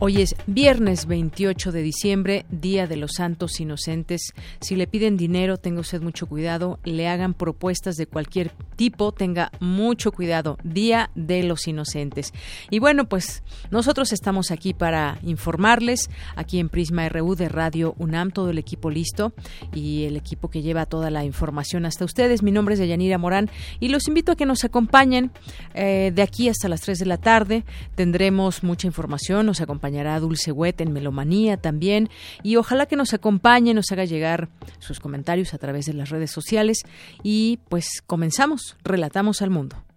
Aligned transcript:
Hoy 0.00 0.22
es 0.22 0.36
viernes 0.46 1.06
28 1.06 1.72
de 1.72 1.82
diciembre, 1.82 2.46
Día 2.50 2.86
de 2.86 2.96
los 2.96 3.14
Santos 3.16 3.58
Inocentes. 3.58 4.32
Si 4.60 4.76
le 4.76 4.86
piden 4.86 5.16
dinero, 5.16 5.56
tenga 5.56 5.80
usted 5.80 6.00
mucho 6.00 6.28
cuidado. 6.28 6.78
Le 6.84 7.08
hagan 7.08 7.34
propuestas 7.34 7.96
de 7.96 8.06
cualquier 8.06 8.52
tipo, 8.76 9.10
tenga 9.10 9.50
mucho 9.58 10.12
cuidado. 10.12 10.56
Día 10.62 11.10
de 11.16 11.42
los 11.42 11.66
Inocentes. 11.66 12.32
Y 12.70 12.78
bueno, 12.78 13.08
pues 13.08 13.42
nosotros 13.72 14.12
estamos 14.12 14.52
aquí 14.52 14.72
para 14.72 15.18
informarles, 15.24 16.10
aquí 16.36 16.60
en 16.60 16.68
Prisma 16.68 17.08
RU 17.08 17.34
de 17.34 17.48
Radio 17.48 17.96
UNAM, 17.98 18.30
todo 18.30 18.50
el 18.50 18.58
equipo 18.58 18.90
listo 18.90 19.32
y 19.74 20.04
el 20.04 20.16
equipo 20.16 20.48
que 20.48 20.62
lleva 20.62 20.86
toda 20.86 21.10
la 21.10 21.24
información 21.24 21.86
hasta 21.86 22.04
ustedes. 22.04 22.44
Mi 22.44 22.52
nombre 22.52 22.74
es 22.74 22.78
Deyanira 22.78 23.18
Morán 23.18 23.50
y 23.80 23.88
los 23.88 24.06
invito 24.06 24.30
a 24.30 24.36
que 24.36 24.46
nos 24.46 24.62
acompañen 24.62 25.32
eh, 25.74 26.12
de 26.14 26.22
aquí 26.22 26.48
hasta 26.48 26.68
las 26.68 26.82
3 26.82 27.00
de 27.00 27.06
la 27.06 27.16
tarde. 27.16 27.64
Tendremos 27.96 28.62
mucha 28.62 28.86
información, 28.86 29.44
nos 29.44 29.60
acompañará 29.60 29.87
acompañará 29.88 30.20
Dulce 30.20 30.52
Wet 30.52 30.82
en 30.82 30.92
Melomanía 30.92 31.56
también 31.56 32.10
y 32.42 32.56
ojalá 32.56 32.84
que 32.84 32.96
nos 32.96 33.14
acompañe, 33.14 33.72
nos 33.72 33.90
haga 33.90 34.04
llegar 34.04 34.50
sus 34.80 35.00
comentarios 35.00 35.54
a 35.54 35.58
través 35.58 35.86
de 35.86 35.94
las 35.94 36.10
redes 36.10 36.30
sociales 36.30 36.82
y 37.22 37.58
pues 37.70 38.02
comenzamos, 38.06 38.76
relatamos 38.84 39.40
al 39.40 39.48
mundo. 39.48 39.87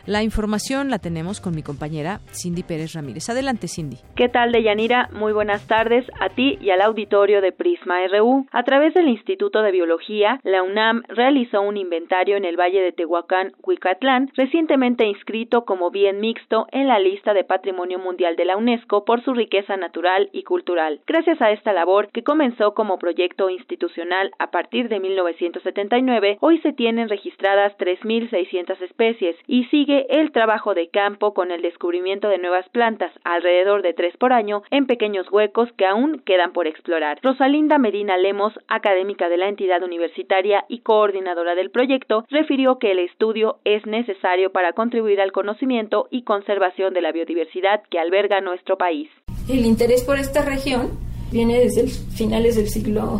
La 0.07 0.21
información 0.21 0.91
la 0.91 0.99
tenemos 0.99 1.41
con 1.41 1.55
mi 1.55 1.63
compañera 1.63 2.19
Cindy 2.31 2.61
Pérez 2.61 2.93
Ramírez. 2.93 3.27
Adelante, 3.27 3.67
Cindy. 3.67 3.97
¿Qué 4.15 4.29
tal, 4.29 4.51
Deyanira? 4.51 5.09
Muy 5.13 5.33
buenas 5.33 5.65
tardes 5.65 6.05
a 6.19 6.29
ti 6.29 6.59
y 6.61 6.69
al 6.69 6.81
auditorio 6.81 7.41
de 7.41 7.51
Prisma 7.51 8.05
RU. 8.07 8.45
A 8.51 8.61
través 8.61 8.93
del 8.93 9.07
Instituto 9.07 9.63
de 9.63 9.71
Biología, 9.71 10.39
la 10.43 10.61
UNAM 10.61 11.01
realizó 11.07 11.61
un 11.61 11.77
inventario 11.77 12.37
en 12.37 12.45
el 12.45 12.55
Valle 12.55 12.81
de 12.81 12.91
Tehuacán, 12.91 13.53
Huicatlán, 13.63 14.29
recientemente 14.35 15.07
inscrito 15.07 15.65
como 15.65 15.89
bien 15.89 16.19
mixto 16.19 16.67
en 16.71 16.87
la 16.87 16.99
lista 16.99 17.33
de 17.33 17.43
Patrimonio 17.43 17.97
Mundial 17.97 18.35
de 18.35 18.45
la 18.45 18.57
UNESCO 18.57 19.05
por 19.05 19.23
su 19.23 19.33
riqueza 19.33 19.75
natural 19.75 20.29
y 20.33 20.43
cultural. 20.43 20.99
Gracias 21.07 21.41
a 21.41 21.49
esta 21.49 21.73
labor, 21.73 22.09
que 22.11 22.23
comenzó 22.23 22.75
como 22.75 22.99
proyecto 22.99 23.49
institucional 23.49 24.29
a 24.37 24.51
partir 24.51 24.87
de 24.87 24.99
1979, 24.99 26.37
hoy 26.41 26.59
se 26.59 26.73
tienen 26.73 27.09
registradas 27.09 27.75
3.600 27.79 28.79
especies 28.83 29.35
y 29.47 29.63
sigue 29.65 29.94
el 30.09 30.31
trabajo 30.31 30.73
de 30.73 30.89
campo 30.89 31.33
con 31.33 31.51
el 31.51 31.61
descubrimiento 31.61 32.27
de 32.27 32.37
nuevas 32.37 32.67
plantas, 32.69 33.11
alrededor 33.23 33.81
de 33.81 33.93
tres 33.93 34.15
por 34.17 34.33
año, 34.33 34.63
en 34.71 34.85
pequeños 34.85 35.31
huecos 35.31 35.69
que 35.77 35.85
aún 35.85 36.21
quedan 36.25 36.53
por 36.53 36.67
explorar. 36.67 37.19
Rosalinda 37.21 37.77
Medina 37.77 38.17
Lemos, 38.17 38.53
académica 38.67 39.29
de 39.29 39.37
la 39.37 39.49
entidad 39.49 39.83
universitaria 39.83 40.65
y 40.67 40.79
coordinadora 40.79 41.55
del 41.55 41.71
proyecto, 41.71 42.25
refirió 42.29 42.79
que 42.79 42.91
el 42.91 42.99
estudio 42.99 43.57
es 43.63 43.85
necesario 43.85 44.51
para 44.51 44.73
contribuir 44.73 45.21
al 45.21 45.31
conocimiento 45.31 46.07
y 46.11 46.23
conservación 46.23 46.93
de 46.93 47.01
la 47.01 47.11
biodiversidad 47.11 47.83
que 47.89 47.99
alberga 47.99 48.41
nuestro 48.41 48.77
país. 48.77 49.09
El 49.49 49.65
interés 49.65 50.03
por 50.03 50.17
esta 50.17 50.43
región 50.43 50.91
viene 51.31 51.59
desde 51.59 51.87
finales 52.15 52.55
del 52.55 52.67
siglo 52.67 53.19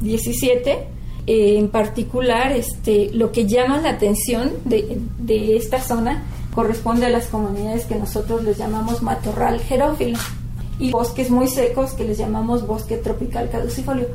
XVII 0.00 0.95
eh, 1.26 1.58
en 1.58 1.68
particular, 1.68 2.52
este, 2.52 3.10
lo 3.12 3.32
que 3.32 3.46
llama 3.46 3.78
la 3.78 3.90
atención 3.90 4.52
de, 4.64 5.00
de, 5.18 5.56
esta 5.56 5.80
zona 5.80 6.22
corresponde 6.54 7.06
a 7.06 7.10
las 7.10 7.26
comunidades 7.26 7.84
que 7.84 7.96
nosotros 7.96 8.44
les 8.44 8.58
llamamos 8.58 9.02
matorral 9.02 9.60
jerófilo 9.60 10.16
y 10.78 10.92
bosques 10.92 11.28
muy 11.30 11.48
secos 11.48 11.94
que 11.94 12.04
les 12.04 12.18
llamamos 12.18 12.64
bosque 12.64 12.96
tropical 12.98 13.50
caducifolio. 13.50 14.06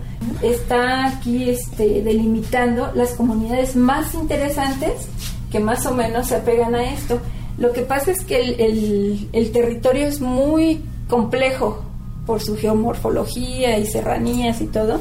Está 0.42 1.08
aquí 1.08 1.50
este, 1.50 2.02
delimitando 2.02 2.90
las 2.96 3.12
comunidades 3.12 3.76
más 3.76 4.14
interesantes 4.14 5.10
que 5.52 5.60
más 5.60 5.86
o 5.86 5.94
menos 5.94 6.28
se 6.28 6.38
apegan 6.38 6.76
a 6.76 6.94
esto. 6.94 7.20
Lo 7.58 7.74
que 7.74 7.82
pasa 7.82 8.12
es 8.12 8.24
que 8.24 8.40
el, 8.40 8.62
el, 8.62 9.30
el 9.34 9.52
territorio 9.52 10.08
es 10.08 10.22
muy 10.22 10.82
complejo 11.10 11.84
por 12.26 12.40
su 12.40 12.56
geomorfología 12.56 13.78
y 13.78 13.86
serranías 13.86 14.62
y 14.62 14.68
todo 14.68 15.00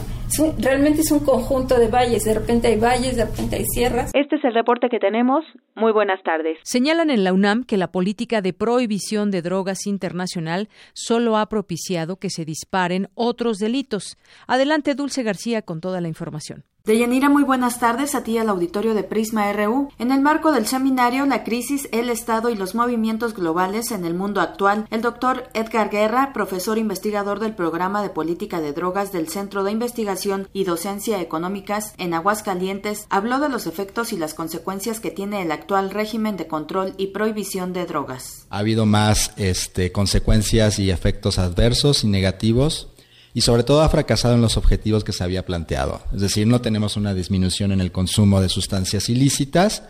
realmente 0.58 1.00
es 1.02 1.10
un 1.10 1.20
conjunto 1.20 1.78
de 1.78 1.88
valles, 1.88 2.24
de 2.24 2.34
repente 2.34 2.68
hay 2.68 2.78
valles, 2.78 3.16
de 3.16 3.24
repente 3.24 3.56
hay 3.56 3.64
sierras. 3.64 4.10
Este 4.14 4.36
es 4.36 4.44
el 4.44 4.54
reporte 4.54 4.88
que 4.88 4.98
tenemos. 4.98 5.44
Muy 5.74 5.92
buenas 5.92 6.22
tardes. 6.22 6.58
Señalan 6.62 7.10
en 7.10 7.24
la 7.24 7.32
UNAM 7.32 7.64
que 7.64 7.76
la 7.76 7.92
política 7.92 8.42
de 8.42 8.52
prohibición 8.52 9.30
de 9.30 9.42
drogas 9.42 9.86
internacional 9.86 10.68
solo 10.92 11.36
ha 11.36 11.48
propiciado 11.48 12.16
que 12.16 12.30
se 12.30 12.44
disparen 12.44 13.08
otros 13.14 13.58
delitos. 13.58 14.16
Adelante, 14.46 14.94
Dulce 14.94 15.22
García, 15.22 15.62
con 15.62 15.80
toda 15.80 16.00
la 16.00 16.08
información. 16.08 16.64
Deyanira, 16.84 17.28
muy 17.28 17.44
buenas 17.44 17.78
tardes 17.78 18.14
a 18.14 18.24
ti 18.24 18.38
al 18.38 18.48
auditorio 18.48 18.94
de 18.94 19.02
Prisma 19.02 19.52
RU. 19.52 19.90
En 19.98 20.10
el 20.10 20.22
marco 20.22 20.50
del 20.50 20.66
seminario 20.66 21.26
La 21.26 21.44
crisis, 21.44 21.88
el 21.92 22.08
Estado 22.08 22.48
y 22.48 22.54
los 22.54 22.74
movimientos 22.74 23.34
globales 23.34 23.90
en 23.90 24.06
el 24.06 24.14
mundo 24.14 24.40
actual, 24.40 24.86
el 24.90 25.02
doctor 25.02 25.50
Edgar 25.52 25.90
Guerra, 25.90 26.32
profesor 26.32 26.78
investigador 26.78 27.38
del 27.38 27.54
programa 27.54 28.02
de 28.02 28.08
política 28.08 28.62
de 28.62 28.72
drogas 28.72 29.12
del 29.12 29.28
Centro 29.28 29.62
de 29.62 29.72
Investigación 29.72 30.48
y 30.54 30.64
Docencia 30.64 31.20
Económicas 31.20 31.92
en 31.98 32.14
Aguascalientes, 32.14 33.06
habló 33.10 33.40
de 33.40 33.50
los 33.50 33.66
efectos 33.66 34.14
y 34.14 34.16
las 34.16 34.32
consecuencias 34.32 35.00
que 35.00 35.10
tiene 35.10 35.42
el 35.42 35.52
actual 35.52 35.90
régimen 35.90 36.38
de 36.38 36.46
control 36.46 36.94
y 36.96 37.08
prohibición 37.08 37.74
de 37.74 37.84
drogas. 37.84 38.46
Ha 38.48 38.58
habido 38.58 38.86
más 38.86 39.32
este, 39.36 39.92
consecuencias 39.92 40.78
y 40.78 40.90
efectos 40.90 41.38
adversos 41.38 42.04
y 42.04 42.08
negativos 42.08 42.88
y 43.34 43.42
sobre 43.42 43.62
todo 43.62 43.82
ha 43.82 43.88
fracasado 43.88 44.34
en 44.34 44.40
los 44.40 44.56
objetivos 44.56 45.04
que 45.04 45.12
se 45.12 45.24
había 45.24 45.44
planteado. 45.44 46.02
Es 46.12 46.20
decir, 46.20 46.46
no 46.46 46.60
tenemos 46.60 46.96
una 46.96 47.14
disminución 47.14 47.72
en 47.72 47.80
el 47.80 47.92
consumo 47.92 48.40
de 48.40 48.48
sustancias 48.48 49.08
ilícitas 49.08 49.82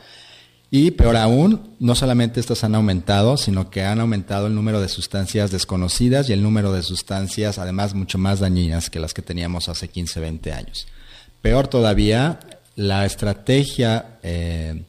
y 0.71 0.93
peor 0.93 1.17
aún, 1.17 1.75
no 1.81 1.97
solamente 1.97 2.39
estas 2.39 2.63
han 2.63 2.77
aumentado, 2.77 3.37
sino 3.37 3.71
que 3.71 3.83
han 3.83 4.01
aumentado 4.01 4.47
el 4.47 4.55
número 4.55 4.81
de 4.81 4.89
sustancias 4.89 5.51
desconocidas 5.51 6.29
y 6.29 6.33
el 6.33 6.43
número 6.43 6.73
de 6.73 6.83
sustancias 6.83 7.59
además 7.59 7.95
mucho 7.95 8.19
más 8.19 8.39
dañinas 8.39 8.89
que 8.89 9.01
las 9.01 9.13
que 9.13 9.23
teníamos 9.23 9.69
hace 9.69 9.89
15, 9.89 10.21
20 10.21 10.53
años. 10.53 10.87
Peor 11.43 11.67
todavía, 11.67 12.39
la 12.77 13.05
estrategia 13.05 14.19
eh, 14.23 14.85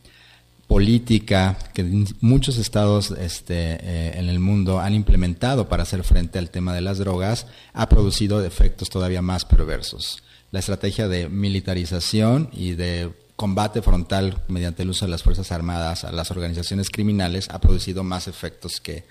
política 0.71 1.57
que 1.73 1.83
muchos 2.21 2.57
estados 2.57 3.11
este, 3.11 3.73
eh, 3.73 4.13
en 4.15 4.29
el 4.29 4.39
mundo 4.39 4.79
han 4.79 4.93
implementado 4.93 5.67
para 5.67 5.83
hacer 5.83 6.01
frente 6.05 6.39
al 6.39 6.49
tema 6.49 6.73
de 6.73 6.79
las 6.79 6.97
drogas 6.97 7.45
ha 7.73 7.89
producido 7.89 8.41
efectos 8.41 8.89
todavía 8.89 9.21
más 9.21 9.43
perversos. 9.43 10.23
La 10.51 10.59
estrategia 10.59 11.09
de 11.09 11.27
militarización 11.27 12.49
y 12.53 12.75
de 12.75 13.11
combate 13.35 13.81
frontal 13.81 14.43
mediante 14.47 14.83
el 14.83 14.91
uso 14.91 15.03
de 15.03 15.11
las 15.11 15.23
Fuerzas 15.23 15.51
Armadas 15.51 16.05
a 16.05 16.13
las 16.13 16.31
organizaciones 16.31 16.89
criminales 16.89 17.49
ha 17.49 17.59
producido 17.59 18.05
más 18.05 18.29
efectos 18.29 18.79
que 18.79 19.03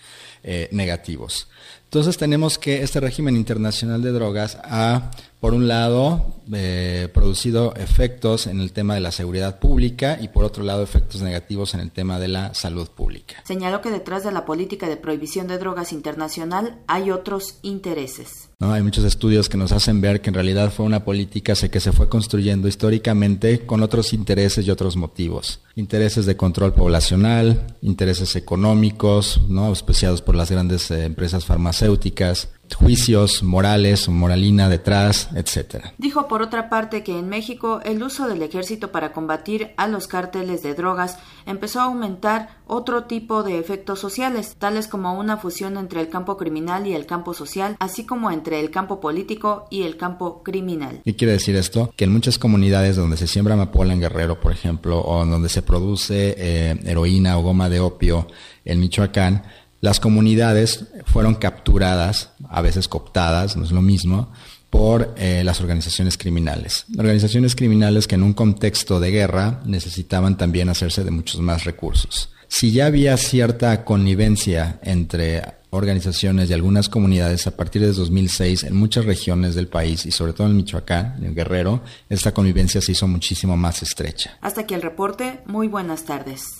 eh, 0.43 0.71
negativos. 0.73 1.47
Entonces 1.90 2.18
tenemos 2.18 2.56
que 2.56 2.85
este 2.85 3.00
régimen 3.00 3.35
internacional 3.35 4.00
de 4.00 4.12
drogas 4.12 4.56
ha, 4.62 5.11
por 5.40 5.54
un 5.54 5.66
lado, 5.66 6.37
eh, 6.52 7.09
producido 7.12 7.75
efectos 7.75 8.47
en 8.47 8.61
el 8.61 8.73
tema 8.73 8.94
de 8.94 9.00
la 9.00 9.11
seguridad 9.11 9.59
pública 9.59 10.18
y 10.20 10.28
por 10.28 10.44
otro 10.44 10.62
lado 10.62 10.82
efectos 10.82 11.20
negativos 11.20 11.75
en 11.75 11.80
el 11.80 11.90
tema 11.90 12.18
de 12.18 12.28
la 12.28 12.54
salud 12.54 12.88
pública. 12.88 13.37
Señaló 13.44 13.80
que 13.80 13.90
detrás 13.90 14.25
de 14.25 14.32
la 14.32 14.44
política 14.44 14.88
de 14.88 14.97
prohibición 14.97 15.49
de 15.49 15.59
drogas 15.59 15.92
internacional 15.92 16.78
hay 16.87 17.11
otros 17.11 17.59
intereses. 17.62 18.50
¿no? 18.59 18.73
Hay 18.73 18.82
muchos 18.82 19.04
estudios 19.04 19.49
que 19.49 19.56
nos 19.56 19.73
hacen 19.73 20.00
ver 20.00 20.20
que 20.20 20.30
en 20.30 20.35
realidad 20.35 20.73
fue 20.73 20.87
una 20.87 21.04
política 21.04 21.54
que 21.54 21.80
se 21.80 21.92
fue 21.92 22.09
construyendo 22.09 22.68
históricamente 22.68 23.66
con 23.66 23.82
otros 23.82 24.12
intereses 24.12 24.66
y 24.66 24.70
otros 24.70 24.97
motivos. 24.97 25.61
Intereses 25.76 26.26
de 26.26 26.37
control 26.37 26.75
poblacional, 26.75 27.76
intereses 27.80 28.37
económicos, 28.37 29.40
¿no? 29.49 29.66
auspiciados 29.66 30.20
por 30.20 30.35
las 30.35 30.50
grandes 30.50 30.90
eh, 30.90 31.04
empresas 31.04 31.44
farmacéuticas, 31.44 31.79
juicios 32.75 33.42
morales 33.42 34.08
moralina 34.08 34.68
detrás, 34.68 35.28
etcétera. 35.34 35.92
Dijo 35.99 36.28
por 36.28 36.42
otra 36.42 36.68
parte 36.68 37.02
que 37.02 37.18
en 37.18 37.28
México 37.28 37.80
el 37.84 38.02
uso 38.02 38.28
del 38.28 38.42
ejército 38.42 38.92
para 38.92 39.12
combatir 39.12 39.72
a 39.76 39.87
los 39.87 40.06
cárteles 40.06 40.62
de 40.62 40.75
drogas 40.75 41.18
empezó 41.46 41.80
a 41.80 41.84
aumentar 41.84 42.60
otro 42.66 43.04
tipo 43.04 43.42
de 43.42 43.58
efectos 43.58 43.99
sociales, 43.99 44.56
tales 44.58 44.87
como 44.87 45.18
una 45.18 45.37
fusión 45.37 45.76
entre 45.76 46.00
el 46.00 46.08
campo 46.08 46.37
criminal 46.37 46.87
y 46.87 46.94
el 46.94 47.06
campo 47.06 47.34
social, 47.34 47.76
así 47.80 48.04
como 48.04 48.30
entre 48.30 48.60
el 48.60 48.70
campo 48.70 49.00
político 49.00 49.66
y 49.70 49.82
el 49.82 49.96
campo 49.96 50.42
criminal. 50.42 51.00
¿Qué 51.04 51.16
quiere 51.16 51.32
decir 51.32 51.56
esto? 51.56 51.92
Que 51.96 52.04
en 52.04 52.12
muchas 52.12 52.38
comunidades 52.38 52.96
donde 52.96 53.16
se 53.16 53.26
siembra 53.26 53.54
amapola 53.54 53.92
en 53.92 54.00
Guerrero, 54.00 54.40
por 54.40 54.52
ejemplo, 54.52 55.02
o 55.02 55.25
donde 55.25 55.49
se 55.49 55.62
produce 55.62 56.34
eh, 56.38 56.80
heroína 56.84 57.38
o 57.38 57.42
goma 57.42 57.68
de 57.68 57.80
opio 57.80 58.26
en 58.64 58.78
Michoacán, 58.78 59.42
las 59.80 60.00
comunidades 60.00 60.87
fueron 61.06 61.34
capturadas, 61.34 62.30
a 62.49 62.60
veces 62.60 62.88
cooptadas, 62.88 63.56
no 63.56 63.64
es 63.64 63.72
lo 63.72 63.82
mismo, 63.82 64.30
por 64.68 65.14
eh, 65.16 65.42
las 65.44 65.60
organizaciones 65.60 66.16
criminales. 66.16 66.87
Organizaciones 66.96 67.56
criminales 67.56 68.06
que 68.06 68.14
en 68.14 68.22
un 68.22 68.34
contexto 68.34 69.00
de 69.00 69.10
guerra 69.10 69.60
necesitaban 69.64 70.37
también 70.37 70.68
hacerse 70.68 71.02
de 71.02 71.10
muchos 71.10 71.40
más 71.40 71.64
recursos. 71.64 72.30
Si 72.46 72.72
ya 72.72 72.87
había 72.87 73.16
cierta 73.16 73.84
connivencia 73.84 74.80
entre 74.82 75.42
organizaciones 75.70 76.50
y 76.50 76.52
algunas 76.52 76.88
comunidades 76.88 77.46
a 77.46 77.56
partir 77.56 77.82
de 77.82 77.92
2006 77.92 78.64
en 78.64 78.75
muchas 78.75 79.04
regiones 79.04 79.54
del 79.54 79.68
país 79.68 80.04
y 80.04 80.10
sobre 80.10 80.32
todo 80.32 80.49
en 80.49 80.56
Michoacán, 80.56 81.25
en 81.25 81.34
Guerrero, 81.34 81.82
esta 82.08 82.34
convivencia 82.34 82.80
se 82.80 82.92
hizo 82.92 83.06
muchísimo 83.06 83.56
más 83.56 83.82
estrecha. 83.82 84.37
Hasta 84.40 84.62
aquí 84.62 84.75
el 84.75 84.82
reporte. 84.82 85.40
Muy 85.46 85.68
buenas 85.68 86.04
tardes. 86.04 86.60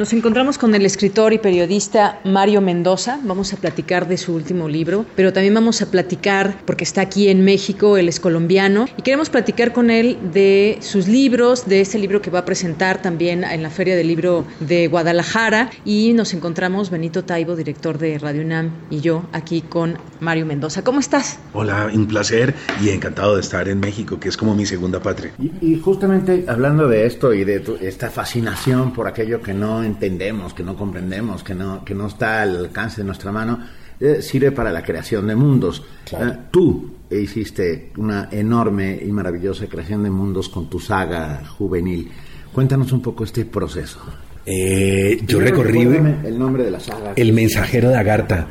Nos 0.00 0.14
encontramos 0.14 0.56
con 0.56 0.74
el 0.74 0.86
escritor 0.86 1.34
y 1.34 1.38
periodista 1.38 2.20
Mario 2.24 2.62
Mendoza. 2.62 3.20
Vamos 3.22 3.52
a 3.52 3.58
platicar 3.58 4.08
de 4.08 4.16
su 4.16 4.34
último 4.34 4.66
libro, 4.66 5.04
pero 5.14 5.30
también 5.34 5.52
vamos 5.52 5.82
a 5.82 5.90
platicar, 5.90 6.56
porque 6.64 6.84
está 6.84 7.02
aquí 7.02 7.28
en 7.28 7.44
México, 7.44 7.98
él 7.98 8.08
es 8.08 8.18
colombiano, 8.18 8.86
y 8.96 9.02
queremos 9.02 9.28
platicar 9.28 9.74
con 9.74 9.90
él 9.90 10.16
de 10.32 10.78
sus 10.80 11.06
libros, 11.06 11.68
de 11.68 11.82
este 11.82 11.98
libro 11.98 12.22
que 12.22 12.30
va 12.30 12.38
a 12.38 12.44
presentar 12.46 13.02
también 13.02 13.44
en 13.44 13.62
la 13.62 13.68
Feria 13.68 13.94
del 13.94 14.06
Libro 14.06 14.46
de 14.60 14.88
Guadalajara. 14.88 15.68
Y 15.84 16.14
nos 16.14 16.32
encontramos 16.32 16.88
Benito 16.88 17.22
Taibo, 17.22 17.54
director 17.54 17.98
de 17.98 18.16
Radio 18.16 18.40
UNAM, 18.40 18.70
y 18.88 19.00
yo 19.00 19.24
aquí 19.32 19.60
con 19.60 19.98
Mario 20.18 20.46
Mendoza. 20.46 20.82
¿Cómo 20.82 21.00
estás? 21.00 21.38
Hola, 21.52 21.90
un 21.92 22.06
placer 22.06 22.54
y 22.82 22.88
encantado 22.88 23.34
de 23.34 23.42
estar 23.42 23.68
en 23.68 23.80
México, 23.80 24.18
que 24.18 24.30
es 24.30 24.38
como 24.38 24.54
mi 24.54 24.64
segunda 24.64 25.02
patria. 25.02 25.32
Y, 25.60 25.78
justamente 25.78 26.46
hablando 26.48 26.88
de 26.88 27.04
esto 27.04 27.34
y 27.34 27.44
de 27.44 27.62
esta 27.82 28.08
fascinación 28.08 28.94
por 28.94 29.06
aquello 29.06 29.42
que 29.42 29.52
no 29.52 29.89
entendemos, 29.90 30.54
que 30.54 30.62
no 30.62 30.76
comprendemos, 30.76 31.42
que 31.42 31.54
no, 31.54 31.84
que 31.84 31.94
no 31.94 32.06
está 32.06 32.42
al 32.42 32.56
alcance 32.56 33.02
de 33.02 33.04
nuestra 33.04 33.32
mano, 33.32 33.58
eh, 33.98 34.22
sirve 34.22 34.52
para 34.52 34.72
la 34.72 34.82
creación 34.82 35.26
de 35.26 35.36
mundos. 35.36 35.82
Eh, 36.12 36.36
tú 36.50 36.94
hiciste 37.10 37.92
una 37.96 38.28
enorme 38.30 38.98
y 39.02 39.10
maravillosa 39.12 39.66
creación 39.66 40.02
de 40.02 40.10
mundos 40.10 40.48
con 40.48 40.70
tu 40.70 40.78
saga 40.78 41.42
juvenil. 41.46 42.10
Cuéntanos 42.52 42.92
un 42.92 43.02
poco 43.02 43.24
este 43.24 43.44
proceso. 43.44 44.00
Eh, 44.46 45.20
yo 45.26 45.38
recorrí 45.40 45.82
el 45.82 46.38
nombre 46.38 46.64
de 46.64 46.70
la 46.70 46.80
saga. 46.80 47.12
El 47.16 47.32
mensajero 47.32 47.90
de 47.90 47.96
Agartha. 47.96 48.48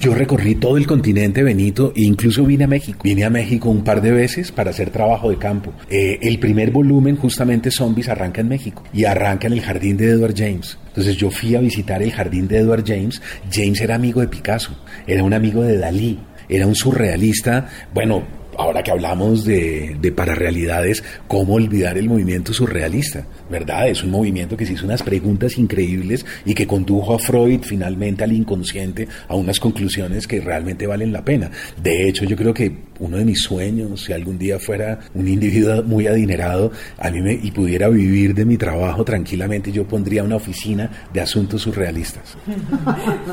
Yo 0.00 0.14
recorrí 0.14 0.54
todo 0.54 0.76
el 0.76 0.86
continente 0.86 1.42
Benito 1.42 1.92
e 1.94 2.02
incluso 2.02 2.44
vine 2.44 2.64
a 2.64 2.66
México. 2.66 3.00
Vine 3.04 3.24
a 3.24 3.30
México 3.30 3.68
un 3.68 3.84
par 3.84 4.00
de 4.00 4.10
veces 4.12 4.52
para 4.52 4.70
hacer 4.70 4.90
trabajo 4.90 5.30
de 5.30 5.36
campo. 5.36 5.72
Eh, 5.90 6.18
el 6.22 6.38
primer 6.38 6.70
volumen, 6.70 7.16
justamente 7.16 7.70
Zombies, 7.70 8.08
arranca 8.08 8.40
en 8.40 8.48
México 8.48 8.84
y 8.92 9.04
arranca 9.04 9.46
en 9.46 9.54
el 9.54 9.60
jardín 9.60 9.96
de 9.96 10.10
Edward 10.10 10.34
James. 10.36 10.78
Entonces 10.88 11.16
yo 11.16 11.30
fui 11.30 11.54
a 11.54 11.60
visitar 11.60 12.02
el 12.02 12.12
jardín 12.12 12.48
de 12.48 12.58
Edward 12.58 12.84
James. 12.86 13.20
James 13.52 13.80
era 13.80 13.96
amigo 13.96 14.20
de 14.20 14.28
Picasso, 14.28 14.76
era 15.06 15.22
un 15.22 15.34
amigo 15.34 15.62
de 15.62 15.78
Dalí, 15.78 16.18
era 16.48 16.66
un 16.66 16.74
surrealista, 16.74 17.68
bueno, 17.92 18.37
ahora 18.58 18.82
que 18.82 18.90
hablamos 18.90 19.44
de, 19.44 19.96
de 20.00 20.12
pararealidades, 20.12 21.02
¿cómo 21.28 21.54
olvidar 21.54 21.96
el 21.96 22.08
movimiento 22.08 22.52
surrealista? 22.52 23.24
¿Verdad? 23.48 23.88
Es 23.88 24.02
un 24.02 24.10
movimiento 24.10 24.56
que 24.56 24.66
se 24.66 24.74
hizo 24.74 24.84
unas 24.84 25.02
preguntas 25.02 25.56
increíbles 25.56 26.26
y 26.44 26.54
que 26.54 26.66
condujo 26.66 27.14
a 27.14 27.18
Freud 27.18 27.60
finalmente 27.62 28.24
al 28.24 28.32
inconsciente 28.32 29.08
a 29.28 29.36
unas 29.36 29.60
conclusiones 29.60 30.26
que 30.26 30.40
realmente 30.40 30.86
valen 30.86 31.12
la 31.12 31.24
pena. 31.24 31.50
De 31.80 32.08
hecho, 32.08 32.24
yo 32.24 32.36
creo 32.36 32.52
que 32.52 32.87
uno 33.00 33.16
de 33.16 33.24
mis 33.24 33.40
sueños, 33.40 34.04
si 34.04 34.12
algún 34.12 34.38
día 34.38 34.58
fuera 34.58 34.98
un 35.14 35.28
individuo 35.28 35.82
muy 35.82 36.06
adinerado 36.06 36.72
a 36.98 37.10
mí 37.10 37.20
me, 37.20 37.32
y 37.32 37.50
pudiera 37.50 37.88
vivir 37.88 38.34
de 38.34 38.44
mi 38.44 38.56
trabajo 38.56 39.04
tranquilamente, 39.04 39.70
yo 39.70 39.86
pondría 39.86 40.24
una 40.24 40.36
oficina 40.36 40.90
de 41.12 41.20
asuntos 41.20 41.62
surrealistas. 41.62 42.36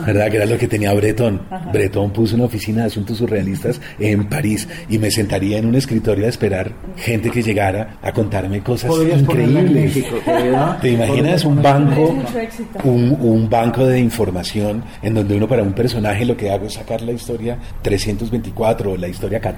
¿Verdad? 0.06 0.30
Que 0.30 0.38
era 0.38 0.46
lo 0.46 0.58
que 0.58 0.68
tenía 0.68 0.94
Breton. 0.94 1.42
Breton 1.74 2.12
puso 2.12 2.36
una 2.36 2.46
oficina 2.46 2.82
de 2.82 2.88
asuntos 2.88 3.18
surrealistas 3.18 3.82
en 4.00 4.28
París 4.30 4.68
y 4.90 4.98
me 5.00 5.10
sentaría 5.10 5.58
en 5.58 5.66
un 5.66 5.76
escritorio 5.76 6.26
a 6.26 6.30
esperar 6.30 6.72
gente 6.98 7.30
que 7.30 7.42
llegara 7.42 7.98
a 8.02 8.12
contarme 8.12 8.62
cosas 8.62 8.92
increíbles. 8.96 10.06
¿Te 10.82 10.90
imaginas 10.92 11.44
un 11.46 11.62
banco, 11.62 12.16
un, 12.84 13.18
un 13.20 13.50
banco 13.50 13.86
de 13.86 14.00
información 14.00 14.84
en 15.02 15.14
donde 15.14 15.36
uno 15.36 15.48
para 15.48 15.64
un 15.64 15.74
personaje 15.74 16.26
lo 16.26 16.38
que 16.38 16.52
hago 16.52 16.68
es 16.68 16.74
sacar 16.74 17.02
la 17.02 17.12
historia 17.12 17.58
324 17.82 18.92
o 18.92 18.98
la 18.98 19.08
historia 19.08 19.40
14 19.40 19.55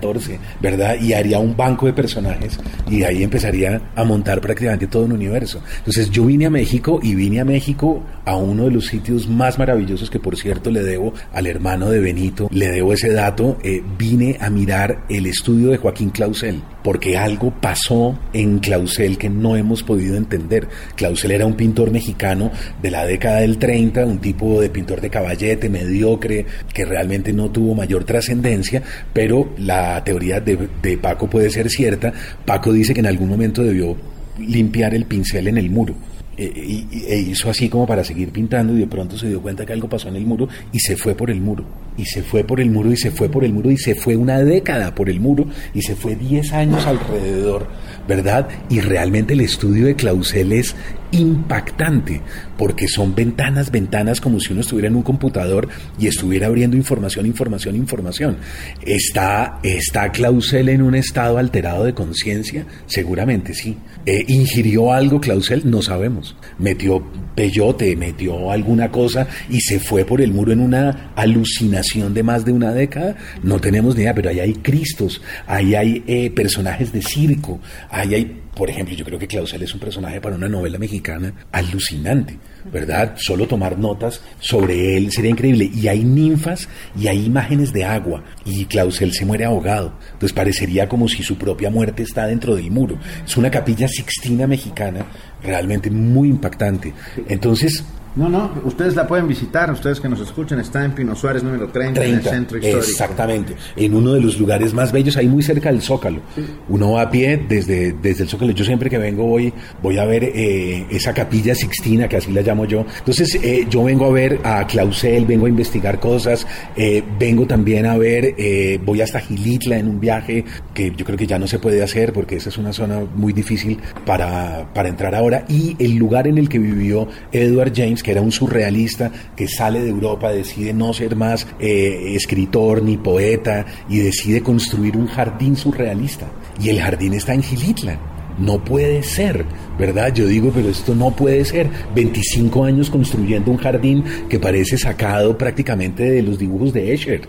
¿verdad? 0.61 0.95
Y 1.01 1.13
haría 1.13 1.39
un 1.39 1.55
banco 1.55 1.85
de 1.85 1.93
personajes 1.93 2.59
y 2.89 3.03
ahí 3.03 3.23
empezaría 3.23 3.81
a 3.95 4.03
montar 4.03 4.41
prácticamente 4.41 4.87
todo 4.87 5.05
un 5.05 5.13
universo. 5.13 5.61
Entonces 5.79 6.09
yo 6.09 6.25
vine 6.25 6.45
a 6.45 6.49
México 6.49 6.99
y 7.01 7.15
vine 7.15 7.39
a 7.39 7.45
México 7.45 8.03
a 8.25 8.35
uno 8.35 8.65
de 8.65 8.71
los 8.71 8.87
sitios 8.87 9.27
más 9.27 9.57
maravillosos 9.59 10.09
que 10.09 10.19
por 10.19 10.37
cierto 10.37 10.71
le 10.71 10.83
debo 10.83 11.13
al 11.33 11.47
hermano 11.47 11.89
de 11.89 11.99
Benito, 11.99 12.49
le 12.51 12.71
debo 12.71 12.93
ese 12.93 13.11
dato, 13.11 13.57
eh, 13.63 13.81
vine 13.97 14.37
a 14.39 14.49
mirar 14.49 15.05
el 15.09 15.25
estudio 15.25 15.69
de 15.69 15.77
Joaquín 15.77 16.09
Clausel 16.09 16.61
porque 16.87 17.17
algo 17.17 17.51
pasó 17.51 18.17
en 18.31 18.59
Clausel 18.59 19.17
que 19.17 19.29
no 19.29 19.57
hemos 19.57 19.83
podido 19.83 20.15
entender. 20.15 20.69
Clausel 20.95 21.31
era 21.31 21.45
un 21.45 21.55
pintor 21.57 21.91
mexicano 21.91 22.49
de 22.81 22.91
la 22.91 23.05
década 23.05 23.41
del 23.41 23.57
30, 23.57 24.05
un 24.05 24.19
tipo 24.19 24.61
de 24.61 24.69
pintor 24.69 25.01
de 25.01 25.09
caballete, 25.09 25.67
mediocre, 25.67 26.45
que 26.73 26.85
realmente 26.85 27.33
no 27.33 27.51
tuvo 27.51 27.75
mayor 27.75 28.05
trascendencia, 28.05 28.81
pero 29.11 29.49
la 29.57 30.01
teoría 30.05 30.39
de, 30.39 30.97
Paco 31.01 31.29
puede 31.29 31.49
ser 31.49 31.69
cierta. 31.69 32.13
Paco 32.45 32.71
dice 32.71 32.93
que 32.93 33.01
en 33.01 33.07
algún 33.07 33.27
momento 33.27 33.63
debió 33.63 33.97
limpiar 34.39 34.95
el 34.95 35.03
pincel 35.07 35.49
en 35.49 35.57
el 35.57 35.69
muro. 35.69 35.93
E, 36.37 36.85
e, 36.91 37.19
hizo 37.19 37.49
así 37.49 37.67
como 37.67 37.87
para 37.87 38.03
seguir 38.03 38.29
pintando 38.29 38.73
y 38.73 38.79
de 38.79 38.87
pronto 38.87 39.17
se 39.17 39.27
dio 39.27 39.41
cuenta 39.41 39.65
que 39.65 39.73
algo 39.73 39.89
pasó 39.89 40.07
en 40.09 40.17
el 40.17 40.25
muro 40.25 40.47
y 40.71 40.79
se 40.79 40.95
fue 40.95 41.15
por 41.15 41.31
el 41.31 41.41
muro 41.41 41.65
y 41.97 42.05
se 42.05 42.21
fue 42.21 42.43
por 42.43 42.61
el 42.61 42.69
muro 42.69 42.91
y 42.91 42.97
se 42.97 43.09
fue 43.09 43.27
por 43.27 43.43
el 43.43 43.53
muro 43.53 43.71
y 43.71 43.77
se 43.77 43.95
fue 43.95 44.15
una 44.15 44.43
década 44.43 44.93
por 44.93 45.09
el 45.09 45.19
muro 45.19 45.47
y 45.73 45.81
se 45.81 45.95
fue 45.95 46.15
10 46.15 46.53
años 46.53 46.85
alrededor, 46.85 47.67
¿verdad? 48.07 48.47
Y 48.69 48.79
realmente 48.79 49.33
el 49.33 49.41
estudio 49.41 49.85
de 49.85 49.95
Clausel 49.95 50.53
es 50.53 50.75
impactante 51.11 52.21
porque 52.57 52.87
son 52.87 53.15
ventanas, 53.15 53.71
ventanas 53.71 54.19
como 54.19 54.39
si 54.39 54.51
uno 54.51 54.61
estuviera 54.61 54.87
en 54.87 54.95
un 54.95 55.03
computador 55.03 55.69
y 55.97 56.07
estuviera 56.07 56.47
abriendo 56.47 56.75
información, 56.75 57.25
información, 57.25 57.75
información. 57.75 58.37
¿Está, 58.81 59.59
está 59.63 60.11
Clausel 60.11 60.69
en 60.69 60.81
un 60.81 60.95
estado 60.95 61.37
alterado 61.37 61.85
de 61.85 61.93
conciencia? 61.93 62.65
Seguramente 62.87 63.53
sí. 63.53 63.77
Eh, 64.05 64.25
¿Ingirió 64.27 64.93
algo 64.93 65.19
Clausel? 65.19 65.69
No 65.69 65.81
sabemos. 65.81 66.35
Metió 66.57 67.03
peyote, 67.37 67.95
metió 67.95 68.51
alguna 68.51 68.89
cosa 68.89 69.27
y 69.47 69.61
se 69.61 69.79
fue 69.79 70.03
por 70.05 70.21
el 70.21 70.31
muro 70.31 70.51
en 70.51 70.59
una 70.59 71.11
alucinación 71.15 72.15
de 72.15 72.23
más 72.23 72.45
de 72.45 72.51
una 72.51 72.73
década, 72.73 73.15
no 73.43 73.59
tenemos 73.59 73.95
ni 73.95 74.01
idea, 74.01 74.15
pero 74.15 74.31
ahí 74.31 74.39
hay 74.39 74.53
Cristos, 74.53 75.21
ahí 75.45 75.75
hay 75.75 76.03
eh, 76.07 76.31
personajes 76.31 76.91
de 76.91 77.03
circo, 77.03 77.59
hay, 77.99 78.41
por 78.55 78.69
ejemplo, 78.69 78.95
yo 78.95 79.05
creo 79.05 79.19
que 79.19 79.27
Clausel 79.27 79.63
es 79.63 79.73
un 79.73 79.79
personaje 79.79 80.21
para 80.21 80.35
una 80.35 80.47
novela 80.47 80.77
mexicana 80.77 81.33
alucinante, 81.51 82.37
¿verdad? 82.71 83.15
Solo 83.17 83.47
tomar 83.47 83.77
notas 83.77 84.21
sobre 84.39 84.97
él 84.97 85.11
sería 85.11 85.31
increíble. 85.31 85.69
Y 85.73 85.87
hay 85.87 86.03
ninfas 86.03 86.67
y 86.99 87.07
hay 87.07 87.25
imágenes 87.25 87.73
de 87.73 87.85
agua, 87.85 88.23
y 88.45 88.65
Clausel 88.65 89.13
se 89.13 89.25
muere 89.25 89.45
ahogado, 89.45 89.97
entonces 90.13 90.33
parecería 90.33 90.87
como 90.87 91.07
si 91.07 91.23
su 91.23 91.37
propia 91.37 91.69
muerte 91.69 92.03
está 92.03 92.27
dentro 92.27 92.55
del 92.55 92.71
muro. 92.71 92.97
Es 93.25 93.37
una 93.37 93.51
capilla 93.51 93.87
sixtina 93.87 94.47
mexicana 94.47 95.05
realmente 95.43 95.89
muy 95.89 96.29
impactante. 96.29 96.93
Entonces, 97.27 97.83
no, 98.17 98.29
no, 98.29 98.51
ustedes 98.63 98.95
la 98.95 99.07
pueden 99.07 99.27
visitar, 99.27 99.71
ustedes 99.71 99.99
que 99.99 100.09
nos 100.09 100.19
escuchan, 100.19 100.59
está 100.59 100.83
en 100.83 100.93
Pino 100.93 101.15
Suárez 101.15 101.43
número 101.43 101.67
30, 101.67 102.03
en 102.03 102.15
el 102.15 102.23
centro 102.23 102.57
histórico. 102.57 102.79
Exactamente, 102.79 103.55
en 103.75 103.93
uno 103.93 104.13
de 104.13 104.21
los 104.21 104.39
lugares 104.39 104.73
más 104.73 104.91
bellos, 104.91 105.17
ahí 105.17 105.27
muy 105.27 105.43
cerca 105.43 105.71
del 105.71 105.83
Zócalo. 105.83 106.21
Uno 106.67 106.93
va 106.93 107.03
a 107.03 107.11
pie 107.11 107.45
desde, 107.47 107.93
desde 107.93 108.23
el 108.23 108.29
Zócalo. 108.29 108.53
Yo 108.53 108.65
siempre 108.65 108.89
que 108.89 108.97
vengo 108.97 109.23
voy, 109.23 109.53
voy 109.83 109.99
a 109.99 110.05
ver 110.05 110.23
eh, 110.23 110.87
esa 110.89 111.13
capilla 111.13 111.53
sixtina, 111.53 112.07
que 112.07 112.17
así 112.17 112.31
la 112.31 112.41
llamo 112.41 112.65
yo. 112.65 112.85
Entonces, 112.97 113.35
eh, 113.43 113.67
yo 113.69 113.83
vengo 113.83 114.05
a 114.05 114.11
ver 114.11 114.39
a 114.43 114.65
Clausel, 114.65 115.25
vengo 115.25 115.45
a 115.45 115.49
investigar 115.49 115.99
cosas, 115.99 116.47
eh, 116.75 117.03
vengo 117.19 117.45
también 117.45 117.85
a 117.85 117.97
ver, 117.97 118.35
voy 118.83 119.01
hasta 119.01 119.19
Gilitla 119.19 119.77
en 119.77 119.87
un 119.87 119.99
viaje 119.99 120.43
que 120.73 120.91
yo 120.95 121.05
creo 121.05 121.17
que 121.17 121.27
ya 121.27 121.37
no 121.37 121.45
se 121.45 121.59
puede 121.59 121.83
hacer 121.83 122.13
porque 122.13 122.37
esa 122.37 122.49
es 122.49 122.57
una 122.57 122.73
zona 122.73 123.01
muy 123.15 123.31
difícil 123.31 123.77
para, 124.07 124.67
para 124.73 124.89
entrar 124.89 125.13
ahora. 125.13 125.45
Y 125.47 125.75
el 125.77 125.95
lugar 125.97 126.27
en 126.27 126.39
el 126.39 126.49
que 126.49 126.57
vivió 126.57 127.07
Edward 127.31 127.73
James, 127.75 128.01
que 128.07 128.11
era 128.13 128.21
un 128.21 128.31
surrealista 128.31 129.11
que 129.35 129.49
sale 129.49 129.81
de 129.81 129.89
Europa, 129.89 130.31
decide 130.31 130.71
no 130.71 130.93
ser 130.93 131.17
más 131.17 131.45
eh, 131.59 132.13
escritor 132.15 132.81
ni 132.81 132.95
poeta 132.95 133.65
y 133.89 133.97
decide 133.97 134.41
construir 134.41 134.95
un 134.95 135.07
jardín 135.07 135.57
surrealista. 135.57 136.25
Y 136.57 136.69
el 136.69 136.79
jardín 136.79 137.15
está 137.15 137.33
en 137.33 137.43
Gilitla. 137.43 137.99
No 138.39 138.63
puede 138.63 139.03
ser. 139.03 139.45
¿Verdad? 139.77 140.13
Yo 140.13 140.27
digo, 140.27 140.51
pero 140.53 140.69
esto 140.69 140.95
no 140.95 141.15
puede 141.15 141.43
ser. 141.45 141.69
25 141.95 142.63
años 142.63 142.89
construyendo 142.89 143.51
un 143.51 143.57
jardín 143.57 144.03
que 144.29 144.39
parece 144.39 144.77
sacado 144.77 145.37
prácticamente 145.37 146.03
de 146.03 146.21
los 146.21 146.39
dibujos 146.39 146.73
de 146.73 146.93
Escher. 146.93 147.27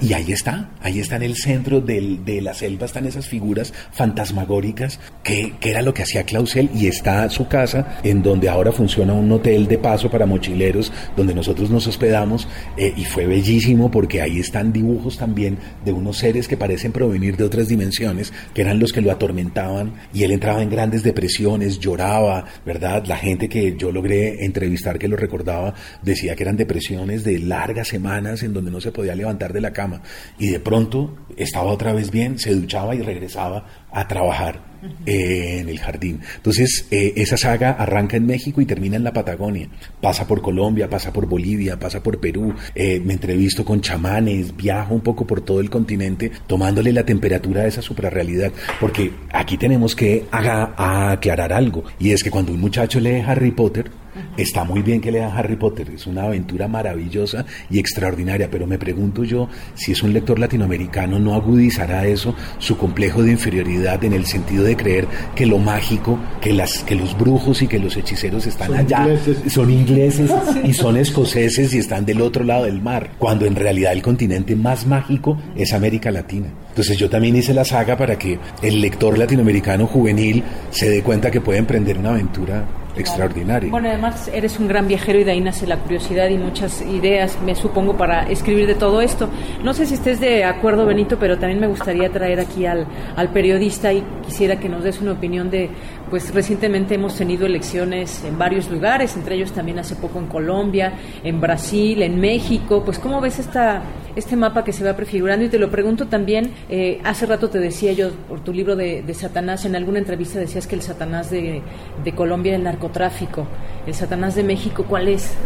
Y 0.00 0.12
ahí 0.12 0.32
está, 0.32 0.70
ahí 0.80 1.00
está 1.00 1.16
en 1.16 1.22
el 1.22 1.36
centro 1.36 1.80
de 1.80 2.40
la 2.42 2.54
selva, 2.54 2.86
están 2.86 3.06
esas 3.06 3.26
figuras 3.26 3.72
fantasmagóricas 3.92 5.00
que, 5.22 5.52
era 5.62 5.82
lo 5.82 5.94
que 5.94 6.02
hacía 6.02 6.24
Clausel 6.24 6.70
y 6.74 6.86
está 6.86 7.28
su 7.30 7.46
casa 7.46 7.98
en 8.02 8.22
donde 8.22 8.48
ahora 8.48 8.72
funciona 8.72 9.12
un 9.12 9.30
hotel 9.30 9.68
de 9.68 9.78
paso 9.78 10.10
para 10.10 10.26
mochileros 10.26 10.92
donde 11.16 11.34
nosotros 11.34 11.70
nos 11.70 11.86
hospedamos 11.86 12.48
eh, 12.76 12.92
y 12.96 13.04
fue 13.04 13.26
bellísimo 13.26 13.90
porque 13.90 14.22
ahí 14.22 14.40
están 14.40 14.72
dibujos 14.72 15.18
también 15.18 15.58
de 15.84 15.92
unos 15.92 16.18
seres 16.18 16.48
que 16.48 16.56
parecen 16.56 16.92
provenir 16.92 17.36
de 17.36 17.44
otras 17.44 17.68
dimensiones, 17.68 18.32
que 18.54 18.62
eran 18.62 18.78
los 18.78 18.92
que 18.92 19.00
lo 19.00 19.12
atormentaban 19.12 19.92
y 20.12 20.24
él 20.24 20.32
entraba 20.32 20.62
en 20.62 20.70
grandes 20.70 21.02
depresiones, 21.02 21.78
lloraba, 21.90 22.44
¿verdad? 22.64 23.04
La 23.06 23.16
gente 23.16 23.48
que 23.48 23.76
yo 23.76 23.92
logré 23.92 24.44
entrevistar 24.44 24.98
que 24.98 25.08
lo 25.08 25.16
recordaba 25.16 25.74
decía 26.02 26.36
que 26.36 26.42
eran 26.42 26.56
depresiones 26.56 27.24
de 27.24 27.38
largas 27.38 27.88
semanas 27.88 28.42
en 28.42 28.52
donde 28.52 28.70
no 28.70 28.80
se 28.80 28.92
podía 28.92 29.14
levantar 29.14 29.52
de 29.52 29.60
la 29.60 29.72
cama 29.72 30.02
y 30.38 30.48
de 30.48 30.60
pronto 30.60 31.16
estaba 31.36 31.70
otra 31.70 31.92
vez 31.92 32.10
bien, 32.10 32.38
se 32.38 32.54
duchaba 32.54 32.94
y 32.94 33.02
regresaba 33.02 33.66
a 33.90 34.06
trabajar 34.06 34.69
en 35.06 35.68
el 35.68 35.78
jardín. 35.78 36.20
Entonces, 36.36 36.86
eh, 36.90 37.14
esa 37.16 37.36
saga 37.36 37.72
arranca 37.72 38.16
en 38.16 38.26
México 38.26 38.60
y 38.60 38.66
termina 38.66 38.96
en 38.96 39.04
la 39.04 39.12
Patagonia. 39.12 39.68
Pasa 40.00 40.26
por 40.26 40.40
Colombia, 40.42 40.88
pasa 40.88 41.12
por 41.12 41.26
Bolivia, 41.26 41.78
pasa 41.78 42.02
por 42.02 42.18
Perú. 42.18 42.54
Eh, 42.74 43.00
me 43.04 43.14
entrevisto 43.14 43.64
con 43.64 43.80
chamanes, 43.80 44.56
viajo 44.56 44.94
un 44.94 45.00
poco 45.00 45.26
por 45.26 45.40
todo 45.42 45.60
el 45.60 45.70
continente 45.70 46.30
tomándole 46.46 46.92
la 46.92 47.04
temperatura 47.04 47.62
a 47.62 47.66
esa 47.66 47.82
suprarrealidad. 47.82 48.52
Porque 48.80 49.12
aquí 49.32 49.56
tenemos 49.56 49.94
que 49.94 50.24
aclarar 50.30 51.52
algo. 51.52 51.84
Y 51.98 52.12
es 52.12 52.22
que 52.22 52.30
cuando 52.30 52.52
un 52.52 52.60
muchacho 52.60 53.00
lee 53.00 53.22
Harry 53.26 53.50
Potter, 53.50 53.90
Está 54.36 54.64
muy 54.64 54.82
bien 54.82 55.00
que 55.00 55.12
lea 55.12 55.32
Harry 55.34 55.56
Potter, 55.56 55.90
es 55.90 56.06
una 56.06 56.24
aventura 56.24 56.68
maravillosa 56.68 57.44
y 57.68 57.78
extraordinaria, 57.78 58.48
pero 58.50 58.66
me 58.66 58.78
pregunto 58.78 59.24
yo 59.24 59.48
si 59.74 59.92
es 59.92 60.02
un 60.02 60.12
lector 60.12 60.38
latinoamericano 60.38 61.18
no 61.18 61.34
agudizará 61.34 62.06
eso 62.06 62.34
su 62.58 62.76
complejo 62.76 63.22
de 63.22 63.32
inferioridad 63.32 64.02
en 64.04 64.12
el 64.12 64.26
sentido 64.26 64.64
de 64.64 64.76
creer 64.76 65.06
que 65.34 65.46
lo 65.46 65.58
mágico, 65.58 66.18
que 66.40 66.52
las 66.52 66.82
que 66.84 66.94
los 66.94 67.16
brujos 67.16 67.62
y 67.62 67.68
que 67.68 67.78
los 67.78 67.96
hechiceros 67.96 68.46
están 68.46 68.74
allá, 68.74 69.06
son 69.48 69.70
ingleses 69.70 70.30
y 70.64 70.72
son 70.72 70.96
escoceses 70.96 71.74
y 71.74 71.78
están 71.78 72.04
del 72.06 72.20
otro 72.20 72.44
lado 72.44 72.64
del 72.64 72.80
mar, 72.80 73.10
cuando 73.18 73.46
en 73.46 73.56
realidad 73.56 73.92
el 73.92 74.02
continente 74.02 74.56
más 74.56 74.86
mágico 74.86 75.38
es 75.56 75.72
América 75.72 76.10
Latina. 76.10 76.46
Entonces 76.68 76.96
yo 76.96 77.10
también 77.10 77.36
hice 77.36 77.52
la 77.52 77.64
saga 77.64 77.96
para 77.96 78.16
que 78.16 78.38
el 78.62 78.80
lector 78.80 79.18
latinoamericano 79.18 79.86
juvenil 79.86 80.42
se 80.70 80.88
dé 80.88 81.02
cuenta 81.02 81.30
que 81.30 81.40
puede 81.40 81.58
emprender 81.58 81.98
una 81.98 82.10
aventura 82.10 82.64
extraordinario. 82.96 83.70
Bueno, 83.70 83.88
además 83.88 84.30
eres 84.32 84.58
un 84.58 84.68
gran 84.68 84.88
viajero 84.88 85.18
y 85.20 85.24
de 85.24 85.32
ahí 85.32 85.40
nace 85.40 85.66
la 85.66 85.76
curiosidad 85.78 86.28
y 86.28 86.38
muchas 86.38 86.82
ideas, 86.82 87.38
me 87.44 87.54
supongo, 87.54 87.96
para 87.96 88.28
escribir 88.28 88.66
de 88.66 88.74
todo 88.74 89.00
esto. 89.00 89.28
No 89.62 89.74
sé 89.74 89.86
si 89.86 89.94
estés 89.94 90.20
de 90.20 90.44
acuerdo, 90.44 90.86
Benito, 90.86 91.18
pero 91.18 91.38
también 91.38 91.60
me 91.60 91.66
gustaría 91.66 92.10
traer 92.10 92.40
aquí 92.40 92.66
al, 92.66 92.86
al 93.16 93.28
periodista 93.30 93.92
y 93.92 94.02
quisiera 94.24 94.58
que 94.58 94.68
nos 94.68 94.84
des 94.84 95.00
una 95.00 95.12
opinión 95.12 95.50
de, 95.50 95.70
pues 96.10 96.34
recientemente 96.34 96.96
hemos 96.96 97.16
tenido 97.16 97.46
elecciones 97.46 98.24
en 98.24 98.36
varios 98.36 98.68
lugares, 98.68 99.16
entre 99.16 99.36
ellos 99.36 99.52
también 99.52 99.78
hace 99.78 99.94
poco 99.94 100.18
en 100.18 100.26
Colombia, 100.26 100.92
en 101.22 101.40
Brasil, 101.40 102.02
en 102.02 102.20
México. 102.20 102.82
Pues, 102.84 102.98
¿cómo 102.98 103.20
ves 103.20 103.38
esta, 103.38 103.82
este 104.16 104.34
mapa 104.36 104.64
que 104.64 104.72
se 104.72 104.84
va 104.84 104.96
prefigurando? 104.96 105.44
Y 105.44 105.48
te 105.48 105.58
lo 105.58 105.70
pregunto 105.70 106.08
también, 106.08 106.50
eh, 106.68 107.00
hace 107.04 107.26
rato 107.26 107.48
te 107.48 107.60
decía 107.60 107.92
yo 107.92 108.10
por 108.28 108.42
tu 108.42 108.52
libro 108.52 108.74
de, 108.74 109.04
Satanás, 109.14 109.64
en 109.64 109.76
alguna 109.76 109.98
entrevista 109.98 110.38
decías 110.38 110.66
que 110.66 110.74
el 110.74 110.82
Satanás 110.82 111.30
de, 111.30 111.62
de 112.02 112.12
Colombia 112.12 112.52
es 112.52 112.58
el 112.58 112.64
narcotráfico. 112.64 113.46
¿El 113.86 113.94
Satanás 113.94 114.34
de 114.34 114.42
México 114.42 114.84
cuál 114.88 115.08
es? 115.08 115.32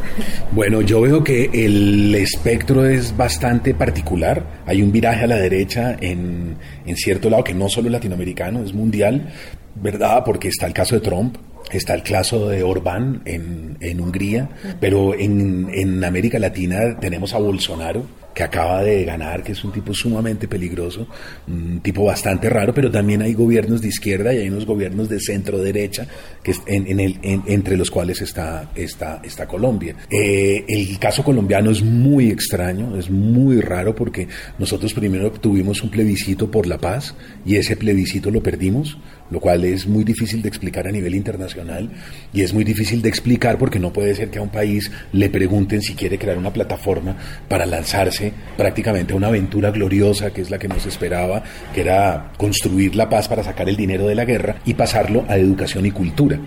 Bueno, 0.53 0.83
yo 0.83 1.01
veo 1.01 1.25
que 1.25 1.51
el 1.53 2.15
espectro 2.15 2.87
es 2.87 3.17
bastante 3.17 3.75
particular. 3.75 4.63
Hay 4.67 4.83
un 4.83 4.93
viraje 4.93 5.25
a 5.25 5.27
la 5.27 5.37
derecha 5.37 5.97
en, 6.01 6.57
en 6.87 6.97
cierto 6.97 7.29
lado 7.29 7.43
que 7.43 7.55
no 7.55 7.69
solo 7.69 7.91
latinoamericano, 7.91 8.63
es 8.63 8.73
mundial, 8.73 9.33
¿verdad? 9.75 10.23
Porque 10.25 10.49
está 10.49 10.67
el 10.67 10.73
caso 10.73 10.95
de 10.95 11.01
Trump, 11.01 11.37
está 11.71 11.95
el 11.95 12.03
caso 12.03 12.49
de 12.49 12.63
Orbán 12.63 13.23
en, 13.25 14.01
Hungría, 14.01 14.49
pero 14.81 15.15
en, 15.15 16.03
América 16.05 16.39
Latina 16.39 16.99
tenemos 17.01 17.35
a 17.35 17.39
Bolsonaro, 17.39 18.07
que 18.35 18.43
acaba 18.43 18.83
de 18.83 19.05
ganar, 19.05 19.45
que 19.45 19.53
es 19.53 19.63
un 19.63 19.71
tipo 19.71 19.95
sumamente 19.95 20.49
peligroso, 20.49 21.07
un 21.47 21.81
tipo 21.81 22.05
bastante 22.05 22.51
raro, 22.51 22.75
pero 22.75 22.91
también 22.91 23.23
hay 23.23 23.33
gobiernos 23.33 23.81
de 23.81 23.89
izquierda 23.89 24.35
y 24.35 24.39
hay 24.39 24.49
unos 24.49 24.67
gobiernos 24.67 25.09
de 25.09 25.21
centro 25.21 25.59
derecha, 25.59 26.07
que 26.43 26.53
en, 26.67 26.99
entre 27.47 27.77
los 27.77 27.93
cuales 27.93 28.21
está 28.21 29.47
Colombia. 29.49 29.95
Eh, 30.11 30.65
el 30.67 30.99
caso 30.99 31.23
colombiano 31.23 31.71
es 31.71 31.83
muy 31.83 32.31
extraño, 32.31 32.97
es 32.97 33.09
muy 33.09 33.61
raro 33.61 33.95
porque 33.95 34.27
nosotros 34.59 34.93
primero 34.93 35.31
tuvimos 35.31 35.83
un 35.83 35.91
plebiscito 35.91 36.51
por 36.51 36.67
la 36.67 36.79
paz 36.79 37.15
y 37.47 37.55
ese 37.55 37.77
plebiscito 37.77 38.33
lo 38.33 38.43
perdimos, 38.43 38.99
lo 39.35 39.41
cual 39.41 39.65
es 39.65 39.89
muy 39.89 40.05
difícil 40.05 40.41
de 40.43 40.49
explicar 40.49 40.87
a 40.87 40.93
nivel 40.93 41.13
internacional 41.13 41.91
y 42.33 42.43
es 42.43 42.55
muy 42.55 42.63
difícil 42.63 43.03
de 43.03 43.09
explicar 43.09 43.59
porque 43.59 43.81
no 43.81 43.93
puede 43.93 44.15
ser 44.15 44.31
que 44.31 44.39
a 44.39 44.43
un 44.43 44.49
país 44.49 44.93
le 45.13 45.29
pregunten 45.29 45.83
si 45.83 45.97
quiere 45.97 46.21
crear 46.21 46.39
una 46.39 46.53
plataforma 46.53 47.17
para 47.49 47.67
lanzarse 47.67 48.33
prácticamente 48.57 49.13
una 49.13 49.27
aventura 49.27 49.73
gloriosa 49.73 50.33
que 50.33 50.41
es 50.41 50.53
la 50.53 50.61
que 50.61 50.69
nos 50.69 50.87
esperaba, 50.87 51.43
que 51.75 51.81
era 51.81 52.31
construir 52.37 52.95
la 52.95 53.09
paz 53.09 53.27
para 53.27 53.43
sacar 53.43 53.69
el 53.69 53.77
dinero 53.77 54.07
de 54.07 54.15
la 54.15 54.25
guerra 54.25 54.55
y 54.65 54.75
pasarlo 54.75 55.25
a 55.27 55.37
educación 55.37 55.85
y 55.85 55.91
cultura. 55.91 56.39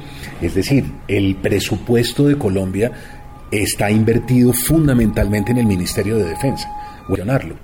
Es 0.41 0.55
decir, 0.55 0.85
el 1.09 1.35
presupuesto 1.35 2.25
de 2.25 2.37
Colombia 2.37 2.93
está 3.51 3.91
invertido 3.91 4.53
fundamentalmente 4.53 5.51
en 5.51 5.57
el 5.57 5.65
Ministerio 5.65 6.15
de 6.15 6.29
Defensa 6.29 6.69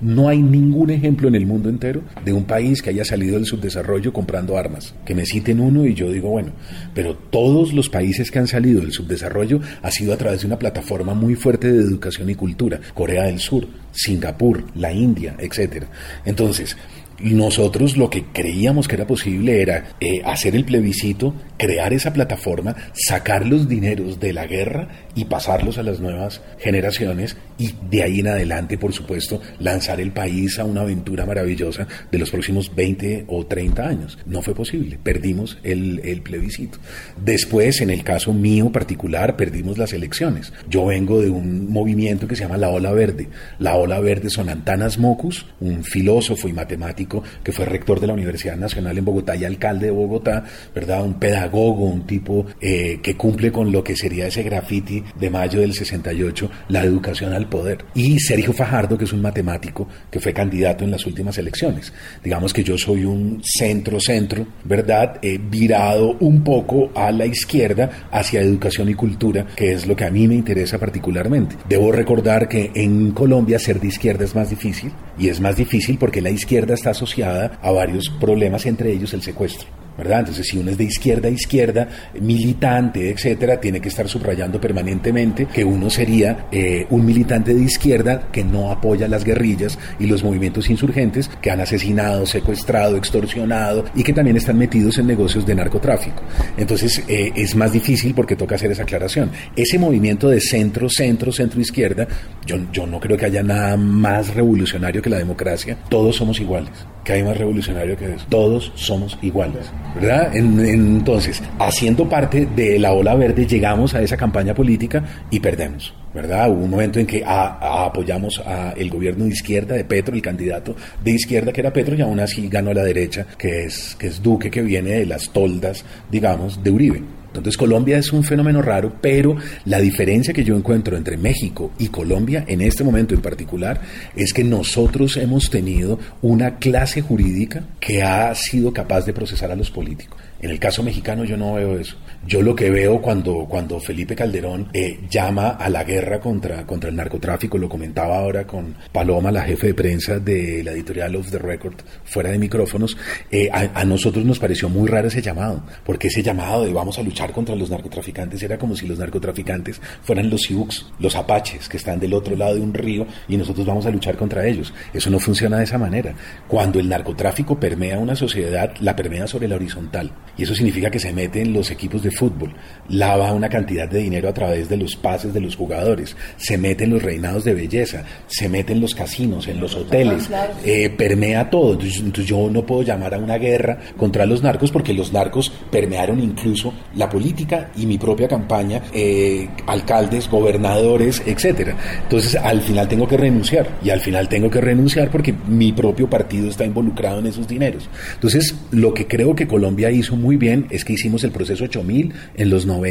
no 0.00 0.28
hay 0.28 0.42
ningún 0.42 0.90
ejemplo 0.90 1.28
en 1.28 1.34
el 1.34 1.46
mundo 1.46 1.68
entero 1.68 2.02
de 2.24 2.32
un 2.32 2.44
país 2.44 2.82
que 2.82 2.90
haya 2.90 3.04
salido 3.04 3.34
del 3.34 3.46
subdesarrollo 3.46 4.12
comprando 4.12 4.56
armas. 4.56 4.94
Que 5.04 5.14
me 5.14 5.26
citen 5.26 5.60
uno 5.60 5.86
y 5.86 5.94
yo 5.94 6.10
digo, 6.10 6.30
bueno, 6.30 6.52
pero 6.94 7.16
todos 7.16 7.72
los 7.72 7.88
países 7.88 8.30
que 8.30 8.38
han 8.38 8.46
salido 8.46 8.80
del 8.80 8.92
subdesarrollo 8.92 9.60
ha 9.82 9.90
sido 9.90 10.14
a 10.14 10.16
través 10.16 10.40
de 10.40 10.46
una 10.46 10.58
plataforma 10.58 11.14
muy 11.14 11.34
fuerte 11.34 11.70
de 11.70 11.80
educación 11.80 12.30
y 12.30 12.34
cultura. 12.34 12.80
Corea 12.94 13.24
del 13.24 13.38
Sur, 13.38 13.66
Singapur, 13.92 14.64
la 14.74 14.92
India, 14.92 15.36
etcétera. 15.38 15.88
Entonces, 16.24 16.76
nosotros 17.20 17.96
lo 17.96 18.10
que 18.10 18.24
creíamos 18.32 18.88
que 18.88 18.96
era 18.96 19.06
posible 19.06 19.62
era 19.62 19.96
eh, 20.00 20.20
hacer 20.24 20.56
el 20.56 20.64
plebiscito, 20.64 21.34
crear 21.56 21.92
esa 21.92 22.12
plataforma, 22.12 22.74
sacar 22.92 23.46
los 23.46 23.68
dineros 23.68 24.18
de 24.18 24.32
la 24.32 24.46
guerra 24.46 24.88
y 25.14 25.24
pasarlos 25.26 25.78
a 25.78 25.82
las 25.82 26.00
nuevas 26.00 26.40
generaciones 26.58 27.36
y 27.58 27.74
de 27.90 28.02
ahí 28.02 28.20
en 28.20 28.28
adelante, 28.28 28.78
por 28.78 28.92
supuesto, 28.92 29.40
lanzar 29.60 30.00
el 30.00 30.10
país 30.10 30.58
a 30.58 30.64
una 30.64 30.80
aventura 30.80 31.24
maravillosa 31.24 31.86
de 32.10 32.18
los 32.18 32.30
próximos 32.30 32.74
20 32.74 33.24
o 33.28 33.46
30 33.46 33.86
años. 33.86 34.18
No 34.26 34.42
fue 34.42 34.54
posible, 34.54 34.98
perdimos 35.02 35.58
el, 35.62 36.00
el 36.04 36.22
plebiscito. 36.22 36.78
Después, 37.22 37.80
en 37.80 37.90
el 37.90 38.02
caso 38.02 38.32
mío 38.32 38.72
particular, 38.72 39.36
perdimos 39.36 39.78
las 39.78 39.92
elecciones. 39.92 40.52
Yo 40.68 40.86
vengo 40.86 41.20
de 41.20 41.30
un 41.30 41.70
movimiento 41.70 42.26
que 42.26 42.34
se 42.34 42.42
llama 42.42 42.56
la 42.56 42.70
Ola 42.70 42.92
Verde. 42.92 43.28
La 43.58 43.76
Ola 43.76 44.00
Verde 44.00 44.30
son 44.30 44.48
Antanas 44.48 44.98
Mocus, 44.98 45.46
un 45.60 45.84
filósofo 45.84 46.48
y 46.48 46.52
matemático 46.52 47.22
que 47.42 47.52
fue 47.52 47.66
rector 47.66 48.00
de 48.00 48.08
la 48.08 48.14
Universidad 48.14 48.56
Nacional 48.56 48.98
en 48.98 49.04
Bogotá 49.04 49.36
y 49.36 49.44
alcalde 49.44 49.86
de 49.86 49.92
Bogotá, 49.92 50.44
¿verdad? 50.74 51.04
Un 51.04 51.14
pedagogo, 51.20 51.84
un 51.84 52.06
tipo 52.06 52.46
eh, 52.60 52.98
que 53.02 53.16
cumple 53.16 53.52
con 53.52 53.70
lo 53.70 53.84
que 53.84 53.96
sería 53.96 54.26
ese 54.26 54.42
graffiti 54.42 55.03
de 55.18 55.30
mayo 55.30 55.60
del 55.60 55.72
68, 55.72 56.50
la 56.68 56.82
educación 56.82 57.32
al 57.32 57.48
poder. 57.48 57.84
Y 57.94 58.18
Sergio 58.18 58.52
Fajardo, 58.52 58.96
que 58.98 59.04
es 59.04 59.12
un 59.12 59.22
matemático 59.22 59.88
que 60.10 60.20
fue 60.20 60.32
candidato 60.32 60.84
en 60.84 60.90
las 60.90 61.06
últimas 61.06 61.38
elecciones. 61.38 61.92
Digamos 62.22 62.52
que 62.52 62.64
yo 62.64 62.76
soy 62.78 63.04
un 63.04 63.42
centro-centro, 63.42 64.46
¿verdad? 64.64 65.18
He 65.22 65.38
virado 65.38 66.16
un 66.20 66.42
poco 66.42 66.90
a 66.94 67.10
la 67.10 67.26
izquierda 67.26 68.08
hacia 68.10 68.40
educación 68.40 68.88
y 68.88 68.94
cultura, 68.94 69.46
que 69.56 69.72
es 69.72 69.86
lo 69.86 69.96
que 69.96 70.04
a 70.04 70.10
mí 70.10 70.28
me 70.28 70.34
interesa 70.34 70.78
particularmente. 70.78 71.56
Debo 71.68 71.92
recordar 71.92 72.48
que 72.48 72.70
en 72.74 73.12
Colombia 73.12 73.58
ser 73.58 73.80
de 73.80 73.88
izquierda 73.88 74.24
es 74.24 74.34
más 74.34 74.50
difícil, 74.50 74.92
y 75.18 75.28
es 75.28 75.40
más 75.40 75.56
difícil 75.56 75.98
porque 75.98 76.20
la 76.20 76.30
izquierda 76.30 76.74
está 76.74 76.90
asociada 76.90 77.58
a 77.62 77.70
varios 77.70 78.10
problemas, 78.20 78.66
entre 78.66 78.92
ellos 78.92 79.14
el 79.14 79.22
secuestro. 79.22 79.83
¿Verdad? 79.96 80.20
Entonces, 80.20 80.46
si 80.46 80.58
uno 80.58 80.70
es 80.70 80.78
de 80.78 80.84
izquierda 80.84 81.28
a 81.28 81.30
izquierda, 81.30 81.88
militante, 82.20 83.10
etcétera, 83.10 83.60
tiene 83.60 83.80
que 83.80 83.88
estar 83.88 84.08
subrayando 84.08 84.60
permanentemente 84.60 85.46
que 85.46 85.64
uno 85.64 85.90
sería 85.90 86.46
eh, 86.50 86.86
un 86.90 87.04
militante 87.04 87.54
de 87.54 87.62
izquierda 87.62 88.28
que 88.32 88.44
no 88.44 88.70
apoya 88.70 89.08
las 89.08 89.24
guerrillas 89.24 89.78
y 89.98 90.06
los 90.06 90.24
movimientos 90.24 90.70
insurgentes 90.70 91.30
que 91.40 91.50
han 91.50 91.60
asesinado, 91.60 92.26
secuestrado, 92.26 92.96
extorsionado 92.96 93.84
y 93.94 94.02
que 94.02 94.12
también 94.12 94.36
están 94.36 94.58
metidos 94.58 94.98
en 94.98 95.06
negocios 95.06 95.46
de 95.46 95.54
narcotráfico. 95.54 96.22
Entonces, 96.56 97.02
eh, 97.08 97.32
es 97.34 97.54
más 97.54 97.72
difícil 97.72 98.14
porque 98.14 98.36
toca 98.36 98.56
hacer 98.56 98.72
esa 98.72 98.82
aclaración. 98.82 99.30
Ese 99.56 99.78
movimiento 99.78 100.28
de 100.28 100.40
centro, 100.40 100.88
centro, 100.88 101.32
centro 101.32 101.60
izquierda, 101.60 102.06
yo, 102.46 102.56
yo 102.72 102.86
no 102.86 103.00
creo 103.00 103.16
que 103.16 103.26
haya 103.26 103.42
nada 103.42 103.76
más 103.76 104.34
revolucionario 104.34 105.02
que 105.02 105.10
la 105.10 105.18
democracia. 105.18 105.76
Todos 105.88 106.16
somos 106.16 106.40
iguales. 106.40 106.70
¿Qué 107.04 107.12
hay 107.12 107.22
más 107.22 107.36
revolucionario 107.36 107.96
que 107.96 108.14
eso? 108.14 108.24
Todos 108.30 108.72
somos 108.74 109.18
iguales. 109.20 109.70
¿verdad? 109.94 110.34
entonces, 110.34 111.42
haciendo 111.58 112.08
parte 112.08 112.46
de 112.46 112.78
la 112.78 112.92
ola 112.92 113.14
verde, 113.14 113.46
llegamos 113.46 113.94
a 113.94 114.02
esa 114.02 114.16
campaña 114.16 114.54
política 114.54 115.04
y 115.30 115.38
perdemos, 115.38 115.94
¿verdad? 116.12 116.50
Hubo 116.50 116.64
un 116.64 116.70
momento 116.70 116.98
en 116.98 117.06
que 117.06 117.22
apoyamos 117.24 118.40
al 118.40 118.90
gobierno 118.90 119.24
de 119.24 119.30
izquierda 119.30 119.76
de 119.76 119.84
Petro, 119.84 120.14
el 120.14 120.22
candidato 120.22 120.74
de 121.02 121.10
izquierda 121.12 121.52
que 121.52 121.60
era 121.60 121.72
Petro, 121.72 121.94
y 121.94 122.00
aún 122.00 122.18
así 122.20 122.48
ganó 122.48 122.70
a 122.70 122.74
la 122.74 122.82
derecha, 122.82 123.26
que 123.38 123.64
es, 123.64 123.94
que 123.98 124.08
es 124.08 124.22
Duque, 124.22 124.50
que 124.50 124.62
viene 124.62 124.90
de 124.90 125.06
las 125.06 125.30
toldas, 125.30 125.84
digamos, 126.10 126.62
de 126.62 126.70
Uribe. 126.70 127.02
Entonces 127.40 127.56
Colombia 127.56 127.98
es 127.98 128.12
un 128.12 128.24
fenómeno 128.24 128.62
raro, 128.62 128.92
pero 129.00 129.36
la 129.64 129.80
diferencia 129.80 130.32
que 130.32 130.44
yo 130.44 130.56
encuentro 130.56 130.96
entre 130.96 131.16
México 131.16 131.72
y 131.78 131.88
Colombia 131.88 132.44
en 132.46 132.60
este 132.60 132.84
momento 132.84 133.14
en 133.14 133.20
particular 133.20 133.80
es 134.14 134.32
que 134.32 134.44
nosotros 134.44 135.16
hemos 135.16 135.50
tenido 135.50 135.98
una 136.22 136.56
clase 136.56 137.00
jurídica 137.00 137.64
que 137.80 138.02
ha 138.02 138.34
sido 138.34 138.72
capaz 138.72 139.04
de 139.04 139.12
procesar 139.12 139.50
a 139.50 139.56
los 139.56 139.70
políticos. 139.70 140.18
En 140.40 140.50
el 140.50 140.58
caso 140.58 140.82
mexicano 140.82 141.24
yo 141.24 141.36
no 141.36 141.54
veo 141.54 141.78
eso. 141.78 141.96
Yo 142.26 142.40
lo 142.40 142.54
que 142.54 142.70
veo 142.70 143.02
cuando, 143.02 143.44
cuando 143.46 143.78
Felipe 143.78 144.16
Calderón 144.16 144.68
eh, 144.72 145.00
llama 145.10 145.50
a 145.50 145.68
la 145.68 145.84
guerra 145.84 146.20
contra, 146.20 146.66
contra 146.66 146.88
el 146.88 146.96
narcotráfico, 146.96 147.58
lo 147.58 147.68
comentaba 147.68 148.18
ahora 148.18 148.46
con 148.46 148.74
Paloma, 148.92 149.30
la 149.30 149.42
jefe 149.42 149.68
de 149.68 149.74
prensa 149.74 150.18
de 150.18 150.62
la 150.64 150.72
editorial 150.72 151.16
Of 151.16 151.30
the 151.30 151.38
Record, 151.38 151.74
fuera 152.04 152.30
de 152.30 152.38
micrófonos, 152.38 152.96
eh, 153.30 153.50
a, 153.52 153.84
nosotros 153.84 154.24
nos 154.24 154.38
pareció 154.38 154.70
muy 154.70 154.88
raro 154.88 155.08
ese 155.08 155.20
llamado, 155.20 155.62
porque 155.84 156.08
ese 156.08 156.22
llamado 156.22 156.64
de 156.64 156.72
vamos 156.72 156.98
a 156.98 157.02
luchar 157.02 157.30
contra 157.30 157.54
los 157.54 157.68
narcotraficantes 157.68 158.42
era 158.42 158.56
como 158.56 158.74
si 158.74 158.86
los 158.86 158.98
narcotraficantes 158.98 159.80
fueran 160.02 160.30
los 160.30 160.40
Sioux, 160.42 160.86
los 160.98 161.16
apaches, 161.16 161.68
que 161.68 161.76
están 161.76 162.00
del 162.00 162.14
otro 162.14 162.36
lado 162.36 162.54
de 162.54 162.62
un 162.62 162.72
río 162.72 163.06
y 163.28 163.36
nosotros 163.36 163.66
vamos 163.66 163.84
a 163.84 163.90
luchar 163.90 164.16
contra 164.16 164.46
ellos. 164.46 164.72
Eso 164.94 165.10
no 165.10 165.18
funciona 165.18 165.58
de 165.58 165.64
esa 165.64 165.76
manera. 165.76 166.14
Cuando 166.48 166.80
el 166.80 166.88
narcotráfico 166.88 167.60
permea 167.60 167.98
una 167.98 168.16
sociedad, 168.16 168.72
la 168.80 168.96
permea 168.96 169.26
sobre 169.26 169.46
la 169.46 169.56
horizontal. 169.56 170.10
Y 170.38 170.44
eso 170.44 170.54
significa 170.54 170.90
que 170.90 170.98
se 170.98 171.12
mete 171.12 171.42
en 171.42 171.52
los 171.52 171.70
equipos 171.70 172.02
de 172.02 172.13
fútbol, 172.14 172.54
lava 172.88 173.32
una 173.32 173.48
cantidad 173.48 173.88
de 173.88 174.00
dinero 174.00 174.28
a 174.28 174.34
través 174.34 174.68
de 174.68 174.76
los 174.76 174.96
pases 174.96 175.32
de 175.32 175.40
los 175.40 175.56
jugadores, 175.56 176.16
se 176.36 176.58
mete 176.58 176.84
en 176.84 176.90
los 176.90 177.02
reinados 177.02 177.44
de 177.44 177.54
belleza, 177.54 178.04
se 178.26 178.48
mete 178.48 178.72
en 178.72 178.80
los 178.80 178.94
casinos, 178.94 179.48
en 179.48 179.60
los 179.60 179.74
hoteles, 179.74 180.28
eh, 180.64 180.90
permea 180.90 181.50
todo. 181.50 181.72
Entonces, 181.72 182.26
yo 182.26 182.48
no 182.50 182.64
puedo 182.64 182.82
llamar 182.82 183.14
a 183.14 183.18
una 183.18 183.38
guerra 183.38 183.78
contra 183.96 184.26
los 184.26 184.42
narcos 184.42 184.70
porque 184.70 184.92
los 184.92 185.12
narcos 185.12 185.50
permearon 185.70 186.20
incluso 186.20 186.72
la 186.96 187.08
política 187.08 187.70
y 187.76 187.86
mi 187.86 187.98
propia 187.98 188.28
campaña, 188.28 188.82
eh, 188.92 189.48
alcaldes, 189.66 190.28
gobernadores, 190.28 191.22
etcétera. 191.26 191.76
Entonces 192.02 192.34
al 192.36 192.60
final 192.60 192.88
tengo 192.88 193.08
que 193.08 193.16
renunciar 193.16 193.78
y 193.82 193.90
al 193.90 194.00
final 194.00 194.28
tengo 194.28 194.50
que 194.50 194.60
renunciar 194.60 195.10
porque 195.10 195.34
mi 195.46 195.72
propio 195.72 196.08
partido 196.08 196.48
está 196.48 196.64
involucrado 196.64 197.18
en 197.18 197.26
esos 197.26 197.48
dineros. 197.48 197.88
Entonces 198.14 198.54
lo 198.70 198.94
que 198.94 199.06
creo 199.06 199.34
que 199.34 199.46
Colombia 199.46 199.90
hizo 199.90 200.16
muy 200.16 200.36
bien 200.36 200.66
es 200.70 200.84
que 200.84 200.94
hicimos 200.94 201.24
el 201.24 201.30
proceso 201.30 201.64
8000 201.64 202.03
en 202.36 202.50
los 202.50 202.66
90 202.66 202.84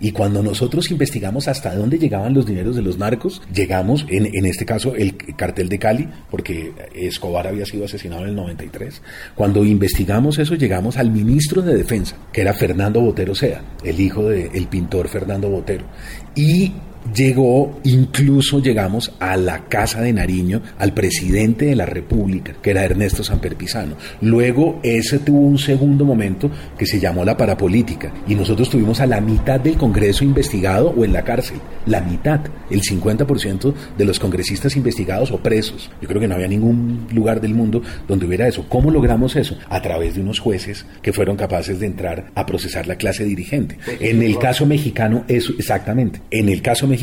y 0.00 0.12
cuando 0.12 0.42
nosotros 0.42 0.90
investigamos 0.90 1.48
hasta 1.48 1.74
dónde 1.74 1.98
llegaban 1.98 2.34
los 2.34 2.46
dineros 2.46 2.76
de 2.76 2.82
los 2.82 2.98
narcos, 2.98 3.42
llegamos 3.52 4.06
en, 4.08 4.26
en 4.26 4.46
este 4.46 4.64
caso 4.64 4.94
el 4.94 5.16
cartel 5.36 5.68
de 5.68 5.78
Cali, 5.78 6.08
porque 6.30 6.72
Escobar 6.94 7.46
había 7.46 7.66
sido 7.66 7.84
asesinado 7.84 8.22
en 8.22 8.30
el 8.30 8.36
93. 8.36 9.02
Cuando 9.34 9.64
investigamos 9.64 10.38
eso 10.38 10.54
llegamos 10.54 10.96
al 10.96 11.10
ministro 11.10 11.62
de 11.62 11.74
Defensa, 11.74 12.16
que 12.32 12.42
era 12.42 12.54
Fernando 12.54 13.00
Botero 13.00 13.34
Sea, 13.34 13.62
el 13.84 14.00
hijo 14.00 14.28
del 14.28 14.66
pintor 14.66 15.08
Fernando 15.08 15.48
Botero. 15.48 15.84
Y 16.34 16.72
llegó, 17.14 17.78
incluso 17.84 18.60
llegamos 18.60 19.12
a 19.18 19.36
la 19.36 19.64
Casa 19.68 20.00
de 20.00 20.12
Nariño, 20.12 20.62
al 20.78 20.92
presidente 20.92 21.66
de 21.66 21.76
la 21.76 21.86
República, 21.86 22.54
que 22.60 22.70
era 22.70 22.84
Ernesto 22.84 23.24
Samper 23.24 23.56
Pizano. 23.56 23.96
Luego 24.20 24.80
ese 24.82 25.18
tuvo 25.18 25.40
un 25.40 25.58
segundo 25.58 26.04
momento 26.04 26.50
que 26.76 26.86
se 26.86 27.00
llamó 27.00 27.24
la 27.24 27.36
parapolítica 27.36 28.12
y 28.26 28.34
nosotros 28.34 28.70
tuvimos 28.70 29.00
a 29.00 29.06
la 29.06 29.20
mitad 29.20 29.60
del 29.60 29.76
Congreso 29.76 30.24
investigado 30.24 30.90
o 30.96 31.04
en 31.04 31.12
la 31.12 31.24
cárcel, 31.24 31.58
la 31.86 32.00
mitad, 32.00 32.40
el 32.70 32.82
50% 32.82 33.74
de 33.96 34.04
los 34.04 34.18
congresistas 34.18 34.76
investigados 34.76 35.30
o 35.30 35.38
presos. 35.38 35.90
Yo 36.00 36.08
creo 36.08 36.20
que 36.20 36.28
no 36.28 36.34
había 36.34 36.48
ningún 36.48 37.06
lugar 37.12 37.40
del 37.40 37.54
mundo 37.54 37.82
donde 38.06 38.26
hubiera 38.26 38.48
eso. 38.48 38.66
¿Cómo 38.68 38.90
logramos 38.90 39.36
eso? 39.36 39.56
A 39.68 39.80
través 39.82 40.14
de 40.14 40.20
unos 40.20 40.38
jueces 40.38 40.86
que 41.02 41.12
fueron 41.12 41.36
capaces 41.36 41.80
de 41.80 41.86
entrar 41.86 42.30
a 42.34 42.46
procesar 42.46 42.86
la 42.86 42.96
clase 42.96 43.24
dirigente. 43.24 43.78
En 44.00 44.22
el 44.22 44.38
caso 44.38 44.66
mexicano, 44.66 45.24
eso 45.28 45.52
exactamente. 45.58 46.20
En 46.30 46.48
el 46.48 46.62
caso 46.62 46.86
mexicano 46.86 46.97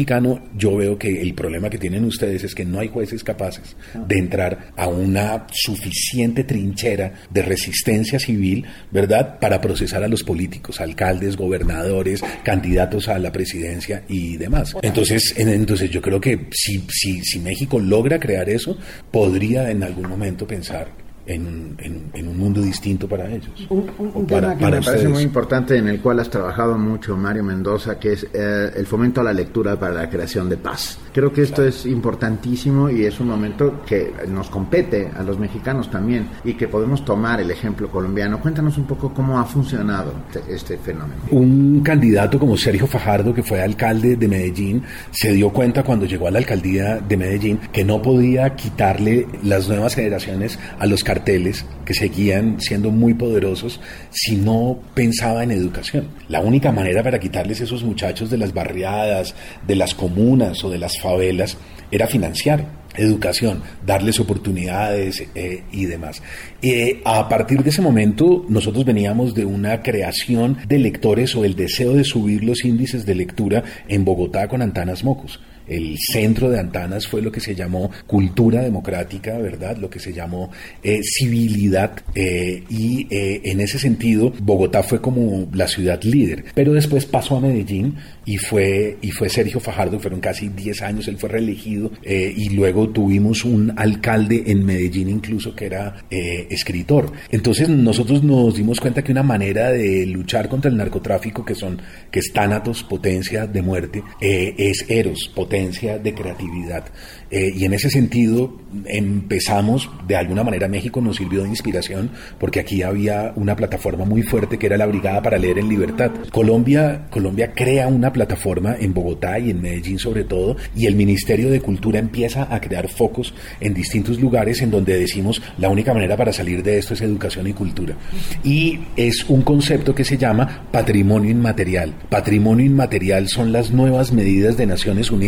yo 0.57 0.75
veo 0.75 0.97
que 0.97 1.21
el 1.21 1.33
problema 1.33 1.69
que 1.69 1.77
tienen 1.77 2.05
ustedes 2.05 2.43
es 2.43 2.55
que 2.55 2.65
no 2.65 2.79
hay 2.79 2.89
jueces 2.89 3.23
capaces 3.23 3.75
de 3.93 4.17
entrar 4.17 4.71
a 4.75 4.87
una 4.87 5.47
suficiente 5.51 6.43
trinchera 6.43 7.13
de 7.29 7.41
resistencia 7.41 8.19
civil, 8.19 8.65
¿verdad?, 8.91 9.39
para 9.39 9.61
procesar 9.61 10.03
a 10.03 10.07
los 10.07 10.23
políticos, 10.23 10.81
alcaldes, 10.81 11.37
gobernadores, 11.37 12.21
candidatos 12.43 13.07
a 13.07 13.19
la 13.19 13.31
presidencia 13.31 14.03
y 14.07 14.37
demás. 14.37 14.75
Entonces, 14.81 15.33
entonces 15.37 15.89
yo 15.89 16.01
creo 16.01 16.19
que 16.19 16.47
si, 16.51 16.83
si, 16.89 17.21
si 17.23 17.39
México 17.39 17.79
logra 17.79 18.19
crear 18.19 18.49
eso, 18.49 18.77
podría 19.11 19.69
en 19.69 19.83
algún 19.83 20.09
momento 20.09 20.47
pensar 20.47 21.04
en, 21.27 21.75
en, 22.13 22.27
un 22.27 22.37
mundo 22.37 22.61
distinto 22.61 23.07
para 23.07 23.29
ellos. 23.29 23.67
Un, 23.69 24.27
tema 24.27 24.55
que 24.55 24.65
me 24.65 24.81
parece 24.81 25.07
muy 25.07 25.23
importante 25.23 25.77
en 25.77 25.87
el 25.87 25.99
cual 25.99 26.19
has 26.19 26.29
trabajado 26.29 26.77
mucho, 26.77 27.15
Mario 27.17 27.43
Mendoza, 27.43 27.99
que 27.99 28.13
es 28.13 28.27
eh, 28.33 28.71
el 28.75 28.85
fomento 28.85 29.21
a 29.21 29.23
la 29.23 29.33
lectura 29.33 29.79
para 29.79 29.93
la 29.93 30.09
creación 30.09 30.49
de 30.49 30.57
paz. 30.57 30.99
Creo 31.13 31.31
que 31.31 31.41
esto 31.41 31.63
es 31.63 31.85
importantísimo 31.85 32.89
y 32.89 33.05
es 33.05 33.19
un 33.19 33.27
momento 33.27 33.81
que 33.85 34.11
nos 34.27 34.49
compete 34.49 35.09
a 35.15 35.23
los 35.23 35.39
mexicanos 35.39 35.89
también 35.89 36.27
y 36.43 36.53
que 36.53 36.67
podemos 36.67 37.05
tomar 37.05 37.39
el 37.39 37.49
ejemplo 37.49 37.89
colombiano. 37.89 38.39
Cuéntanos 38.39 38.77
un 38.77 38.85
poco 38.85 39.13
cómo 39.13 39.39
ha 39.39 39.45
funcionado 39.45 40.13
este, 40.33 40.53
este 40.53 40.77
fenómeno. 40.77 41.21
Un 41.31 41.81
candidato 41.81 42.39
como 42.39 42.57
Sergio 42.57 42.87
Fajardo, 42.87 43.33
que 43.33 43.43
fue 43.43 43.61
alcalde 43.61 44.15
de 44.15 44.27
Medellín, 44.27 44.83
se 45.11 45.31
dio 45.31 45.49
cuenta 45.49 45.83
cuando 45.83 46.05
llegó 46.05 46.27
a 46.27 46.31
la 46.31 46.39
alcaldía 46.39 46.99
de 46.99 47.17
Medellín 47.17 47.59
que 47.71 47.83
no 47.83 48.01
podía 48.01 48.55
quitarle 48.55 49.27
las 49.43 49.67
nuevas 49.67 49.95
generaciones 49.95 50.59
a 50.79 50.85
los 50.85 51.03
carteles 51.15 51.65
que 51.85 51.93
seguían 51.93 52.59
siendo 52.59 52.91
muy 52.91 53.13
poderosos 53.13 53.79
si 54.09 54.35
no 54.35 54.79
pensaba 54.93 55.43
en 55.43 55.51
educación. 55.51 56.09
La 56.27 56.41
única 56.41 56.71
manera 56.71 57.03
para 57.03 57.19
quitarles 57.19 57.61
esos 57.61 57.83
muchachos 57.83 58.29
de 58.29 58.37
las 58.37 58.53
barriadas, 58.53 59.33
de 59.65 59.75
las 59.75 59.95
comunas 59.95 60.63
o 60.63 60.69
de 60.69 60.79
las 60.79 60.99
favelas 60.99 61.57
era 61.91 62.07
financiar 62.07 62.85
educación, 62.97 63.61
darles 63.85 64.21
oportunidades 64.21 65.25
eh, 65.35 65.63
y 65.71 65.85
demás. 65.85 66.21
Eh, 66.61 67.01
a 67.03 67.27
partir 67.27 67.61
de 67.61 67.69
ese 67.69 67.81
momento 67.81 68.45
nosotros 68.47 68.85
veníamos 68.85 69.33
de 69.33 69.45
una 69.45 69.81
creación 69.81 70.57
de 70.67 70.79
lectores 70.79 71.35
o 71.35 71.43
el 71.43 71.55
deseo 71.55 71.93
de 71.93 72.05
subir 72.05 72.43
los 72.43 72.63
índices 72.63 73.05
de 73.05 73.15
lectura 73.15 73.63
en 73.87 74.05
Bogotá 74.05 74.47
con 74.47 74.61
Antanas 74.61 75.03
Mocos 75.03 75.41
el 75.67 75.97
centro 75.99 76.49
de 76.49 76.59
Antanas 76.59 77.07
fue 77.07 77.21
lo 77.21 77.31
que 77.31 77.39
se 77.39 77.55
llamó 77.55 77.91
cultura 78.07 78.61
democrática, 78.61 79.37
¿verdad? 79.37 79.77
Lo 79.77 79.89
que 79.89 79.99
se 79.99 80.13
llamó 80.13 80.51
eh, 80.83 81.01
civilidad 81.03 81.91
eh, 82.13 82.63
y 82.69 83.07
eh, 83.09 83.41
en 83.45 83.61
ese 83.61 83.79
sentido 83.79 84.33
Bogotá 84.41 84.83
fue 84.83 85.01
como 85.01 85.47
la 85.53 85.67
ciudad 85.67 86.01
líder, 86.03 86.45
pero 86.53 86.73
después 86.73 87.05
pasó 87.05 87.37
a 87.37 87.41
Medellín 87.41 87.95
y 88.25 88.37
fue, 88.37 88.97
y 89.01 89.11
fue 89.11 89.29
Sergio 89.29 89.59
Fajardo, 89.59 89.99
fueron 89.99 90.19
casi 90.19 90.49
10 90.49 90.81
años, 90.81 91.07
él 91.07 91.17
fue 91.17 91.29
reelegido 91.29 91.91
y 92.03 92.49
luego 92.49 92.89
tuvimos 92.89 93.45
un 93.45 93.73
alcalde 93.75 94.43
en 94.47 94.65
Medellín 94.65 95.09
incluso 95.09 95.55
que 95.55 95.65
era 95.67 96.05
escritor. 96.09 97.11
Entonces 97.29 97.69
nosotros 97.69 98.23
nos 98.23 98.55
dimos 98.55 98.79
cuenta 98.79 99.03
que 99.03 99.11
una 99.11 99.23
manera 99.23 99.71
de 99.71 100.05
luchar 100.05 100.49
contra 100.49 100.69
el 100.71 100.77
narcotráfico 100.77 101.45
que 101.45 101.55
son, 101.55 101.81
que 102.11 102.19
es 102.19 102.31
tánatos, 102.33 102.83
potencia 102.83 103.47
de 103.47 103.61
muerte, 103.61 104.03
es 104.19 104.85
eros, 104.89 105.31
potencia 105.33 105.97
de 105.99 106.13
creatividad. 106.13 106.85
Eh, 107.31 107.51
y 107.55 107.65
en 107.65 107.73
ese 107.73 107.89
sentido 107.89 108.59
empezamos, 108.85 109.89
de 110.07 110.15
alguna 110.15 110.43
manera 110.43 110.67
México 110.67 111.01
nos 111.01 111.15
sirvió 111.15 111.43
de 111.43 111.49
inspiración 111.49 112.11
porque 112.39 112.59
aquí 112.59 112.83
había 112.83 113.33
una 113.35 113.55
plataforma 113.55 114.05
muy 114.05 114.21
fuerte 114.21 114.57
que 114.57 114.67
era 114.67 114.77
la 114.77 114.85
Brigada 114.85 115.21
para 115.21 115.37
Leer 115.37 115.59
en 115.59 115.69
Libertad. 115.69 116.11
Colombia, 116.31 117.07
Colombia 117.09 117.53
crea 117.53 117.87
una 117.87 118.11
plataforma 118.11 118.75
en 118.79 118.93
Bogotá 118.93 119.39
y 119.39 119.49
en 119.49 119.61
Medellín 119.61 119.97
sobre 119.97 120.23
todo 120.23 120.57
y 120.75 120.85
el 120.85 120.95
Ministerio 120.95 121.49
de 121.49 121.61
Cultura 121.61 121.99
empieza 121.99 122.53
a 122.53 122.59
crear 122.59 122.89
focos 122.89 123.33
en 123.59 123.73
distintos 123.73 124.19
lugares 124.19 124.61
en 124.61 124.71
donde 124.71 124.97
decimos 124.97 125.41
la 125.57 125.69
única 125.69 125.93
manera 125.93 126.17
para 126.17 126.33
salir 126.33 126.63
de 126.63 126.77
esto 126.77 126.93
es 126.93 127.01
educación 127.01 127.47
y 127.47 127.53
cultura. 127.53 127.95
Y 128.43 128.79
es 128.95 129.25
un 129.29 129.41
concepto 129.41 129.95
que 129.95 130.03
se 130.03 130.17
llama 130.17 130.67
patrimonio 130.71 131.31
inmaterial. 131.31 131.93
Patrimonio 132.09 132.65
inmaterial 132.65 133.27
son 133.29 133.51
las 133.51 133.71
nuevas 133.71 134.11
medidas 134.11 134.57
de 134.57 134.65
Naciones 134.65 135.11
Unidas 135.11 135.25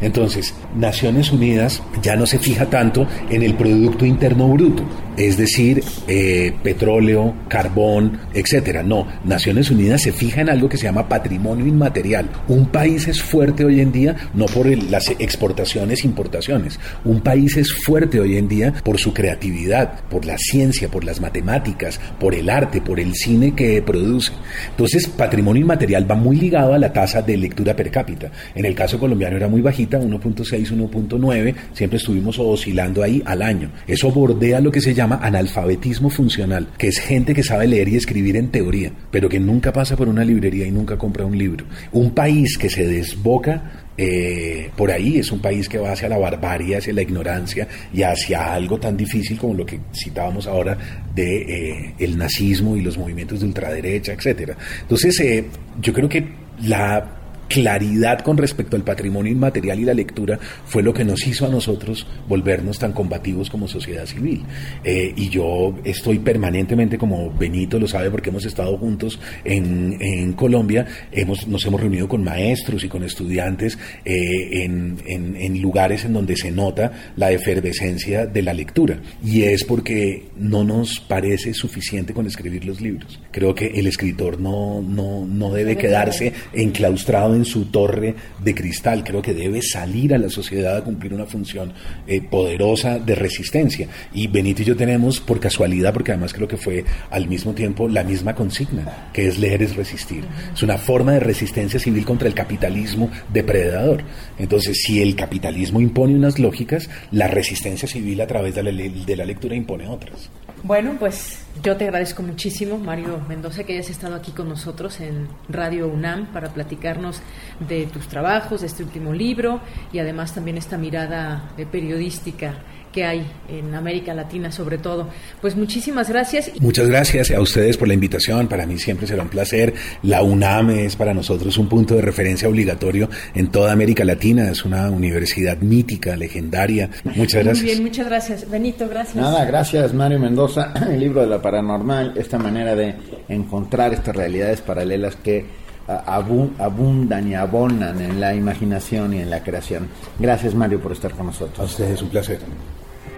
entonces, 0.00 0.54
Naciones 0.76 1.13
Unidas 1.32 1.82
ya 2.02 2.16
no 2.16 2.26
se 2.26 2.38
fija 2.38 2.66
tanto 2.66 3.06
en 3.30 3.42
el 3.42 3.54
Producto 3.54 4.04
Interno 4.04 4.48
Bruto, 4.48 4.84
es 5.16 5.36
decir, 5.36 5.82
eh, 6.08 6.52
petróleo, 6.62 7.34
carbón, 7.48 8.18
etcétera. 8.32 8.82
No, 8.82 9.06
Naciones 9.24 9.70
Unidas 9.70 10.02
se 10.02 10.12
fija 10.12 10.40
en 10.40 10.50
algo 10.50 10.68
que 10.68 10.76
se 10.76 10.84
llama 10.84 11.08
patrimonio 11.08 11.66
inmaterial. 11.66 12.28
Un 12.48 12.66
país 12.66 13.06
es 13.08 13.22
fuerte 13.22 13.64
hoy 13.64 13.80
en 13.80 13.92
día 13.92 14.16
no 14.34 14.46
por 14.46 14.66
las 14.66 15.10
exportaciones, 15.18 16.04
importaciones. 16.04 16.78
Un 17.04 17.20
país 17.20 17.56
es 17.56 17.72
fuerte 17.72 18.20
hoy 18.20 18.36
en 18.36 18.48
día 18.48 18.72
por 18.82 18.98
su 18.98 19.12
creatividad, 19.12 20.00
por 20.08 20.24
la 20.24 20.36
ciencia, 20.38 20.88
por 20.88 21.04
las 21.04 21.20
matemáticas, 21.20 22.00
por 22.18 22.34
el 22.34 22.48
arte, 22.48 22.80
por 22.80 22.98
el 22.98 23.14
cine 23.14 23.54
que 23.54 23.82
produce. 23.82 24.32
Entonces, 24.70 25.06
patrimonio 25.08 25.62
inmaterial 25.62 26.10
va 26.10 26.14
muy 26.14 26.36
ligado 26.36 26.74
a 26.74 26.78
la 26.78 26.92
tasa 26.92 27.22
de 27.22 27.36
lectura 27.36 27.76
per 27.76 27.90
cápita. 27.90 28.30
En 28.54 28.64
el 28.64 28.74
caso 28.74 28.98
colombiano 28.98 29.36
era 29.36 29.48
muy 29.48 29.60
bajita, 29.60 29.98
1.6, 29.98 30.72
1.9, 31.08 31.54
siempre 31.72 31.98
estuvimos 31.98 32.38
oscilando 32.38 33.02
ahí 33.02 33.22
al 33.24 33.42
año. 33.42 33.70
Eso 33.86 34.10
bordea 34.10 34.60
lo 34.60 34.70
que 34.70 34.80
se 34.80 34.94
llama 34.94 35.20
analfabetismo 35.22 36.10
funcional, 36.10 36.68
que 36.78 36.88
es 36.88 36.98
gente 36.98 37.34
que 37.34 37.42
sabe 37.42 37.66
leer 37.66 37.88
y 37.88 37.96
escribir 37.96 38.36
en 38.36 38.50
teoría, 38.50 38.92
pero 39.10 39.28
que 39.28 39.40
nunca 39.40 39.72
pasa 39.72 39.96
por 39.96 40.08
una 40.08 40.24
librería 40.24 40.66
y 40.66 40.70
nunca 40.70 40.96
compra 40.96 41.24
un 41.24 41.36
libro. 41.36 41.64
Un 41.92 42.12
país 42.12 42.56
que 42.58 42.70
se 42.70 42.86
desboca 42.86 43.84
eh, 43.96 44.70
por 44.76 44.90
ahí 44.90 45.18
es 45.18 45.30
un 45.30 45.40
país 45.40 45.68
que 45.68 45.78
va 45.78 45.92
hacia 45.92 46.08
la 46.08 46.18
barbarie, 46.18 46.76
hacia 46.76 46.92
la 46.92 47.02
ignorancia 47.02 47.68
y 47.92 48.02
hacia 48.02 48.52
algo 48.52 48.78
tan 48.78 48.96
difícil 48.96 49.38
como 49.38 49.54
lo 49.54 49.64
que 49.64 49.78
citábamos 49.92 50.46
ahora 50.46 50.76
de 51.14 51.42
eh, 51.42 51.94
el 51.98 52.18
nazismo 52.18 52.76
y 52.76 52.82
los 52.82 52.98
movimientos 52.98 53.40
de 53.40 53.46
ultraderecha, 53.46 54.12
etcétera. 54.12 54.56
Entonces, 54.82 55.20
eh, 55.20 55.44
yo 55.80 55.92
creo 55.92 56.08
que 56.08 56.26
la 56.62 57.23
claridad 57.54 58.18
con 58.18 58.36
respecto 58.36 58.74
al 58.74 58.82
patrimonio 58.82 59.30
inmaterial 59.30 59.78
y 59.78 59.84
la 59.84 59.94
lectura 59.94 60.40
fue 60.66 60.82
lo 60.82 60.92
que 60.92 61.04
nos 61.04 61.24
hizo 61.24 61.46
a 61.46 61.48
nosotros 61.48 62.04
volvernos 62.28 62.80
tan 62.80 62.92
combativos 62.92 63.48
como 63.48 63.68
sociedad 63.68 64.06
civil. 64.06 64.42
Eh, 64.82 65.12
y 65.14 65.28
yo 65.28 65.72
estoy 65.84 66.18
permanentemente, 66.18 66.98
como 66.98 67.30
Benito 67.30 67.78
lo 67.78 67.86
sabe, 67.86 68.10
porque 68.10 68.30
hemos 68.30 68.44
estado 68.44 68.76
juntos 68.76 69.20
en, 69.44 69.96
en 70.00 70.32
Colombia, 70.32 70.84
hemos, 71.12 71.46
nos 71.46 71.64
hemos 71.64 71.80
reunido 71.80 72.08
con 72.08 72.24
maestros 72.24 72.82
y 72.82 72.88
con 72.88 73.04
estudiantes 73.04 73.78
eh, 74.04 74.64
en, 74.64 74.98
en, 75.06 75.36
en 75.36 75.62
lugares 75.62 76.04
en 76.04 76.12
donde 76.12 76.36
se 76.36 76.50
nota 76.50 76.90
la 77.14 77.30
efervescencia 77.30 78.26
de 78.26 78.42
la 78.42 78.52
lectura. 78.52 78.98
Y 79.24 79.42
es 79.42 79.62
porque 79.62 80.24
no 80.36 80.64
nos 80.64 80.98
parece 80.98 81.54
suficiente 81.54 82.12
con 82.12 82.26
escribir 82.26 82.64
los 82.64 82.80
libros. 82.80 83.20
Creo 83.30 83.54
que 83.54 83.66
el 83.66 83.86
escritor 83.86 84.40
no, 84.40 84.82
no, 84.82 85.24
no 85.24 85.52
debe 85.52 85.76
quedarse 85.76 86.32
enclaustrado 86.52 87.36
en 87.36 87.43
su 87.44 87.66
torre 87.66 88.14
de 88.42 88.54
cristal. 88.54 89.04
Creo 89.04 89.22
que 89.22 89.34
debe 89.34 89.60
salir 89.62 90.14
a 90.14 90.18
la 90.18 90.28
sociedad 90.28 90.76
a 90.76 90.84
cumplir 90.84 91.14
una 91.14 91.26
función 91.26 91.72
eh, 92.06 92.20
poderosa 92.20 92.98
de 92.98 93.14
resistencia. 93.14 93.88
Y 94.12 94.26
Benito 94.26 94.62
y 94.62 94.64
yo 94.64 94.76
tenemos, 94.76 95.20
por 95.20 95.40
casualidad, 95.40 95.92
porque 95.92 96.12
además 96.12 96.32
creo 96.32 96.48
que 96.48 96.56
fue 96.56 96.84
al 97.10 97.28
mismo 97.28 97.52
tiempo 97.52 97.88
la 97.88 98.04
misma 98.04 98.34
consigna, 98.34 99.10
que 99.12 99.26
es 99.26 99.38
leer 99.38 99.62
es 99.62 99.76
resistir. 99.76 100.24
Es 100.52 100.62
una 100.62 100.78
forma 100.78 101.12
de 101.12 101.20
resistencia 101.20 101.80
civil 101.80 102.04
contra 102.04 102.28
el 102.28 102.34
capitalismo 102.34 103.10
depredador. 103.32 104.02
Entonces, 104.38 104.82
si 104.82 105.00
el 105.00 105.14
capitalismo 105.16 105.80
impone 105.80 106.14
unas 106.14 106.38
lógicas, 106.38 106.88
la 107.10 107.28
resistencia 107.28 107.88
civil 107.88 108.20
a 108.20 108.26
través 108.26 108.54
de 108.54 108.62
la, 108.62 108.72
de 108.72 109.16
la 109.16 109.24
lectura 109.24 109.54
impone 109.54 109.86
otras. 109.86 110.30
Bueno, 110.64 110.96
pues 110.98 111.44
yo 111.62 111.76
te 111.76 111.84
agradezco 111.84 112.22
muchísimo, 112.22 112.78
Mario 112.78 113.20
Mendoza, 113.28 113.64
que 113.64 113.74
hayas 113.74 113.90
estado 113.90 114.14
aquí 114.14 114.32
con 114.32 114.48
nosotros 114.48 114.98
en 115.00 115.28
Radio 115.46 115.88
UNAM 115.88 116.32
para 116.32 116.54
platicarnos 116.54 117.20
de 117.68 117.84
tus 117.84 118.08
trabajos, 118.08 118.62
de 118.62 118.68
este 118.68 118.82
último 118.82 119.12
libro 119.12 119.60
y 119.92 119.98
además 119.98 120.32
también 120.32 120.56
esta 120.56 120.78
mirada 120.78 121.50
periodística 121.70 122.54
que 122.94 123.04
hay 123.04 123.26
en 123.48 123.74
América 123.74 124.14
Latina 124.14 124.52
sobre 124.52 124.78
todo. 124.78 125.08
Pues 125.40 125.56
muchísimas 125.56 126.08
gracias. 126.08 126.52
Muchas 126.60 126.86
gracias 126.86 127.32
a 127.32 127.40
ustedes 127.40 127.76
por 127.76 127.88
la 127.88 127.94
invitación. 127.94 128.46
Para 128.46 128.66
mí 128.66 128.78
siempre 128.78 129.08
será 129.08 129.22
un 129.24 129.28
placer. 129.28 129.74
La 130.04 130.22
UNAM 130.22 130.70
es 130.70 130.94
para 130.94 131.12
nosotros 131.12 131.58
un 131.58 131.68
punto 131.68 131.96
de 131.96 132.02
referencia 132.02 132.48
obligatorio 132.48 133.10
en 133.34 133.48
toda 133.48 133.72
América 133.72 134.04
Latina. 134.04 134.48
Es 134.48 134.64
una 134.64 134.90
universidad 134.90 135.58
mítica, 135.58 136.14
legendaria. 136.14 136.88
Muchas 137.02 137.42
gracias. 137.42 137.64
Muy 137.64 137.72
bien, 137.72 137.82
muchas 137.82 138.06
gracias. 138.06 138.48
Benito, 138.48 138.88
gracias. 138.88 139.16
Nada, 139.16 139.44
gracias 139.44 139.92
Mario 139.92 140.20
Mendoza. 140.20 140.72
El 140.88 141.00
libro 141.00 141.22
de 141.22 141.26
la 141.26 141.42
paranormal, 141.42 142.12
esta 142.16 142.38
manera 142.38 142.76
de 142.76 142.94
encontrar 143.28 143.92
estas 143.92 144.14
realidades 144.14 144.60
paralelas 144.60 145.16
que 145.16 145.44
abundan 145.86 147.28
y 147.28 147.34
abonan 147.34 148.00
en 148.00 148.20
la 148.20 148.34
imaginación 148.34 149.14
y 149.14 149.18
en 149.18 149.30
la 149.30 149.42
creación. 149.42 149.88
Gracias 150.18 150.54
Mario 150.54 150.80
por 150.80 150.92
estar 150.92 151.12
con 151.12 151.26
nosotros. 151.26 151.58
A 151.58 151.64
ustedes 151.64 152.00
un 152.00 152.08
placer. 152.08 152.38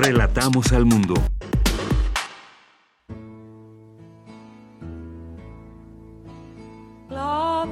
Relatamos 0.00 0.72
al 0.72 0.84
mundo. 0.84 1.14
La 7.10 7.66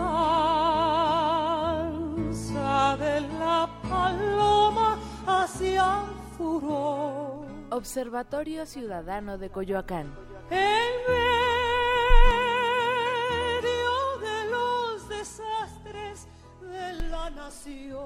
danza 1.87 2.97
de 2.97 3.21
la 3.39 3.71
paloma 3.89 4.99
hacia 5.25 6.03
el 6.03 6.11
furor. 6.37 7.47
Observatorio 7.71 8.67
Ciudadano 8.67 9.39
de 9.39 9.49
Coyoacán. 9.51 10.13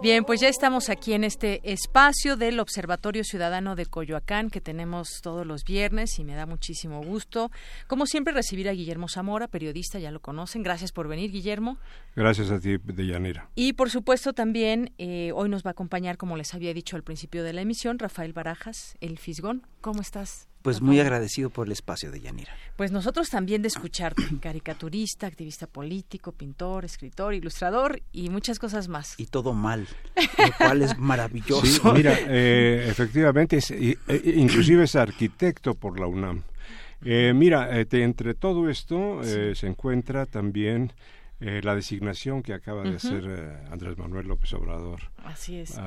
Bien, 0.03 0.25
pues 0.25 0.41
ya 0.41 0.49
estamos 0.49 0.89
aquí 0.89 1.13
en 1.13 1.25
este 1.25 1.61
espacio 1.63 2.37
del 2.37 2.59
Observatorio 2.59 3.23
Ciudadano 3.23 3.77
de 3.77 3.85
Coyoacán 3.85 4.49
que 4.49 4.63
tenemos 4.63 5.21
todos 5.23 5.47
los 5.47 5.63
viernes 5.63 6.19
y 6.19 6.25
me 6.25 6.35
da 6.35 6.47
muchísimo 6.47 7.03
gusto, 7.03 7.51
como 7.87 8.07
siempre, 8.07 8.33
recibir 8.33 8.71
a 8.71 8.73
Guillermo 8.73 9.09
Zamora, 9.09 9.47
periodista, 9.47 9.99
ya 9.99 10.11
lo 10.11 10.21
conocen. 10.21 10.63
Gracias 10.63 10.93
por 10.93 11.07
venir, 11.07 11.31
Guillermo. 11.31 11.77
Gracias 12.17 12.51
a 12.51 12.59
ti, 12.59 12.79
Deyanira. 12.83 13.51
Y 13.55 13.75
por 13.75 13.91
supuesto 13.91 14.33
también 14.33 14.95
eh, 14.97 15.33
hoy 15.35 15.51
nos 15.51 15.65
va 15.65 15.71
a 15.71 15.73
acompañar, 15.73 16.17
como 16.17 16.39
les 16.39 16.55
había 16.55 16.73
dicho 16.73 16.97
al 16.97 17.03
principio 17.03 17.45
de 17.45 17.53
la 17.53 17.61
emisión, 17.61 17.99
Rafael 17.99 18.33
Barajas, 18.33 18.97
el 19.03 19.19
Fisgón. 19.19 19.67
¿Cómo 19.83 20.01
estás? 20.01 20.50
Pues 20.63 20.83
muy 20.83 21.01
agradecido 21.01 21.49
por 21.49 21.67
el 21.67 21.73
espacio 21.73 22.11
de 22.11 22.21
Yanira. 22.21 22.53
Pues 22.77 22.93
nosotros 22.93 23.31
también 23.31 23.63
de 23.63 23.69
escucharte, 23.69 24.23
caricaturista, 24.41 25.27
activista 25.27 25.67
político, 25.67 26.33
pintor, 26.33 26.85
escritor, 26.85 27.33
ilustrador 27.33 28.03
y 28.13 28.29
muchas 28.29 28.59
cosas 28.59 28.89
más. 28.89 29.15
Y 29.19 29.27
todo 29.27 29.55
mal, 29.55 29.89
lo 30.17 30.53
cual 30.59 30.83
es 30.83 30.99
maravilloso. 30.99 31.65
Sí, 31.65 31.81
mira, 31.95 32.15
eh, 32.27 32.87
efectivamente, 32.89 33.57
es, 33.57 33.71
eh, 33.71 33.97
inclusive 34.37 34.85
es 34.85 34.97
arquitecto 34.97 35.75
por 35.75 35.99
la 35.99 36.07
UNAM. 36.07 36.43
Eh, 37.03 37.33
mira, 37.35 37.79
eh, 37.79 37.87
te, 37.87 38.03
entre 38.03 38.35
todo 38.35 38.69
esto 38.69 39.23
eh, 39.25 39.55
se 39.55 39.67
encuentra 39.67 40.27
también 40.27 40.93
eh, 41.41 41.63
la 41.65 41.75
designación 41.75 42.43
que 42.43 42.53
acaba 42.53 42.83
de 42.83 42.97
hacer 42.97 43.25
eh, 43.27 43.69
Andrés 43.71 43.97
Manuel 43.97 44.29
López 44.29 44.53
Obrador. 44.53 45.01
Así 45.25 45.57
es. 45.57 45.79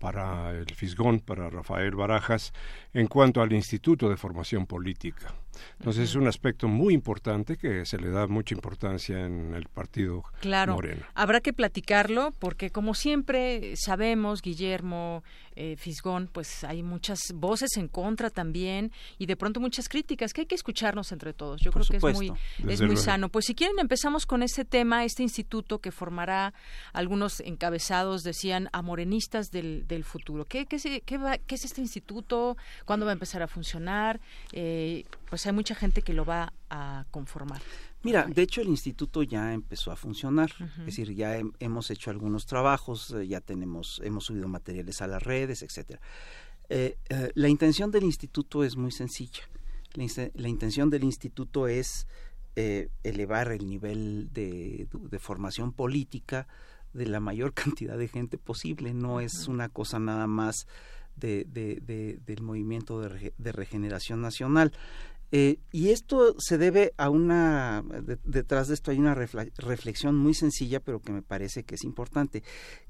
Para 0.00 0.50
el 0.52 0.74
Fisgón, 0.74 1.20
para 1.20 1.50
Rafael 1.50 1.94
Barajas, 1.94 2.52
en 2.92 3.06
cuanto 3.06 3.42
al 3.42 3.52
Instituto 3.52 4.08
de 4.08 4.16
Formación 4.16 4.66
Política. 4.66 5.32
Entonces 5.78 6.10
es 6.10 6.14
un 6.14 6.26
aspecto 6.28 6.68
muy 6.68 6.94
importante 6.94 7.56
que 7.56 7.84
se 7.84 7.98
le 7.98 8.10
da 8.10 8.26
mucha 8.26 8.54
importancia 8.54 9.24
en 9.26 9.54
el 9.54 9.66
partido 9.68 10.22
Claro, 10.40 10.74
Morena. 10.74 11.08
habrá 11.14 11.40
que 11.40 11.52
platicarlo 11.52 12.32
porque 12.38 12.70
como 12.70 12.94
siempre 12.94 13.74
sabemos, 13.76 14.42
Guillermo 14.42 15.22
eh, 15.56 15.76
Fisgón, 15.76 16.28
pues 16.32 16.64
hay 16.64 16.82
muchas 16.82 17.20
voces 17.34 17.76
en 17.76 17.88
contra 17.88 18.30
también 18.30 18.92
y 19.18 19.26
de 19.26 19.36
pronto 19.36 19.60
muchas 19.60 19.88
críticas 19.88 20.32
que 20.32 20.42
hay 20.42 20.46
que 20.46 20.54
escucharnos 20.54 21.12
entre 21.12 21.32
todos. 21.34 21.60
Yo 21.60 21.70
Por 21.72 21.84
creo 21.86 22.00
que 22.00 22.06
es 22.08 22.14
muy, 22.14 22.32
es 22.70 22.80
muy 22.80 22.86
luego. 22.90 22.96
sano. 23.02 23.28
Pues 23.28 23.44
si 23.46 23.54
quieren 23.54 23.78
empezamos 23.78 24.24
con 24.26 24.42
este 24.42 24.64
tema, 24.64 25.04
este 25.04 25.22
instituto 25.22 25.80
que 25.80 25.90
formará 25.90 26.54
algunos 26.92 27.40
encabezados, 27.40 28.22
decían, 28.22 28.68
a 28.72 28.80
morenistas 28.82 29.50
del, 29.50 29.86
del 29.86 30.04
futuro. 30.04 30.44
¿Qué, 30.46 30.66
qué, 30.66 30.78
se- 30.78 31.00
qué 31.02 31.18
va- 31.18 31.38
qué 31.38 31.56
es 31.56 31.64
este 31.64 31.80
instituto? 31.80 32.56
¿Cuándo 32.86 33.04
va 33.04 33.12
a 33.12 33.14
empezar 33.14 33.42
a 33.42 33.48
funcionar? 33.48 34.20
Eh, 34.52 35.04
pues 35.30 35.46
hay 35.46 35.52
mucha 35.52 35.74
gente 35.74 36.02
que 36.02 36.12
lo 36.12 36.24
va 36.26 36.52
a 36.68 37.06
conformar. 37.10 37.62
Mira, 38.02 38.24
de 38.26 38.42
hecho 38.42 38.60
el 38.60 38.68
instituto 38.68 39.22
ya 39.22 39.52
empezó 39.54 39.92
a 39.92 39.96
funcionar, 39.96 40.50
es 40.80 40.86
decir, 40.86 41.14
ya 41.14 41.38
hem- 41.38 41.52
hemos 41.60 41.90
hecho 41.90 42.10
algunos 42.10 42.46
trabajos, 42.46 43.10
eh, 43.12 43.26
ya 43.26 43.40
tenemos, 43.40 44.00
hemos 44.04 44.24
subido 44.24 44.48
materiales 44.48 45.00
a 45.02 45.06
las 45.06 45.22
redes, 45.22 45.62
etcétera. 45.62 46.00
Eh, 46.68 46.96
eh, 47.08 47.30
la 47.34 47.48
intención 47.48 47.90
del 47.90 48.04
instituto 48.04 48.64
es 48.64 48.76
muy 48.76 48.90
sencilla. 48.92 49.42
La, 49.94 50.48
intención 50.48 50.88
del 50.88 51.02
instituto 51.04 51.66
es 51.66 52.06
eh, 52.56 52.88
elevar 53.02 53.50
el 53.52 53.66
nivel 53.66 54.28
de, 54.32 54.86
de 54.92 55.18
formación 55.18 55.72
política 55.72 56.46
de 56.92 57.06
la 57.06 57.20
mayor 57.20 57.52
cantidad 57.54 57.98
de 57.98 58.08
gente 58.08 58.38
posible. 58.38 58.94
No 58.94 59.20
es 59.20 59.46
una 59.48 59.68
cosa 59.68 59.98
nada 59.98 60.26
más 60.26 60.66
de, 61.16 61.44
de- 61.44 61.80
de- 61.84 62.18
del 62.24 62.40
movimiento 62.42 63.00
de 63.00 63.52
regeneración 63.52 64.22
nacional. 64.22 64.72
Eh, 65.32 65.58
y 65.70 65.90
esto 65.90 66.34
se 66.38 66.58
debe 66.58 66.92
a 66.96 67.08
una, 67.08 67.82
de- 67.82 68.18
detrás 68.24 68.68
de 68.68 68.74
esto 68.74 68.90
hay 68.90 68.98
una 68.98 69.14
reflexión 69.14 70.16
muy 70.16 70.34
sencilla, 70.34 70.80
pero 70.80 71.00
que 71.00 71.12
me 71.12 71.22
parece 71.22 71.62
que 71.64 71.76
es 71.76 71.84
importante, 71.84 72.42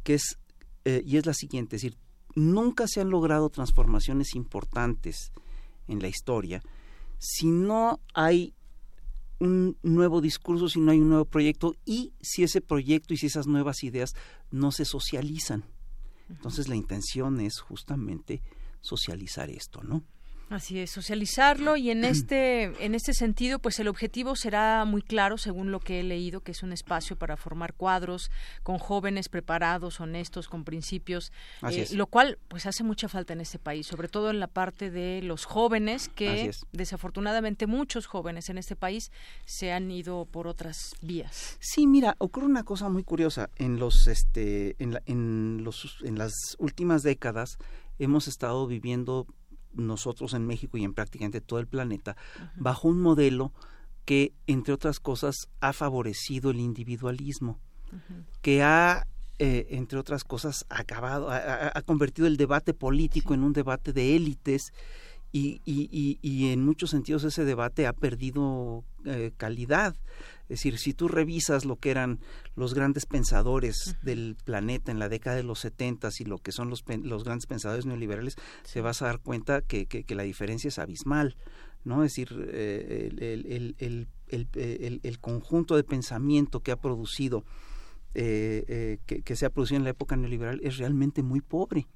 que 0.03 0.14
es, 0.14 0.38
eh, 0.85 1.03
y 1.05 1.18
es 1.18 1.26
la 1.26 1.35
siguiente, 1.35 1.76
es 1.76 1.83
decir, 1.83 1.98
nunca 2.35 2.87
se 2.87 3.00
han 3.00 3.11
logrado 3.11 3.50
transformaciones 3.50 4.35
importantes 4.35 5.33
en 5.88 6.00
la 6.00 6.09
historia 6.09 6.62
si 7.18 7.48
no 7.48 8.00
hay 8.14 8.55
un 9.40 9.76
nuevo 9.83 10.20
discurso, 10.22 10.68
si 10.68 10.81
no 10.81 10.90
hay 10.92 11.00
un 11.00 11.09
nuevo 11.11 11.24
proyecto 11.26 11.74
y 11.85 12.12
si 12.20 12.42
ese 12.44 12.61
proyecto 12.62 13.12
y 13.12 13.18
si 13.18 13.26
esas 13.26 13.46
nuevas 13.46 13.83
ideas 13.85 14.14
no 14.50 14.72
se 14.72 14.85
socializan. 14.87 15.64
Entonces 16.31 16.68
la 16.68 16.76
intención 16.76 17.40
es 17.40 17.61
justamente 17.61 18.40
socializar 18.81 19.50
esto, 19.50 19.83
¿no? 19.83 20.03
Así 20.51 20.81
es, 20.81 20.91
socializarlo 20.91 21.77
y 21.77 21.91
en 21.91 22.05
este 22.05 22.85
en 22.85 22.97
este 22.97 23.15
sentido, 23.15 23.61
pues 23.61 23.79
el 23.79 23.87
objetivo 23.87 24.35
será 24.35 24.85
muy 24.85 25.01
claro, 25.01 25.39
según 25.39 25.71
lo 25.71 25.79
que 25.79 26.01
he 26.01 26.03
leído, 26.03 26.41
que 26.41 26.51
es 26.51 26.65
un 26.65 26.73
espacio 26.73 27.15
para 27.15 27.37
formar 27.37 27.75
cuadros 27.75 28.33
con 28.65 28.79
jóvenes 28.79 29.29
preparados, 29.29 30.01
honestos, 30.01 30.49
con 30.49 30.65
principios, 30.65 31.31
eh, 31.71 31.87
lo 31.93 32.09
cual 32.09 32.41
pues 32.49 32.67
hace 32.67 32.83
mucha 32.83 33.09
falta 33.09 33.33
en 33.33 33.41
este 33.41 33.61
país, 33.61 33.87
sobre 33.87 34.09
todo 34.09 34.29
en 34.31 34.41
la 34.41 34.49
parte 34.49 34.91
de 34.91 35.23
los 35.23 35.45
jóvenes 35.45 36.09
que 36.09 36.51
desafortunadamente 36.73 37.69
muchos 37.69 38.07
jóvenes 38.07 38.49
en 38.49 38.59
este 38.59 38.75
país 38.75 39.13
se 39.47 39.71
han 39.71 39.89
ido 39.89 40.27
por 40.27 40.49
otras 40.49 40.97
vías. 41.01 41.59
Sí, 41.61 41.87
mira, 41.87 42.17
ocurre 42.19 42.47
una 42.47 42.65
cosa 42.65 42.89
muy 42.89 43.05
curiosa. 43.05 43.51
En 43.55 43.79
los 43.79 44.09
este 44.09 44.75
en, 44.83 44.99
en 45.07 45.63
los 45.63 45.99
en 46.03 46.19
las 46.19 46.57
últimas 46.59 47.05
décadas 47.05 47.57
hemos 48.01 48.27
estado 48.27 48.67
viviendo 48.67 49.29
nosotros 49.75 50.35
en 50.35 50.47
México 50.47 50.77
y 50.77 50.85
en 50.85 50.95
prácticamente 50.95 51.41
todo 51.41 51.59
el 51.59 51.67
planeta, 51.67 52.17
bajo 52.57 52.89
un 52.89 53.01
modelo 53.01 53.53
que, 54.05 54.33
entre 54.47 54.75
otras 54.75 55.01
cosas, 55.01 55.49
ha 55.61 55.73
favorecido 55.73 56.51
el 56.51 56.61
individualismo, 56.61 57.61
que 58.41 58.63
ha, 58.63 59.07
eh, 59.39 59.69
entre 59.71 59.99
otras 59.99 60.25
cosas, 60.25 60.65
acabado, 60.69 61.31
ha, 61.31 61.83
convertido 61.83 62.27
el 62.27 62.37
debate 62.37 62.75
político 62.75 63.35
en 63.35 63.45
un 63.45 63.53
debate 63.53 63.93
de 63.93 64.17
élites 64.17 64.73
y, 65.33 65.61
y, 65.65 66.19
y, 66.23 66.53
en 66.53 66.65
muchos 66.65 66.91
sentidos 66.91 67.25
ese 67.25 67.45
debate 67.45 67.87
ha 67.87 67.93
perdido 67.93 68.85
eh, 69.05 69.33
calidad. 69.37 69.95
Es 70.51 70.59
decir, 70.59 70.79
si 70.79 70.95
tú 70.95 71.07
revisas 71.07 71.65
lo 71.65 71.77
que 71.77 71.93
eran 71.93 72.19
los 72.57 72.75
grandes 72.75 73.07
pensadores 73.07 73.97
del 74.03 74.37
planeta 74.45 74.91
en 74.91 74.99
la 74.99 75.09
década 75.09 75.37
de 75.37 75.45
los 75.45 75.61
70 75.61 76.09
y 76.19 76.25
lo 76.25 76.39
que 76.39 76.51
son 76.51 76.71
los, 76.71 76.85
los 77.03 77.23
grandes 77.23 77.47
pensadores 77.47 77.87
neoliberales, 77.87 78.35
se 78.65 78.81
vas 78.81 79.01
a 79.01 79.07
dar 79.07 79.21
cuenta 79.21 79.63
que, 79.63 79.87
que, 79.87 80.15
la 80.15 80.25
diferencia 80.25 80.69
es 80.69 80.81
abismal. 80.81 81.37
¿no? 81.85 82.03
Es 82.03 82.13
decir, 82.13 82.29
eh, 82.53 83.11
el, 83.17 83.77
el, 83.79 84.09
el, 84.29 85.01
el, 85.03 85.19
conjunto 85.21 85.77
de 85.77 85.85
pensamiento 85.85 86.61
que 86.61 86.73
ha 86.73 86.77
producido 86.77 87.45
eh, 88.13 88.65
eh, 88.67 88.99
que, 89.07 89.23
que, 89.23 89.37
se 89.37 89.47
ha 89.47 89.51
producido 89.51 89.77
en 89.77 89.85
la 89.85 89.91
época 89.91 90.17
neoliberal 90.17 90.61
es 90.65 90.79
realmente 90.79 91.23
muy 91.23 91.41
pobre. 91.41 91.87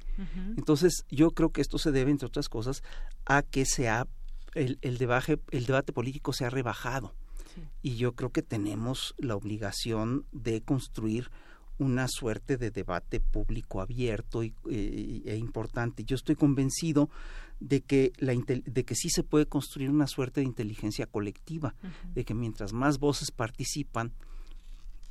Entonces, 0.57 1.05
yo 1.11 1.33
creo 1.33 1.51
que 1.51 1.61
esto 1.61 1.77
se 1.77 1.91
debe, 1.91 2.13
entre 2.13 2.29
otras 2.29 2.49
cosas, 2.49 2.85
a 3.27 3.43
que 3.43 3.67
se 3.67 3.89
ha, 3.89 4.07
el, 4.55 4.79
el, 4.83 4.99
debate, 4.99 5.41
el 5.51 5.67
debate 5.67 5.93
político 5.93 6.33
se 6.33 6.45
ha 6.45 6.51
rebajado. 6.51 7.17
Y 7.83 7.97
yo 7.97 8.15
creo 8.15 8.31
que 8.31 8.43
tenemos 8.43 9.15
la 9.19 9.37
obligación 9.37 10.27
de 10.33 10.63
construir 10.63 11.31
una 11.79 12.07
suerte 12.09 12.57
de 12.57 12.71
debate 12.71 13.21
público 13.21 13.81
abierto 13.81 14.45
y, 14.45 14.55
e 15.27 15.37
importante. 15.37 16.05
Yo 16.05 16.15
estoy 16.15 16.37
convencido 16.37 17.11
de 17.61 17.81
que, 17.81 18.13
la, 18.19 18.35
de 18.35 18.85
que 18.85 18.95
sí 18.95 19.11
se 19.11 19.23
puede 19.23 19.47
construir 19.47 19.91
una 19.91 20.07
suerte 20.07 20.41
de 20.41 20.47
inteligencia 20.47 21.07
colectiva, 21.07 21.75
de 22.15 22.25
que 22.25 22.35
mientras 22.35 22.73
más 22.73 22.99
voces 22.99 23.31
participan, 23.31 24.13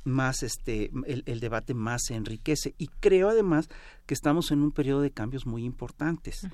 más 0.04 0.42
este 0.42 0.90
el, 1.06 1.22
el, 1.26 1.40
debate 1.40 1.74
más 1.74 2.02
se 2.06 2.14
enriquece. 2.14 2.74
Y 2.78 2.88
creo 2.88 3.30
además 3.30 3.68
que 4.06 4.14
estamos 4.14 4.50
en 4.50 4.60
un 4.60 4.70
periodo 4.70 5.00
de 5.00 5.10
cambios 5.10 5.46
muy 5.46 5.64
importantes. 5.64 6.46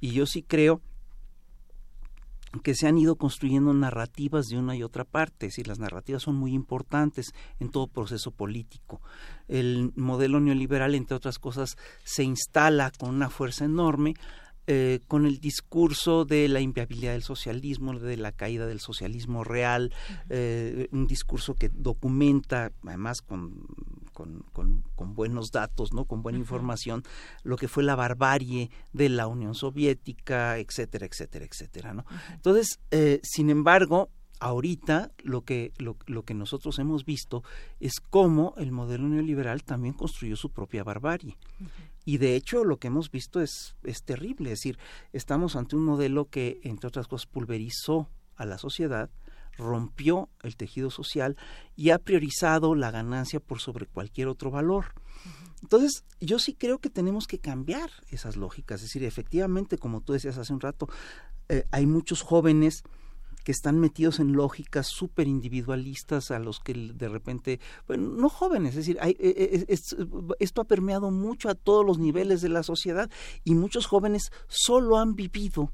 Y 0.00 0.12
yo 0.12 0.26
sí 0.26 0.42
creo 0.42 0.80
que 2.60 2.74
se 2.74 2.86
han 2.86 2.98
ido 2.98 3.16
construyendo 3.16 3.72
narrativas 3.74 4.46
de 4.46 4.58
una 4.58 4.76
y 4.76 4.82
otra 4.82 5.04
parte, 5.04 5.46
es 5.46 5.52
decir, 5.52 5.68
las 5.68 5.78
narrativas 5.78 6.22
son 6.22 6.36
muy 6.36 6.52
importantes 6.52 7.32
en 7.60 7.70
todo 7.70 7.86
proceso 7.86 8.30
político. 8.30 9.00
El 9.48 9.92
modelo 9.96 10.40
neoliberal, 10.40 10.94
entre 10.94 11.16
otras 11.16 11.38
cosas, 11.38 11.76
se 12.04 12.24
instala 12.24 12.92
con 12.98 13.14
una 13.14 13.30
fuerza 13.30 13.64
enorme 13.64 14.14
eh, 14.68 14.98
con 15.06 15.26
el 15.26 15.38
discurso 15.38 16.24
de 16.24 16.48
la 16.48 16.60
inviabilidad 16.60 17.12
del 17.12 17.22
socialismo, 17.22 17.96
de 17.96 18.16
la 18.16 18.32
caída 18.32 18.66
del 18.66 18.80
socialismo 18.80 19.44
real, 19.44 19.92
eh, 20.28 20.88
un 20.90 21.06
discurso 21.06 21.54
que 21.54 21.68
documenta, 21.68 22.72
además 22.84 23.22
con, 23.22 23.68
con, 24.16 24.82
con, 24.94 25.14
buenos 25.14 25.50
datos, 25.52 25.92
¿no? 25.92 26.06
con 26.06 26.22
buena 26.22 26.38
información, 26.38 27.02
lo 27.42 27.56
que 27.56 27.68
fue 27.68 27.82
la 27.82 27.96
barbarie 27.96 28.70
de 28.94 29.10
la 29.10 29.26
Unión 29.26 29.54
Soviética, 29.54 30.56
etcétera, 30.56 31.04
etcétera, 31.04 31.44
etcétera. 31.44 31.92
¿no? 31.92 32.06
Entonces, 32.32 32.80
eh, 32.90 33.20
sin 33.22 33.50
embargo, 33.50 34.08
ahorita 34.40 35.12
lo 35.22 35.42
que, 35.42 35.72
lo, 35.76 35.98
lo, 36.06 36.22
que 36.24 36.32
nosotros 36.32 36.78
hemos 36.78 37.04
visto 37.04 37.42
es 37.78 38.00
cómo 38.00 38.54
el 38.56 38.72
modelo 38.72 39.06
neoliberal 39.06 39.64
también 39.64 39.92
construyó 39.92 40.34
su 40.36 40.50
propia 40.50 40.82
barbarie. 40.82 41.36
Y 42.06 42.16
de 42.16 42.36
hecho 42.36 42.64
lo 42.64 42.78
que 42.78 42.86
hemos 42.86 43.10
visto 43.10 43.42
es, 43.42 43.76
es 43.84 44.02
terrible, 44.02 44.52
es 44.52 44.60
decir, 44.60 44.78
estamos 45.12 45.56
ante 45.56 45.76
un 45.76 45.84
modelo 45.84 46.30
que, 46.30 46.60
entre 46.62 46.88
otras 46.88 47.06
cosas, 47.06 47.26
pulverizó 47.26 48.08
a 48.34 48.46
la 48.46 48.56
sociedad, 48.56 49.10
rompió 49.56 50.28
el 50.42 50.56
tejido 50.56 50.90
social 50.90 51.36
y 51.74 51.90
ha 51.90 51.98
priorizado 51.98 52.74
la 52.74 52.90
ganancia 52.90 53.40
por 53.40 53.60
sobre 53.60 53.86
cualquier 53.86 54.28
otro 54.28 54.50
valor. 54.50 54.86
Entonces, 55.62 56.04
yo 56.20 56.38
sí 56.38 56.54
creo 56.54 56.78
que 56.78 56.90
tenemos 56.90 57.26
que 57.26 57.38
cambiar 57.38 57.90
esas 58.10 58.36
lógicas. 58.36 58.80
Es 58.80 58.88
decir, 58.88 59.04
efectivamente, 59.04 59.78
como 59.78 60.00
tú 60.00 60.12
decías 60.12 60.38
hace 60.38 60.52
un 60.52 60.60
rato, 60.60 60.88
eh, 61.48 61.64
hay 61.70 61.86
muchos 61.86 62.22
jóvenes 62.22 62.82
que 63.46 63.52
están 63.52 63.78
metidos 63.78 64.18
en 64.18 64.32
lógicas 64.32 64.88
súper 64.88 65.28
individualistas 65.28 66.32
a 66.32 66.40
los 66.40 66.58
que 66.58 66.74
de 66.74 67.08
repente, 67.08 67.60
bueno, 67.86 68.08
no 68.08 68.28
jóvenes, 68.28 68.70
es 68.70 68.78
decir, 68.78 68.98
hay, 69.00 69.16
e, 69.20 69.64
e, 69.68 70.34
esto 70.40 70.60
ha 70.60 70.64
permeado 70.64 71.12
mucho 71.12 71.48
a 71.48 71.54
todos 71.54 71.86
los 71.86 72.00
niveles 72.00 72.40
de 72.40 72.48
la 72.48 72.64
sociedad 72.64 73.08
y 73.44 73.54
muchos 73.54 73.86
jóvenes 73.86 74.32
solo 74.48 74.98
han 74.98 75.14
vivido 75.14 75.70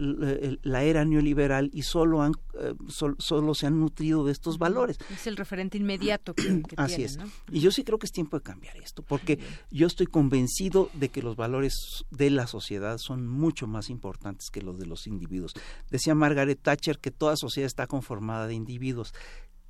la 0.00 0.82
era 0.82 1.04
neoliberal 1.04 1.70
y 1.72 1.82
solo 1.82 2.22
han 2.22 2.32
eh, 2.58 2.74
solo 3.18 3.54
se 3.54 3.66
han 3.66 3.78
nutrido 3.78 4.24
de 4.24 4.32
estos 4.32 4.58
valores. 4.58 4.98
Es 5.10 5.26
el 5.26 5.36
referente 5.36 5.78
inmediato 5.78 6.34
que, 6.34 6.62
Así 6.76 7.04
es. 7.04 7.18
Y 7.50 7.60
yo 7.60 7.70
sí 7.70 7.84
creo 7.84 7.98
que 7.98 8.06
es 8.06 8.12
tiempo 8.12 8.38
de 8.38 8.42
cambiar 8.42 8.76
esto, 8.78 9.02
porque 9.02 9.38
yo 9.70 9.86
estoy 9.86 10.06
convencido 10.06 10.90
de 10.94 11.10
que 11.10 11.22
los 11.22 11.36
valores 11.36 12.04
de 12.10 12.30
la 12.30 12.46
sociedad 12.46 12.98
son 12.98 13.28
mucho 13.28 13.66
más 13.66 13.90
importantes 13.90 14.50
que 14.50 14.62
los 14.62 14.78
de 14.78 14.86
los 14.86 15.06
individuos. 15.06 15.52
Decía 15.90 16.14
Margaret 16.14 16.60
Thatcher 16.60 16.98
que 16.98 17.10
toda 17.10 17.36
sociedad 17.36 17.66
está 17.66 17.86
conformada 17.86 18.46
de 18.46 18.54
individuos. 18.54 19.14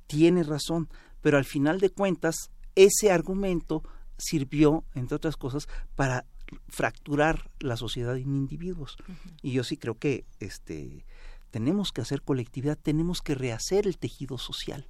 Tiene 0.07 0.43
razón, 0.43 0.89
pero 1.21 1.37
al 1.37 1.45
final 1.45 1.79
de 1.79 1.89
cuentas 1.89 2.35
ese 2.75 3.11
argumento 3.11 3.83
sirvió, 4.17 4.85
entre 4.93 5.15
otras 5.15 5.35
cosas, 5.35 5.67
para 5.95 6.25
fracturar 6.67 7.49
la 7.59 7.77
sociedad 7.77 8.15
en 8.17 8.35
individuos. 8.35 8.97
Y 9.41 9.53
yo 9.53 9.63
sí 9.63 9.77
creo 9.77 9.95
que 9.95 10.25
este 10.39 11.05
tenemos 11.51 11.91
que 11.91 11.99
hacer 11.99 12.21
colectividad, 12.21 12.77
tenemos 12.81 13.21
que 13.21 13.35
rehacer 13.35 13.85
el 13.85 13.97
tejido 13.97 14.37
social. 14.37 14.87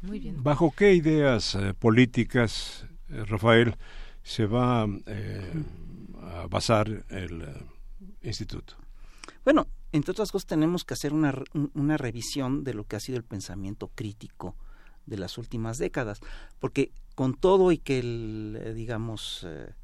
Muy 0.00 0.20
bien. 0.20 0.42
¿Bajo 0.42 0.72
qué 0.74 0.94
ideas 0.94 1.54
eh, 1.54 1.74
políticas, 1.74 2.86
eh, 3.10 3.24
Rafael, 3.26 3.76
se 4.22 4.46
va 4.46 4.86
eh, 5.06 5.52
a 6.22 6.46
basar 6.46 7.04
el 7.10 7.46
instituto? 8.22 8.74
Bueno, 9.44 9.66
entre 9.92 10.12
otras 10.12 10.32
cosas 10.32 10.46
tenemos 10.46 10.84
que 10.84 10.94
hacer 10.94 11.12
una, 11.12 11.34
una 11.74 11.98
revisión 11.98 12.64
de 12.64 12.72
lo 12.72 12.84
que 12.84 12.96
ha 12.96 13.00
sido 13.00 13.18
el 13.18 13.24
pensamiento 13.24 13.90
crítico 13.94 14.56
de 15.06 15.18
las 15.18 15.36
últimas 15.36 15.78
décadas, 15.78 16.20
porque 16.58 16.92
con 17.14 17.34
todo 17.34 17.72
y 17.72 17.78
que 17.78 17.98
el, 17.98 18.72
digamos, 18.74 19.44
eh, 19.46 19.74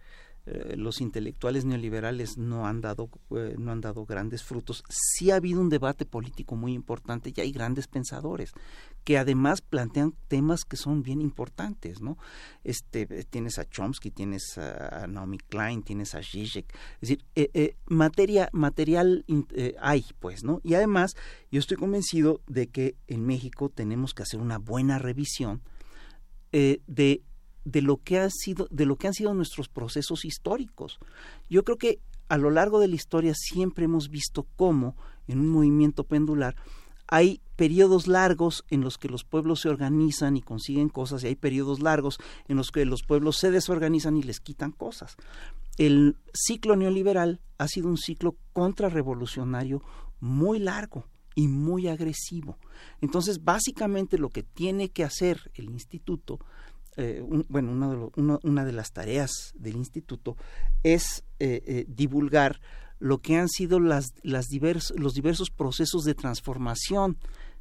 los 0.77 1.01
intelectuales 1.01 1.65
neoliberales 1.65 2.39
no 2.39 2.67
han 2.67 2.81
dado 2.81 3.09
eh, 3.31 3.57
no 3.59 3.73
han 3.73 3.81
dado 3.81 4.05
grandes 4.07 4.43
frutos. 4.43 4.83
Sí 4.89 5.31
ha 5.31 5.37
habido 5.37 5.61
un 5.61 5.69
debate 5.69 6.07
político 6.07 6.57
muy 6.57 6.73
importante 6.73 7.33
y 7.35 7.41
hay 7.41 7.53
grandes 7.53 7.87
pensadores 7.87 8.53
que 9.05 9.19
además 9.19 9.61
plantean 9.61 10.15
temas 10.29 10.65
que 10.65 10.77
son 10.77 11.03
bien 11.03 11.21
importantes 11.21 12.01
no 12.01 12.19
este 12.65 13.07
eh, 13.11 13.25
tienes 13.29 13.59
a 13.59 13.65
Chomsky 13.65 14.11
tienes 14.11 14.59
a, 14.59 15.07
Naomi 15.07 15.39
Klein 15.39 15.83
tienes 15.83 16.15
a 16.15 16.23
Zizek 16.23 16.75
es 17.01 17.09
decir 17.09 17.25
materia 17.87 18.51
material 18.53 19.25
hay 19.81 20.05
pues 20.19 20.45
no 20.45 20.61
y 20.63 20.75
además 20.75 21.15
yo 21.51 21.61
estoy 21.61 21.77
convencido 21.77 22.43
de 22.47 22.67
que 22.67 22.97
en 23.07 23.25
México 23.25 23.71
tenemos 23.71 24.15
que 24.15 24.25
hacer 24.25 24.41
una 24.41 24.59
buena 24.59 24.99
revisión 24.99 25.63
de 26.53 27.23
de 27.71 27.83
lo 27.83 27.99
que 27.99 28.19
ha 28.19 28.31
sido 28.31 28.67
de 28.71 28.87
lo 28.87 28.97
que 28.97 29.09
han 29.09 29.15
sido 29.15 29.35
nuestros 29.35 29.69
procesos 29.69 30.25
históricos. 30.25 30.99
Yo 31.51 31.65
creo 31.65 31.77
que 31.77 32.01
a 32.29 32.39
lo 32.39 32.51
largo 32.51 32.81
de 32.81 32.89
la 32.89 32.97
historia 32.97 33.35
siempre 33.35 33.85
hemos 33.85 34.09
visto 34.09 34.47
cómo 34.57 34.97
en 35.27 35.41
un 35.41 35.49
movimiento 35.49 36.05
pendular 36.05 36.57
hay 37.11 37.41
periodos 37.57 38.07
largos 38.07 38.65
en 38.69 38.83
los 38.83 38.99
que 38.99 39.09
los 39.09 39.25
pueblos 39.25 39.61
se 39.61 39.71
organizan 39.71 40.37
y 40.37 40.43
consiguen 40.43 40.91
cosas 40.91 41.25
y 41.25 41.29
hay 41.29 41.37
periodos 41.37 41.81
largos 41.81 42.19
en 42.49 42.57
los 42.57 42.71
que 42.71 42.85
los 42.85 43.03
pueblos 43.03 43.39
se 43.39 43.51
desorganizan 43.51 44.17
y 44.17 44.23
les 44.23 44.41
quitan 44.41 44.73
cosas. 44.73 45.17
El 45.79 46.17
ciclo 46.35 46.77
neoliberal 46.77 47.41
ha 47.57 47.67
sido 47.69 47.89
un 47.89 47.97
ciclo 47.97 48.37
contrarrevolucionario 48.53 49.83
muy 50.21 50.59
largo 50.59 51.07
y 51.35 51.49
muy 51.49 51.89
agresivo. 51.89 52.59
Entonces, 53.01 53.43
básicamente 53.43 54.19
lo 54.19 54.29
que 54.29 54.43
tiene 54.43 54.91
que 54.91 55.05
hacer 55.05 55.51
el 55.55 55.71
instituto 55.71 56.41
eh, 56.99 57.25
bueno, 57.49 57.73
una 57.73 57.89
de, 57.89 58.39
una 58.43 58.65
de, 58.65 58.73
las 58.73 58.93
tareas 58.93 59.53
del 59.55 59.77
instituto 59.77 60.37
es 60.83 61.25
divulgar 61.87 62.61
lo 62.99 63.19
que 63.19 63.37
han 63.37 63.49
sido 63.49 63.79
las, 63.79 64.13
las 64.23 64.49
los 64.97 65.15
diversos 65.15 65.51
procesos 65.51 66.05
de 66.05 66.15
transformación 66.15 67.17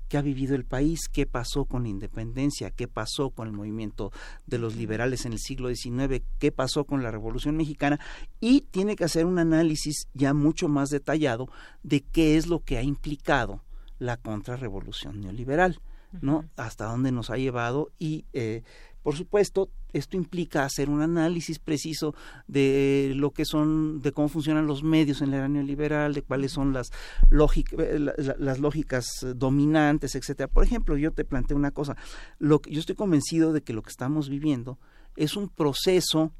qué 0.07 0.17
ha 0.17 0.21
vivido 0.21 0.55
el 0.55 0.65
país, 0.65 1.07
qué 1.11 1.25
pasó 1.25 1.65
con 1.65 1.83
la 1.83 1.89
independencia, 1.89 2.71
qué 2.71 2.87
pasó 2.87 3.31
con 3.31 3.47
el 3.47 3.53
movimiento 3.53 4.11
de 4.45 4.57
los 4.57 4.75
liberales 4.75 5.25
en 5.25 5.33
el 5.33 5.39
siglo 5.39 5.73
XIX, 5.73 6.23
qué 6.39 6.51
pasó 6.51 6.85
con 6.85 7.03
la 7.03 7.11
Revolución 7.11 7.57
Mexicana 7.57 7.99
y 8.39 8.61
tiene 8.61 8.95
que 8.95 9.03
hacer 9.03 9.25
un 9.25 9.39
análisis 9.39 10.07
ya 10.13 10.33
mucho 10.33 10.67
más 10.67 10.89
detallado 10.89 11.49
de 11.83 12.01
qué 12.01 12.37
es 12.37 12.47
lo 12.47 12.63
que 12.63 12.77
ha 12.77 12.83
implicado 12.83 13.63
la 13.99 14.17
contrarrevolución 14.17 15.21
neoliberal. 15.21 15.79
¿no? 16.21 16.45
Hasta 16.55 16.85
dónde 16.85 17.11
nos 17.11 17.29
ha 17.29 17.37
llevado 17.37 17.91
y 17.99 18.25
eh, 18.31 18.63
por 19.03 19.15
supuesto, 19.15 19.69
esto 19.93 20.17
implica 20.17 20.65
hacer 20.65 20.89
un 20.89 21.01
análisis 21.01 21.59
preciso 21.59 22.13
de 22.47 23.13
lo 23.15 23.31
que 23.31 23.45
son, 23.45 24.01
de 24.01 24.11
cómo 24.11 24.27
funcionan 24.27 24.67
los 24.67 24.83
medios 24.83 25.21
en 25.21 25.31
la 25.31 25.37
era 25.37 25.47
neoliberal, 25.47 26.13
de 26.13 26.23
cuáles 26.23 26.51
son 26.51 26.73
las, 26.73 26.91
eh, 27.31 27.99
las 28.37 28.59
lógicas 28.59 29.07
dominantes, 29.35 30.15
etcétera. 30.15 30.47
Por 30.47 30.63
ejemplo, 30.63 30.97
yo 30.97 31.11
te 31.11 31.25
planteo 31.25 31.55
una 31.55 31.71
cosa. 31.71 31.95
Lo 32.39 32.61
yo 32.63 32.79
estoy 32.79 32.95
convencido 32.95 33.53
de 33.53 33.61
que 33.61 33.73
lo 33.73 33.81
que 33.81 33.91
estamos 33.91 34.29
viviendo 34.29 34.77
es 35.15 35.35
un 35.35 35.49
proceso 35.49 36.31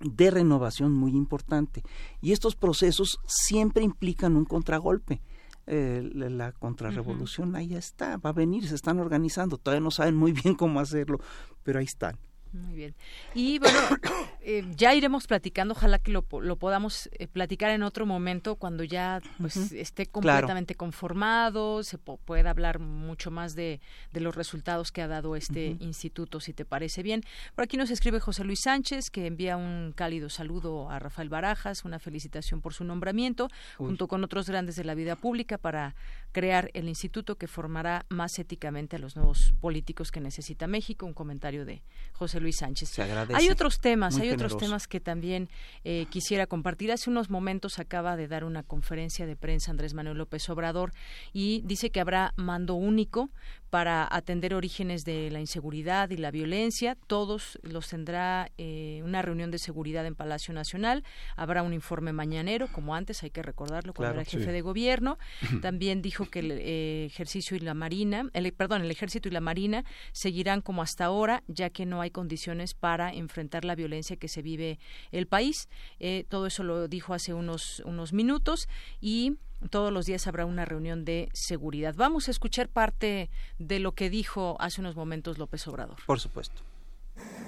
de 0.00 0.30
renovación 0.30 0.92
muy 0.92 1.12
importante. 1.12 1.82
Y 2.20 2.32
estos 2.32 2.56
procesos 2.56 3.18
siempre 3.26 3.82
implican 3.82 4.36
un 4.36 4.44
contragolpe 4.44 5.20
eh, 5.66 6.08
la 6.12 6.52
contrarrevolución 6.52 7.56
ahí 7.56 7.74
está, 7.74 8.16
va 8.18 8.30
a 8.30 8.32
venir, 8.32 8.68
se 8.68 8.74
están 8.74 9.00
organizando, 9.00 9.58
todavía 9.58 9.82
no 9.82 9.90
saben 9.90 10.16
muy 10.16 10.32
bien 10.32 10.54
cómo 10.54 10.80
hacerlo, 10.80 11.20
pero 11.62 11.78
ahí 11.78 11.84
están. 11.84 12.18
Muy 12.56 12.74
bien. 12.74 12.94
Y 13.34 13.58
bueno, 13.58 13.78
eh, 14.40 14.64
ya 14.76 14.94
iremos 14.94 15.26
platicando, 15.26 15.72
ojalá 15.72 15.98
que 15.98 16.10
lo, 16.10 16.24
lo 16.40 16.56
podamos 16.56 17.08
eh, 17.12 17.26
platicar 17.26 17.70
en 17.70 17.82
otro 17.82 18.06
momento 18.06 18.56
cuando 18.56 18.84
ya 18.84 19.20
pues 19.38 19.72
esté 19.72 20.06
completamente 20.06 20.74
conformado, 20.74 21.82
se 21.82 21.98
pueda 21.98 22.50
hablar 22.50 22.78
mucho 22.78 23.30
más 23.30 23.54
de, 23.54 23.80
de, 24.12 24.20
los 24.20 24.34
resultados 24.34 24.92
que 24.92 25.02
ha 25.02 25.08
dado 25.08 25.36
este 25.36 25.76
instituto, 25.80 26.40
si 26.40 26.52
te 26.52 26.64
parece 26.64 27.02
bien. 27.02 27.22
Por 27.54 27.64
aquí 27.64 27.76
nos 27.76 27.90
escribe 27.90 28.20
José 28.20 28.44
Luis 28.44 28.60
Sánchez, 28.60 29.10
que 29.10 29.26
envía 29.26 29.56
un 29.56 29.92
cálido 29.94 30.28
saludo 30.28 30.90
a 30.90 30.98
Rafael 30.98 31.28
Barajas, 31.28 31.84
una 31.84 31.98
felicitación 31.98 32.60
por 32.60 32.72
su 32.72 32.84
nombramiento, 32.84 33.48
junto 33.76 34.08
con 34.08 34.24
otros 34.24 34.48
grandes 34.48 34.76
de 34.76 34.84
la 34.84 34.94
vida 34.94 35.16
pública 35.16 35.58
para 35.58 35.94
crear 36.32 36.70
el 36.74 36.88
instituto 36.88 37.36
que 37.36 37.46
formará 37.46 38.06
más 38.08 38.38
éticamente 38.38 38.96
a 38.96 38.98
los 38.98 39.16
nuevos 39.16 39.54
políticos 39.60 40.10
que 40.10 40.20
necesita 40.20 40.66
México. 40.66 41.06
Un 41.06 41.14
comentario 41.14 41.64
de 41.64 41.82
José 42.12 42.40
Luis 42.40 42.45
Sánchez. 42.52 42.98
Hay 43.34 43.48
otros 43.48 43.80
temas, 43.80 44.18
hay 44.18 44.30
otros 44.30 44.56
temas 44.56 44.86
que 44.86 45.00
también 45.00 45.48
eh, 45.84 46.06
quisiera 46.10 46.46
compartir. 46.46 46.92
Hace 46.92 47.10
unos 47.10 47.30
momentos 47.30 47.78
acaba 47.78 48.16
de 48.16 48.28
dar 48.28 48.44
una 48.44 48.62
conferencia 48.62 49.26
de 49.26 49.36
prensa 49.36 49.70
Andrés 49.70 49.94
Manuel 49.94 50.18
López 50.18 50.48
Obrador 50.48 50.92
y 51.32 51.62
dice 51.64 51.90
que 51.90 52.00
habrá 52.00 52.32
mando 52.36 52.74
único 52.74 53.30
para 53.70 54.06
atender 54.10 54.54
orígenes 54.54 55.04
de 55.04 55.30
la 55.30 55.40
inseguridad 55.40 56.10
y 56.10 56.16
la 56.16 56.30
violencia. 56.30 56.96
Todos 57.06 57.58
los 57.62 57.88
tendrá 57.88 58.50
eh, 58.58 59.00
una 59.04 59.22
reunión 59.22 59.50
de 59.50 59.58
seguridad 59.58 60.06
en 60.06 60.14
Palacio 60.14 60.54
Nacional. 60.54 61.04
Habrá 61.36 61.62
un 61.62 61.72
informe 61.72 62.12
mañanero, 62.12 62.68
como 62.72 62.94
antes, 62.94 63.22
hay 63.22 63.30
que 63.30 63.42
recordarlo, 63.42 63.94
cuando 63.94 64.14
era 64.14 64.24
jefe 64.24 64.52
de 64.52 64.60
gobierno. 64.60 65.18
También 65.62 66.02
dijo 66.02 66.26
que 66.26 66.40
el 66.40 66.52
eh, 66.52 67.06
ejercicio 67.06 67.56
y 67.56 67.60
la 67.60 67.74
marina, 67.74 68.28
el, 68.32 68.52
perdón, 68.52 68.82
el 68.82 68.90
ejército 68.90 69.28
y 69.28 69.32
la 69.32 69.40
marina 69.40 69.84
seguirán 70.12 70.60
como 70.60 70.82
hasta 70.82 71.04
ahora, 71.04 71.42
ya 71.48 71.70
que 71.70 71.86
no 71.86 72.00
hay 72.00 72.10
condiciones 72.10 72.74
para 72.74 73.12
enfrentar 73.12 73.64
la 73.64 73.74
violencia 73.74 74.16
que 74.16 74.28
se 74.28 74.42
vive 74.42 74.78
el 75.12 75.26
país. 75.26 75.68
Eh, 75.98 76.24
todo 76.28 76.46
eso 76.46 76.62
lo 76.62 76.88
dijo 76.88 77.14
hace 77.14 77.34
unos 77.34 77.82
unos 77.84 78.12
minutos 78.12 78.68
y 79.00 79.36
todos 79.70 79.92
los 79.92 80.06
días 80.06 80.26
habrá 80.26 80.46
una 80.46 80.64
reunión 80.64 81.04
de 81.04 81.28
seguridad. 81.32 81.94
Vamos 81.96 82.28
a 82.28 82.30
escuchar 82.30 82.68
parte 82.68 83.30
de 83.58 83.80
lo 83.80 83.92
que 83.92 84.10
dijo 84.10 84.56
hace 84.60 84.80
unos 84.80 84.96
momentos 84.96 85.38
López 85.38 85.66
Obrador. 85.66 85.96
Por 86.06 86.20
supuesto. 86.20 86.62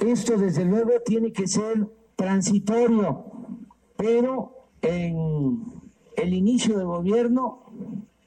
Esto 0.01 0.37
desde 0.37 0.65
luego 0.65 0.93
tiene 1.05 1.33
que 1.33 1.47
ser 1.47 1.87
transitorio, 2.17 3.25
pero 3.97 4.69
en 4.83 5.63
el 6.17 6.35
inicio 6.35 6.79
de 6.79 6.85
gobierno 6.85 7.65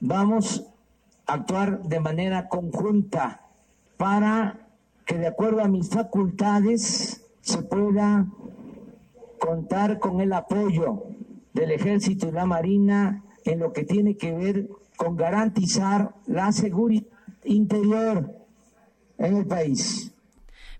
vamos 0.00 0.64
a 1.26 1.34
actuar 1.34 1.82
de 1.82 2.00
manera 2.00 2.48
conjunta 2.48 3.42
para 3.96 4.68
que 5.04 5.18
de 5.18 5.26
acuerdo 5.26 5.62
a 5.62 5.68
mis 5.68 5.88
facultades 5.90 7.24
se 7.40 7.62
pueda 7.62 8.26
contar 9.38 9.98
con 9.98 10.20
el 10.20 10.32
apoyo 10.32 11.04
del 11.52 11.72
ejército 11.72 12.28
y 12.28 12.32
la 12.32 12.46
marina 12.46 13.22
en 13.44 13.60
lo 13.60 13.72
que 13.72 13.84
tiene 13.84 14.16
que 14.16 14.32
ver 14.32 14.68
con 14.96 15.16
garantizar 15.16 16.14
la 16.26 16.52
seguridad 16.52 17.06
interior 17.44 18.30
en 19.18 19.36
el 19.36 19.46
país. 19.46 20.12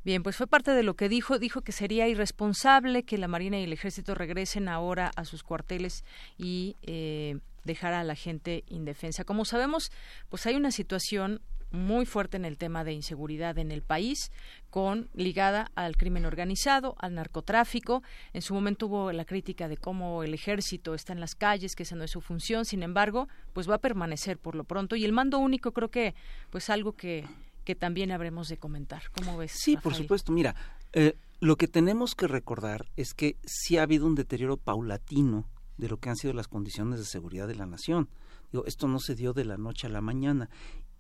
Bien, 0.05 0.23
pues 0.23 0.37
fue 0.37 0.49
parte 0.49 0.73
de 0.73 0.83
lo 0.83 0.95
que 0.95 1.09
dijo. 1.09 1.39
Dijo 1.39 1.63
que 1.63 1.71
sería 1.71 2.09
irresponsable 2.09 3.05
que 3.05 3.19
la 3.19 3.29
Marina 3.29 3.61
y 3.61 3.65
el 3.65 3.73
Ejército 3.73 4.15
regresen 4.15 4.69
ahora 4.69 5.13
a 5.15 5.25
sus 5.25 5.45
cuarteles 5.45 6.05
y 6.37 6.77
eh, 6.83 7.39
dejar 7.65 7.95
a 7.95 8.03
la 8.03 8.17
gente 8.17 8.65
indefensa. 8.67 9.25
Como 9.25 9.45
sabemos, 9.45 9.93
pues 10.29 10.47
hay 10.47 10.57
una 10.57 10.73
situación 10.73 11.41
muy 11.73 12.07
fuerte 12.07 12.37
en 12.37 12.45
el 12.45 12.59
tema 12.59 12.85
de 12.85 12.93
inseguridad 12.93 13.59
en 13.59 13.73
el 13.73 13.83
país, 13.83 14.31
con 14.71 15.09
ligada 15.15 15.71
al 15.75 15.97
crimen 15.97 16.25
organizado, 16.25 16.95
al 16.99 17.15
narcotráfico. 17.15 18.03
En 18.33 18.43
su 18.43 18.55
momento 18.55 18.87
hubo 18.87 19.13
la 19.13 19.25
crítica 19.25 19.69
de 19.69 19.77
cómo 19.77 20.23
el 20.23 20.35
ejército 20.35 20.95
está 20.95 21.13
en 21.13 21.21
las 21.21 21.35
calles, 21.35 21.75
que 21.75 21.83
esa 21.83 21.97
no 21.97 22.05
es 22.05 22.11
su 22.11 22.21
función. 22.21 22.65
Sin 22.65 22.83
embargo, 22.83 23.29
pues 23.53 23.69
va 23.69 23.77
a 23.77 23.79
permanecer 23.79 24.39
por 24.39 24.55
lo 24.55 24.65
pronto. 24.65 24.97
Y 24.97 25.05
el 25.05 25.13
mando 25.13 25.39
único 25.39 25.73
creo 25.73 25.91
que, 25.91 26.15
pues 26.51 26.71
algo 26.71 26.93
que, 26.93 27.27
que 27.65 27.75
también 27.75 28.13
habremos 28.13 28.49
de 28.49 28.59
comentar. 28.59 29.11
¿Cómo 29.11 29.37
ves? 29.37 29.53
Sí, 29.55 29.77
por 29.77 29.95
supuesto. 29.95 30.33
Mira, 30.33 30.55
eh, 30.93 31.17
lo 31.41 31.57
que 31.57 31.69
tenemos 31.69 32.15
que 32.15 32.29
recordar 32.29 32.87
es 32.97 33.15
que 33.15 33.37
sí 33.45 33.79
ha 33.79 33.83
habido 33.83 34.07
un 34.07 34.15
deterioro 34.15 34.57
paulatino 34.57 35.49
de 35.77 35.89
lo 35.89 35.97
que 35.99 36.11
han 36.11 36.17
sido 36.17 36.35
las 36.35 36.49
condiciones 36.49 36.99
de 36.99 37.05
seguridad 37.05 37.49
de 37.49 37.55
la 37.55 37.67
nación. 37.67 38.09
Digo, 38.53 38.65
esto 38.67 38.87
no 38.87 39.01
se 39.01 39.15
dio 39.15 39.33
de 39.33 39.45
la 39.45 39.57
noche 39.57 39.87
a 39.87 39.91
la 39.91 40.03
mañana 40.03 40.51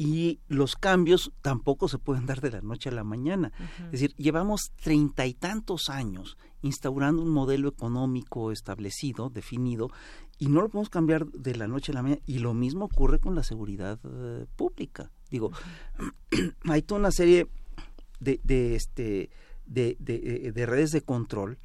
y 0.05 0.40
los 0.48 0.74
cambios 0.74 1.30
tampoco 1.42 1.86
se 1.86 1.96
pueden 1.96 2.26
dar 2.26 2.40
de 2.40 2.50
la 2.50 2.61
noche 2.61 2.88
a 2.88 2.92
la 2.92 3.05
mañana. 3.05 3.53
Es 3.84 3.92
decir, 3.92 4.12
llevamos 4.16 4.72
treinta 4.82 5.26
y 5.26 5.32
tantos 5.34 5.88
años 5.88 6.36
instaurando 6.61 7.22
un 7.22 7.30
modelo 7.30 7.68
económico 7.68 8.50
establecido, 8.50 9.30
definido, 9.30 9.90
y 10.40 10.48
no 10.48 10.61
lo 10.61 10.70
podemos 10.70 10.90
cambiar 10.90 11.26
de 11.26 11.55
la 11.55 11.68
noche 11.68 11.92
a 11.92 11.94
la 11.94 12.03
mañana. 12.03 12.20
Y 12.26 12.40
lo 12.40 12.53
mismo 12.53 12.86
ocurre 12.86 13.20
con 13.20 13.36
la 13.36 13.44
seguridad 13.44 14.00
eh, 14.03 14.46
pública. 14.57 15.12
Digo, 15.30 15.53
hay 16.64 16.82
toda 16.82 16.98
una 16.98 17.12
serie 17.12 17.46
de, 18.18 18.40
de 18.42 18.74
este 18.74 19.30
de, 19.66 19.96
de, 20.00 20.50
de 20.53 20.66
redes 20.66 20.90
de 20.90 21.03
control 21.03 21.59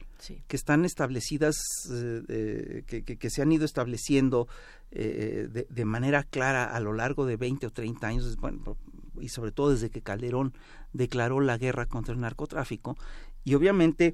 que 0.48 0.56
están 0.56 0.86
establecidas, 0.86 1.58
eh, 1.92 2.84
que, 2.88 3.04
que, 3.04 3.30
se 3.30 3.42
han 3.42 3.52
ido 3.52 3.66
estableciendo 3.66 4.48
eh, 4.92 5.48
de, 5.52 5.68
de, 5.70 5.86
manera 5.86 6.24
clara 6.24 6.66
a 6.66 6.80
lo 6.80 6.94
largo 6.94 7.26
de 7.26 7.38
20 7.38 7.68
o 7.68 7.70
30 7.72 8.08
años, 8.08 8.38
bueno, 8.38 8.78
y 9.20 9.30
sobre 9.30 9.52
todo 9.52 9.72
desde 9.72 9.90
que 9.90 10.02
Calderón 10.02 10.54
declaró 10.94 11.40
la 11.40 11.58
guerra 11.58 11.86
contra 11.86 12.14
el 12.14 12.20
narcotráfico. 12.20 12.98
Y 13.44 13.56
obviamente 13.56 14.14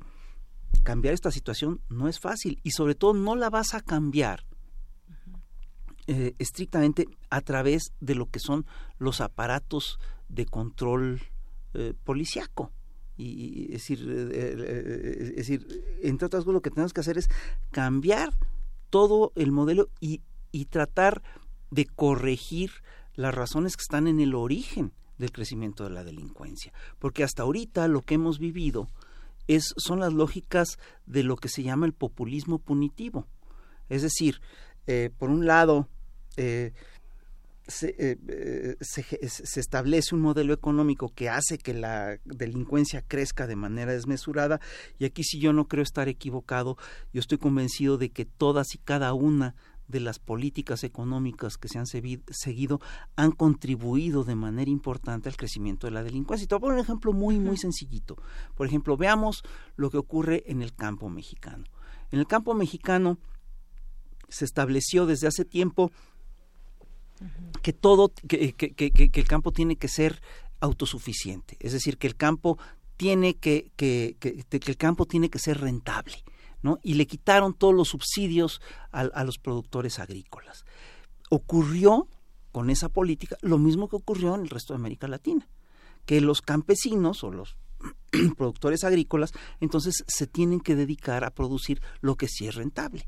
cambiar 0.83 1.13
esta 1.13 1.31
situación 1.31 1.81
no 1.89 2.07
es 2.07 2.19
fácil 2.19 2.59
y 2.63 2.71
sobre 2.71 2.95
todo 2.95 3.13
no 3.13 3.35
la 3.35 3.49
vas 3.49 3.73
a 3.73 3.81
cambiar 3.81 4.45
eh, 6.07 6.35
estrictamente 6.39 7.07
a 7.29 7.41
través 7.41 7.93
de 7.99 8.15
lo 8.15 8.29
que 8.29 8.39
son 8.39 8.65
los 8.97 9.21
aparatos 9.21 9.99
de 10.27 10.45
control 10.45 11.21
eh, 11.73 11.93
policiaco 12.03 12.71
y, 13.17 13.65
es 13.65 13.87
decir, 13.87 13.99
eh, 14.09 14.29
eh, 14.33 15.33
es 15.37 15.47
decir, 15.47 15.83
entre 16.01 16.25
otras 16.25 16.43
cosas 16.43 16.53
lo 16.53 16.61
que 16.61 16.71
tenemos 16.71 16.93
que 16.93 17.01
hacer 17.01 17.17
es 17.17 17.29
cambiar 17.71 18.33
todo 18.89 19.31
el 19.35 19.51
modelo 19.51 19.89
y, 19.99 20.21
y 20.51 20.65
tratar 20.65 21.21
de 21.71 21.85
corregir 21.85 22.71
las 23.15 23.33
razones 23.33 23.75
que 23.77 23.81
están 23.81 24.07
en 24.07 24.19
el 24.19 24.35
origen 24.35 24.93
del 25.17 25.31
crecimiento 25.31 25.83
de 25.83 25.91
la 25.91 26.03
delincuencia, 26.03 26.73
porque 26.99 27.23
hasta 27.23 27.43
ahorita 27.43 27.87
lo 27.87 28.01
que 28.01 28.15
hemos 28.15 28.39
vivido 28.39 28.87
es 29.47 29.73
son 29.77 29.99
las 29.99 30.13
lógicas 30.13 30.79
de 31.05 31.23
lo 31.23 31.35
que 31.35 31.49
se 31.49 31.63
llama 31.63 31.85
el 31.85 31.93
populismo 31.93 32.59
punitivo, 32.59 33.27
es 33.89 34.01
decir, 34.01 34.41
eh, 34.87 35.11
por 35.17 35.29
un 35.29 35.45
lado 35.45 35.87
eh, 36.35 36.73
eh, 37.81 38.17
eh, 38.27 38.75
se, 38.81 39.03
se, 39.29 39.59
establece 39.59 40.13
un 40.13 40.21
modelo 40.21 40.53
económico 40.53 41.13
que 41.15 41.29
hace 41.29 41.57
que 41.57 41.73
la 41.73 42.19
delincuencia 42.25 43.01
crezca 43.01 43.47
de 43.47 43.55
manera 43.55 43.93
desmesurada 43.93 44.59
y 44.99 45.05
aquí 45.05 45.23
si 45.23 45.39
yo 45.39 45.53
no 45.53 45.69
creo 45.69 45.83
estar 45.83 46.09
equivocado, 46.09 46.77
yo 47.13 47.21
estoy 47.21 47.37
convencido 47.37 47.97
de 47.97 48.11
que 48.11 48.25
todas 48.25 48.75
y 48.75 48.79
cada 48.79 49.13
una 49.13 49.55
de 49.87 49.99
las 49.99 50.19
políticas 50.19 50.83
económicas 50.83 51.57
que 51.57 51.67
se 51.67 51.77
han 51.79 51.85
seguido 51.85 52.81
han 53.15 53.31
contribuido 53.31 54.23
de 54.23 54.35
manera 54.35 54.69
importante 54.69 55.29
al 55.29 55.37
crecimiento 55.37 55.87
de 55.87 55.91
la 55.91 56.03
delincuencia. 56.03 56.45
Y 56.45 56.47
te 56.47 56.55
voy 56.55 56.59
a 56.59 56.61
poner 56.61 56.77
un 56.79 56.83
ejemplo 56.83 57.13
muy, 57.13 57.39
muy 57.39 57.57
sencillito. 57.57 58.17
Por 58.55 58.67
ejemplo, 58.67 58.97
veamos 58.97 59.43
lo 59.75 59.89
que 59.89 59.97
ocurre 59.97 60.43
en 60.47 60.61
el 60.61 60.73
campo 60.73 61.09
mexicano. 61.09 61.65
En 62.11 62.19
el 62.19 62.27
campo 62.27 62.53
mexicano 62.53 63.19
se 64.29 64.45
estableció 64.45 65.05
desde 65.05 65.27
hace 65.27 65.45
tiempo 65.45 65.91
que 67.61 67.73
todo, 67.73 68.13
que, 68.27 68.55
el 69.13 69.27
campo 69.27 69.51
tiene 69.51 69.77
que 69.77 69.87
ser 69.87 70.21
autosuficiente, 70.59 71.57
es 71.59 71.73
decir, 71.73 71.97
que 71.97 72.07
el 72.07 72.15
campo 72.15 72.57
tiene 72.97 73.35
que, 73.35 73.71
que, 73.75 74.17
el 74.51 74.77
campo 74.77 75.05
tiene 75.05 75.29
que 75.29 75.39
ser 75.39 75.59
rentable, 75.59 76.23
¿no? 76.61 76.79
Y 76.83 76.93
le 76.95 77.07
quitaron 77.07 77.53
todos 77.53 77.73
los 77.73 77.89
subsidios 77.89 78.61
a, 78.91 79.23
los 79.23 79.37
productores 79.37 79.99
agrícolas. 79.99 80.65
Ocurrió 81.29 82.07
con 82.51 82.69
esa 82.69 82.89
política 82.89 83.37
lo 83.41 83.57
mismo 83.57 83.87
que 83.89 83.95
ocurrió 83.95 84.35
en 84.35 84.41
el 84.41 84.49
resto 84.49 84.73
de 84.73 84.79
América 84.79 85.07
Latina, 85.07 85.47
que 86.05 86.21
los 86.21 86.41
campesinos 86.41 87.23
o 87.23 87.31
los 87.31 87.57
productores 88.37 88.83
agrícolas 88.83 89.33
entonces 89.59 90.03
se 90.07 90.27
tienen 90.27 90.59
que 90.61 90.75
dedicar 90.75 91.23
a 91.23 91.31
producir 91.31 91.81
lo 92.01 92.15
que 92.15 92.27
sí 92.27 92.47
es 92.47 92.55
rentable. 92.55 93.05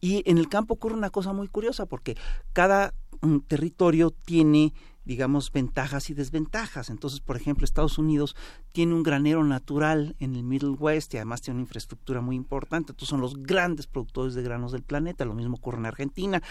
Y 0.00 0.22
en 0.30 0.38
el 0.38 0.48
campo 0.48 0.74
ocurre 0.74 0.94
una 0.94 1.10
cosa 1.10 1.32
muy 1.32 1.48
curiosa 1.48 1.86
porque 1.86 2.16
cada 2.52 2.94
mm, 3.20 3.38
territorio 3.46 4.10
tiene 4.10 4.72
digamos, 5.08 5.50
ventajas 5.50 6.10
y 6.10 6.14
desventajas. 6.14 6.90
Entonces, 6.90 7.20
por 7.20 7.34
ejemplo, 7.34 7.64
Estados 7.64 7.96
Unidos 7.96 8.36
tiene 8.72 8.92
un 8.94 9.02
granero 9.02 9.42
natural 9.42 10.14
en 10.18 10.36
el 10.36 10.42
Middle 10.42 10.76
West 10.78 11.14
y 11.14 11.16
además 11.16 11.40
tiene 11.40 11.56
una 11.56 11.64
infraestructura 11.64 12.20
muy 12.20 12.36
importante. 12.36 12.92
Entonces, 12.92 13.08
son 13.08 13.22
los 13.22 13.42
grandes 13.42 13.86
productores 13.86 14.34
de 14.34 14.42
granos 14.42 14.70
del 14.70 14.82
planeta. 14.82 15.24
Lo 15.24 15.32
mismo 15.32 15.56
ocurre 15.56 15.78
en 15.78 15.86
Argentina. 15.86 16.42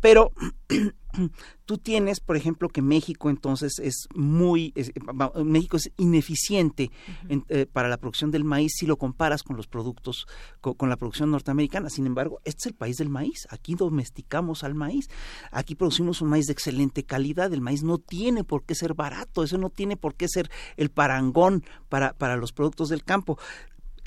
Pero 0.00 0.32
tú 1.64 1.78
tienes, 1.78 2.20
por 2.20 2.36
ejemplo, 2.36 2.68
que 2.68 2.82
México 2.82 3.30
entonces 3.30 3.78
es 3.78 4.08
muy, 4.14 4.72
México 5.44 5.76
es 5.76 5.90
ineficiente 5.96 6.90
eh, 7.28 7.66
para 7.66 7.88
la 7.88 7.96
producción 7.96 8.30
del 8.30 8.44
maíz 8.44 8.72
si 8.76 8.86
lo 8.86 8.96
comparas 8.96 9.42
con 9.42 9.56
los 9.56 9.66
productos, 9.66 10.26
con, 10.60 10.88
la 10.88 10.96
producción 10.96 11.30
norteamericana. 11.30 11.90
Sin 11.90 12.06
embargo, 12.06 12.40
este 12.44 12.60
es 12.60 12.66
el 12.66 12.74
país 12.74 12.96
del 12.96 13.08
maíz. 13.08 13.46
Aquí 13.50 13.74
domesticamos 13.74 14.64
al 14.64 14.74
maíz. 14.74 15.08
Aquí 15.50 15.74
producimos 15.74 16.22
un 16.22 16.28
maíz 16.28 16.46
de 16.46 16.52
excelente 16.52 17.04
calidad. 17.04 17.52
El 17.52 17.60
maíz 17.60 17.82
no 17.82 17.98
tiene 17.98 18.44
por 18.44 18.64
qué 18.64 18.74
ser 18.74 18.94
barato. 18.94 19.42
Eso 19.42 19.58
no 19.58 19.70
tiene 19.70 19.96
por 19.96 20.14
qué 20.14 20.28
ser 20.28 20.50
el 20.76 20.90
parangón 20.90 21.64
para, 21.88 22.12
para 22.12 22.36
los 22.36 22.52
productos 22.52 22.88
del 22.88 23.04
campo. 23.04 23.38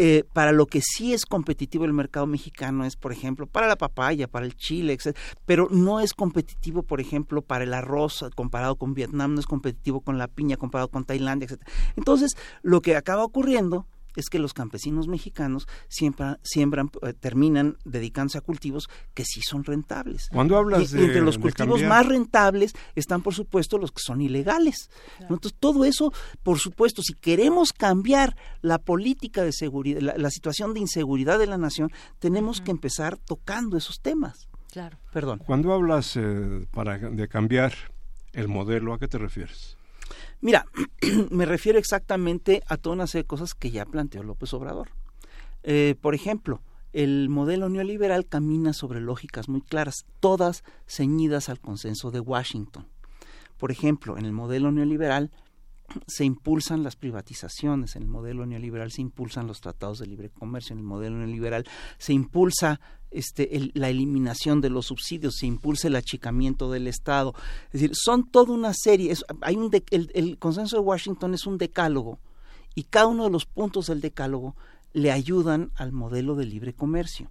Eh, 0.02 0.24
para 0.32 0.54
lo 0.54 0.66
que 0.66 0.80
sí 0.82 1.14
es 1.14 1.26
competitivo 1.26 1.84
el 1.84 1.92
mercado 1.92 2.26
mexicano 2.26 2.86
es, 2.86 2.96
por 2.96 3.12
ejemplo, 3.12 3.48
para 3.48 3.68
la 3.68 3.76
papaya, 3.76 4.30
para 4.30 4.46
el 4.46 4.56
chile, 4.56 4.94
etc. 4.94 5.14
Pero 5.46 5.68
no 5.70 6.00
es 6.00 6.14
competitivo, 6.14 6.84
por 6.84 7.02
ejemplo, 7.02 7.42
para 7.42 7.66
el 7.66 7.74
arroz 7.74 8.24
comparado 8.34 8.78
con 8.78 8.94
Vietnam, 8.94 9.34
no 9.34 9.42
es 9.42 9.46
competitivo 9.46 10.00
con 10.00 10.18
la 10.18 10.30
piña 10.30 10.56
comparado 10.56 10.88
con 10.88 11.04
Tailandia, 11.04 11.50
etc. 11.50 11.62
Entonces, 11.98 12.38
lo 12.62 12.82
que 12.82 12.96
acaba 12.96 13.26
ocurriendo 13.26 13.88
es 14.16 14.30
que 14.30 14.40
los 14.40 14.54
campesinos 14.54 15.08
mexicanos 15.08 15.68
siempre 15.88 16.38
siembran, 16.44 16.90
eh, 17.02 17.14
terminan 17.14 17.78
dedicándose 17.86 18.38
a 18.38 18.42
cultivos 18.42 18.90
que 19.14 19.24
sí 19.26 19.42
son 19.42 19.64
rentables. 19.64 20.28
Cuando 20.32 20.58
hablas 20.58 20.92
de, 20.92 21.06
entre 21.06 21.22
los 21.22 21.38
cultivos 21.38 21.82
más 21.84 22.06
rentables 22.06 22.74
están, 22.96 23.22
por 23.22 23.34
supuesto, 23.34 23.78
los 23.78 23.92
que 23.92 24.02
son 24.02 24.22
ilegales. 24.22 24.90
Entonces, 25.22 25.56
todo 25.60 25.86
eso, 25.86 26.12
por 26.44 26.60
supuesto, 26.60 27.02
si 27.02 27.14
queremos 27.14 27.74
cambiar 27.74 28.36
la 28.62 28.80
política 28.80 29.44
de 29.44 29.52
seguridad, 29.52 30.02
la, 30.02 30.30
situación 30.30 30.74
de 30.74 30.82
inseguridad 30.82 31.40
de 31.40 31.48
la 31.48 31.58
nación, 31.58 31.92
tenemos 32.20 32.62
que 32.62 32.72
empezar 32.72 33.18
tocando 33.18 33.78
esos 33.78 34.02
temas. 34.02 34.48
Claro. 34.72 35.00
Perdón. 35.12 35.40
Cuando 35.46 35.74
hablas 35.74 36.16
eh, 36.16 36.68
para, 36.72 36.98
de 36.98 37.28
cambiar 37.28 37.74
el 38.34 38.48
modelo, 38.48 38.94
¿a 38.94 39.00
qué 39.00 39.08
te 39.08 39.18
refieres? 39.18 39.79
Mira, 40.42 40.66
me 41.32 41.46
refiero 41.46 41.78
exactamente 41.78 42.64
a 42.68 42.78
toda 42.78 42.96
una 42.96 43.08
serie 43.08 43.24
de 43.24 43.28
cosas 43.28 43.54
que 43.54 43.72
ya 43.72 43.86
planteó 43.86 44.24
López 44.24 44.54
Obrador. 44.54 44.90
Eh, 45.64 45.96
por 46.02 46.16
ejemplo, 46.16 46.62
el 46.94 47.30
modelo 47.30 47.70
neoliberal 47.70 48.26
camina 48.26 48.74
sobre 48.74 49.02
lógicas 49.02 49.50
muy 49.50 49.62
claras, 49.62 50.06
todas 50.20 50.64
ceñidas 50.88 51.50
al 51.50 51.60
consenso 51.60 52.10
de 52.12 52.20
Washington. 52.22 52.88
Por 53.58 53.72
ejemplo, 53.72 54.18
en 54.18 54.26
el 54.26 54.32
modelo 54.32 54.72
neoliberal 54.72 55.32
se 56.08 56.24
impulsan 56.24 56.84
las 56.84 56.96
privatizaciones, 56.96 57.96
en 57.96 58.04
el 58.04 58.08
modelo 58.08 58.46
neoliberal 58.46 58.92
se 58.92 59.02
impulsan 59.02 59.48
los 59.48 59.60
tratados 59.60 60.00
de 60.00 60.08
libre 60.08 60.30
comercio, 60.30 60.74
en 60.74 60.80
el 60.80 60.86
modelo 60.86 61.18
neoliberal 61.18 61.66
se 61.98 62.14
impulsa 62.14 62.80
este, 63.12 63.72
la 63.74 63.90
eliminación 63.90 64.62
de 64.62 64.70
los 64.70 64.88
subsidios, 64.88 65.36
se 65.38 65.48
impulsa 65.48 65.88
el 65.88 65.96
achicamiento 65.96 66.72
del 66.72 66.88
Estado. 66.88 67.34
Es 67.68 67.82
decir, 67.82 67.92
son 67.94 68.30
toda 68.30 68.54
una 68.54 68.74
serie, 68.74 69.14
hay 69.42 69.56
un 69.56 69.72
el, 69.92 70.38
consenso 70.38 70.78
de 70.78 70.82
Washington 70.82 71.34
es 71.34 71.46
un 71.46 71.58
decálogo 71.58 72.20
y 72.76 72.84
cada 72.84 73.08
uno 73.08 73.26
de 73.26 73.32
los 73.32 73.46
puntos 73.46 73.88
del 73.88 74.02
decálogo 74.02 74.56
le 74.94 75.12
ayudan 75.12 75.72
al 75.76 75.92
modelo 75.92 76.36
de 76.36 76.46
libre 76.46 76.74
comercio. 76.74 77.30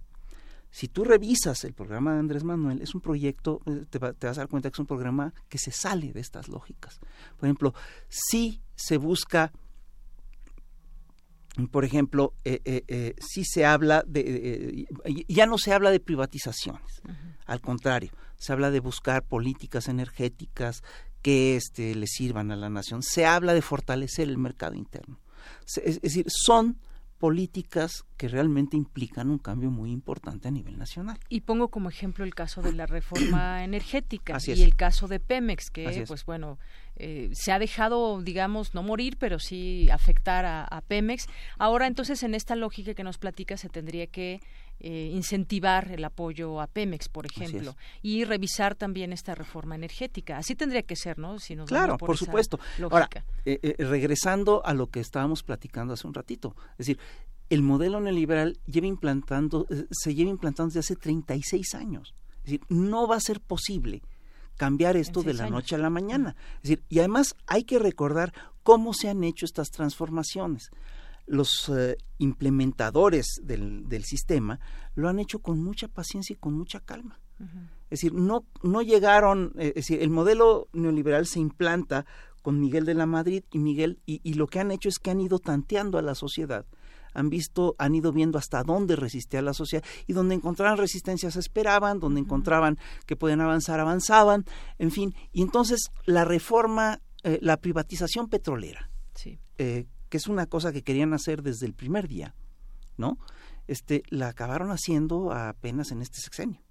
Si 0.71 0.87
tú 0.87 1.03
revisas 1.03 1.63
el 1.63 1.73
programa 1.73 2.13
de 2.13 2.19
Andrés 2.19 2.43
Manuel, 2.43 2.81
es 2.81 2.93
un 2.93 3.01
proyecto, 3.01 3.61
eh, 3.65 3.85
te, 3.89 3.97
vas 3.97 4.15
a 4.21 4.41
dar 4.41 4.47
cuenta 4.47 4.69
que 4.69 4.75
es 4.75 4.79
un 4.79 4.85
programa 4.85 5.33
que 5.47 5.57
se 5.57 5.71
sale 5.71 6.13
de 6.13 6.19
estas 6.19 6.47
lógicas. 6.47 6.99
Por 7.37 7.47
ejemplo, 7.47 7.73
si 8.07 8.61
se 8.75 8.97
busca, 8.97 9.51
por 11.67 11.85
ejemplo, 11.85 12.33
eh, 12.45 12.61
eh, 12.65 13.15
si 13.19 13.43
se 13.43 13.65
habla 13.65 14.03
de, 14.07 14.87
ya 15.27 15.45
no 15.45 15.57
se 15.57 15.73
habla 15.73 15.91
de 15.91 15.99
privatizaciones, 15.99 17.01
al 17.45 17.61
contrario, 17.61 18.11
se 18.37 18.53
habla 18.53 18.71
de 18.71 18.79
buscar 18.79 19.23
políticas 19.23 19.87
energéticas 19.87 20.83
que 21.21 21.55
este, 21.55 21.95
le 21.95 22.07
sirvan 22.07 22.51
a 22.51 22.55
la 22.55 22.69
nación, 22.69 23.03
se 23.03 23.25
habla 23.25 23.53
de 23.53 23.61
fortalecer 23.61 24.29
el 24.29 24.37
mercado 24.37 24.75
interno. 24.75 25.19
es 25.83 26.01
decir, 26.01 26.25
son 26.27 26.77
políticas 27.19 28.05
que 28.17 28.29
realmente 28.29 28.77
implican 28.77 29.29
un 29.29 29.37
cambio 29.37 29.69
muy 29.69 29.91
importante 29.91 30.47
a 30.47 30.51
nivel 30.51 30.79
nacional. 30.79 31.19
Y 31.27 31.41
pongo 31.41 31.67
como 31.67 31.89
ejemplo 31.89 32.23
el 32.23 32.33
caso 32.33 32.61
de 32.61 32.71
la 32.71 32.85
reforma 32.85 33.63
energética 33.63 34.37
y 34.47 34.63
el 34.63 34.75
caso 34.75 35.07
de 35.07 35.19
Pemex, 35.19 35.69
que 35.69 36.05
pues 36.07 36.25
bueno, 36.25 36.57
eh, 36.95 37.29
se 37.33 37.51
ha 37.51 37.59
dejado, 37.59 38.21
digamos, 38.21 38.73
no 38.73 38.83
morir, 38.83 39.17
pero 39.19 39.37
sí 39.37 39.89
afectar 39.89 40.45
a, 40.45 40.81
Pemex. 40.87 41.27
Ahora 41.57 41.87
entonces 41.87 42.23
en 42.23 42.33
esta 42.33 42.55
lógica 42.55 42.93
que 42.93 43.03
nos 43.03 43.17
platica 43.17 43.57
se 43.57 43.69
tendría 43.69 44.07
que 44.07 44.39
eh, 44.81 45.11
incentivar 45.13 45.91
el 45.91 46.05
apoyo 46.05 46.61
a 46.61 46.67
Pemex, 46.67 47.09
por 47.09 47.25
ejemplo, 47.25 47.75
y 48.01 48.23
revisar 48.23 48.75
también 48.75 49.11
esta 49.11 49.35
reforma 49.35 49.75
energética. 49.75 50.37
Así 50.37 50.55
tendría 50.55 50.83
que 50.83 50.95
ser, 50.95 51.19
¿no? 51.19 51.37
Si 51.39 51.55
claro, 51.57 51.97
por, 51.97 52.17
supuesto. 52.17 52.59
Ahora, 52.89 53.09
eh, 53.43 53.59
eh, 53.61 53.75
regresando 53.83 54.65
a 54.65 54.73
lo 54.73 54.87
que 54.87 55.01
estábamos 55.01 55.43
platicando 55.43 55.93
hace 55.93 56.07
un 56.07 56.13
ratito, 56.13 56.55
es 56.71 56.87
decir, 56.87 56.99
el 57.49 57.61
modelo 57.61 57.99
neoliberal 57.99 58.57
lleva 58.67 58.87
implantando, 58.87 59.67
se 59.91 60.15
lleva 60.15 60.29
implantando 60.29 60.69
desde 60.69 60.79
hace 60.79 60.95
36 60.95 61.75
años. 61.75 62.15
Es 62.37 62.45
decir, 62.45 62.61
no 62.69 63.05
va 63.05 63.17
a 63.17 63.19
ser 63.19 63.41
posible 63.41 64.01
cambiar 64.55 64.95
esto 64.95 65.23
de 65.23 65.33
la 65.33 65.49
noche 65.49 65.75
a 65.75 65.79
la 65.79 65.89
mañana. 65.89 66.37
Es 66.57 66.69
decir, 66.69 66.83
y 66.87 66.99
además 66.99 67.35
hay 67.47 67.63
que 67.63 67.79
recordar 67.79 68.33
cómo 68.63 68.93
se 68.93 69.09
han 69.09 69.25
hecho 69.25 69.45
estas 69.45 69.71
transformaciones 69.71 70.71
los 71.29 71.69
eh, 71.69 71.95
implementadores 72.17 73.39
del, 73.43 73.87
del, 73.87 74.03
sistema 74.03 74.59
lo 74.95 75.07
han 75.07 75.19
hecho 75.19 75.39
con 75.39 75.63
mucha 75.63 75.87
paciencia 75.87 76.33
y 76.33 76.37
con 76.37 76.53
mucha 76.53 76.79
calma. 76.79 77.19
Es 77.89 78.01
decir, 78.01 78.13
no, 78.13 78.45
no 78.63 78.81
llegaron, 78.81 79.53
eh, 79.57 79.69
es 79.69 79.75
decir, 79.75 80.01
el 80.01 80.09
modelo 80.09 80.67
neoliberal 80.73 81.25
se 81.25 81.39
implanta 81.39 82.05
con 82.41 82.59
Miguel 82.59 82.85
de 82.85 82.95
la 82.95 83.05
Madrid 83.05 83.43
y 83.51 83.59
Miguel, 83.59 83.99
y, 84.05 84.19
y, 84.23 84.33
lo 84.33 84.47
que 84.47 84.59
han 84.59 84.71
hecho 84.71 84.89
es 84.89 84.99
que 84.99 85.11
han 85.11 85.21
ido 85.21 85.39
tanteando 85.39 85.97
a 85.97 86.01
la 86.01 86.15
sociedad, 86.15 86.65
han 87.13 87.29
visto, 87.29 87.75
han 87.77 87.95
ido 87.95 88.11
viendo 88.11 88.37
hasta 88.37 88.63
dónde 88.63 88.97
resistía 88.97 89.41
la 89.41 89.53
sociedad, 89.53 89.85
y 90.05 90.13
donde 90.13 90.35
encontraban 90.35 90.77
resistencias 90.77 91.37
esperaban, 91.37 91.99
donde 91.99 92.19
encontraban 92.19 92.77
que 93.05 93.15
podían 93.15 93.39
avanzar, 93.39 93.79
avanzaban, 93.79 94.43
en 94.77 94.91
fin, 94.91 95.15
y 95.31 95.41
entonces 95.41 95.91
la 96.05 96.25
reforma, 96.25 97.01
eh, 97.23 97.39
la 97.41 97.57
privatización 97.57 98.27
petrolera, 98.27 98.89
sí 99.15 99.39
que 100.09 100.17
es 100.17 100.27
una 100.27 100.45
cosa 100.45 100.71
que 100.71 100.83
querían 100.83 101.13
hacer 101.13 101.43
desde 101.43 101.65
el 101.65 101.73
primer 101.73 102.07
día, 102.07 102.35
¿no? 102.97 103.17
Este, 103.67 104.03
la 104.09 104.29
acabaron 104.29 104.71
haciendo 104.71 105.31
apenas 105.31 105.91
en 105.91 106.01
este 106.01 106.19
sexenio, 106.19 106.61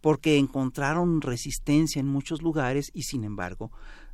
porque 0.00 0.36
encontraron 0.36 1.22
resistencia 1.22 2.00
en 2.00 2.06
muchos 2.06 2.42
lugares 2.42 2.90
y 2.92 3.04
sin 3.04 3.24
embargo 3.24 3.72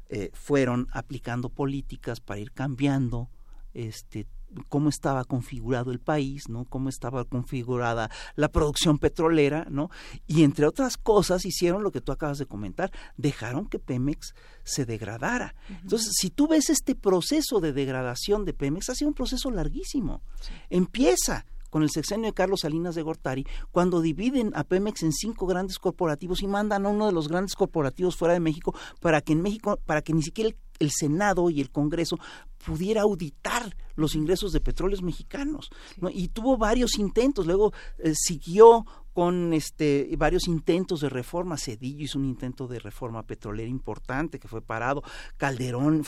eh, 0.08 0.30
fueron 0.32 0.86
aplicando 0.92 1.48
políticas 1.48 2.20
para 2.20 2.40
ir 2.40 2.52
cambiando 2.52 3.30
este 3.72 4.26
cómo 4.68 4.88
estaba 4.88 5.24
configurado 5.24 5.90
el 5.90 6.00
país, 6.00 6.48
¿no? 6.48 6.64
Cómo 6.64 6.88
estaba 6.88 7.24
configurada 7.24 8.10
la 8.36 8.48
producción 8.48 8.98
petrolera, 8.98 9.66
¿no? 9.70 9.90
Y 10.26 10.44
entre 10.44 10.66
otras 10.66 10.96
cosas 10.96 11.44
hicieron 11.44 11.82
lo 11.82 11.92
que 11.92 12.00
tú 12.00 12.12
acabas 12.12 12.38
de 12.38 12.46
comentar, 12.46 12.90
dejaron 13.16 13.66
que 13.66 13.78
Pemex 13.78 14.34
se 14.62 14.84
degradara. 14.84 15.54
Entonces, 15.82 16.12
si 16.18 16.30
tú 16.30 16.48
ves 16.48 16.70
este 16.70 16.94
proceso 16.94 17.60
de 17.60 17.72
degradación 17.72 18.44
de 18.44 18.54
Pemex, 18.54 18.90
ha 18.90 18.94
sido 18.94 19.08
un 19.08 19.14
proceso 19.14 19.50
larguísimo. 19.50 20.22
Empieza 20.70 21.46
con 21.74 21.82
el 21.82 21.90
sexenio 21.90 22.26
de 22.26 22.34
Carlos 22.34 22.60
Salinas 22.60 22.94
de 22.94 23.02
Gortari, 23.02 23.44
cuando 23.72 24.00
dividen 24.00 24.52
a 24.54 24.62
Pemex 24.62 25.02
en 25.02 25.12
cinco 25.12 25.44
grandes 25.44 25.80
corporativos 25.80 26.40
y 26.40 26.46
mandan 26.46 26.86
a 26.86 26.88
uno 26.88 27.06
de 27.06 27.12
los 27.12 27.26
grandes 27.26 27.56
corporativos 27.56 28.14
fuera 28.14 28.32
de 28.32 28.38
México 28.38 28.76
para 29.00 29.20
que 29.20 29.32
en 29.32 29.42
México, 29.42 29.80
para 29.84 30.00
que 30.00 30.12
ni 30.12 30.22
siquiera 30.22 30.50
el, 30.50 30.56
Senado 30.90 31.50
y 31.50 31.60
el 31.60 31.70
Congreso 31.70 32.18
pudiera 32.64 33.02
auditar 33.02 33.76
los 33.94 34.14
ingresos 34.14 34.52
de 34.52 34.60
petróleos 34.60 35.02
mexicanos. 35.02 35.70
Y 36.12 36.28
tuvo 36.28 36.56
varios 36.56 36.98
intentos, 36.98 37.46
luego 37.46 37.72
eh, 37.98 38.12
siguió 38.14 38.86
con 39.12 39.52
este 39.52 40.12
varios 40.18 40.48
intentos 40.48 41.00
de 41.00 41.08
reforma. 41.08 41.56
Cedillo 41.56 42.04
hizo 42.04 42.18
un 42.18 42.24
intento 42.24 42.66
de 42.66 42.80
reforma 42.80 43.22
petrolera 43.22 43.68
importante 43.68 44.38
que 44.38 44.48
fue 44.48 44.60
parado. 44.60 45.02
Calderón, 45.36 46.04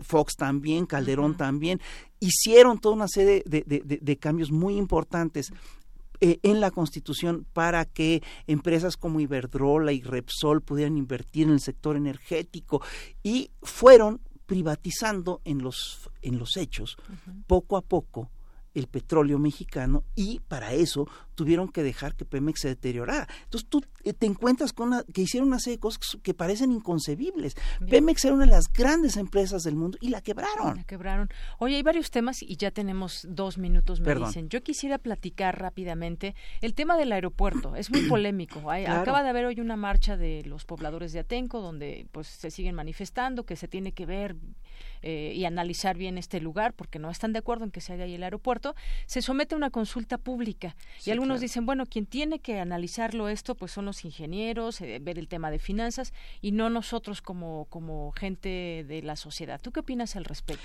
Fox 0.00 0.36
también, 0.36 0.86
Calderón 0.86 1.36
también. 1.36 1.80
Hicieron 2.20 2.78
toda 2.78 2.94
una 2.94 3.08
serie 3.08 3.42
de, 3.44 4.18
cambios 4.18 4.50
muy 4.50 4.76
importantes 4.76 5.52
eh, 6.20 6.38
en 6.42 6.60
la 6.60 6.70
Constitución 6.70 7.46
para 7.52 7.84
que 7.84 8.22
empresas 8.46 8.96
como 8.96 9.20
Iberdrola 9.20 9.92
y 9.92 10.02
Repsol 10.02 10.62
pudieran 10.62 10.96
invertir 10.96 11.46
en 11.46 11.54
el 11.54 11.60
sector 11.60 11.96
energético 11.96 12.82
y 13.22 13.50
fueron 13.62 14.20
privatizando 14.46 15.40
en 15.44 15.62
los 15.62 16.10
en 16.22 16.38
los 16.38 16.56
hechos 16.56 16.96
poco 17.46 17.76
a 17.76 17.82
poco 17.82 18.30
el 18.76 18.88
petróleo 18.88 19.38
mexicano 19.38 20.04
y 20.14 20.40
para 20.48 20.72
eso 20.72 21.08
tuvieron 21.34 21.68
que 21.68 21.82
dejar 21.82 22.14
que 22.14 22.24
Pemex 22.24 22.60
se 22.60 22.68
deteriorara. 22.68 23.26
Entonces 23.44 23.68
tú 23.68 23.82
eh, 24.04 24.12
te 24.12 24.26
encuentras 24.26 24.72
con 24.72 25.02
que 25.12 25.22
hicieron 25.22 25.48
una 25.48 25.58
serie 25.58 25.76
de 25.76 25.80
cosas 25.80 26.18
que 26.22 26.34
parecen 26.34 26.72
inconcebibles. 26.72 27.56
Pemex 27.88 28.24
era 28.24 28.34
una 28.34 28.44
de 28.44 28.50
las 28.50 28.72
grandes 28.72 29.16
empresas 29.16 29.62
del 29.62 29.76
mundo 29.76 29.96
y 30.00 30.10
la 30.10 30.20
quebraron. 30.20 30.76
La 30.76 30.84
quebraron. 30.84 31.28
Oye, 31.58 31.76
hay 31.76 31.82
varios 31.82 32.10
temas 32.10 32.42
y 32.42 32.56
ya 32.56 32.70
tenemos 32.70 33.26
dos 33.28 33.58
minutos, 33.58 34.00
me 34.00 34.14
dicen. 34.14 34.48
Yo 34.48 34.62
quisiera 34.62 34.98
platicar 34.98 35.58
rápidamente 35.58 36.34
el 36.60 36.74
tema 36.74 36.96
del 36.96 37.12
aeropuerto. 37.12 37.76
Es 37.76 37.90
muy 37.90 38.02
polémico. 38.08 38.70
Acaba 38.70 39.22
de 39.22 39.30
haber 39.30 39.46
hoy 39.46 39.60
una 39.60 39.76
marcha 39.76 40.16
de 40.16 40.42
los 40.44 40.64
pobladores 40.64 41.12
de 41.12 41.20
Atenco 41.20 41.60
donde 41.60 42.06
pues 42.12 42.26
se 42.26 42.50
siguen 42.50 42.74
manifestando 42.74 43.44
que 43.44 43.56
se 43.56 43.68
tiene 43.68 43.92
que 43.92 44.06
ver 44.06 44.36
eh, 45.02 45.32
y 45.34 45.44
analizar 45.44 45.96
bien 45.96 46.18
este 46.18 46.40
lugar 46.40 46.72
porque 46.72 46.98
no 46.98 47.10
están 47.10 47.32
de 47.32 47.38
acuerdo 47.38 47.64
en 47.64 47.70
que 47.70 47.80
se 47.80 47.92
haga 47.92 48.04
ahí 48.04 48.14
el 48.14 48.22
aeropuerto, 48.22 48.65
se 49.06 49.22
somete 49.22 49.54
a 49.54 49.58
una 49.58 49.70
consulta 49.70 50.18
pública. 50.18 50.76
y 51.04 51.10
algunos 51.10 51.40
dicen, 51.40 51.66
bueno, 51.66 51.86
quien 51.86 52.06
tiene 52.06 52.38
que 52.38 52.58
analizarlo 52.58 53.28
esto 53.28 53.54
pues 53.54 53.72
son 53.72 53.84
los 53.84 54.04
ingenieros, 54.04 54.80
eh, 54.80 54.98
ver 55.00 55.18
el 55.18 55.28
tema 55.28 55.50
de 55.50 55.58
finanzas 55.58 56.12
y 56.40 56.52
no 56.52 56.70
nosotros 56.70 57.22
como, 57.22 57.66
como 57.66 58.12
gente 58.12 58.84
de 58.86 59.02
la 59.02 59.16
sociedad. 59.16 59.60
¿Tú 59.60 59.72
qué 59.72 59.80
opinas 59.80 60.16
al 60.16 60.24
respecto? 60.24 60.64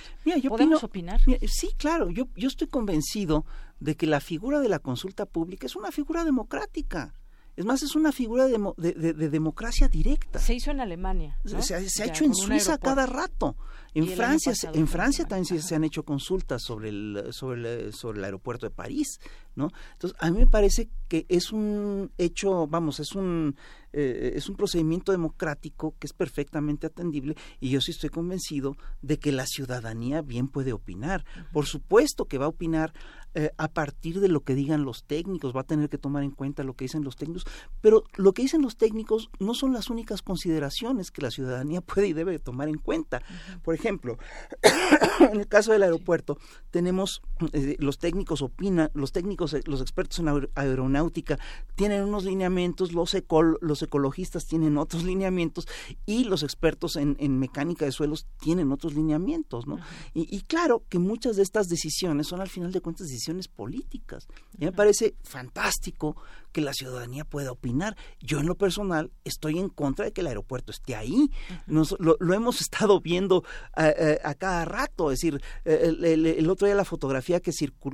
¿Podemos 0.49 0.84
opinar? 0.84 1.20
sí, 1.47 1.70
claro, 1.78 2.10
yo, 2.10 2.28
yo 2.36 2.47
estoy 2.47 2.68
convencido 2.68 3.45
de 3.80 3.95
que 3.95 4.08
la 4.08 4.20
figura 4.20 4.60
de 4.60 4.70
la 4.70 4.80
consulta 4.80 5.26
pública 5.26 5.66
es 5.66 5.76
una 5.76 5.91
figura 5.91 6.24
democrática. 6.24 7.14
Es 7.56 7.66
más, 7.66 7.84
es 7.84 7.95
una 7.95 8.12
figura 8.12 8.47
de, 8.47 8.58
de, 8.78 9.30
democracia 9.30 9.88
directa. 9.88 10.39
Se 10.39 10.54
hizo 10.54 10.72
en 10.72 10.80
Alemania. 10.80 11.38
Se, 11.43 11.76
ha 11.76 12.06
hecho 12.06 12.24
en 12.24 12.34
Suiza 12.34 12.78
cada 12.78 13.06
rato. 13.06 13.56
En 13.93 14.08
Francia, 14.08 14.54
en 14.74 14.88
Francia 14.88 15.26
también 15.26 15.62
se, 15.62 15.76
han 15.76 15.84
hecho 15.84 16.04
consultas 16.04 16.64
sobre 16.64 16.89
el, 16.89 17.28
sobre 17.32 17.86
el, 17.86 17.93
sobre 17.93 18.20
el 18.20 18.26
aeropuerto 18.26 18.66
de 18.66 18.70
París, 18.70 19.20
¿no? 19.56 19.70
Entonces, 19.93 20.18
a 20.22 20.32
mí 20.32 20.39
me 20.39 20.47
parece 20.47 20.89
que 21.10 21.26
es 21.28 21.52
un 21.52 22.10
hecho, 22.18 22.68
vamos, 22.68 23.02
es 23.02 23.16
un 23.16 23.56
eh, 23.93 24.34
es 24.36 24.47
un 24.47 24.56
procedimiento 24.56 25.12
democrático 25.12 25.95
que 25.99 26.08
es 26.08 26.14
perfectamente 26.14 26.88
atendible 26.88 27.36
y 27.60 27.72
yo 27.72 27.82
sí 27.82 27.91
estoy 27.91 28.10
convencido 28.10 28.78
de 29.02 29.20
que 29.20 29.34
la 29.34 29.45
ciudadanía 29.45 30.22
bien 30.22 30.47
puede 30.47 30.72
opinar. 30.72 31.26
Por 31.52 31.66
supuesto 31.66 32.26
que 32.26 32.38
va 32.38 32.45
a 32.45 32.49
opinar 32.49 32.93
eh, 33.34 33.52
a 33.58 33.70
partir 33.70 34.20
de 34.20 34.28
lo 34.28 34.42
que 34.42 34.56
digan 34.56 34.84
los 34.84 35.06
técnicos, 35.06 35.56
va 35.56 35.62
a 35.62 35.66
tener 35.66 35.88
que 35.88 35.98
tomar 35.98 36.24
en 36.24 36.32
cuenta 36.32 36.64
lo 36.64 36.74
que 36.74 36.86
dicen 36.86 37.04
los 37.04 37.16
técnicos, 37.16 37.46
pero 37.80 38.04
lo 38.16 38.34
que 38.34 38.42
dicen 38.42 38.62
los 38.62 38.76
técnicos 38.76 39.30
no 39.40 39.54
son 39.54 39.72
las 39.72 39.90
únicas 39.90 40.22
consideraciones 40.22 41.12
que 41.12 41.22
la 41.22 41.32
ciudadanía 41.32 41.80
puede 41.82 42.10
y 42.10 42.14
debe 42.14 42.40
tomar 42.40 42.68
en 42.68 42.78
cuenta. 42.78 43.22
Por 43.64 43.74
ejemplo, 43.74 44.18
en 45.20 45.40
el 45.40 45.48
caso 45.48 45.72
del 45.72 45.84
aeropuerto, 45.84 46.38
tenemos, 46.72 47.22
eh, 47.54 47.78
los 47.80 48.00
técnicos 48.00 48.42
opinan, 48.42 48.92
los 48.94 49.14
técnicos, 49.14 49.54
eh, 49.54 49.62
los 49.66 49.80
expertos 49.80 50.20
en 50.20 50.50
aeronáutica 50.56 51.40
tienen 51.76 52.04
unos 52.04 52.26
lineamientos, 52.26 52.92
los, 52.92 53.16
los 53.62 53.82
ecologistas 53.82 54.46
tienen 54.46 54.78
otros 54.78 55.04
lineamientos 55.06 55.68
y 56.06 56.26
los 56.26 56.44
expertos 56.44 56.98
en, 56.98 57.16
mecánica 57.40 57.86
de 57.86 57.92
suelos 57.92 58.28
tienen 58.40 58.72
otros 58.72 58.94
lineamientos, 58.94 59.68
¿no? 59.68 59.80
y, 60.14 60.28
y 60.36 60.42
claro 60.42 60.84
que 60.90 61.00
muchas 61.00 61.38
de 61.38 61.44
estas 61.44 61.70
decisiones 61.70 62.28
son 62.28 62.42
al 62.42 62.50
final 62.50 62.72
de 62.72 62.82
cuentas 62.82 63.08
decisiones 63.22 63.47
políticas. 63.47 64.28
Y 64.57 64.65
me 64.65 64.72
parece 64.72 65.15
fantástico 65.24 66.15
que 66.51 66.61
la 66.61 66.74
ciudadanía 66.74 67.24
pueda 67.24 67.51
opinar. 67.51 67.95
Yo 68.19 68.39
en 68.39 68.47
lo 68.47 68.55
personal 68.55 69.11
estoy 69.24 69.59
en 69.59 69.69
contra 69.69 70.05
de 70.05 70.11
que 70.11 70.22
el 70.22 70.28
aeropuerto 70.28 70.72
esté 70.72 70.95
ahí. 70.95 71.30
lo, 71.67 72.34
hemos 72.34 72.61
estado 72.61 72.99
viendo 72.99 73.43
eh, 73.78 73.93
eh, 73.97 74.19
a, 74.24 74.34
cada 74.34 74.65
rato. 74.65 75.11
Es 75.11 75.19
decir, 75.19 75.41
eh, 75.65 75.93
el, 76.01 76.49
otro 76.49 76.65
día 76.65 76.76
la 76.76 76.84
fotografía 76.84 77.39
que, 77.39 77.51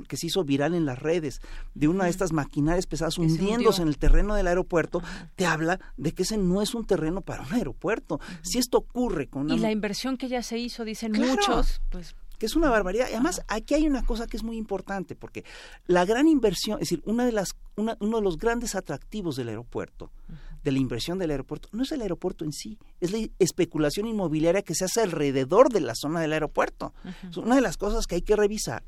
que 0.08 0.16
se 0.16 0.26
hizo 0.26 0.44
viral 0.44 0.74
en 0.74 0.86
las 0.86 0.98
redes 0.98 1.40
de 1.74 1.88
una 1.88 2.04
de 2.04 2.10
estas 2.10 2.32
maquinarias 2.32 2.86
pesadas 2.86 3.18
hundiéndose 3.18 3.82
en 3.82 3.88
el 3.88 3.98
terreno 3.98 4.34
del 4.34 4.46
aeropuerto, 4.46 5.02
te 5.36 5.46
habla 5.46 5.78
de 5.96 6.12
que 6.12 6.22
ese 6.22 6.38
no 6.38 6.62
es 6.62 6.74
un 6.74 6.84
terreno 6.84 7.20
para 7.20 7.42
un 7.42 7.52
aeropuerto. 7.52 8.18
Si 8.42 8.58
esto 8.58 8.78
ocurre 8.78 9.28
con... 9.28 9.50
Y 9.50 9.58
la 9.58 9.70
inversión 9.70 10.16
que 10.16 10.28
ya 10.28 10.42
se 10.42 10.58
hizo, 10.58 10.84
dicen 10.84 11.12
muchos, 11.12 11.80
pues 11.90 12.16
que 12.38 12.46
es 12.46 12.56
una 12.56 12.70
barbaridad. 12.70 13.08
Y 13.10 13.14
además, 13.14 13.42
aquí 13.48 13.74
hay 13.74 13.86
una 13.86 14.04
cosa 14.04 14.26
que 14.26 14.36
es 14.36 14.42
muy 14.42 14.56
importante, 14.56 15.14
porque 15.16 15.44
la 15.86 16.04
gran 16.04 16.28
inversión, 16.28 16.78
es 16.80 16.88
decir, 16.88 17.02
una 17.04 17.26
de 17.26 17.32
las, 17.32 17.56
uno 17.76 17.96
de 17.98 18.22
los 18.22 18.38
grandes 18.38 18.74
atractivos 18.74 19.36
del 19.36 19.48
aeropuerto, 19.48 20.10
de 20.62 20.72
la 20.72 20.78
inversión 20.78 21.18
del 21.18 21.30
aeropuerto, 21.30 21.68
no 21.72 21.82
es 21.82 21.92
el 21.92 22.02
aeropuerto 22.02 22.44
en 22.44 22.52
sí, 22.52 22.78
es 23.00 23.12
la 23.12 23.18
especulación 23.38 24.06
inmobiliaria 24.06 24.62
que 24.62 24.74
se 24.74 24.84
hace 24.84 25.00
alrededor 25.00 25.72
de 25.72 25.80
la 25.80 25.94
zona 25.94 26.20
del 26.20 26.32
aeropuerto. 26.32 26.94
Es 27.28 27.36
una 27.36 27.56
de 27.56 27.60
las 27.60 27.76
cosas 27.76 28.06
que 28.06 28.16
hay 28.16 28.22
que 28.22 28.36
revisar 28.36 28.84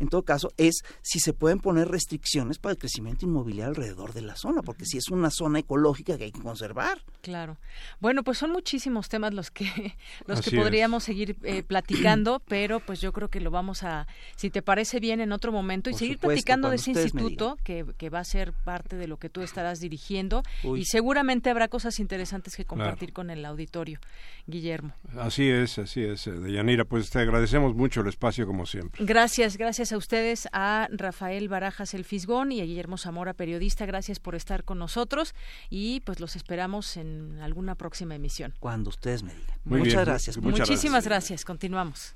en 0.00 0.08
todo 0.08 0.22
caso, 0.22 0.52
es 0.56 0.82
si 1.02 1.20
se 1.20 1.32
pueden 1.32 1.58
poner 1.58 1.88
restricciones 1.88 2.58
para 2.58 2.72
el 2.72 2.78
crecimiento 2.78 3.26
inmobiliario 3.26 3.70
alrededor 3.70 4.12
de 4.12 4.22
la 4.22 4.36
zona, 4.36 4.62
porque 4.62 4.84
si 4.84 4.98
es 4.98 5.08
una 5.08 5.30
zona 5.30 5.58
ecológica 5.58 6.16
que 6.16 6.24
hay 6.24 6.32
que 6.32 6.40
conservar. 6.40 7.02
Claro. 7.22 7.56
Bueno, 8.00 8.22
pues 8.22 8.38
son 8.38 8.52
muchísimos 8.52 9.08
temas 9.08 9.34
los 9.34 9.50
que 9.50 9.66
los 10.26 10.40
que 10.40 10.56
podríamos 10.56 11.04
seguir 11.04 11.36
eh, 11.42 11.62
platicando, 11.66 12.40
pero 12.46 12.80
pues 12.80 13.00
yo 13.00 13.12
creo 13.12 13.28
que 13.28 13.40
lo 13.40 13.50
vamos 13.50 13.82
a, 13.82 14.06
si 14.36 14.50
te 14.50 14.62
parece 14.62 15.00
bien, 15.00 15.20
en 15.20 15.32
otro 15.32 15.52
momento 15.52 15.90
y 15.90 15.94
seguir 15.94 16.18
platicando 16.18 16.70
de 16.70 16.76
ese 16.76 16.90
instituto 16.92 17.58
que, 17.64 17.84
que, 17.96 18.10
va 18.10 18.20
a 18.20 18.24
ser 18.24 18.52
parte 18.52 18.96
de 18.96 19.06
lo 19.06 19.18
que 19.18 19.28
tú 19.28 19.42
estarás 19.42 19.80
dirigiendo 19.80 20.42
y 20.76 20.84
seguramente 20.84 21.50
habrá 21.50 21.68
cosas 21.68 21.98
interesantes 21.98 22.56
que 22.56 22.64
compartir 22.64 23.12
con 23.12 23.30
el 23.30 23.44
auditorio. 23.44 24.00
Guillermo. 24.46 24.94
Así 25.18 25.48
es, 25.48 25.78
así 25.78 26.02
es. 26.02 26.26
Eh, 26.26 26.32
Deyanira, 26.32 26.84
pues 26.86 27.10
te 27.10 27.18
agradecemos 27.18 27.74
mucho 27.74 28.00
el 28.00 28.08
espacio 28.08 28.46
como 28.46 28.64
siempre. 28.64 29.04
Gracias, 29.04 29.58
gracias 29.58 29.87
a 29.92 29.96
ustedes, 29.96 30.48
a 30.52 30.88
Rafael 30.90 31.48
Barajas 31.48 31.94
El 31.94 32.04
Fisgón 32.04 32.52
y 32.52 32.60
a 32.60 32.64
Guillermo 32.64 32.98
Zamora, 32.98 33.34
periodista. 33.34 33.86
Gracias 33.86 34.18
por 34.18 34.34
estar 34.34 34.64
con 34.64 34.78
nosotros 34.78 35.34
y 35.70 36.00
pues 36.00 36.20
los 36.20 36.36
esperamos 36.36 36.96
en 36.96 37.38
alguna 37.42 37.74
próxima 37.74 38.14
emisión. 38.14 38.54
Cuando 38.60 38.90
ustedes 38.90 39.22
me 39.22 39.32
digan. 39.34 39.56
muchas 39.64 40.04
gracias. 40.04 40.38
Muchísimas 40.38 41.04
gracias. 41.04 41.44
Continuamos. 41.44 42.14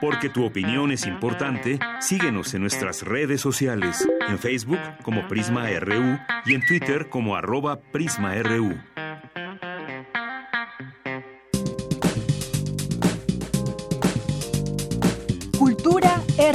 Porque 0.00 0.30
tu 0.30 0.44
opinión 0.44 0.92
es 0.92 1.06
importante, 1.06 1.78
síguenos 2.00 2.54
en 2.54 2.62
nuestras 2.62 3.02
redes 3.02 3.40
sociales, 3.40 4.08
en 4.28 4.38
Facebook 4.38 4.80
como 5.02 5.28
Prisma 5.28 5.68
RU 5.78 6.18
y 6.46 6.54
en 6.54 6.64
Twitter 6.66 7.10
como 7.10 7.36
arroba 7.36 7.78
PrismaRU. 7.92 8.78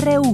RU. 0.05 0.33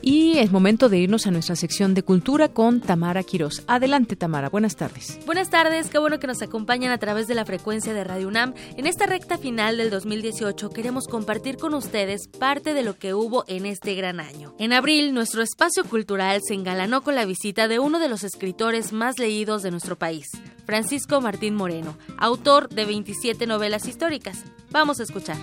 Y 0.00 0.38
es 0.38 0.50
momento 0.50 0.88
de 0.88 0.98
irnos 0.98 1.26
a 1.26 1.30
nuestra 1.30 1.54
sección 1.54 1.92
de 1.92 2.02
cultura 2.02 2.48
con 2.48 2.80
Tamara 2.80 3.22
Quirós. 3.22 3.62
Adelante, 3.66 4.16
Tamara. 4.16 4.48
Buenas 4.48 4.74
tardes. 4.74 5.18
Buenas 5.26 5.50
tardes. 5.50 5.88
Qué 5.90 5.98
bueno 5.98 6.18
que 6.18 6.26
nos 6.26 6.40
acompañan 6.40 6.90
a 6.92 6.98
través 6.98 7.28
de 7.28 7.34
la 7.34 7.44
frecuencia 7.44 7.92
de 7.92 8.04
Radio 8.04 8.28
UNAM. 8.28 8.54
En 8.76 8.86
esta 8.86 9.04
recta 9.04 9.36
final 9.36 9.76
del 9.76 9.90
2018 9.90 10.70
queremos 10.70 11.06
compartir 11.06 11.58
con 11.58 11.74
ustedes 11.74 12.26
parte 12.26 12.72
de 12.72 12.82
lo 12.82 12.96
que 12.96 13.12
hubo 13.12 13.44
en 13.48 13.66
este 13.66 13.94
gran 13.94 14.18
año. 14.18 14.54
En 14.58 14.72
abril, 14.72 15.12
nuestro 15.12 15.42
espacio 15.42 15.84
cultural 15.84 16.40
se 16.42 16.54
engalanó 16.54 17.02
con 17.02 17.14
la 17.14 17.26
visita 17.26 17.68
de 17.68 17.78
uno 17.78 17.98
de 17.98 18.08
los 18.08 18.24
escritores 18.24 18.92
más 18.94 19.18
leídos 19.18 19.62
de 19.62 19.70
nuestro 19.70 19.96
país, 19.96 20.26
Francisco 20.64 21.20
Martín 21.20 21.54
Moreno, 21.54 21.98
autor 22.16 22.70
de 22.70 22.86
27 22.86 23.46
novelas 23.46 23.86
históricas. 23.86 24.42
Vamos 24.70 25.00
a 25.00 25.02
escuchar. 25.02 25.36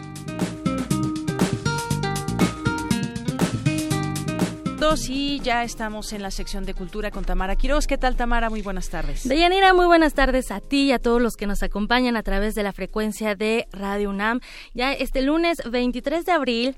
Y 4.93 5.39
ya 5.39 5.63
estamos 5.63 6.13
en 6.13 6.21
la 6.21 6.29
sección 6.29 6.63
de 6.63 6.75
cultura 6.75 7.09
con 7.09 7.25
Tamara 7.25 7.55
Quiroz. 7.55 7.87
¿Qué 7.87 7.97
tal, 7.97 8.15
Tamara? 8.15 8.51
Muy 8.51 8.61
buenas 8.61 8.89
tardes. 8.89 9.27
Deyanira, 9.27 9.73
muy 9.73 9.87
buenas 9.87 10.13
tardes 10.13 10.51
a 10.51 10.59
ti 10.59 10.85
y 10.85 10.91
a 10.91 10.99
todos 10.99 11.19
los 11.19 11.35
que 11.35 11.47
nos 11.47 11.63
acompañan 11.63 12.15
a 12.15 12.21
través 12.21 12.53
de 12.53 12.61
la 12.61 12.71
frecuencia 12.71 13.33
de 13.33 13.67
Radio 13.71 14.11
UNAM. 14.11 14.41
Ya 14.75 14.93
este 14.93 15.23
lunes 15.23 15.57
23 15.69 16.23
de 16.25 16.31
abril, 16.31 16.75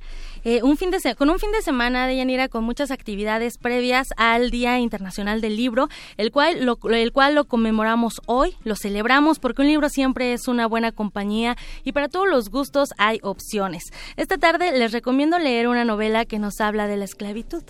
eh, 0.50 0.64
un 0.64 0.78
fin 0.78 0.92
de 0.92 0.98
con 1.18 1.30
un 1.30 1.40
fin 1.40 1.52
de 1.52 1.62
semana, 1.62 2.08
Deyanira, 2.08 2.48
con 2.48 2.64
muchas 2.64 2.90
actividades 2.90 3.58
previas 3.58 4.14
al 4.16 4.50
Día 4.50 4.80
Internacional 4.80 5.42
del 5.42 5.58
Libro, 5.58 5.90
el 6.16 6.32
cual, 6.32 6.64
lo, 6.66 6.80
el 6.90 7.12
cual 7.12 7.36
lo 7.36 7.44
conmemoramos 7.50 8.22
hoy, 8.28 8.56
lo 8.64 8.78
celebramos 8.78 9.40
porque 9.40 9.62
un 9.62 9.68
libro 9.68 9.90
siempre 9.90 10.32
es 10.32 10.48
una 10.48 10.66
buena 10.66 10.94
compañía 10.94 11.58
y 11.84 11.92
para 11.92 12.08
todos 12.08 12.30
los 12.30 12.50
gustos 12.50 12.94
hay 12.98 13.20
opciones. 13.24 13.92
Esta 14.16 14.38
tarde 14.38 14.72
les 14.72 14.94
recomiendo 14.94 15.38
leer 15.38 15.68
una 15.68 15.84
novela 15.84 16.24
que 16.24 16.40
nos 16.40 16.62
habla 16.62 16.88
de 16.88 16.96
la 16.96 17.04
esclavitud. 17.04 17.64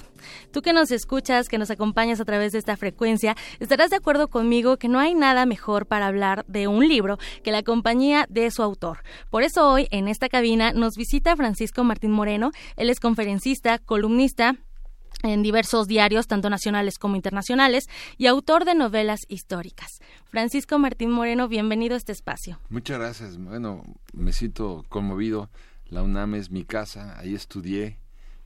Tú 0.51 0.61
que 0.61 0.73
nos 0.73 0.91
escuchas, 0.91 1.47
que 1.47 1.57
nos 1.57 1.71
acompañas 1.71 2.19
a 2.19 2.25
través 2.25 2.51
de 2.51 2.59
esta 2.59 2.77
frecuencia, 2.77 3.35
estarás 3.59 3.89
de 3.89 3.95
acuerdo 3.95 4.27
conmigo 4.27 4.77
que 4.77 4.87
no 4.87 4.99
hay 4.99 5.15
nada 5.15 5.45
mejor 5.45 5.85
para 5.85 6.07
hablar 6.07 6.45
de 6.47 6.67
un 6.67 6.87
libro 6.87 7.17
que 7.43 7.51
la 7.51 7.63
compañía 7.63 8.25
de 8.29 8.49
su 8.51 8.63
autor. 8.63 8.99
Por 9.29 9.43
eso 9.43 9.69
hoy 9.69 9.87
en 9.91 10.07
esta 10.07 10.29
cabina 10.29 10.73
nos 10.73 10.95
visita 10.95 11.35
Francisco 11.35 11.83
Martín 11.83 12.11
Moreno. 12.11 12.51
Él 12.75 12.89
es 12.89 12.99
conferencista, 12.99 13.79
columnista, 13.79 14.55
en 15.23 15.41
diversos 15.41 15.87
diarios, 15.87 16.27
tanto 16.27 16.49
nacionales 16.49 16.99
como 16.99 17.15
internacionales, 17.15 17.89
y 18.17 18.27
autor 18.27 18.65
de 18.65 18.75
novelas 18.75 19.21
históricas. 19.27 19.99
Francisco 20.25 20.77
Martín 20.77 21.11
Moreno, 21.11 21.47
bienvenido 21.47 21.95
a 21.95 21.97
este 21.97 22.11
espacio. 22.11 22.59
Muchas 22.69 22.99
gracias. 22.99 23.37
Bueno, 23.37 23.83
me 24.13 24.31
siento 24.31 24.85
conmovido. 24.89 25.49
La 25.85 26.03
UNAM 26.03 26.35
es 26.35 26.51
mi 26.51 26.65
casa, 26.65 27.17
ahí 27.17 27.33
estudié, 27.33 27.97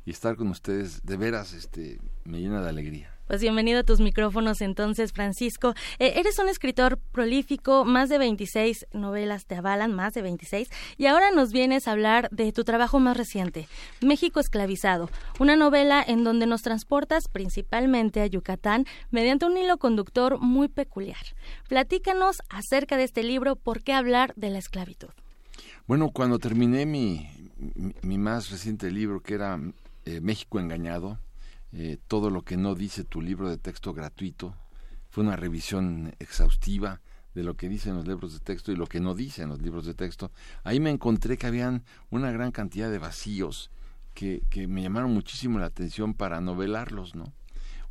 y 0.05 0.11
estar 0.11 0.35
con 0.35 0.47
ustedes 0.47 1.03
de 1.03 1.17
veras 1.17 1.53
este 1.53 1.99
me 2.23 2.39
llena 2.39 2.61
de 2.61 2.69
alegría. 2.69 3.10
Pues 3.31 3.39
bienvenido 3.39 3.79
a 3.79 3.83
tus 3.83 4.01
micrófonos 4.01 4.59
entonces, 4.59 5.13
Francisco. 5.13 5.73
Eh, 5.99 6.15
eres 6.17 6.37
un 6.39 6.49
escritor 6.49 6.99
prolífico, 7.13 7.85
más 7.85 8.09
de 8.09 8.17
26 8.17 8.87
novelas 8.91 9.45
te 9.45 9.55
avalan, 9.55 9.95
más 9.95 10.13
de 10.13 10.21
26, 10.21 10.67
y 10.97 11.05
ahora 11.05 11.31
nos 11.31 11.53
vienes 11.53 11.87
a 11.87 11.93
hablar 11.93 12.27
de 12.31 12.51
tu 12.51 12.65
trabajo 12.65 12.99
más 12.99 13.15
reciente, 13.15 13.69
México 14.01 14.41
esclavizado, 14.41 15.09
una 15.39 15.55
novela 15.55 16.03
en 16.05 16.25
donde 16.25 16.45
nos 16.45 16.61
transportas 16.61 17.29
principalmente 17.29 18.19
a 18.19 18.25
Yucatán 18.25 18.85
mediante 19.11 19.45
un 19.45 19.55
hilo 19.55 19.77
conductor 19.77 20.37
muy 20.41 20.67
peculiar. 20.67 21.23
Platícanos 21.69 22.41
acerca 22.49 22.97
de 22.97 23.05
este 23.05 23.23
libro, 23.23 23.55
¿por 23.55 23.81
qué 23.81 23.93
hablar 23.93 24.33
de 24.35 24.49
la 24.49 24.59
esclavitud? 24.59 25.07
Bueno, 25.87 26.09
cuando 26.09 26.37
terminé 26.37 26.85
mi, 26.85 27.29
mi 28.01 28.17
más 28.17 28.49
reciente 28.49 28.91
libro, 28.91 29.21
que 29.21 29.35
era 29.35 29.57
eh, 30.03 30.19
México 30.19 30.59
engañado, 30.59 31.17
eh, 31.73 31.97
todo 32.07 32.29
lo 32.29 32.43
que 32.43 32.57
no 32.57 32.75
dice 32.75 33.03
tu 33.03 33.21
libro 33.21 33.49
de 33.49 33.57
texto 33.57 33.93
gratuito. 33.93 34.55
Fue 35.09 35.23
una 35.23 35.35
revisión 35.35 36.15
exhaustiva 36.19 37.01
de 37.33 37.43
lo 37.43 37.55
que 37.55 37.69
dicen 37.69 37.95
los 37.95 38.07
libros 38.07 38.33
de 38.33 38.39
texto 38.39 38.71
y 38.71 38.75
lo 38.75 38.87
que 38.87 38.99
no 38.99 39.15
dicen 39.15 39.49
los 39.49 39.61
libros 39.61 39.85
de 39.85 39.93
texto. 39.93 40.31
Ahí 40.63 40.79
me 40.79 40.89
encontré 40.89 41.37
que 41.37 41.47
habían 41.47 41.83
una 42.09 42.31
gran 42.31 42.51
cantidad 42.51 42.91
de 42.91 42.97
vacíos 42.97 43.71
que, 44.13 44.43
que 44.49 44.67
me 44.67 44.81
llamaron 44.81 45.13
muchísimo 45.13 45.59
la 45.59 45.67
atención 45.67 46.13
para 46.13 46.41
novelarlos, 46.41 47.15
¿no? 47.15 47.33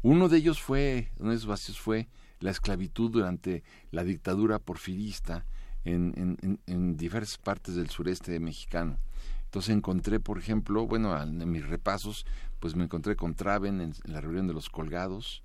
Uno 0.02 0.28
de 0.28 0.38
ellos 0.38 0.60
fue, 0.60 1.10
uno 1.18 1.30
de 1.30 1.36
esos 1.36 1.48
vacíos 1.48 1.78
fue 1.78 2.08
la 2.38 2.50
esclavitud 2.50 3.10
durante 3.10 3.62
la 3.90 4.02
dictadura 4.02 4.58
porfirista 4.58 5.44
en, 5.84 6.38
en, 6.42 6.60
en 6.66 6.96
diversas 6.96 7.38
partes 7.38 7.74
del 7.74 7.90
sureste 7.90 8.38
mexicano. 8.40 8.98
Entonces 9.44 9.74
encontré, 9.74 10.20
por 10.20 10.38
ejemplo, 10.38 10.86
bueno, 10.86 11.20
en 11.20 11.50
mis 11.50 11.66
repasos, 11.66 12.24
pues 12.60 12.76
me 12.76 12.84
encontré 12.84 13.16
con 13.16 13.34
Traven 13.34 13.80
en, 13.80 13.94
la 14.04 14.20
reunión 14.20 14.46
de 14.46 14.54
los 14.54 14.68
colgados, 14.68 15.42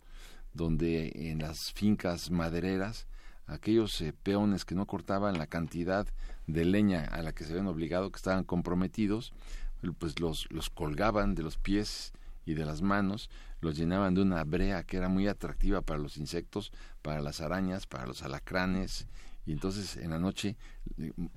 donde 0.53 1.11
en 1.32 1.39
las 1.39 1.72
fincas 1.72 2.30
madereras, 2.30 3.07
aquellos 3.47 3.99
eh, 4.01 4.13
peones 4.13 4.66
que 4.66 4.76
no 4.76 4.86
cortaban 4.86 5.38
la 5.38 5.47
cantidad 5.47 6.07
de 6.47 6.66
leña 6.66 7.05
a 7.05 7.22
la 7.24 7.34
que 7.34 7.43
se 7.43 7.51
habían 7.51 7.68
obligado, 7.68 8.11
que 8.11 8.18
estaban 8.18 8.43
comprometidos, 8.43 9.34
pues 9.97 10.20
los, 10.20 10.47
los 10.51 10.70
colgaban 10.70 11.36
de 11.36 11.43
los 11.43 11.57
pies 11.57 12.13
y 12.45 12.53
de 12.53 12.66
las 12.66 12.82
manos, 12.82 13.30
los 13.61 13.78
llenaban 13.78 14.13
de 14.13 14.22
una 14.22 14.43
brea 14.43 14.84
que 14.84 14.97
era 14.97 15.09
muy 15.09 15.28
atractiva 15.28 15.82
para 15.82 15.99
los 15.99 16.18
insectos, 16.18 16.72
para 17.01 17.22
las 17.22 17.41
arañas, 17.41 17.88
para 17.88 18.05
los 18.05 18.24
alacranes, 18.24 19.07
y 19.45 19.51
entonces 19.51 19.97
en 19.97 20.11
la 20.11 20.20
noche, 20.20 20.57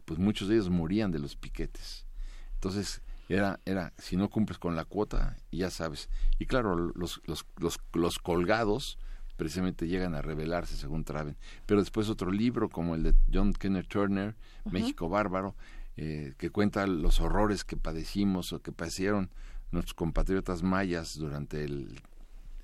pues 0.04 0.18
muchos 0.18 0.48
de 0.48 0.54
ellos 0.54 0.70
morían 0.70 1.12
de 1.12 1.18
los 1.18 1.36
piquetes. 1.36 2.06
Entonces, 2.54 3.02
era, 3.28 3.60
era, 3.64 3.92
si 3.98 4.16
no 4.16 4.30
cumples 4.30 4.58
con 4.58 4.76
la 4.76 4.84
cuota, 4.84 5.36
ya 5.52 5.70
sabes. 5.70 6.08
Y 6.38 6.46
claro, 6.46 6.76
los, 6.76 7.20
los, 7.24 7.46
los, 7.56 7.78
los 7.92 8.18
colgados 8.18 8.98
precisamente 9.38 9.86
llegan 9.86 10.14
a 10.14 10.20
revelarse 10.20 10.76
según 10.76 11.04
Traven. 11.04 11.36
Pero 11.64 11.80
después 11.80 12.08
otro 12.08 12.32
libro 12.32 12.68
como 12.68 12.96
el 12.96 13.04
de 13.04 13.14
John 13.32 13.52
Kenneth 13.52 13.86
Turner, 13.86 14.34
México 14.64 15.08
Bárbaro, 15.08 15.54
eh, 15.96 16.34
que 16.38 16.50
cuenta 16.50 16.86
los 16.86 17.20
horrores 17.20 17.64
que 17.64 17.76
padecimos 17.76 18.52
o 18.52 18.60
que 18.60 18.72
padecieron 18.72 19.30
nuestros 19.70 19.94
compatriotas 19.94 20.62
mayas 20.62 21.16
durante 21.16 21.64
el, 21.64 22.00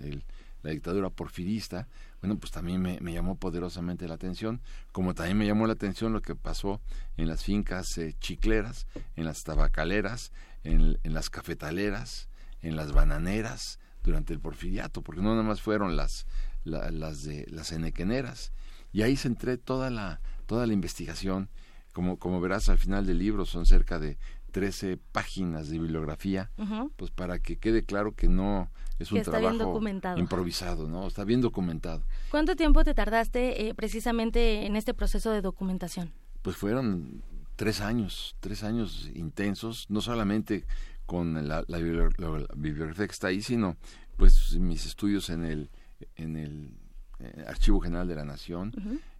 el, 0.00 0.24
la 0.64 0.70
dictadura 0.70 1.10
porfirista, 1.10 1.86
bueno, 2.20 2.38
pues 2.38 2.50
también 2.50 2.80
me, 2.80 3.12
llamó 3.12 3.36
poderosamente 3.36 4.08
la 4.08 4.14
atención, 4.14 4.62
como 4.92 5.14
también 5.14 5.36
me 5.36 5.46
llamó 5.46 5.66
la 5.66 5.74
atención 5.74 6.14
lo 6.14 6.22
que 6.22 6.34
pasó 6.34 6.80
en 7.18 7.28
las 7.28 7.44
fincas 7.44 7.98
eh, 7.98 8.16
chicleras, 8.18 8.86
en 9.14 9.26
las 9.26 9.44
tabacaleras, 9.44 10.32
en, 10.64 10.98
las 11.04 11.28
cafetaleras, 11.28 12.28
en 12.62 12.76
las 12.76 12.92
bananeras 12.92 13.78
durante 14.02 14.32
el 14.32 14.40
porfiriato, 14.40 15.02
porque 15.02 15.20
no 15.20 15.32
nada 15.32 15.42
más 15.42 15.60
fueron 15.60 15.96
las, 15.96 16.26
las 16.64 17.24
de 17.24 17.46
las 17.50 17.70
enequeneras. 17.70 18.52
Y 18.90 19.02
ahí 19.02 19.16
centré 19.16 19.58
toda 19.58 19.90
la, 19.90 20.20
toda 20.46 20.66
la 20.66 20.72
investigación. 20.72 21.50
Como, 21.92 22.18
como 22.18 22.40
verás 22.40 22.70
al 22.70 22.78
final 22.78 23.06
del 23.06 23.18
libro 23.18 23.44
son 23.44 23.66
cerca 23.66 23.98
de 23.98 24.16
13 24.52 24.98
páginas 25.12 25.68
de 25.68 25.78
bibliografía, 25.78 26.50
pues 26.96 27.10
para 27.10 27.38
que 27.38 27.58
quede 27.58 27.84
claro 27.84 28.14
que 28.14 28.28
no 28.28 28.70
es 28.98 29.10
un 29.12 29.22
trabajo 29.22 29.80
improvisado, 30.16 30.88
¿no? 30.88 31.06
Está 31.06 31.24
bien 31.24 31.40
documentado. 31.40 32.02
¿Cuánto 32.30 32.56
tiempo 32.56 32.84
te 32.84 32.94
tardaste 32.94 33.68
eh, 33.68 33.74
precisamente 33.74 34.66
en 34.66 34.76
este 34.76 34.94
proceso 34.94 35.30
de 35.30 35.40
documentación? 35.40 36.12
Pues 36.42 36.56
fueron 36.56 37.22
tres 37.56 37.80
años, 37.80 38.36
tres 38.40 38.62
años 38.62 39.10
intensos, 39.14 39.86
no 39.88 40.00
solamente 40.00 40.64
con 41.06 41.48
la, 41.48 41.64
bibliografía 41.68 43.06
que 43.06 43.12
está 43.12 43.28
ahí, 43.28 43.42
sino 43.42 43.76
pues 44.16 44.56
mis 44.56 44.86
estudios 44.86 45.28
en 45.30 45.44
el, 45.44 45.70
en 46.16 46.36
el 46.36 46.78
eh, 47.18 47.44
Archivo 47.48 47.80
General 47.80 48.06
de 48.08 48.14
la 48.14 48.24
Nación, 48.24 48.72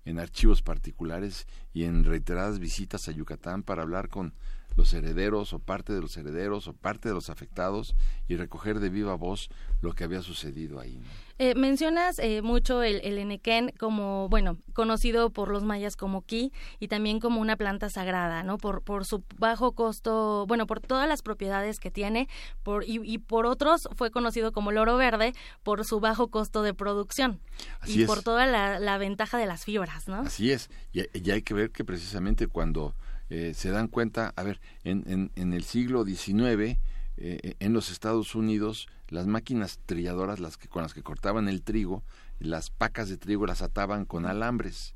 en 0.04 0.18
archivos 0.18 0.62
particulares 0.62 1.46
y 1.72 1.84
en 1.84 2.04
reiteradas 2.04 2.58
visitas 2.58 3.08
a 3.08 3.12
Yucatán 3.12 3.62
para 3.62 3.82
hablar 3.82 4.08
con 4.08 4.34
los 4.76 4.92
herederos 4.92 5.52
o 5.52 5.58
parte 5.58 5.92
de 5.92 6.00
los 6.00 6.16
herederos 6.16 6.68
o 6.68 6.72
parte 6.72 7.08
de 7.08 7.14
los 7.14 7.30
afectados 7.30 7.94
y 8.28 8.36
recoger 8.36 8.80
de 8.80 8.88
viva 8.88 9.14
voz 9.14 9.48
lo 9.80 9.92
que 9.92 10.04
había 10.04 10.22
sucedido 10.22 10.80
ahí. 10.80 11.00
Eh, 11.38 11.54
mencionas 11.56 12.18
eh, 12.20 12.42
mucho 12.42 12.82
el, 12.82 13.00
el, 13.02 13.18
enequén 13.18 13.72
como, 13.78 14.28
bueno, 14.28 14.56
conocido 14.72 15.30
por 15.30 15.50
los 15.50 15.64
mayas 15.64 15.96
como 15.96 16.22
ki 16.22 16.52
y 16.78 16.88
también 16.88 17.18
como 17.18 17.40
una 17.40 17.56
planta 17.56 17.90
sagrada, 17.90 18.44
¿no? 18.44 18.56
Por, 18.56 18.82
por 18.82 19.04
su 19.04 19.24
bajo 19.38 19.72
costo, 19.72 20.46
bueno, 20.46 20.66
por 20.66 20.80
todas 20.80 21.08
las 21.08 21.22
propiedades 21.22 21.80
que 21.80 21.90
tiene 21.90 22.28
por, 22.62 22.84
y, 22.86 23.18
por 23.18 23.46
otros 23.46 23.88
fue 23.96 24.12
conocido 24.12 24.52
como 24.52 24.70
el 24.70 24.78
oro 24.78 24.96
verde 24.96 25.32
por 25.64 25.84
su 25.84 25.98
bajo 25.98 26.28
costo 26.28 26.62
de 26.62 26.72
producción 26.72 27.40
y 27.84 28.04
por 28.04 28.22
toda 28.22 28.46
la, 28.46 28.98
ventaja 28.98 29.36
de 29.36 29.46
las 29.46 29.64
fibras, 29.64 30.06
¿no? 30.06 30.20
Así 30.20 30.52
es, 30.52 30.70
y, 30.92 31.02
y 31.18 31.30
hay 31.32 31.42
que 31.42 31.52
ver 31.52 31.72
que 31.72 31.84
precisamente 31.84 32.46
cuando 32.46 32.94
eh, 33.30 33.52
se 33.54 33.70
dan 33.70 33.88
cuenta, 33.88 34.32
a 34.36 34.42
ver, 34.42 34.60
en, 34.84 35.30
en, 35.34 35.52
el 35.52 35.64
siglo 35.64 36.04
XIX, 36.04 36.78
eh, 37.16 37.54
en 37.58 37.72
los 37.72 37.90
Estados 37.90 38.34
Unidos, 38.34 38.88
las 39.08 39.26
máquinas 39.26 39.80
trilladoras, 39.86 40.40
las 40.40 40.56
que, 40.56 40.68
con 40.68 40.82
las 40.82 40.94
que 40.94 41.02
cortaban 41.02 41.48
el 41.48 41.62
trigo, 41.62 42.02
las 42.38 42.70
pacas 42.70 43.08
de 43.08 43.16
trigo 43.16 43.46
las 43.46 43.62
ataban 43.62 44.04
con 44.04 44.26
alambres. 44.26 44.94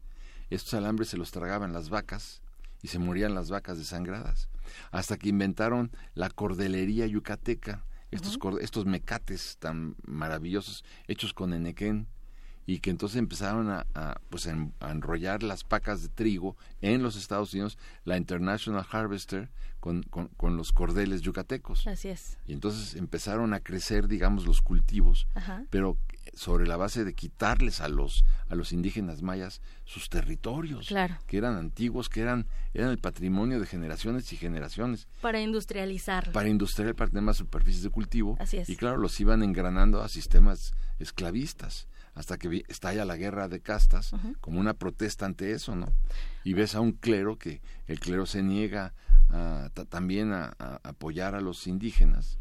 Estos 0.50 0.74
alambres 0.74 1.08
se 1.08 1.16
los 1.16 1.30
tragaban 1.30 1.72
las 1.72 1.90
vacas 1.90 2.42
y 2.82 2.88
se 2.88 2.98
morían 2.98 3.34
las 3.34 3.50
vacas 3.50 3.78
desangradas. 3.78 4.48
Hasta 4.90 5.16
que 5.16 5.28
inventaron 5.28 5.90
la 6.14 6.30
cordelería 6.30 7.06
yucateca, 7.06 7.84
estos, 8.10 8.38
estos 8.60 8.86
mecates 8.86 9.56
tan 9.58 9.96
maravillosos 10.06 10.84
hechos 11.06 11.34
con 11.34 11.52
enequén, 11.52 12.08
y 12.68 12.80
que 12.80 12.90
entonces 12.90 13.16
empezaron 13.16 13.70
a, 13.70 13.86
pues 14.28 14.46
a 14.46 14.90
enrollar 14.90 15.42
las 15.42 15.64
pacas 15.64 16.02
de 16.02 16.10
trigo 16.10 16.54
en 16.82 17.02
los 17.02 17.16
Estados 17.16 17.54
Unidos, 17.54 17.78
la 18.04 18.18
International 18.18 18.84
Harvester, 18.92 19.48
con, 19.80 20.02
con, 20.02 20.56
los 20.58 20.72
cordeles 20.72 21.22
yucatecos. 21.22 21.86
Así 21.86 22.08
es. 22.08 22.36
Y 22.46 22.52
entonces 22.52 22.94
empezaron 22.94 23.54
a 23.54 23.60
crecer, 23.60 24.06
digamos, 24.06 24.44
los 24.46 24.60
cultivos, 24.60 25.28
pero 25.70 25.96
sobre 26.34 26.66
la 26.66 26.76
base 26.76 27.06
de 27.06 27.14
quitarles 27.14 27.80
a 27.80 27.88
los 27.88 28.26
a 28.50 28.54
los 28.54 28.72
indígenas 28.72 29.22
mayas 29.22 29.62
sus 29.84 30.10
territorios 30.10 30.92
que 31.26 31.38
eran 31.38 31.56
antiguos 31.56 32.10
que 32.10 32.20
eran 32.20 32.46
eran 32.74 32.90
el 32.90 32.98
patrimonio 32.98 33.58
de 33.58 33.66
generaciones 33.66 34.30
y 34.34 34.36
generaciones 34.36 35.08
para 35.22 35.40
industrializar 35.40 36.30
para 36.32 36.50
industrializar 36.50 36.96
para 36.96 37.10
tener 37.10 37.22
más 37.22 37.38
superficies 37.38 37.82
de 37.82 37.88
cultivo 37.88 38.36
Así 38.38 38.58
es. 38.58 38.68
y 38.68 38.76
claro 38.76 38.98
los 38.98 39.18
iban 39.20 39.42
engranando 39.42 40.02
a 40.02 40.08
sistemas 40.08 40.74
esclavistas 40.98 41.88
hasta 42.18 42.36
que 42.36 42.64
estalla 42.68 43.04
la 43.04 43.16
guerra 43.16 43.48
de 43.48 43.60
castas 43.60 44.12
como 44.40 44.60
una 44.60 44.74
protesta 44.74 45.24
ante 45.24 45.52
eso 45.52 45.76
no 45.76 45.92
y 46.44 46.52
ves 46.52 46.74
a 46.74 46.80
un 46.80 46.92
clero 46.92 47.38
que 47.38 47.62
el 47.86 48.00
clero 48.00 48.26
se 48.26 48.42
niega 48.42 48.92
a, 49.30 49.70
también 49.88 50.32
a 50.32 50.54
apoyar 50.82 51.34
a 51.34 51.40
los 51.40 51.66
indígenas 51.66 52.38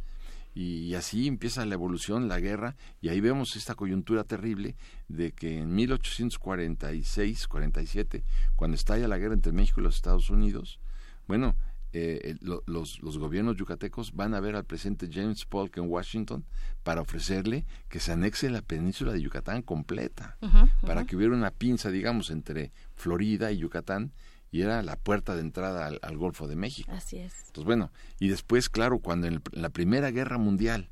y, 0.59 0.95
así 0.95 1.27
empieza 1.27 1.63
la 1.67 1.75
evolución, 1.75 2.27
la 2.27 2.39
guerra, 2.39 2.75
y 2.99 3.09
ahí 3.09 3.21
vemos 3.21 3.55
esta 3.55 3.75
coyuntura 3.75 4.23
terrible 4.23 4.75
de 5.07 5.31
que 5.31 5.59
en 5.59 5.77
1846-47, 5.77 8.23
cuando 8.55 8.73
estalla 8.73 9.07
la 9.07 9.19
guerra 9.19 9.35
entre 9.35 9.51
México 9.51 9.81
y 9.81 9.83
los 9.83 9.97
Estados 9.97 10.31
Unidos, 10.31 10.79
bueno, 11.27 11.55
eh, 11.93 12.35
los, 12.41 13.01
los, 13.01 13.17
gobiernos 13.17 13.55
yucatecos 13.55 14.13
van 14.13 14.33
a 14.33 14.39
ver 14.39 14.55
al 14.55 14.65
presidente 14.65 15.09
James 15.11 15.45
Polk 15.45 15.77
en 15.77 15.89
Washington 15.89 16.45
para 16.83 17.01
ofrecerle 17.01 17.65
que 17.89 17.99
se 17.99 18.11
anexe 18.11 18.49
la 18.49 18.61
península 18.61 19.13
de 19.13 19.21
Yucatán 19.21 19.61
completa, 19.61 20.37
para 20.81 21.05
que 21.05 21.15
hubiera 21.15 21.33
una 21.33 21.51
pinza, 21.51 21.89
digamos, 21.89 22.29
entre 22.29 22.71
Florida 22.95 23.51
y 23.51 23.57
Yucatán, 23.57 24.11
y 24.51 24.61
era 24.61 24.81
la 24.81 24.95
puerta 24.95 25.35
de 25.35 25.41
entrada 25.41 25.87
al, 25.87 26.17
Golfo 26.17 26.47
de 26.47 26.55
México. 26.55 26.91
Así 26.91 27.17
es. 27.17 27.33
Entonces, 27.47 27.65
bueno, 27.65 27.91
y 28.19 28.27
después, 28.29 28.69
claro, 28.69 28.99
cuando 28.99 29.27
en, 29.27 29.41
la 29.51 29.69
Primera 29.69 30.11
Guerra 30.11 30.37
Mundial 30.37 30.89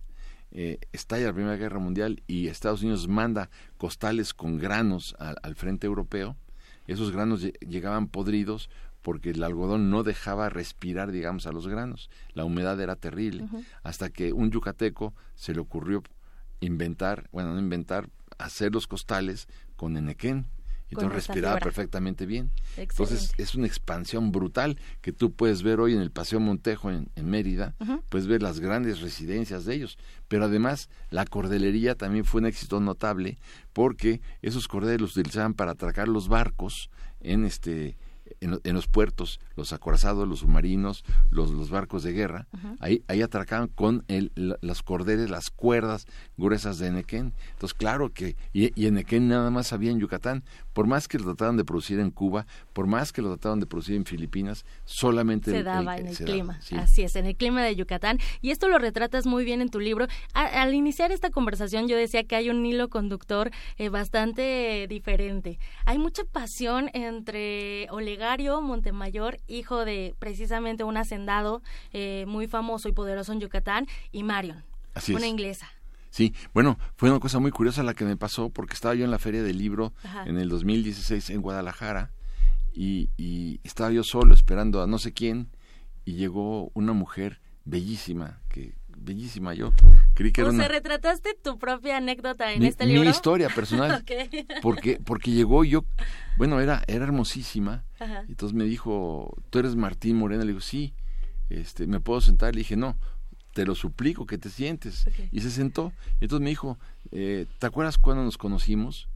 eh, 0.51 0.79
estalla 0.91 1.27
la 1.27 1.33
Primera 1.33 1.57
Guerra 1.57 1.79
Mundial 1.79 2.23
y 2.27 2.47
Estados 2.47 2.81
Unidos 2.81 3.07
manda 3.07 3.49
costales 3.77 4.33
con 4.33 4.57
granos 4.57 5.15
al, 5.19 5.55
frente 5.55 5.87
europeo, 5.87 6.37
esos 6.87 7.11
granos 7.11 7.41
llegaban 7.67 8.07
podridos 8.07 8.69
porque 9.05 9.29
el 9.29 9.43
algodón 9.43 9.91
no 9.91 10.01
dejaba 10.01 10.49
respirar, 10.49 11.11
digamos, 11.11 11.45
a 11.45 11.51
los 11.51 11.67
granos. 11.67 12.09
La 12.33 12.43
humedad 12.43 12.81
era 12.81 12.95
terrible. 12.95 13.47
Hasta 13.83 14.09
que 14.09 14.33
un 14.33 14.49
yucateco 14.49 15.13
se 15.35 15.53
le 15.53 15.59
ocurrió 15.59 16.01
inventar, 16.59 17.29
bueno, 17.31 17.53
no 17.53 17.59
inventar, 17.59 18.09
hacer 18.39 18.73
los 18.73 18.87
costales 18.87 19.47
con 19.75 19.95
enequén 19.95 20.47
entonces 20.89 21.27
respiraba 21.27 21.59
perfectamente 21.59 22.25
bien. 22.25 22.51
Entonces 22.77 23.31
es 23.37 23.55
una 23.55 23.67
expansión 23.67 24.31
brutal 24.31 24.77
que 25.01 25.11
tú 25.11 25.33
puedes 25.33 25.63
ver 25.63 25.79
hoy 25.79 25.93
en 25.93 26.01
el 26.01 26.11
Paseo 26.11 26.39
Montejo 26.39 26.89
en, 26.89 27.09
Mérida, 27.15 27.75
puedes 28.09 28.27
ver 28.27 28.41
las 28.41 28.59
grandes 28.59 29.01
residencias 29.01 29.65
de 29.65 29.75
ellos. 29.75 29.97
Pero 30.27 30.45
además 30.45 30.89
la 31.09 31.25
cordelería 31.25 31.95
también 31.95 32.25
fue 32.25 32.41
un 32.41 32.47
éxito 32.47 32.79
notable 32.79 33.37
porque 33.73 34.21
esos 34.41 34.67
cordeles 34.67 35.01
los 35.01 35.17
utilizaban 35.17 35.53
para 35.53 35.71
atracar 35.71 36.07
los 36.07 36.27
barcos 36.27 36.89
en 37.19 37.45
este 37.45 37.97
en, 38.45 38.73
los 38.73 38.87
puertos, 38.87 39.39
los 39.55 39.73
acorazados, 39.73 40.27
los 40.27 40.39
submarinos, 40.39 41.03
los, 41.31 41.51
los 41.51 41.69
barcos 41.69 42.03
de 42.03 42.13
guerra, 42.13 42.47
ahí, 42.79 43.03
ahí 43.07 43.21
atracaban 43.21 43.67
con 43.67 44.03
el, 44.07 44.31
las 44.35 44.83
cordeles, 44.83 45.29
las 45.29 45.49
cuerdas 45.49 46.07
gruesas 46.37 46.77
de 46.77 46.87
Enequén. 46.87 47.33
Entonces, 47.51 47.73
claro 47.73 48.13
que, 48.13 48.35
y, 48.53 48.71
y 48.79 48.87
Enequén 48.87 49.27
nada 49.27 49.49
más 49.49 49.73
había 49.73 49.91
en 49.91 49.99
Yucatán, 49.99 50.43
por 50.75 50.87
más 50.87 51.07
que 51.07 51.17
lo 51.17 51.23
trataban 51.23 51.55
de 51.55 51.63
producir 51.63 52.01
en 52.01 52.11
Cuba, 52.11 52.45
por 52.73 52.85
más 52.85 53.13
que 53.13 53.21
lo 53.21 53.29
trataban 53.29 53.61
de 53.61 53.65
producir 53.65 53.95
en 53.95 54.03
Filipinas, 54.03 54.65
solamente 54.83 55.49
se 55.49 55.63
daba 55.63 55.97
en 55.97 56.07
el 56.07 56.17
clima. 56.17 56.59
Así 56.77 57.01
es, 57.01 57.15
en 57.15 57.25
el 57.25 57.37
clima 57.37 57.63
de 57.63 57.77
Yucatán. 57.77 58.19
Y 58.41 58.51
esto 58.51 58.67
lo 58.67 58.77
retratas 58.77 59.25
muy 59.25 59.45
bien 59.45 59.61
en 59.61 59.69
tu 59.69 59.79
libro. 59.79 60.07
al 60.33 60.73
iniciar 60.73 61.13
esta 61.13 61.29
conversación 61.29 61.87
yo 61.87 61.95
decía 61.95 62.25
que 62.25 62.35
hay 62.35 62.49
un 62.49 62.65
hilo 62.65 62.89
conductor 62.89 63.51
eh, 63.77 63.87
bastante 63.87 64.85
diferente. 64.89 65.59
Hay 65.85 65.97
mucha 65.97 66.25
pasión 66.25 66.89
entre 66.93 67.87
Olegario 67.89 68.61
Montemayor, 68.61 69.39
hijo 69.47 69.85
de 69.85 70.13
precisamente 70.19 70.83
un 70.83 70.97
hacendado 70.97 71.61
eh, 71.93 72.25
muy 72.27 72.47
famoso 72.47 72.89
y 72.89 72.91
poderoso 72.91 73.31
en 73.31 73.39
Yucatán, 73.39 73.87
y 74.11 74.23
Marion, 74.23 74.65
una 75.07 75.27
inglesa. 75.27 75.71
Sí, 76.15 76.33
bueno, 76.53 76.79
fue 76.95 77.11
una 77.11 77.19
cosa 77.19 77.39
muy 77.39 77.51
curiosa 77.51 77.83
la 77.83 77.93
que 77.93 78.05
me 78.05 78.15
pasó 78.15 78.49
porque 78.49 78.73
estaba 78.73 78.95
yo 78.95 79.03
en 79.03 79.11
la 79.11 79.19
feria 79.19 79.43
del 79.43 79.57
libro 79.57 79.91
en 80.25 80.37
el 80.37 80.47
2016 80.47 81.29
en 81.29 81.41
Guadalajara 81.41 82.13
y, 82.71 83.09
y, 83.17 83.59
estaba 83.65 83.91
yo 83.91 84.01
solo 84.01 84.33
esperando 84.33 84.81
a 84.81 84.87
no 84.87 84.97
sé 84.97 85.11
quién 85.11 85.49
y 86.05 86.13
llegó 86.13 86.71
una 86.73 86.93
mujer 86.93 87.41
bellísima, 87.65 88.39
que 88.47 88.75
bellísima 88.95 89.53
yo. 89.55 89.73
Creí 90.13 90.31
que 90.31 90.41
o 90.41 90.47
era 90.47 90.55
sea, 90.55 90.67
retrataste 90.69 91.33
tu 91.33 91.59
propia 91.59 91.97
anécdota 91.97 92.53
en 92.53 92.63
este 92.63 92.85
libro. 92.85 93.03
Mi 93.03 93.09
historia 93.09 93.49
personal. 93.53 94.05
Porque 94.61 95.01
porque 95.03 95.31
llegó 95.31 95.65
yo, 95.65 95.83
bueno, 96.37 96.61
era 96.61 96.81
era 96.87 97.03
hermosísima. 97.03 97.83
Y 98.25 98.31
entonces 98.31 98.55
me 98.55 98.63
dijo, 98.63 99.35
"¿Tú 99.49 99.59
eres 99.59 99.75
Martín 99.75 100.15
Morena?" 100.15 100.45
Le 100.45 100.51
digo, 100.51 100.61
"Sí." 100.61 100.93
Este, 101.49 101.87
¿me 101.87 101.99
puedo 101.99 102.21
sentar? 102.21 102.55
Le 102.55 102.59
dije, 102.59 102.77
"No." 102.77 102.97
Te 103.55 103.65
lo 103.65 103.73
suplico 103.73 104.25
que 104.25 104.37
te 104.37 104.49
sientes. 104.49 105.05
Y 105.31 105.39
se 105.39 105.49
sentó. 105.49 105.93
Y 106.19 106.25
entonces 106.25 106.43
me 106.43 106.49
dijo, 106.49 106.77
eh, 107.11 107.47
¿te 107.57 107.65
acuerdas 107.65 107.97
cuando 107.97 108.21
nos 108.21 108.37
conocimos? 108.37 109.07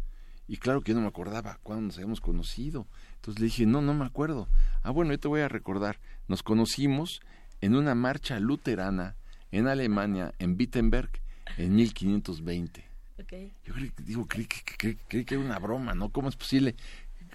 Y 0.48 0.56
claro 0.56 0.80
que 0.80 0.94
yo 0.94 0.96
no 0.96 1.02
me 1.02 1.10
acordaba 1.10 1.60
cuándo 1.62 1.88
nos 1.88 1.98
habíamos 1.98 2.22
conocido. 2.22 2.88
Entonces 3.16 3.42
le 3.42 3.48
dije, 3.48 3.66
no, 3.66 3.82
no 3.82 3.94
me 3.94 4.06
acuerdo. 4.06 4.48
Ah, 4.82 4.92
bueno, 4.92 5.12
yo 5.12 5.20
te 5.20 5.28
voy 5.28 5.42
a 5.42 5.50
recordar. 5.50 6.00
Nos 6.30 6.42
conocimos 6.42 7.20
en 7.60 7.76
una 7.76 7.96
marcha 7.96 8.40
luterana 8.40 9.18
en 9.52 9.68
Alemania, 9.68 10.34
en 10.40 10.56
Wittenberg, 10.58 11.10
en 11.58 11.76
1520. 11.76 12.86
Yo 13.18 13.74
creí, 13.74 13.92
digo, 14.06 14.26
creí, 14.26 14.48
que 14.48 15.26
era 15.28 15.40
una 15.40 15.60
broma, 15.60 15.96
¿no? 15.96 16.14
¿Cómo 16.14 16.30
es 16.30 16.38
posible? 16.38 16.78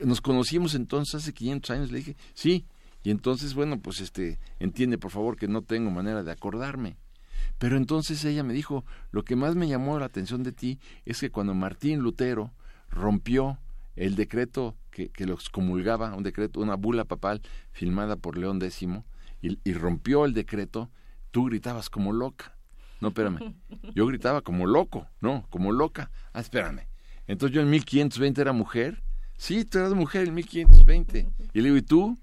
Nos 0.00 0.22
conocimos 0.22 0.74
entonces 0.74 1.16
hace 1.16 1.34
500 1.34 1.70
años. 1.70 1.92
Le 1.92 1.98
dije, 1.98 2.16
sí, 2.32 2.64
y 3.04 3.10
entonces, 3.10 3.54
bueno, 3.54 3.78
pues 3.78 4.00
este, 4.00 4.40
entiende 4.58 4.98
por 4.98 5.10
favor 5.10 5.36
que 5.36 5.46
no 5.46 5.62
tengo 5.62 5.90
manera 5.90 6.24
de 6.24 6.32
acordarme. 6.32 6.96
Pero 7.58 7.76
entonces 7.76 8.24
ella 8.24 8.42
me 8.42 8.54
dijo, 8.54 8.84
lo 9.12 9.22
que 9.24 9.36
más 9.36 9.54
me 9.54 9.68
llamó 9.68 9.98
la 9.98 10.06
atención 10.06 10.42
de 10.42 10.52
ti 10.52 10.80
es 11.04 11.20
que 11.20 11.30
cuando 11.30 11.54
Martín 11.54 12.00
Lutero 12.00 12.50
rompió 12.88 13.58
el 13.94 14.16
decreto 14.16 14.74
que, 14.90 15.10
que 15.10 15.26
lo 15.26 15.34
excomulgaba, 15.34 16.14
un 16.14 16.22
decreto, 16.22 16.60
una 16.60 16.76
bula 16.76 17.04
papal 17.04 17.42
firmada 17.72 18.16
por 18.16 18.38
León 18.38 18.60
X, 18.62 18.88
y, 19.42 19.58
y 19.62 19.74
rompió 19.74 20.24
el 20.24 20.32
decreto, 20.32 20.90
tú 21.30 21.44
gritabas 21.44 21.90
como 21.90 22.12
loca. 22.12 22.56
No, 23.02 23.08
espérame. 23.08 23.54
Yo 23.94 24.06
gritaba 24.06 24.40
como 24.40 24.66
loco, 24.66 25.06
no, 25.20 25.46
como 25.50 25.72
loca. 25.72 26.10
Ah, 26.32 26.40
espérame. 26.40 26.88
Entonces 27.26 27.54
yo 27.54 27.60
en 27.60 27.68
1520 27.68 28.40
era 28.40 28.52
mujer. 28.54 29.02
Sí, 29.36 29.66
tú 29.66 29.78
eras 29.78 29.92
mujer 29.92 30.26
en 30.26 30.34
1520. 30.34 31.28
Y 31.52 31.60
le 31.60 31.64
digo, 31.64 31.76
¿y 31.76 31.82
tú? 31.82 32.18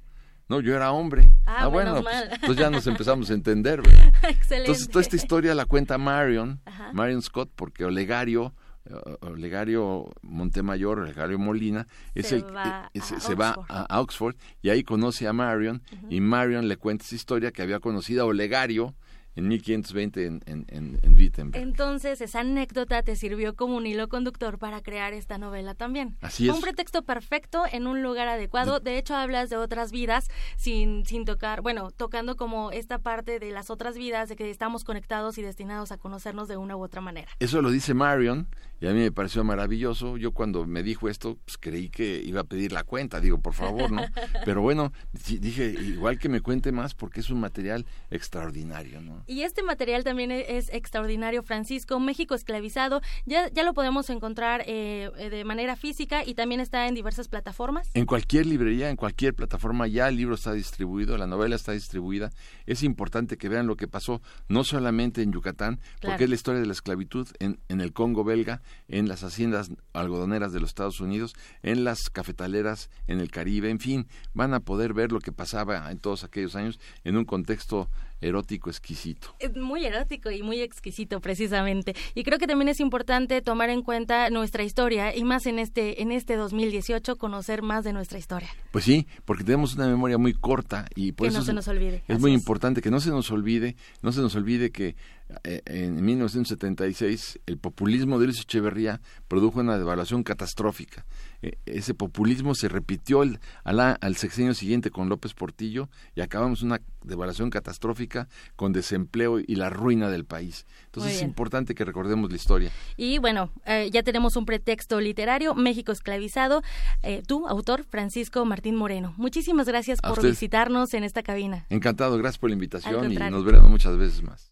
No, 0.52 0.60
yo 0.60 0.76
era 0.76 0.92
hombre. 0.92 1.34
Ah, 1.46 1.60
ah 1.60 1.68
bueno, 1.68 2.02
pues, 2.02 2.30
pues, 2.46 2.58
ya 2.58 2.70
nos 2.70 2.86
empezamos 2.94 3.30
a 3.30 3.34
entender. 3.34 3.80
Excelente. 4.24 4.56
Entonces, 4.58 4.90
toda 4.90 5.02
esta 5.02 5.16
historia 5.16 5.56
la 5.56 5.64
cuenta 5.64 5.98
Marion, 5.98 6.60
Marion 6.92 7.22
Scott, 7.22 7.50
porque 7.56 7.86
Olegario, 7.86 8.54
eh, 8.84 8.94
Olegario 9.22 10.10
Montemayor, 10.22 11.00
Olegario 11.00 11.40
Molina, 11.40 11.88
es 12.16 12.28
se 12.28 12.36
el, 12.36 12.54
va, 12.54 12.90
a, 12.94 13.02
se 13.02 13.34
va 13.34 13.66
a 13.70 14.02
Oxford 14.02 14.36
y 14.62 14.72
ahí 14.72 14.84
conoce 14.84 15.26
a 15.26 15.32
Marion 15.32 15.84
y 16.10 16.20
Marion 16.20 16.68
le 16.68 16.76
cuenta 16.76 17.06
esa 17.06 17.16
historia 17.16 17.54
que 17.54 17.62
había 17.62 17.80
conocido 17.80 18.24
a 18.24 18.26
Olegario 18.26 18.94
en 19.36 19.48
1520 19.48 20.26
en, 20.26 20.42
en, 20.46 21.00
en, 21.02 21.14
Wittenberg. 21.14 21.62
Entonces, 21.62 22.22
esa 22.22 22.42
anécdota 22.42 23.02
te 23.04 23.16
sirvió 23.16 23.56
como 23.56 23.78
un 23.78 23.88
hilo 23.88 24.10
conductor 24.10 24.58
para 24.58 24.82
crear 24.82 25.14
esta 25.14 25.38
novela 25.38 25.74
también. 25.74 26.18
Así 26.22 26.50
es. 26.50 26.56
Un 26.56 26.62
pretexto 26.62 27.04
perfecto 27.04 27.64
en 27.72 27.88
un 27.88 28.04
lugar 28.04 28.28
adecuado. 28.28 28.80
De 28.80 28.98
hecho, 28.98 29.16
hablas 29.16 29.50
de 29.50 29.58
otras 29.58 29.92
vidas 29.92 30.30
sin, 30.58 31.06
sin 31.06 31.26
tocar, 31.26 31.62
bueno, 31.62 31.92
tocando 31.92 32.36
como 32.36 32.72
esta 32.72 33.00
parte 33.00 33.40
de 33.40 33.52
las 33.52 33.70
otras 33.70 33.98
vidas, 33.98 34.30
de 34.30 34.36
que 34.36 34.50
estamos 34.50 34.84
conectados 34.84 35.38
y 35.38 35.42
destinados 35.42 35.92
a 35.92 35.98
conocernos 35.98 36.48
de 36.48 36.58
una 36.58 36.76
u 36.76 36.84
otra 36.84 37.02
manera. 37.02 37.32
Eso 37.40 37.62
lo 37.62 37.72
dice 37.72 37.94
Marion 37.94 38.48
y 38.82 38.88
a 38.88 38.94
mí 38.94 39.00
me 39.00 39.12
pareció 39.12 39.44
maravilloso. 39.44 40.18
Yo 40.18 40.32
cuando 40.32 40.66
me 40.66 40.82
dijo 40.82 41.08
esto, 41.08 41.38
pues 41.46 41.60
creí 41.60 41.90
que 41.90 42.20
iba 42.26 42.42
a 42.42 42.44
pedir 42.44 42.72
la 42.72 42.84
cuenta. 42.84 43.22
Digo, 43.22 43.38
por 43.40 43.54
favor, 43.54 43.92
¿no? 43.92 44.02
Pero 44.46 44.64
bueno, 44.64 44.92
dije, 45.14 45.68
igual 45.68 46.18
que 46.18 46.30
me 46.30 46.42
cuente 46.42 46.72
más 46.72 46.96
porque 46.96 47.20
es 47.20 47.30
un 47.30 47.40
material 47.40 47.86
extraordinario, 48.10 49.00
¿no? 49.02 49.24
Y 49.28 49.44
este 49.44 49.62
material 49.62 50.04
también 50.04 50.32
e-, 50.32 50.58
es 50.58 50.70
extraordinario, 50.74 51.44
Francisco. 51.44 52.00
México 52.00 52.34
esclavizado, 52.34 53.02
ya, 53.28 53.50
ya 53.50 53.64
lo 53.64 53.76
podemos 53.76 54.10
encontrar 54.10 54.64
eh, 54.66 55.12
de 55.30 55.44
manera 55.44 55.76
física 55.76 56.26
y 56.26 56.34
también 56.34 56.60
está 56.60 56.88
en 56.88 56.96
diversas 56.96 57.28
plataformas. 57.28 57.92
En 57.94 58.08
cualquier 58.08 58.48
librería, 58.48 58.90
en 58.90 58.96
cualquier 58.96 59.36
plataforma, 59.36 59.86
ya 59.86 60.08
el 60.08 60.18
libro 60.18 60.34
está 60.34 60.54
distribuido, 60.54 61.18
la 61.20 61.28
novela 61.28 61.56
está 61.56 61.74
distribuida. 61.74 62.32
Es 62.66 62.82
importante 62.82 63.38
que 63.38 63.48
vean 63.48 63.68
lo 63.68 63.76
que 63.76 63.88
pasó, 63.88 64.24
no 64.48 64.64
solamente 64.64 65.22
en 65.22 65.32
Yucatán, 65.32 65.80
porque 66.02 66.24
es 66.24 66.30
la 66.30 66.36
historia 66.36 66.62
de 66.62 66.66
la 66.66 66.74
esclavitud 66.74 67.28
en, 67.40 67.60
en 67.70 67.80
el 67.80 67.94
Congo 67.94 68.24
belga, 68.24 68.64
en 68.88 69.08
las 69.08 69.24
haciendas 69.24 69.72
algodoneras 69.94 70.52
de 70.54 70.60
los 70.60 70.70
Estados 70.70 71.00
Unidos, 71.00 71.36
en 71.64 71.84
las 71.84 72.10
cafetaleras 72.10 72.90
en 73.08 73.20
el 73.20 73.32
Caribe, 73.32 73.70
en 73.70 73.80
fin, 73.80 74.08
van 74.34 74.54
a 74.54 74.60
poder 74.60 74.94
ver 74.94 75.12
lo 75.12 75.20
que 75.20 75.32
pasaba 75.32 75.92
en 75.92 76.00
todos 76.00 76.24
aquellos 76.24 76.56
años 76.56 76.80
en 77.04 77.18
un 77.18 77.26
contexto 77.26 77.90
erótico 78.22 78.70
exquisito. 78.70 79.36
Muy 79.56 79.86
erótico 79.86 80.30
y 80.32 80.44
muy 80.44 80.62
exquisito, 80.62 81.20
precisamente. 81.20 81.96
Y 82.14 82.24
creo 82.24 82.38
que 82.38 82.48
también 82.48 82.70
es 82.70 82.80
importante 82.80 83.42
tomar 83.42 83.70
en 83.70 83.82
cuenta 83.82 84.30
nuestra 84.30 84.64
historia 84.64 85.16
y 85.16 85.24
más 85.24 85.46
en 85.48 85.60
este, 85.60 86.02
en 86.02 86.12
este 86.12 86.36
2018 86.36 87.18
conocer 87.18 87.64
más 87.64 87.84
de 87.84 87.94
nuestra 87.94 88.20
historia. 88.20 88.50
Pues 88.72 88.86
sí, 88.86 89.08
porque 89.26 89.44
tenemos 89.44 89.74
una 89.76 89.88
memoria 89.88 90.18
muy 90.18 90.34
corta 90.34 90.88
y 90.96 91.12
por 91.12 91.28
que 91.28 91.30
eso 91.30 91.40
no 91.40 91.46
se 91.46 91.54
nos 91.54 91.68
olvide. 91.68 92.04
es 92.08 92.20
muy 92.20 92.32
importante 92.32 92.82
que 92.82 92.92
no 92.92 93.00
se 93.00 93.10
nos 93.10 93.32
olvide, 93.32 93.76
no 94.02 94.12
se 94.12 94.22
nos 94.22 94.36
olvide 94.36 94.72
que 94.72 94.90
eh, 94.90 94.96
en 95.44 96.04
1976 96.04 97.40
el 97.46 97.58
populismo 97.58 98.20
de 98.20 98.26
Luis 98.26 98.42
Echeverría 98.42 99.02
produjo 99.28 99.60
una 99.60 99.78
devaluación 99.78 100.24
catastrófica. 100.24 101.06
E, 101.42 101.58
ese 101.66 101.94
populismo 101.94 102.56
se 102.56 102.70
repitió 102.70 103.22
al, 103.22 103.40
al 103.64 104.16
sexenio 104.16 104.54
siguiente 104.54 104.92
con 104.92 105.10
López 105.10 105.34
Portillo 105.34 105.90
y 106.16 106.22
acabamos 106.22 106.62
una 106.62 106.82
devaluación 107.04 107.50
catastrófica 107.50 108.28
con 108.56 108.74
desempleo 108.74 109.40
y 109.40 109.56
la 109.56 109.70
ruina 109.70 110.10
del 110.10 110.26
país. 110.26 110.66
Entonces 110.86 111.16
es 111.16 111.22
importante 111.22 111.74
que 111.74 111.86
recordemos 111.86 112.30
la 112.30 112.36
historia. 112.36 112.72
Y 112.98 113.18
bueno, 113.18 113.52
eh, 113.66 113.90
ya 113.92 114.04
tenemos 114.04 114.36
un 114.36 114.46
pretexto 114.46 115.00
literario, 115.00 115.56
México 115.56 115.92
esclavizado. 115.92 116.62
Eh, 117.04 117.24
tú, 117.26 117.48
autor, 117.48 117.86
Francisco 117.86 118.46
Martín 118.46 118.76
Moreno. 118.76 119.14
Muchísimas 119.18 119.68
gracias 119.68 120.00
por 120.02 120.22
visitarnos 120.22 120.94
en 120.94 121.04
esta 121.04 121.24
cabina. 121.24 121.66
Encantado, 121.70 122.18
gracias 122.18 122.40
por 122.40 122.50
la 122.50 122.54
invitación 122.54 123.12
y 123.12 123.16
nos 123.16 123.46
veremos 123.46 123.70
muchas 123.70 123.98
veces 123.98 124.22
más. 124.22 124.52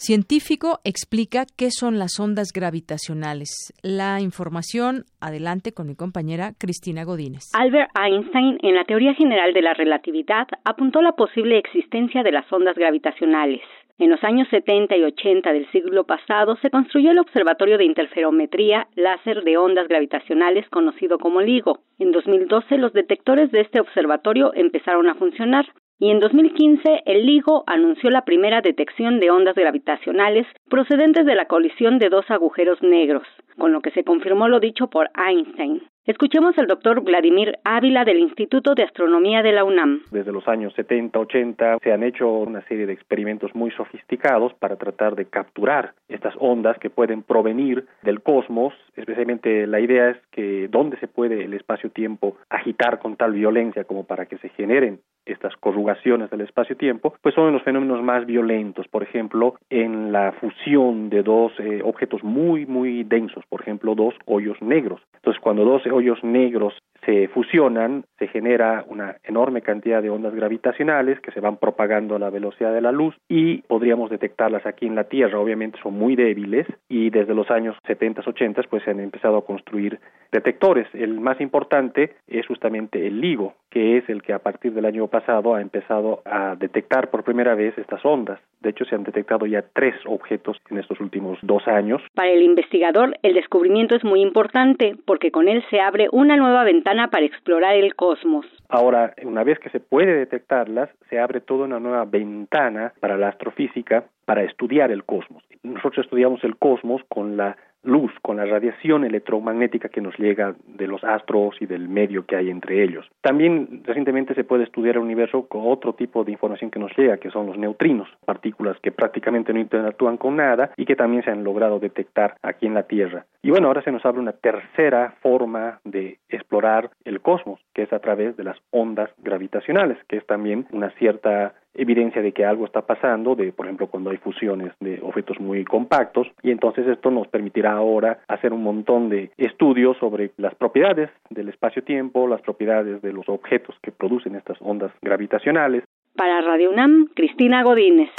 Científico 0.00 0.78
explica 0.84 1.44
qué 1.58 1.72
son 1.72 1.98
las 1.98 2.20
ondas 2.20 2.52
gravitacionales. 2.54 3.74
La 3.82 4.20
información, 4.20 5.06
adelante 5.20 5.72
con 5.72 5.88
mi 5.88 5.96
compañera 5.96 6.52
Cristina 6.56 7.02
Godínez. 7.02 7.50
Albert 7.52 7.90
Einstein, 7.98 8.58
en 8.62 8.76
la 8.76 8.84
teoría 8.84 9.14
general 9.14 9.52
de 9.52 9.60
la 9.60 9.74
relatividad, 9.74 10.46
apuntó 10.64 11.02
la 11.02 11.16
posible 11.16 11.58
existencia 11.58 12.22
de 12.22 12.30
las 12.30 12.46
ondas 12.52 12.76
gravitacionales. 12.76 13.60
En 13.98 14.10
los 14.10 14.22
años 14.22 14.46
70 14.50 14.96
y 14.96 15.02
80 15.02 15.52
del 15.52 15.68
siglo 15.72 16.04
pasado 16.04 16.56
se 16.62 16.70
construyó 16.70 17.10
el 17.10 17.18
Observatorio 17.18 17.76
de 17.76 17.84
Interferometría 17.84 18.86
Láser 18.94 19.42
de 19.42 19.56
Ondas 19.56 19.88
Gravitacionales 19.88 20.68
conocido 20.68 21.18
como 21.18 21.40
LIGO. 21.40 21.80
En 21.98 22.12
2012 22.12 22.78
los 22.78 22.92
detectores 22.92 23.50
de 23.50 23.62
este 23.62 23.80
observatorio 23.80 24.52
empezaron 24.54 25.08
a 25.08 25.16
funcionar 25.16 25.66
y 25.98 26.10
en 26.10 26.20
2015 26.20 27.02
el 27.06 27.26
LIGO 27.26 27.64
anunció 27.66 28.10
la 28.10 28.24
primera 28.24 28.60
detección 28.60 29.18
de 29.18 29.30
ondas 29.30 29.56
gravitacionales 29.56 30.46
procedentes 30.68 31.26
de 31.26 31.34
la 31.34 31.46
colisión 31.46 31.98
de 31.98 32.08
dos 32.08 32.30
agujeros 32.30 32.80
negros, 32.82 33.26
con 33.56 33.72
lo 33.72 33.80
que 33.80 33.90
se 33.90 34.04
confirmó 34.04 34.48
lo 34.48 34.60
dicho 34.60 34.88
por 34.88 35.10
Einstein. 35.16 35.82
Escuchemos 36.08 36.56
al 36.56 36.68
doctor 36.68 37.02
Vladimir 37.02 37.58
Ávila 37.64 38.02
del 38.06 38.20
Instituto 38.20 38.74
de 38.74 38.82
Astronomía 38.82 39.42
de 39.42 39.52
la 39.52 39.62
UNAM. 39.62 40.04
Desde 40.10 40.32
los 40.32 40.48
años 40.48 40.72
70, 40.72 41.18
80 41.18 41.78
se 41.82 41.92
han 41.92 42.02
hecho 42.02 42.30
una 42.30 42.62
serie 42.62 42.86
de 42.86 42.94
experimentos 42.94 43.54
muy 43.54 43.70
sofisticados 43.72 44.54
para 44.54 44.76
tratar 44.76 45.16
de 45.16 45.26
capturar 45.26 45.92
estas 46.08 46.34
ondas 46.38 46.78
que 46.78 46.88
pueden 46.88 47.22
provenir 47.22 47.84
del 48.00 48.22
cosmos. 48.22 48.72
Especialmente 48.96 49.66
la 49.66 49.80
idea 49.80 50.08
es 50.08 50.16
que 50.30 50.68
dónde 50.68 50.96
se 50.96 51.08
puede 51.08 51.44
el 51.44 51.52
espacio-tiempo 51.52 52.38
agitar 52.48 53.00
con 53.00 53.16
tal 53.16 53.32
violencia 53.32 53.84
como 53.84 54.04
para 54.04 54.24
que 54.24 54.38
se 54.38 54.48
generen 54.48 55.00
estas 55.28 55.56
corrugaciones 55.56 56.30
del 56.30 56.42
espacio-tiempo, 56.42 57.14
pues 57.22 57.34
son 57.34 57.52
los 57.52 57.62
fenómenos 57.62 58.02
más 58.02 58.26
violentos, 58.26 58.88
por 58.88 59.02
ejemplo, 59.02 59.54
en 59.70 60.12
la 60.12 60.32
fusión 60.32 61.10
de 61.10 61.22
dos 61.22 61.52
eh, 61.58 61.80
objetos 61.84 62.22
muy, 62.24 62.66
muy 62.66 63.04
densos, 63.04 63.44
por 63.48 63.60
ejemplo, 63.60 63.94
dos 63.94 64.14
hoyos 64.26 64.60
negros. 64.62 65.00
Entonces, 65.14 65.40
cuando 65.42 65.64
dos 65.64 65.86
hoyos 65.86 66.22
negros 66.22 66.74
se 67.04 67.28
fusionan, 67.28 68.04
se 68.18 68.28
genera 68.28 68.84
una 68.88 69.16
enorme 69.24 69.62
cantidad 69.62 70.02
de 70.02 70.10
ondas 70.10 70.34
gravitacionales 70.34 71.20
que 71.20 71.30
se 71.30 71.40
van 71.40 71.56
propagando 71.56 72.16
a 72.16 72.18
la 72.18 72.30
velocidad 72.30 72.72
de 72.72 72.80
la 72.80 72.92
luz 72.92 73.14
y 73.28 73.62
podríamos 73.62 74.10
detectarlas 74.10 74.66
aquí 74.66 74.86
en 74.86 74.94
la 74.94 75.04
Tierra. 75.04 75.38
Obviamente 75.38 75.78
son 75.82 75.94
muy 75.94 76.16
débiles 76.16 76.66
y 76.88 77.10
desde 77.10 77.34
los 77.34 77.50
años 77.50 77.76
70, 77.86 78.22
80 78.26 78.62
pues 78.68 78.82
se 78.82 78.90
han 78.90 79.00
empezado 79.00 79.38
a 79.38 79.44
construir 79.44 80.00
detectores. 80.32 80.86
El 80.92 81.20
más 81.20 81.40
importante 81.40 82.16
es 82.26 82.46
justamente 82.46 83.06
el 83.06 83.20
LIGO, 83.20 83.54
que 83.70 83.98
es 83.98 84.08
el 84.08 84.22
que 84.22 84.32
a 84.32 84.40
partir 84.40 84.72
del 84.72 84.84
año 84.84 85.06
pasado 85.06 85.17
ha 85.26 85.60
empezado 85.60 86.22
a 86.24 86.56
detectar 86.56 87.10
por 87.10 87.24
primera 87.24 87.54
vez 87.54 87.76
estas 87.78 88.04
ondas. 88.04 88.38
De 88.60 88.70
hecho, 88.70 88.84
se 88.84 88.94
han 88.94 89.04
detectado 89.04 89.46
ya 89.46 89.62
tres 89.72 89.94
objetos 90.06 90.60
en 90.70 90.78
estos 90.78 91.00
últimos 91.00 91.38
dos 91.42 91.66
años. 91.68 92.02
Para 92.14 92.30
el 92.30 92.42
investigador, 92.42 93.16
el 93.22 93.34
descubrimiento 93.34 93.94
es 93.94 94.04
muy 94.04 94.20
importante 94.20 94.96
porque 95.06 95.30
con 95.30 95.48
él 95.48 95.64
se 95.70 95.80
abre 95.80 96.08
una 96.12 96.36
nueva 96.36 96.64
ventana 96.64 97.08
para 97.08 97.24
explorar 97.24 97.76
el 97.76 97.94
cosmos. 97.94 98.46
Ahora, 98.68 99.14
una 99.22 99.44
vez 99.44 99.58
que 99.58 99.70
se 99.70 99.80
puede 99.80 100.14
detectarlas, 100.14 100.90
se 101.08 101.18
abre 101.18 101.40
toda 101.40 101.64
una 101.64 101.80
nueva 101.80 102.04
ventana 102.04 102.92
para 103.00 103.16
la 103.16 103.28
astrofísica 103.28 104.04
para 104.24 104.42
estudiar 104.42 104.90
el 104.90 105.04
cosmos. 105.04 105.42
Nosotros 105.62 106.04
estudiamos 106.04 106.44
el 106.44 106.56
cosmos 106.56 107.02
con 107.08 107.36
la 107.36 107.56
luz, 107.82 108.12
con 108.22 108.36
la 108.36 108.44
radiación 108.44 109.04
electromagnética 109.04 109.88
que 109.88 110.00
nos 110.00 110.18
llega 110.18 110.54
de 110.66 110.86
los 110.86 111.02
astros 111.04 111.56
y 111.60 111.66
del 111.66 111.88
medio 111.88 112.26
que 112.26 112.36
hay 112.36 112.50
entre 112.50 112.82
ellos. 112.82 113.06
También 113.20 113.82
recientemente 113.84 114.34
se 114.34 114.44
puede 114.44 114.64
estudiar 114.64 114.96
el 114.96 115.02
universo 115.02 115.46
con 115.48 115.62
otro 115.64 115.94
tipo 115.94 116.24
de 116.24 116.32
información 116.32 116.70
que 116.70 116.78
nos 116.78 116.96
llega, 116.96 117.18
que 117.18 117.30
son 117.30 117.46
los 117.46 117.58
neutrinos, 117.58 118.08
partículas 118.24 118.76
que 118.80 118.92
prácticamente 118.92 119.52
no 119.52 119.60
interactúan 119.60 120.16
con 120.16 120.36
nada 120.36 120.70
y 120.76 120.84
que 120.84 120.96
también 120.96 121.22
se 121.22 121.30
han 121.30 121.44
logrado 121.44 121.78
detectar 121.78 122.36
aquí 122.42 122.66
en 122.66 122.74
la 122.74 122.84
Tierra. 122.84 123.26
Y 123.42 123.50
bueno, 123.50 123.68
ahora 123.68 123.82
se 123.82 123.92
nos 123.92 124.04
abre 124.04 124.20
una 124.20 124.32
tercera 124.32 125.14
forma 125.22 125.80
de 125.84 126.18
explorar 126.28 126.90
el 127.04 127.20
cosmos, 127.20 127.60
que 127.74 127.82
es 127.82 127.92
a 127.92 128.00
través 128.00 128.36
de 128.36 128.44
las 128.44 128.58
ondas 128.70 129.10
gravitacionales, 129.18 129.98
que 130.08 130.16
es 130.16 130.26
también 130.26 130.66
una 130.72 130.90
cierta 130.90 131.54
evidencia 131.74 132.22
de 132.22 132.32
que 132.32 132.44
algo 132.44 132.64
está 132.64 132.82
pasando, 132.82 133.34
de 133.34 133.52
por 133.52 133.66
ejemplo 133.66 133.86
cuando 133.88 134.10
hay 134.10 134.16
fusiones 134.18 134.72
de 134.80 135.00
objetos 135.02 135.38
muy 135.40 135.64
compactos, 135.64 136.26
y 136.42 136.50
entonces 136.50 136.86
esto 136.86 137.10
nos 137.10 137.28
permitirá 137.28 137.72
ahora 137.72 138.20
hacer 138.28 138.52
un 138.52 138.62
montón 138.62 139.08
de 139.08 139.30
estudios 139.36 139.96
sobre 139.98 140.32
las 140.36 140.54
propiedades 140.54 141.10
del 141.30 141.48
espacio-tiempo, 141.48 142.26
las 142.26 142.42
propiedades 142.42 143.02
de 143.02 143.12
los 143.12 143.28
objetos 143.28 143.76
que 143.82 143.92
producen 143.92 144.34
estas 144.34 144.56
ondas 144.60 144.92
gravitacionales. 145.02 145.84
Para 146.16 146.40
Radio 146.40 146.70
UNAM, 146.70 147.08
Cristina 147.14 147.62
Godínez. 147.62 148.10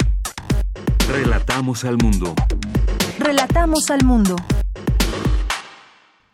Relatamos 1.12 1.84
al 1.84 1.96
mundo. 2.02 2.34
Relatamos 3.18 3.90
al 3.90 4.04
mundo. 4.04 4.36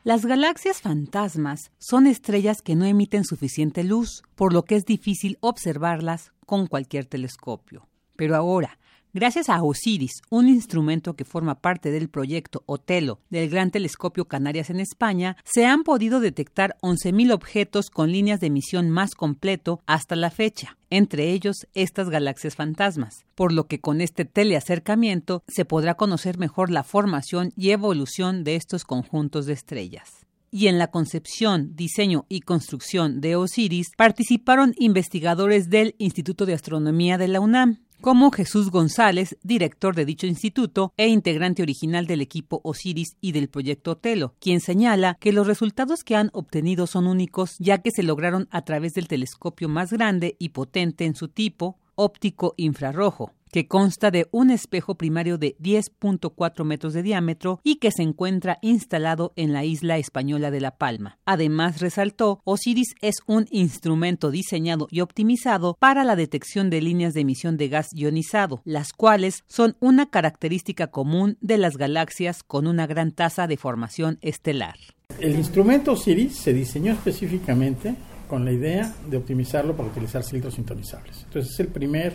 Las 0.06 0.24
galaxias 0.24 0.82
fantasmas 0.82 1.72
son 1.78 2.06
estrellas 2.06 2.62
que 2.62 2.76
no 2.76 2.84
emiten 2.84 3.24
suficiente 3.24 3.82
luz, 3.82 4.22
por 4.36 4.52
lo 4.52 4.62
que 4.62 4.76
es 4.76 4.84
difícil 4.84 5.36
observarlas 5.40 6.30
con 6.46 6.68
cualquier 6.68 7.06
telescopio. 7.06 7.88
Pero 8.14 8.36
ahora, 8.36 8.78
gracias 9.16 9.48
a 9.48 9.62
Osiris, 9.62 10.20
un 10.28 10.46
instrumento 10.46 11.16
que 11.16 11.24
forma 11.24 11.60
parte 11.60 11.90
del 11.90 12.10
proyecto 12.10 12.62
Otelo 12.66 13.18
del 13.30 13.48
Gran 13.48 13.70
Telescopio 13.70 14.26
Canarias 14.26 14.68
en 14.68 14.78
España, 14.78 15.38
se 15.42 15.64
han 15.64 15.84
podido 15.84 16.20
detectar 16.20 16.76
11.000 16.82 17.32
objetos 17.32 17.88
con 17.88 18.12
líneas 18.12 18.40
de 18.40 18.48
emisión 18.48 18.90
más 18.90 19.14
completo 19.14 19.80
hasta 19.86 20.16
la 20.16 20.30
fecha, 20.30 20.76
entre 20.90 21.32
ellos 21.32 21.66
estas 21.72 22.10
galaxias 22.10 22.56
fantasmas, 22.56 23.24
por 23.34 23.52
lo 23.52 23.66
que 23.66 23.80
con 23.80 24.02
este 24.02 24.26
teleacercamiento 24.26 25.42
se 25.48 25.64
podrá 25.64 25.94
conocer 25.94 26.36
mejor 26.36 26.70
la 26.70 26.84
formación 26.84 27.54
y 27.56 27.70
evolución 27.70 28.44
de 28.44 28.56
estos 28.56 28.84
conjuntos 28.84 29.46
de 29.46 29.54
estrellas. 29.54 30.26
Y 30.50 30.68
en 30.68 30.78
la 30.78 30.90
concepción, 30.90 31.74
diseño 31.74 32.26
y 32.28 32.40
construcción 32.40 33.20
de 33.20 33.36
Osiris 33.36 33.88
participaron 33.96 34.74
investigadores 34.78 35.70
del 35.70 35.94
Instituto 35.98 36.46
de 36.46 36.54
Astronomía 36.54 37.18
de 37.18 37.28
la 37.28 37.40
UNAM, 37.40 37.85
como 38.00 38.30
Jesús 38.30 38.70
González, 38.70 39.36
director 39.42 39.94
de 39.94 40.04
dicho 40.04 40.26
instituto 40.26 40.92
e 40.96 41.08
integrante 41.08 41.62
original 41.62 42.06
del 42.06 42.20
equipo 42.20 42.60
Osiris 42.64 43.16
y 43.20 43.32
del 43.32 43.48
proyecto 43.48 43.92
Otelo, 43.92 44.34
quien 44.40 44.60
señala 44.60 45.16
que 45.20 45.32
los 45.32 45.46
resultados 45.46 46.04
que 46.04 46.16
han 46.16 46.30
obtenido 46.32 46.86
son 46.86 47.06
únicos 47.06 47.56
ya 47.58 47.78
que 47.78 47.90
se 47.90 48.02
lograron 48.02 48.48
a 48.50 48.62
través 48.62 48.94
del 48.94 49.08
telescopio 49.08 49.68
más 49.68 49.92
grande 49.92 50.36
y 50.38 50.50
potente 50.50 51.04
en 51.04 51.14
su 51.14 51.28
tipo, 51.28 51.78
óptico 51.96 52.54
infrarrojo, 52.56 53.32
que 53.50 53.68
consta 53.68 54.10
de 54.10 54.28
un 54.32 54.50
espejo 54.50 54.96
primario 54.96 55.38
de 55.38 55.56
10.4 55.58 56.64
metros 56.64 56.92
de 56.92 57.02
diámetro 57.02 57.60
y 57.62 57.76
que 57.76 57.90
se 57.90 58.02
encuentra 58.02 58.58
instalado 58.62 59.32
en 59.36 59.52
la 59.52 59.64
isla 59.64 59.98
española 59.98 60.50
de 60.50 60.60
La 60.60 60.76
Palma. 60.76 61.18
Además, 61.24 61.80
resaltó, 61.80 62.40
Osiris 62.44 62.94
es 63.00 63.16
un 63.26 63.46
instrumento 63.50 64.30
diseñado 64.30 64.88
y 64.90 65.00
optimizado 65.00 65.76
para 65.78 66.04
la 66.04 66.16
detección 66.16 66.70
de 66.70 66.82
líneas 66.82 67.14
de 67.14 67.22
emisión 67.22 67.56
de 67.56 67.68
gas 67.68 67.88
ionizado, 67.92 68.62
las 68.64 68.92
cuales 68.92 69.44
son 69.46 69.76
una 69.80 70.06
característica 70.06 70.88
común 70.88 71.38
de 71.40 71.58
las 71.58 71.76
galaxias 71.76 72.42
con 72.42 72.66
una 72.66 72.86
gran 72.86 73.12
tasa 73.12 73.46
de 73.46 73.56
formación 73.56 74.18
estelar. 74.20 74.76
El 75.20 75.34
instrumento 75.34 75.92
Osiris 75.92 76.36
se 76.36 76.52
diseñó 76.52 76.92
específicamente 76.92 77.94
con 78.28 78.44
la 78.44 78.52
idea 78.52 78.94
de 79.08 79.16
optimizarlo 79.16 79.76
para 79.76 79.88
utilizar 79.88 80.22
filtros 80.22 80.54
sintonizables. 80.54 81.24
Entonces 81.24 81.52
es 81.52 81.60
el 81.60 81.68
primer 81.68 82.12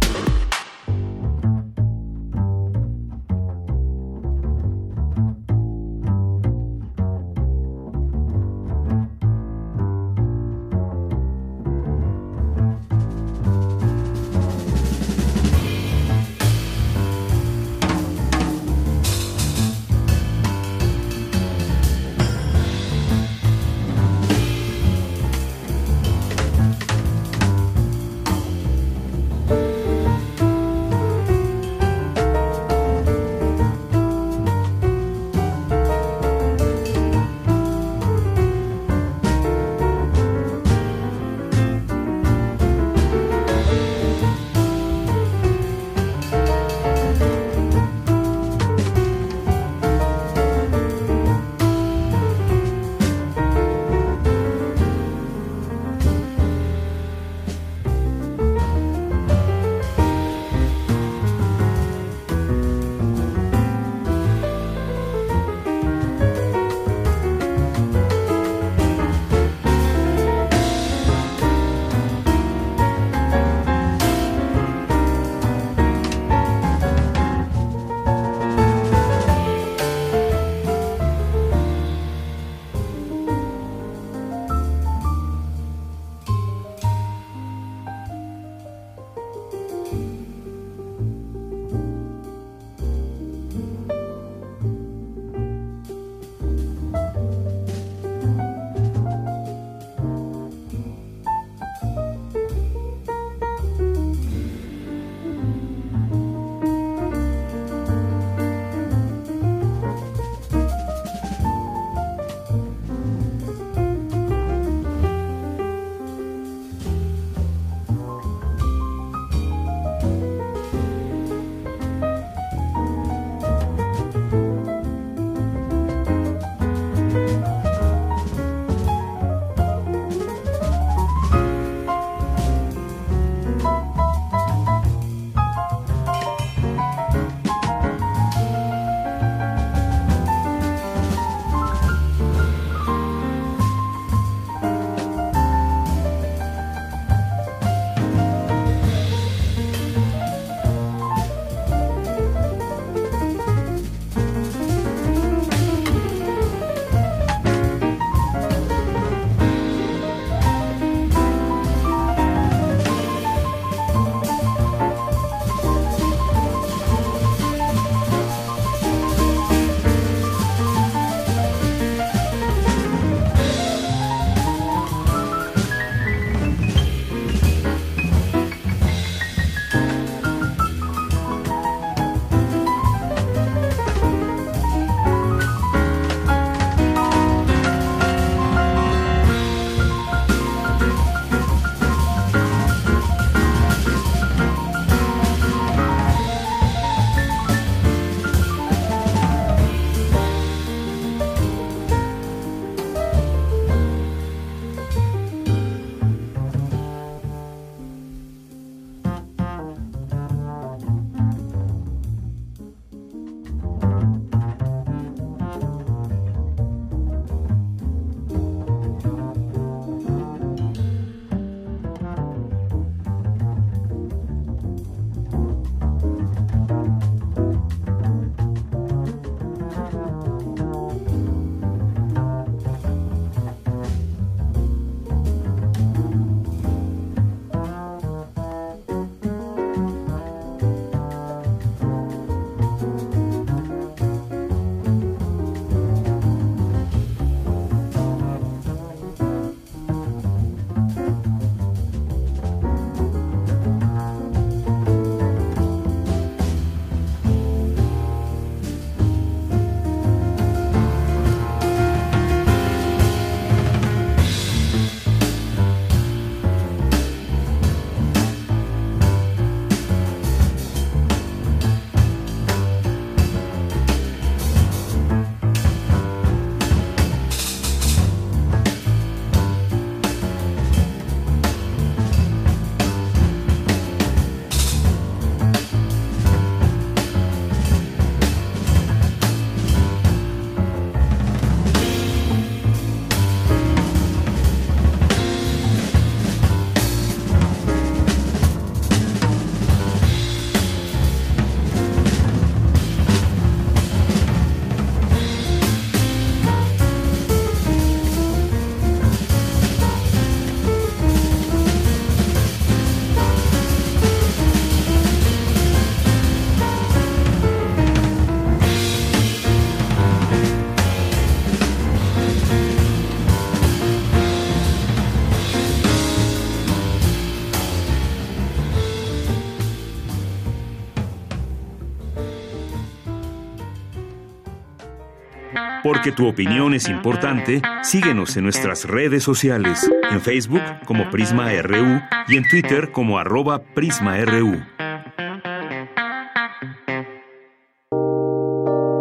Porque 335.83 336.11
tu 336.11 336.27
opinión 336.27 336.73
es 336.73 336.87
importante, 336.89 337.61
síguenos 337.81 338.37
en 338.37 338.43
nuestras 338.43 338.85
redes 338.85 339.23
sociales, 339.23 339.89
en 340.11 340.21
Facebook 340.21 340.61
como 340.85 341.09
Prisma 341.09 341.51
RU 341.61 342.01
y 342.27 342.37
en 342.37 342.47
Twitter 342.47 342.91
como 342.91 343.17
arroba 343.17 343.63
PrismaRU. 343.63 344.61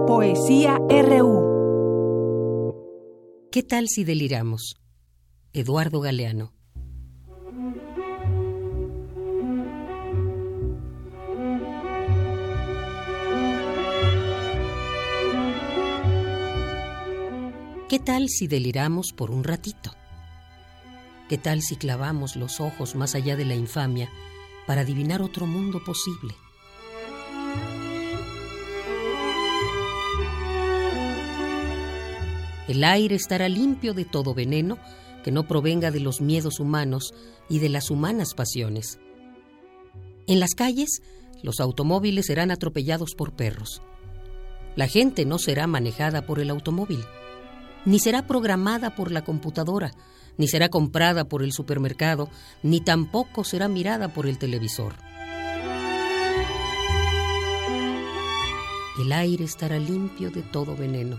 Poesía 0.06 0.78
RU. 0.88 1.50
¿Qué 3.52 3.62
tal 3.62 3.88
si 3.88 4.04
deliramos? 4.04 4.76
Eduardo 5.52 6.00
Galeano. 6.00 6.52
¿Qué 17.90 17.98
tal 17.98 18.28
si 18.28 18.46
deliramos 18.46 19.12
por 19.12 19.32
un 19.32 19.42
ratito? 19.42 19.90
¿Qué 21.28 21.38
tal 21.38 21.60
si 21.60 21.74
clavamos 21.74 22.36
los 22.36 22.60
ojos 22.60 22.94
más 22.94 23.16
allá 23.16 23.34
de 23.34 23.44
la 23.44 23.56
infamia 23.56 24.08
para 24.64 24.82
adivinar 24.82 25.22
otro 25.22 25.44
mundo 25.44 25.82
posible? 25.82 26.32
El 32.68 32.84
aire 32.84 33.16
estará 33.16 33.48
limpio 33.48 33.92
de 33.92 34.04
todo 34.04 34.34
veneno 34.34 34.78
que 35.24 35.32
no 35.32 35.48
provenga 35.48 35.90
de 35.90 35.98
los 35.98 36.20
miedos 36.20 36.60
humanos 36.60 37.12
y 37.48 37.58
de 37.58 37.70
las 37.70 37.90
humanas 37.90 38.34
pasiones. 38.34 39.00
En 40.28 40.38
las 40.38 40.54
calles, 40.54 41.02
los 41.42 41.58
automóviles 41.58 42.26
serán 42.26 42.52
atropellados 42.52 43.16
por 43.16 43.32
perros. 43.32 43.82
La 44.76 44.86
gente 44.86 45.24
no 45.24 45.40
será 45.40 45.66
manejada 45.66 46.24
por 46.24 46.38
el 46.38 46.50
automóvil 46.50 47.04
ni 47.84 47.98
será 47.98 48.26
programada 48.26 48.94
por 48.94 49.10
la 49.10 49.22
computadora, 49.22 49.92
ni 50.36 50.48
será 50.48 50.68
comprada 50.68 51.24
por 51.24 51.42
el 51.42 51.52
supermercado, 51.52 52.28
ni 52.62 52.80
tampoco 52.80 53.44
será 53.44 53.68
mirada 53.68 54.08
por 54.08 54.26
el 54.26 54.38
televisor. 54.38 54.94
El 58.98 59.12
aire 59.12 59.44
estará 59.44 59.78
limpio 59.78 60.30
de 60.30 60.42
todo 60.42 60.76
veneno. 60.76 61.18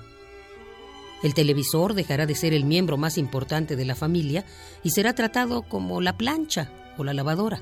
El 1.23 1.33
televisor 1.33 1.93
dejará 1.93 2.25
de 2.25 2.35
ser 2.35 2.53
el 2.53 2.65
miembro 2.65 2.97
más 2.97 3.17
importante 3.17 3.75
de 3.75 3.85
la 3.85 3.95
familia 3.95 4.45
y 4.83 4.91
será 4.91 5.13
tratado 5.13 5.63
como 5.63 6.01
la 6.01 6.17
plancha 6.17 6.71
o 6.97 7.03
la 7.03 7.13
lavadora. 7.13 7.61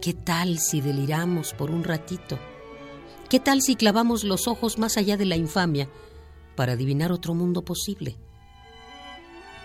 ¿Qué 0.00 0.12
tal 0.12 0.58
si 0.58 0.80
deliramos 0.80 1.52
por 1.52 1.70
un 1.70 1.82
ratito? 1.82 2.38
¿Qué 3.28 3.40
tal 3.40 3.60
si 3.60 3.74
clavamos 3.74 4.22
los 4.22 4.46
ojos 4.46 4.78
más 4.78 4.96
allá 4.96 5.16
de 5.16 5.24
la 5.24 5.36
infamia 5.36 5.88
para 6.54 6.74
adivinar 6.74 7.10
otro 7.10 7.34
mundo 7.34 7.64
posible? 7.64 8.16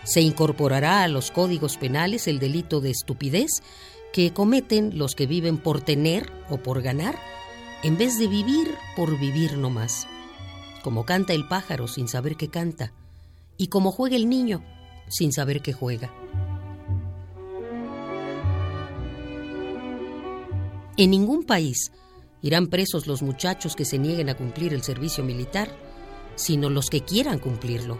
Se 0.04 0.22
incorporará 0.22 1.04
a 1.04 1.08
los 1.08 1.30
códigos 1.30 1.78
penales 1.78 2.28
el 2.28 2.40
delito 2.40 2.82
de 2.82 2.90
estupidez 2.90 3.62
que 4.14 4.34
cometen 4.34 4.98
los 4.98 5.14
que 5.14 5.28
viven 5.28 5.60
por 5.60 5.82
tener 5.82 6.32
o 6.50 6.58
por 6.58 6.82
ganar 6.82 7.20
en 7.84 7.98
vez 8.00 8.18
de 8.18 8.28
vivir 8.28 8.74
por 8.96 9.20
vivir 9.20 9.58
no 9.58 9.70
más. 9.70 10.08
Como 10.84 11.06
canta 11.06 11.34
el 11.34 11.48
pájaro 11.48 11.88
sin 11.88 12.08
saber 12.08 12.38
que 12.38 12.50
canta 12.50 12.94
y 13.58 13.68
como 13.68 13.92
juega 13.92 14.16
el 14.16 14.28
niño 14.28 14.64
sin 15.08 15.32
saber 15.32 15.62
que 15.62 15.74
juega. 15.74 16.12
En 20.98 21.12
ningún 21.12 21.44
país 21.44 21.92
Irán 22.42 22.68
presos 22.68 23.06
los 23.06 23.22
muchachos 23.22 23.76
que 23.76 23.86
se 23.86 24.00
nieguen 24.00 24.30
a 24.30 24.36
cumplir 24.36 24.74
el 24.74 24.82
servicio 24.82 25.24
militar, 25.24 25.70
sino 26.36 26.70
los 26.70 26.90
que 26.90 27.02
quieran 27.02 27.40
cumplirlo. 27.40 28.00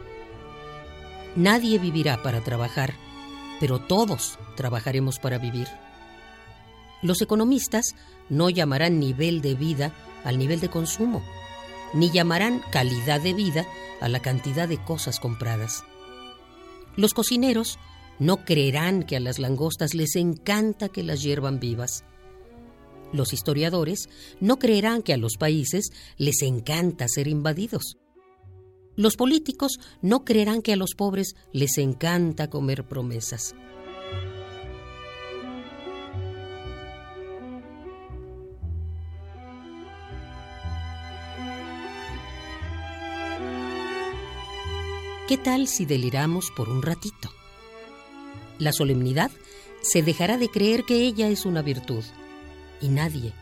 Nadie 1.36 1.78
vivirá 1.78 2.24
para 2.24 2.42
trabajar, 2.42 2.96
pero 3.60 3.80
todos 3.80 4.40
trabajaremos 4.56 5.20
para 5.20 5.38
vivir. 5.38 5.68
Los 7.04 7.22
economistas 7.22 7.96
no 8.30 8.50
llamarán 8.50 9.00
nivel 9.00 9.42
de 9.42 9.56
vida 9.56 9.94
al 10.24 10.38
nivel 10.38 10.60
de 10.60 10.70
consumo, 10.70 11.24
ni 11.94 12.10
llamarán 12.10 12.62
calidad 12.72 13.22
de 13.22 13.34
vida 13.34 13.66
a 14.02 14.10
la 14.10 14.20
cantidad 14.20 14.68
de 14.68 14.84
cosas 14.84 15.20
compradas. 15.20 15.84
Los 16.96 17.14
cocineros 17.14 17.78
no 18.20 18.44
creerán 18.44 19.04
que 19.04 19.16
a 19.16 19.20
las 19.20 19.40
langostas 19.40 19.94
les 19.94 20.16
encanta 20.16 20.90
que 20.90 21.04
las 21.04 21.22
hiervan 21.22 21.60
vivas 21.60 22.04
los 23.12 23.34
historiadores 23.34 24.10
no 24.40 24.60
creerán 24.60 25.02
que 25.02 25.14
a 25.14 25.18
los 25.18 25.38
países 25.38 25.92
les 26.18 26.42
encanta 26.42 27.08
ser 27.08 27.28
invadidos. 27.28 27.98
Los 28.96 29.16
políticos 29.16 29.80
no 30.02 30.26
creerán 30.26 30.62
que 30.62 30.74
a 30.74 30.76
los 30.76 30.96
pobres 30.96 31.36
les 31.54 31.78
encanta 31.78 32.50
comer 32.50 32.86
promesas. 32.86 33.56
¿Qué 45.28 45.38
tal 45.38 45.70
si 45.70 45.86
deliramos 45.86 46.52
por 46.58 46.68
un 46.68 46.82
ratito? 46.82 47.32
La 48.60 48.74
solemnidad 48.74 49.32
se 49.82 50.04
dejará 50.04 50.38
de 50.38 50.50
creer 50.50 50.84
que 50.84 51.06
ella 51.06 51.30
es 51.30 51.46
una 51.46 51.62
virtud 51.62 52.04
y 52.82 52.90
nadie, 52.90 53.34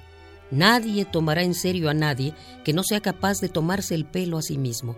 nadie 0.51 1.05
tomará 1.05 1.43
en 1.43 1.53
serio 1.53 1.89
a 1.89 1.93
nadie 1.93 2.33
que 2.63 2.73
no 2.73 2.83
sea 2.83 3.01
capaz 3.01 3.39
de 3.39 3.49
tomarse 3.49 3.95
el 3.95 4.05
pelo 4.05 4.37
a 4.37 4.41
sí 4.41 4.57
mismo. 4.57 4.95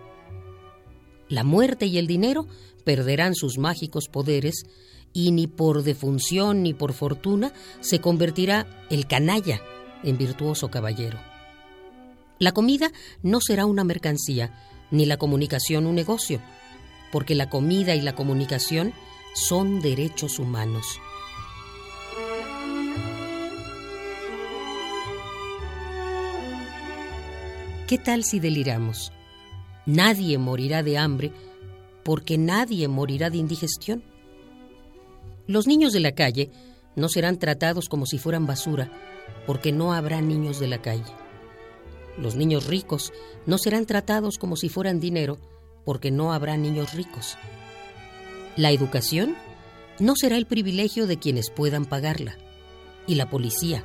La 1.28 1.44
muerte 1.44 1.86
y 1.86 1.98
el 1.98 2.06
dinero 2.06 2.46
perderán 2.84 3.34
sus 3.34 3.58
mágicos 3.58 4.08
poderes 4.08 4.64
y 5.12 5.32
ni 5.32 5.46
por 5.46 5.82
defunción 5.82 6.62
ni 6.62 6.74
por 6.74 6.92
fortuna 6.92 7.52
se 7.80 8.00
convertirá 8.00 8.66
el 8.90 9.06
canalla 9.06 9.60
en 10.02 10.18
virtuoso 10.18 10.70
caballero. 10.70 11.18
La 12.38 12.52
comida 12.52 12.90
no 13.22 13.40
será 13.40 13.66
una 13.66 13.84
mercancía, 13.84 14.52
ni 14.90 15.06
la 15.06 15.16
comunicación 15.16 15.86
un 15.86 15.94
negocio, 15.94 16.40
porque 17.12 17.34
la 17.34 17.48
comida 17.48 17.94
y 17.94 18.00
la 18.00 18.14
comunicación 18.14 18.92
son 19.34 19.80
derechos 19.80 20.38
humanos. 20.38 20.98
¿Qué 27.92 27.98
tal 27.98 28.24
si 28.24 28.40
deliramos? 28.40 29.12
Nadie 29.84 30.38
morirá 30.38 30.82
de 30.82 30.96
hambre 30.96 31.30
porque 32.04 32.38
nadie 32.38 32.88
morirá 32.88 33.28
de 33.28 33.36
indigestión. 33.36 34.02
Los 35.46 35.66
niños 35.66 35.92
de 35.92 36.00
la 36.00 36.12
calle 36.12 36.50
no 36.96 37.10
serán 37.10 37.38
tratados 37.38 37.90
como 37.90 38.06
si 38.06 38.16
fueran 38.16 38.46
basura 38.46 38.90
porque 39.46 39.72
no 39.72 39.92
habrá 39.92 40.22
niños 40.22 40.58
de 40.58 40.68
la 40.68 40.80
calle. 40.80 41.12
Los 42.16 42.34
niños 42.34 42.66
ricos 42.66 43.12
no 43.44 43.58
serán 43.58 43.84
tratados 43.84 44.38
como 44.38 44.56
si 44.56 44.70
fueran 44.70 44.98
dinero 44.98 45.36
porque 45.84 46.10
no 46.10 46.32
habrá 46.32 46.56
niños 46.56 46.94
ricos. 46.94 47.36
La 48.56 48.70
educación 48.70 49.36
no 49.98 50.14
será 50.16 50.38
el 50.38 50.46
privilegio 50.46 51.06
de 51.06 51.18
quienes 51.18 51.50
puedan 51.50 51.84
pagarla. 51.84 52.38
Y 53.06 53.16
la 53.16 53.28
policía 53.28 53.84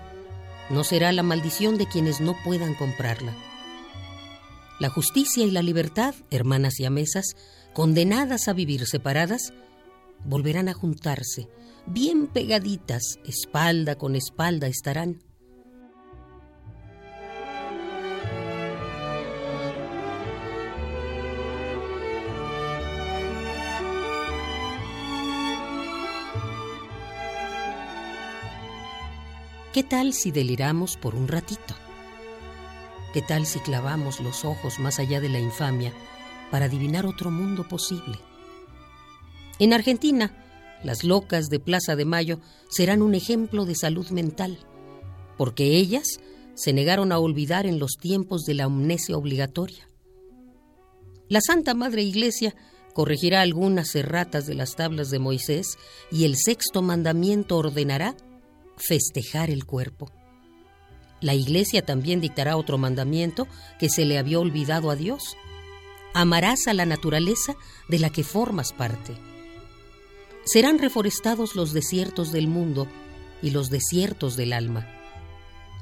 no 0.70 0.86
será 0.86 1.12
la 1.12 1.24
maldición 1.24 1.78
de 1.78 1.88
quienes 1.88 2.22
no 2.22 2.38
puedan 2.46 2.74
comprarla. 2.74 3.34
La 4.80 4.90
justicia 4.90 5.44
y 5.44 5.50
la 5.50 5.64
libertad, 5.64 6.14
hermanas 6.30 6.80
y 6.80 6.86
amesas, 6.86 7.36
condenadas 7.74 8.48
a 8.48 8.54
vivir 8.54 8.86
separadas, 8.86 9.52
volverán 10.24 10.70
a 10.70 10.74
juntarse, 10.74 11.50
bien 11.88 12.28
pegaditas, 12.28 13.20
espalda 13.26 13.98
con 13.98 14.16
espalda 14.16 14.68
estarán. 14.68 15.24
¿Qué 29.74 29.84
tal 29.84 30.14
si 30.14 30.32
deliramos 30.32 30.98
por 30.98 31.16
un 31.16 31.28
ratito? 31.28 31.87
¿Qué 33.14 33.22
tal 33.22 33.46
si 33.46 33.60
clavamos 33.60 34.20
los 34.20 34.44
ojos 34.44 34.80
más 34.80 35.00
allá 35.00 35.22
de 35.22 35.30
la 35.30 35.40
infamia 35.40 35.94
para 36.52 36.66
adivinar 36.66 37.06
otro 37.06 37.32
mundo 37.32 37.68
posible? 37.68 38.20
En 39.60 39.74
Argentina, 39.74 40.46
las 40.84 41.04
locas 41.04 41.50
de 41.50 41.60
Plaza 41.60 41.96
de 41.96 42.06
Mayo 42.06 42.40
serán 42.70 43.02
un 43.02 43.16
ejemplo 43.16 43.66
de 43.66 43.76
salud 43.76 44.10
mental, 44.10 44.60
porque 45.38 45.78
ellas 45.78 46.20
se 46.54 46.74
negaron 46.74 47.12
a 47.12 47.20
olvidar 47.20 47.66
en 47.66 47.80
los 47.80 47.94
tiempos 47.98 48.44
de 48.44 48.56
la 48.56 48.66
amnesia 48.66 49.16
obligatoria. 49.16 49.88
La 51.30 51.40
Santa 51.42 51.74
Madre 51.74 52.04
Iglesia 52.04 52.56
corregirá 52.94 53.42
algunas 53.42 53.96
erratas 53.96 54.48
de 54.48 54.56
las 54.56 54.76
tablas 54.76 55.12
de 55.12 55.20
Moisés 55.20 55.78
y 56.12 56.26
el 56.26 56.36
sexto 56.36 56.82
mandamiento 56.82 57.58
ordenará 57.58 58.16
festejar 58.76 59.50
el 59.50 59.66
cuerpo. 59.66 60.12
La 61.20 61.34
Iglesia 61.34 61.84
también 61.84 62.22
dictará 62.22 62.58
otro 62.58 62.78
mandamiento 62.78 63.48
que 63.80 63.90
se 63.90 64.06
le 64.06 64.18
había 64.18 64.40
olvidado 64.40 64.92
a 64.92 64.96
Dios. 64.96 65.36
Amarás 66.14 66.68
a 66.68 66.74
la 66.74 66.86
naturaleza 66.86 67.56
de 67.88 68.00
la 68.00 68.10
que 68.12 68.24
formas 68.24 68.74
parte. 68.74 69.16
Serán 70.46 70.80
reforestados 70.80 71.56
los 71.56 71.74
desiertos 71.74 72.32
del 72.32 72.48
mundo 72.48 72.88
y 73.42 73.50
los 73.52 73.70
desiertos 73.70 74.36
del 74.36 74.54
alma. 74.54 74.88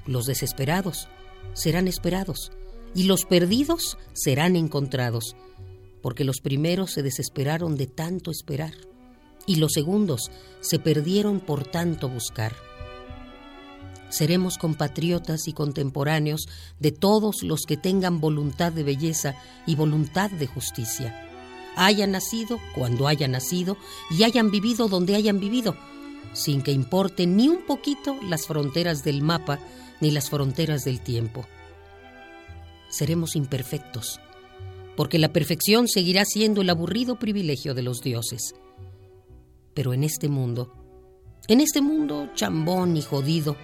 Los 0.06 0.26
desesperados 0.26 1.08
serán 1.54 1.88
esperados 1.88 2.52
y 2.94 3.04
los 3.04 3.26
perdidos 3.26 3.98
serán 4.14 4.56
encontrados, 4.56 5.36
porque 6.02 6.24
los 6.24 6.40
primeros 6.40 6.92
se 6.92 7.04
desesperaron 7.04 7.76
de 7.76 7.88
tanto 7.88 8.32
esperar 8.32 8.74
y 9.46 9.58
los 9.58 9.74
segundos 9.74 10.32
se 10.62 10.80
perdieron 10.80 11.40
por 11.40 11.66
tanto 11.66 12.10
buscar. 12.10 12.54
Seremos 14.10 14.58
compatriotas 14.58 15.48
y 15.48 15.54
contemporáneos 15.54 16.48
de 16.80 16.92
todos 16.92 17.44
los 17.44 17.62
que 17.68 17.78
tengan 17.78 18.20
voluntad 18.20 18.72
de 18.72 18.84
belleza 18.84 19.36
y 19.66 19.76
voluntad 19.76 20.30
de 20.32 20.48
justicia. 20.48 21.22
Hayan 21.76 22.12
nacido 22.12 22.60
cuando 22.74 23.08
hayan 23.08 23.32
nacido 23.32 23.78
y 24.10 24.24
hayan 24.24 24.52
vivido 24.52 24.88
donde 24.88 25.16
hayan 25.16 25.40
vivido, 25.40 25.76
sin 26.34 26.62
que 26.62 26.72
importe 26.72 27.28
ni 27.28 27.50
un 27.50 27.66
poquito 27.66 28.16
las 28.24 28.48
fronteras 28.48 29.04
del 29.04 29.22
mapa 29.22 29.60
ni 30.00 30.12
las 30.12 30.30
fronteras 30.30 30.84
del 30.84 31.02
tiempo. 31.02 31.46
Seremos 32.90 33.36
imperfectos, 33.36 34.22
porque 34.96 35.20
la 35.20 35.34
perfección 35.34 35.88
seguirá 35.88 36.24
siendo 36.24 36.62
el 36.62 36.70
aburrido 36.70 37.18
privilegio 37.20 37.74
de 37.74 37.82
los 37.82 38.02
dioses. 38.02 38.56
Pero 39.74 39.94
en 39.94 40.04
este 40.06 40.30
mundo, 40.30 40.72
en 41.48 41.60
este 41.60 41.82
mundo 41.82 42.30
chambón 42.36 42.96
y 42.96 43.02
jodido, 43.02 43.58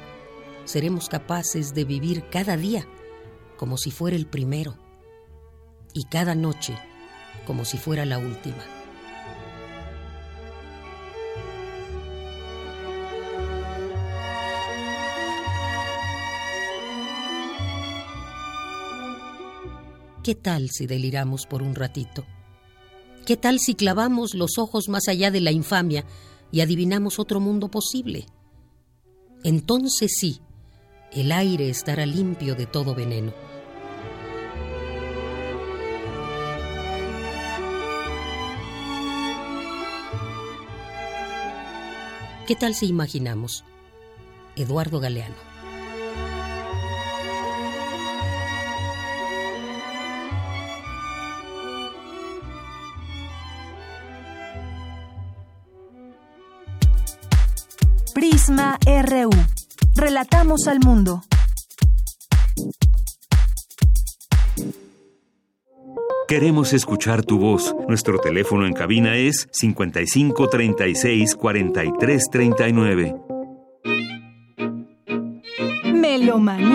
seremos 0.72 1.10
capaces 1.10 1.74
de 1.74 1.84
vivir 1.84 2.24
cada 2.30 2.56
día 2.56 2.88
como 3.58 3.78
si 3.78 3.92
fuera 3.92 4.16
el 4.16 4.26
primero 4.26 4.78
y 5.94 6.06
cada 6.06 6.34
noche 6.34 6.78
como 7.46 7.66
si 7.66 7.78
fuera 7.78 8.06
la 8.06 8.20
última. 8.20 8.64
¿Qué 20.24 20.36
tal 20.36 20.70
si 20.70 20.88
deliramos 20.88 21.48
por 21.48 21.64
un 21.64 21.76
ratito? 21.76 22.24
¿Qué 23.26 23.36
tal 23.36 23.60
si 23.60 23.76
clavamos 23.76 24.36
los 24.36 24.58
ojos 24.58 24.88
más 24.88 25.10
allá 25.10 25.32
de 25.32 25.42
la 25.42 25.52
infamia 25.52 26.06
y 26.50 26.62
adivinamos 26.62 27.20
otro 27.20 27.42
mundo 27.42 27.70
posible? 27.70 28.26
Entonces 29.44 30.14
sí, 30.18 30.40
el 31.14 31.32
aire 31.32 31.70
estará 31.70 32.06
limpio 32.06 32.56
de 32.56 32.66
todo 32.66 32.96
veneno. 32.96 33.34
¿Qué 42.48 42.56
tal 42.56 42.76
si 42.76 42.88
imaginamos? 42.88 43.66
Eduardo 44.56 45.00
Galeano. 45.00 45.36
Prisma 58.14 58.78
RU. 58.86 59.51
Relatamos 60.02 60.68
al 60.68 60.80
mundo. 60.80 61.22
Queremos 66.28 66.74
escuchar 66.74 67.24
tu 67.24 67.38
voz. 67.38 67.76
Nuestro 67.88 68.18
teléfono 68.18 68.66
en 68.66 68.74
cabina 68.74 69.16
es 69.16 69.48
55 69.52 70.50
36 70.50 71.36
43 71.36 72.30
39. 72.32 73.16
Melomanía 75.94 76.71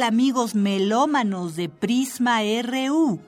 amigos 0.00 0.54
melómanos 0.54 1.54
de 1.54 1.68
Prisma 1.68 2.40
RU? 2.62 3.20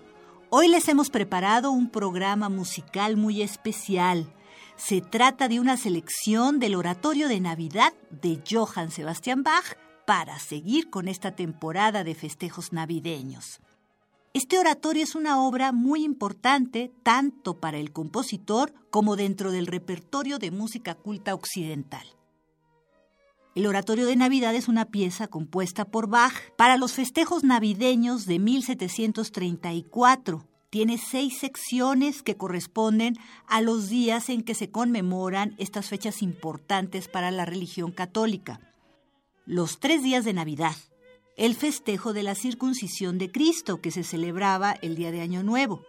Hoy 0.49 0.69
les 0.69 0.89
hemos 0.89 1.11
preparado 1.11 1.71
un 1.71 1.91
programa 1.91 2.49
musical 2.49 3.19
muy 3.19 3.43
especial. 3.43 4.33
Se 4.77 5.03
trata 5.03 5.49
de 5.49 5.61
una 5.61 5.77
selección 5.77 6.61
del 6.61 6.75
oratorio 6.75 7.29
de 7.29 7.39
Navidad 7.41 7.93
de 8.11 8.41
Johann 8.51 8.91
Sebastian 8.91 9.43
Bach 9.43 9.77
para 10.07 10.39
seguir 10.39 10.89
con 10.89 11.07
esta 11.07 11.37
temporada 11.37 12.03
de 12.03 12.15
festejos 12.15 12.73
navideños. 12.73 13.61
Este 14.33 14.59
oratorio 14.59 15.03
es 15.03 15.15
una 15.15 15.43
obra 15.43 15.71
muy 15.71 16.03
importante 16.03 16.91
tanto 17.03 17.61
para 17.61 17.77
el 17.77 17.93
compositor 17.93 18.73
como 18.89 19.17
dentro 19.17 19.53
del 19.53 19.67
repertorio 19.67 20.39
de 20.39 20.51
música 20.51 20.95
culta 20.95 21.35
occidental. 21.35 22.07
El 23.55 23.67
Oratorio 23.67 24.07
de 24.07 24.17
Navidad 24.17 24.55
es 24.57 24.67
una 24.67 24.87
pieza 24.87 25.29
compuesta 25.29 25.85
por 25.85 26.09
Bach 26.09 26.35
para 26.57 26.77
los 26.77 26.93
festejos 26.93 27.45
navideños 27.45 28.27
de 28.27 28.41
1734. 28.41 30.45
Tiene 30.71 30.99
seis 30.99 31.39
secciones 31.39 32.25
que 32.25 32.37
corresponden 32.37 33.17
a 33.47 33.61
los 33.61 33.89
días 33.89 34.29
en 34.29 34.43
que 34.43 34.57
se 34.57 34.73
conmemoran 34.73 35.55
estas 35.59 35.89
fechas 35.89 36.21
importantes 36.21 37.07
para 37.07 37.31
la 37.31 37.45
religión 37.45 37.93
católica. 37.93 38.59
Los 39.47 39.79
tres 39.79 40.03
días 40.03 40.25
de 40.25 40.33
Navidad, 40.33 40.75
el 41.37 41.55
festejo 41.55 42.13
de 42.13 42.25
la 42.25 42.35
circuncisión 42.35 43.19
de 43.19 43.31
Cristo 43.31 43.81
que 43.81 43.93
se 43.93 44.03
celebraba 44.03 44.73
el 44.73 44.97
día 44.97 45.13
de 45.13 45.21
Año 45.21 45.45
Nuevo, 45.45 45.85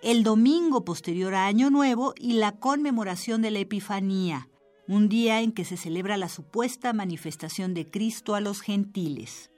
el 0.00 0.22
domingo 0.22 0.84
posterior 0.84 1.34
a 1.34 1.46
Año 1.46 1.70
Nuevo 1.70 2.14
y 2.16 2.34
la 2.34 2.52
conmemoración 2.52 3.42
de 3.42 3.50
la 3.50 3.58
Epifanía, 3.58 4.48
un 4.90 5.08
día 5.08 5.40
en 5.40 5.52
que 5.52 5.64
se 5.64 5.76
celebra 5.76 6.16
la 6.16 6.28
supuesta 6.28 6.92
manifestación 6.92 7.74
de 7.74 7.88
Cristo 7.88 8.34
a 8.34 8.40
los 8.40 8.60
gentiles. 8.60 9.52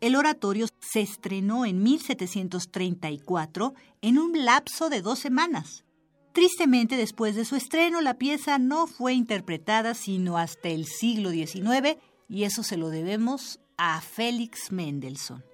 El 0.00 0.16
oratorio 0.16 0.66
se 0.80 1.00
estrenó 1.00 1.64
en 1.64 1.80
1734 1.84 3.74
en 4.02 4.18
un 4.18 4.44
lapso 4.44 4.90
de 4.90 5.00
dos 5.00 5.20
semanas. 5.20 5.84
Tristemente, 6.32 6.96
después 6.96 7.36
de 7.36 7.44
su 7.44 7.54
estreno, 7.54 8.00
la 8.00 8.14
pieza 8.14 8.58
no 8.58 8.88
fue 8.88 9.14
interpretada 9.14 9.94
sino 9.94 10.38
hasta 10.38 10.70
el 10.70 10.86
siglo 10.86 11.30
XIX 11.30 11.96
y 12.28 12.42
eso 12.42 12.64
se 12.64 12.76
lo 12.76 12.88
debemos 12.88 13.60
a 13.76 14.00
Félix 14.00 14.72
Mendelssohn. 14.72 15.44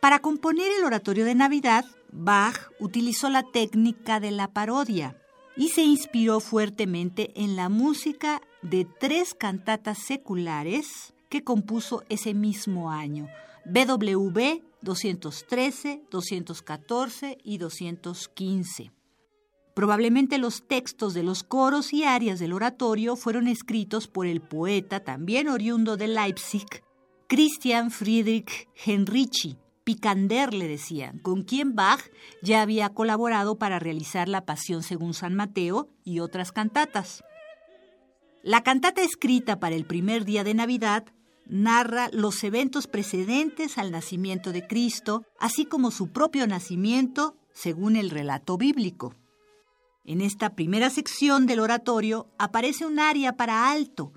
Para 0.00 0.20
componer 0.20 0.70
el 0.78 0.84
oratorio 0.84 1.24
de 1.24 1.34
Navidad, 1.34 1.84
Bach 2.12 2.70
utilizó 2.78 3.28
la 3.28 3.42
técnica 3.42 4.20
de 4.20 4.30
la 4.30 4.52
parodia 4.52 5.16
y 5.58 5.68
se 5.70 5.82
inspiró 5.82 6.40
fuertemente 6.40 7.32
en 7.34 7.56
la 7.56 7.68
música 7.68 8.40
de 8.62 8.86
tres 8.86 9.34
cantatas 9.34 9.98
seculares 9.98 11.12
que 11.28 11.44
compuso 11.44 12.04
ese 12.08 12.32
mismo 12.32 12.90
año, 12.90 13.28
BWV 13.66 14.62
213, 14.80 16.02
214 16.10 17.38
y 17.42 17.58
215. 17.58 18.92
Probablemente 19.74 20.38
los 20.38 20.66
textos 20.66 21.14
de 21.14 21.22
los 21.22 21.42
coros 21.42 21.92
y 21.92 22.04
arias 22.04 22.38
del 22.38 22.52
oratorio 22.52 23.16
fueron 23.16 23.48
escritos 23.48 24.08
por 24.08 24.26
el 24.26 24.40
poeta, 24.40 25.00
también 25.00 25.48
oriundo 25.48 25.96
de 25.96 26.08
Leipzig, 26.08 26.66
Christian 27.28 27.90
Friedrich 27.90 28.68
Henrici, 28.84 29.56
Picander 29.88 30.52
le 30.52 30.68
decían, 30.68 31.18
con 31.18 31.44
quien 31.44 31.74
Bach 31.74 32.02
ya 32.42 32.60
había 32.60 32.90
colaborado 32.90 33.56
para 33.56 33.78
realizar 33.78 34.28
La 34.28 34.44
Pasión 34.44 34.82
según 34.82 35.14
San 35.14 35.34
Mateo 35.34 35.88
y 36.04 36.20
otras 36.20 36.52
cantatas. 36.52 37.24
La 38.42 38.62
cantata 38.62 39.00
escrita 39.00 39.58
para 39.58 39.76
el 39.76 39.86
primer 39.86 40.26
día 40.26 40.44
de 40.44 40.52
Navidad 40.52 41.06
narra 41.46 42.10
los 42.12 42.44
eventos 42.44 42.86
precedentes 42.86 43.78
al 43.78 43.90
nacimiento 43.90 44.52
de 44.52 44.66
Cristo, 44.66 45.24
así 45.40 45.64
como 45.64 45.90
su 45.90 46.12
propio 46.12 46.46
nacimiento 46.46 47.38
según 47.54 47.96
el 47.96 48.10
relato 48.10 48.58
bíblico. 48.58 49.14
En 50.04 50.20
esta 50.20 50.54
primera 50.54 50.90
sección 50.90 51.46
del 51.46 51.60
oratorio 51.60 52.28
aparece 52.36 52.84
un 52.84 52.98
aria 52.98 53.38
para 53.38 53.70
alto, 53.70 54.12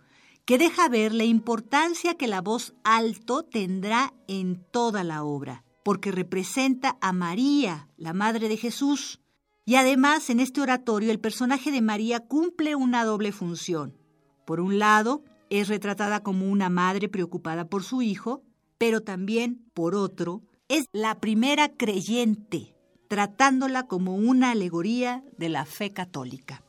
que 0.51 0.57
deja 0.57 0.89
ver 0.89 1.13
la 1.13 1.23
importancia 1.23 2.15
que 2.15 2.27
la 2.27 2.41
voz 2.41 2.73
alto 2.83 3.43
tendrá 3.43 4.13
en 4.27 4.61
toda 4.69 5.05
la 5.05 5.23
obra, 5.23 5.63
porque 5.81 6.11
representa 6.11 6.97
a 6.99 7.13
María, 7.13 7.87
la 7.95 8.11
Madre 8.11 8.49
de 8.49 8.57
Jesús, 8.57 9.21
y 9.63 9.75
además 9.75 10.29
en 10.29 10.41
este 10.41 10.59
oratorio 10.59 11.09
el 11.09 11.21
personaje 11.21 11.71
de 11.71 11.81
María 11.81 12.27
cumple 12.27 12.75
una 12.75 13.05
doble 13.05 13.31
función. 13.31 13.97
Por 14.45 14.59
un 14.59 14.77
lado, 14.77 15.23
es 15.49 15.69
retratada 15.69 16.21
como 16.21 16.49
una 16.49 16.69
madre 16.69 17.07
preocupada 17.07 17.69
por 17.69 17.85
su 17.85 18.01
hijo, 18.01 18.43
pero 18.77 18.99
también, 18.99 19.71
por 19.73 19.95
otro, 19.95 20.41
es 20.67 20.83
la 20.91 21.21
primera 21.21 21.69
creyente, 21.69 22.75
tratándola 23.07 23.87
como 23.87 24.17
una 24.17 24.51
alegoría 24.51 25.23
de 25.37 25.47
la 25.47 25.63
fe 25.63 25.93
católica. 25.93 26.61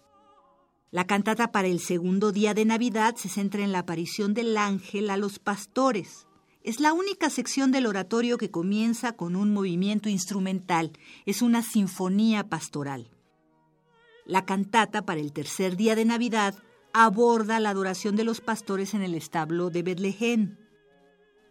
La 0.92 1.06
cantata 1.06 1.52
para 1.52 1.68
el 1.68 1.80
segundo 1.80 2.32
día 2.32 2.52
de 2.52 2.66
Navidad 2.66 3.16
se 3.16 3.30
centra 3.30 3.64
en 3.64 3.72
la 3.72 3.78
aparición 3.78 4.34
del 4.34 4.58
ángel 4.58 5.08
a 5.08 5.16
los 5.16 5.38
pastores. 5.38 6.26
Es 6.62 6.80
la 6.80 6.92
única 6.92 7.30
sección 7.30 7.72
del 7.72 7.86
oratorio 7.86 8.36
que 8.36 8.50
comienza 8.50 9.12
con 9.12 9.34
un 9.34 9.54
movimiento 9.54 10.10
instrumental, 10.10 10.92
es 11.24 11.40
una 11.40 11.62
sinfonía 11.62 12.50
pastoral. 12.50 13.08
La 14.26 14.44
cantata 14.44 15.06
para 15.06 15.22
el 15.22 15.32
tercer 15.32 15.78
día 15.78 15.94
de 15.94 16.04
Navidad 16.04 16.56
aborda 16.92 17.58
la 17.58 17.70
adoración 17.70 18.14
de 18.14 18.24
los 18.24 18.42
pastores 18.42 18.92
en 18.92 19.00
el 19.00 19.14
establo 19.14 19.70
de 19.70 19.82
Betlehem. 19.82 20.58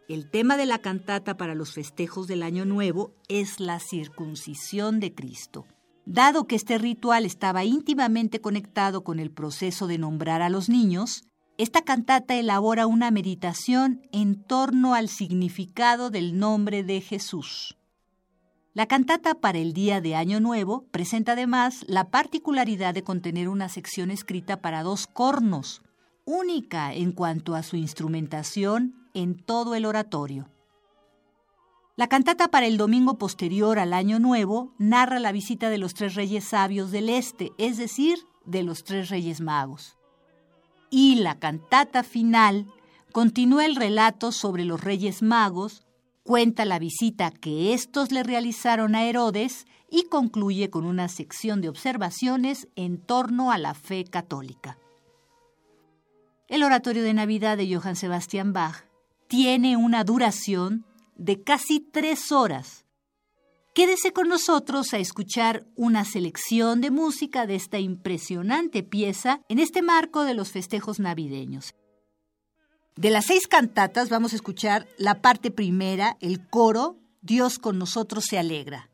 El 0.08 0.30
tema 0.30 0.56
de 0.56 0.68
la 0.68 0.84
cantata 0.84 1.36
para 1.36 1.56
los 1.56 1.74
festejos 1.74 2.28
del 2.28 2.44
Año 2.44 2.66
Nuevo 2.66 3.16
es 3.28 3.60
la 3.60 3.80
circuncisión 3.80 5.00
de 5.00 5.16
Cristo. 5.16 5.66
Dado 6.06 6.46
que 6.48 6.56
este 6.56 6.78
ritual 6.78 7.26
estaba 7.26 7.64
íntimamente 7.64 8.42
conectado 8.42 9.04
con 9.04 9.20
el 9.20 9.32
proceso 9.32 9.88
de 9.88 9.98
nombrar 9.98 10.42
a 10.42 10.50
los 10.50 10.68
niños, 10.68 11.24
esta 11.58 11.84
cantata 11.84 12.36
elabora 12.36 12.88
una 12.88 13.12
meditación 13.12 14.02
en 14.12 14.44
torno 14.44 14.96
al 14.96 15.10
significado 15.10 16.10
del 16.10 16.40
nombre 16.40 16.84
de 16.84 17.02
Jesús. 17.02 17.78
La 18.74 18.88
cantata 18.88 19.36
para 19.36 19.60
el 19.60 19.74
Día 19.74 20.02
de 20.02 20.16
Año 20.16 20.40
Nuevo 20.40 20.86
presenta 20.92 21.34
además 21.34 21.84
la 21.88 22.10
particularidad 22.10 22.94
de 22.94 23.04
contener 23.04 23.50
una 23.50 23.70
sección 23.70 24.12
escrita 24.12 24.62
para 24.62 24.82
dos 24.82 25.08
cornos, 25.08 25.82
única 26.26 26.94
en 26.94 27.12
cuanto 27.12 27.54
a 27.54 27.64
su 27.64 27.76
instrumentación 27.76 28.96
en 29.14 29.36
todo 29.36 29.76
el 29.76 29.86
oratorio. 29.86 30.48
La 32.02 32.08
cantata 32.08 32.48
para 32.48 32.66
el 32.66 32.78
domingo 32.78 33.20
posterior 33.20 33.78
al 33.78 33.94
Año 33.94 34.18
Nuevo 34.18 34.74
narra 34.80 35.20
la 35.20 35.32
visita 35.32 35.70
de 35.70 35.78
los 35.78 35.94
tres 35.94 36.16
reyes 36.16 36.46
sabios 36.46 36.90
del 36.90 37.10
Este, 37.10 37.52
es 37.60 37.78
decir, 37.78 38.18
de 38.44 38.64
los 38.64 38.84
tres 38.84 39.10
reyes 39.10 39.40
magos. 39.40 40.00
Y 40.90 41.18
la 41.18 41.38
cantata 41.38 42.02
final 42.02 42.66
continúa 43.12 43.68
el 43.68 43.76
relato 43.76 44.32
sobre 44.32 44.66
los 44.66 44.84
reyes 44.84 45.22
magos, 45.22 45.84
cuenta 46.24 46.66
la 46.66 46.80
visita 46.80 47.30
que 47.30 47.72
éstos 47.72 48.12
le 48.12 48.24
realizaron 48.24 48.96
a 48.96 49.04
Herodes 49.04 49.68
y 49.88 50.06
concluye 50.06 50.72
con 50.72 50.86
una 50.86 51.08
sección 51.08 51.62
de 51.62 51.70
observaciones 51.70 52.68
en 52.76 52.98
torno 52.98 53.52
a 53.52 53.60
la 53.60 53.76
fe 53.76 54.06
católica. 54.06 54.80
El 56.48 56.64
oratorio 56.64 57.04
de 57.04 57.14
Navidad 57.14 57.58
de 57.58 57.72
Johann 57.72 57.96
Sebastian 57.96 58.54
Bach 58.54 58.86
tiene 59.28 59.78
una 59.78 60.04
duración 60.04 60.84
de 61.16 61.44
casi 61.44 61.80
tres 61.80 62.32
horas. 62.32 62.86
Quédese 63.74 64.12
con 64.12 64.28
nosotros 64.28 64.94
a 64.94 64.98
escuchar 64.98 65.66
una 65.76 66.04
selección 66.04 66.82
de 66.82 66.92
música 66.92 67.48
de 67.48 67.56
esta 67.56 67.80
impresionante 67.80 68.84
pieza 68.84 69.42
en 69.48 69.60
este 69.60 69.82
marco 69.82 70.24
de 70.24 70.34
los 70.34 70.52
festejos 70.52 71.00
navideños. 71.00 71.74
De 72.98 73.10
las 73.10 73.28
seis 73.28 73.48
cantatas 73.48 74.10
vamos 74.10 74.34
a 74.34 74.36
escuchar 74.36 74.90
la 74.98 75.22
parte 75.22 75.52
primera, 75.52 76.18
el 76.20 76.46
coro, 76.50 76.98
Dios 77.22 77.60
con 77.60 77.80
nosotros 77.80 78.26
se 78.26 78.38
alegra. 78.38 78.90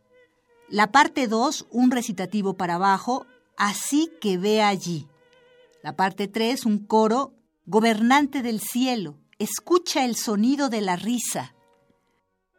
La 0.70 0.92
parte 0.92 1.28
dos, 1.28 1.66
un 1.72 1.90
recitativo 1.90 2.56
para 2.56 2.76
abajo, 2.76 3.26
así 3.58 4.12
que 4.22 4.38
ve 4.38 4.62
allí. 4.62 5.08
La 5.82 5.96
parte 5.96 6.28
tres, 6.28 6.66
un 6.66 6.86
coro, 6.86 7.34
gobernante 7.66 8.44
del 8.44 8.60
cielo, 8.60 9.18
escucha 9.40 10.06
el 10.06 10.16
sonido 10.16 10.70
de 10.70 10.82
la 10.82 10.98
risa 10.98 11.56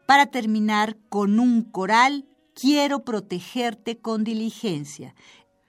para 0.08 0.24
terminar 0.24 0.96
con 1.10 1.38
un 1.38 1.62
coral, 1.62 2.24
Quiero 2.54 3.04
protegerte 3.04 3.98
con 3.98 4.24
diligencia. 4.24 5.14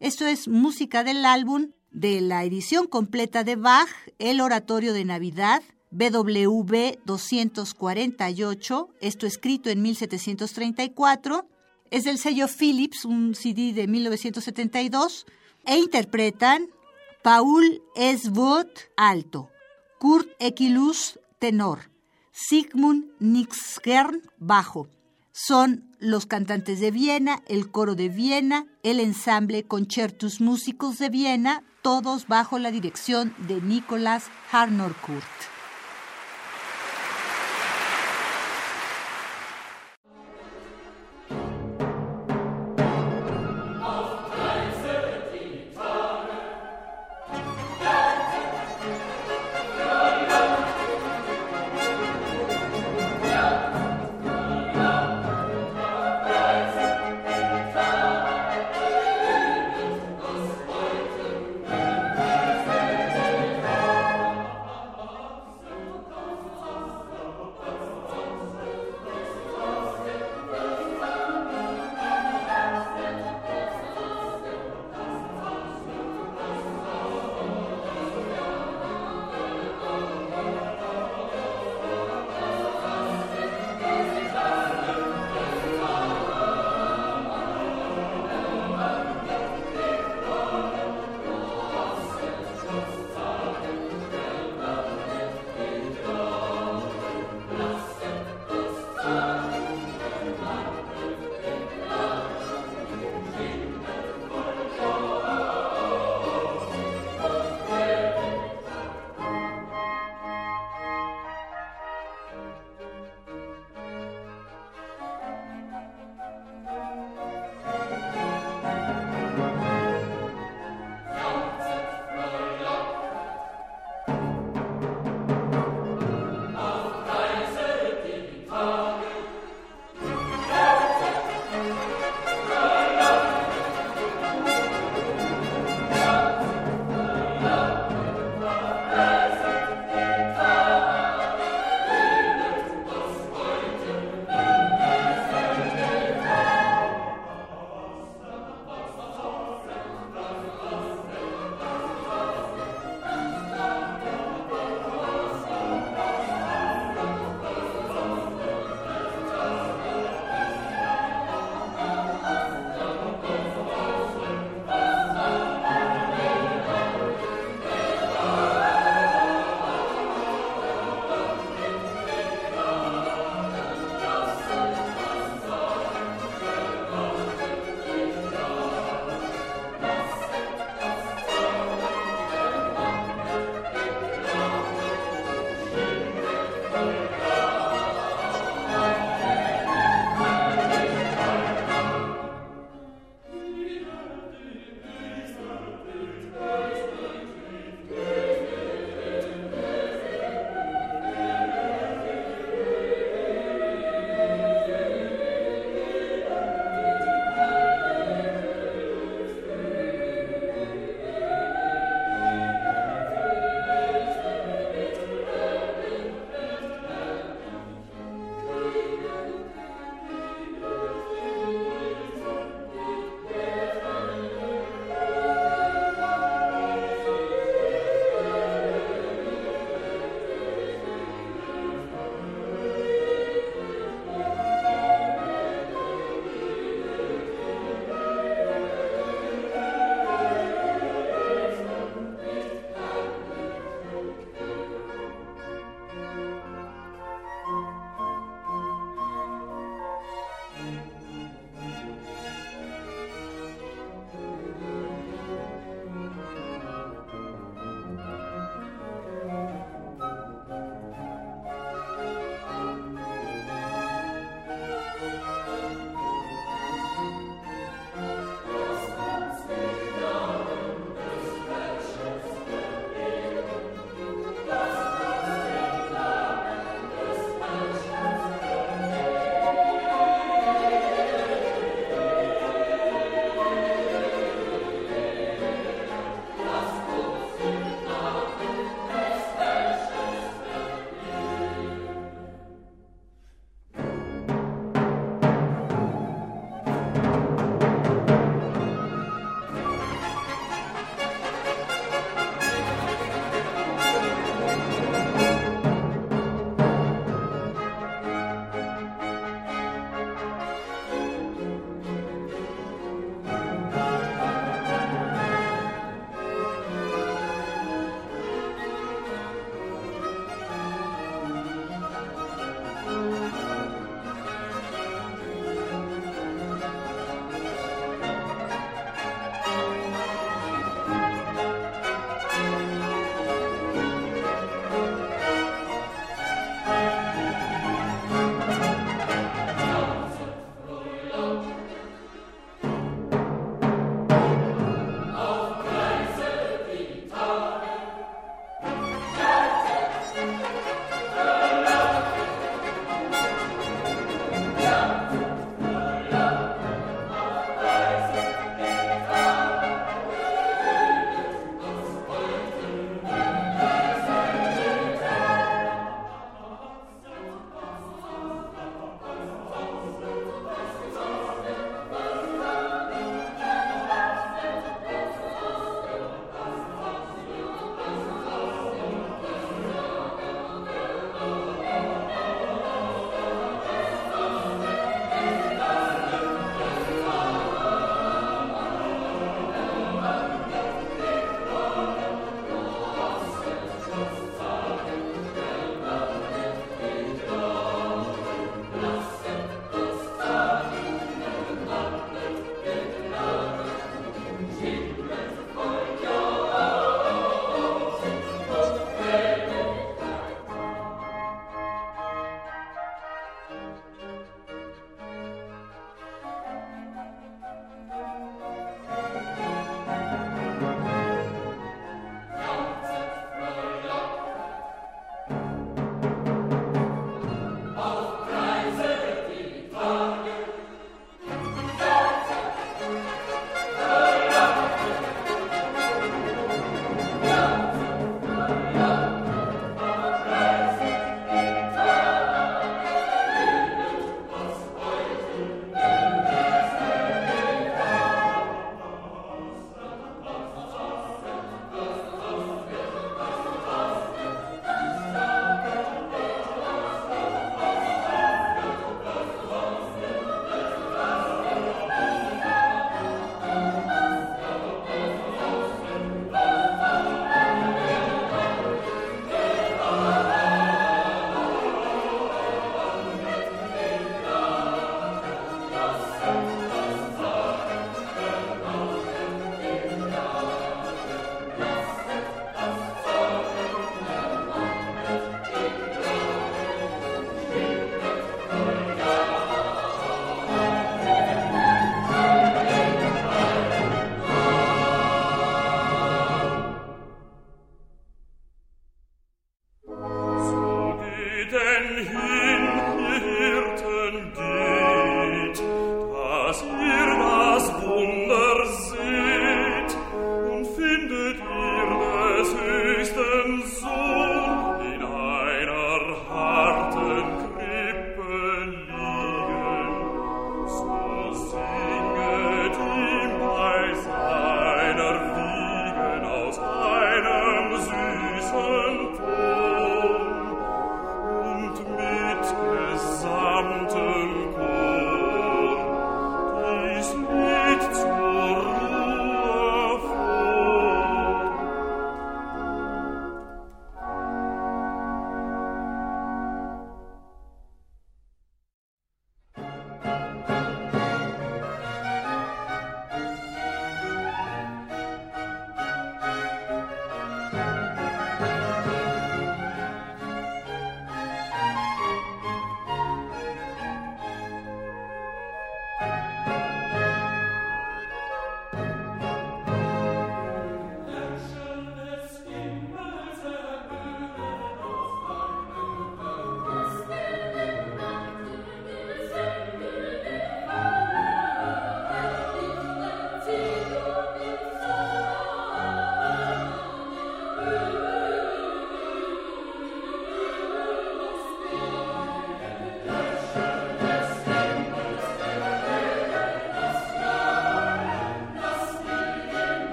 Esto 0.00 0.26
es 0.26 0.48
música 0.48 1.02
del 1.02 1.24
álbum 1.24 1.70
de 1.92 2.20
la 2.20 2.44
edición 2.44 2.88
completa 2.88 3.42
de 3.44 3.56
Bach, 3.56 3.88
El 4.18 4.42
Oratorio 4.42 4.92
de 4.92 5.06
Navidad, 5.06 5.62
BWV 5.92 6.98
248, 7.06 8.88
esto 9.00 9.26
escrito 9.26 9.70
en 9.70 9.80
1734, 9.80 11.48
es 11.90 12.04
del 12.04 12.18
sello 12.18 12.48
Philips, 12.48 13.06
un 13.06 13.34
CD 13.34 13.72
de 13.72 13.86
1972, 13.86 15.26
e 15.64 15.78
interpretan 15.78 16.66
Paul 17.22 17.82
Eswood 17.94 18.66
alto, 18.96 19.48
Kurt 19.98 20.28
Equilus 20.38 21.18
tenor, 21.38 21.93
Sigmund 22.36 23.04
Nixgern 23.20 24.20
bajo. 24.38 24.88
Son 25.30 25.84
los 26.00 26.26
cantantes 26.26 26.80
de 26.80 26.90
Viena, 26.90 27.42
el 27.46 27.70
coro 27.70 27.94
de 27.94 28.08
Viena, 28.08 28.66
el 28.82 28.98
ensamble 28.98 29.62
Concertus 29.62 30.40
Músicos 30.40 30.98
de 30.98 31.10
Viena, 31.10 31.62
todos 31.80 32.26
bajo 32.26 32.58
la 32.58 32.72
dirección 32.72 33.34
de 33.46 33.62
Nicolas 33.62 34.24
Harnoncourt. 34.50 35.53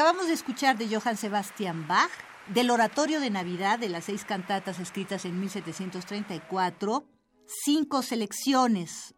Acabamos 0.00 0.28
de 0.28 0.32
escuchar 0.32 0.78
de 0.78 0.88
Johann 0.88 1.18
Sebastian 1.18 1.86
Bach, 1.86 2.10
del 2.54 2.70
Oratorio 2.70 3.20
de 3.20 3.28
Navidad 3.28 3.78
de 3.78 3.90
las 3.90 4.06
seis 4.06 4.24
cantatas 4.24 4.78
escritas 4.78 5.26
en 5.26 5.38
1734, 5.38 7.04
cinco 7.44 8.00
selecciones. 8.00 9.14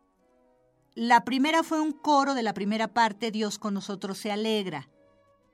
La 0.97 1.23
primera 1.23 1.63
fue 1.63 1.81
un 1.81 1.93
coro 1.93 2.35
de 2.35 2.43
la 2.43 2.53
primera 2.53 2.89
parte, 2.89 3.31
Dios 3.31 3.61
con 3.61 3.75
nosotros 3.75 4.19
se 4.19 4.33
alegra. 4.33 4.89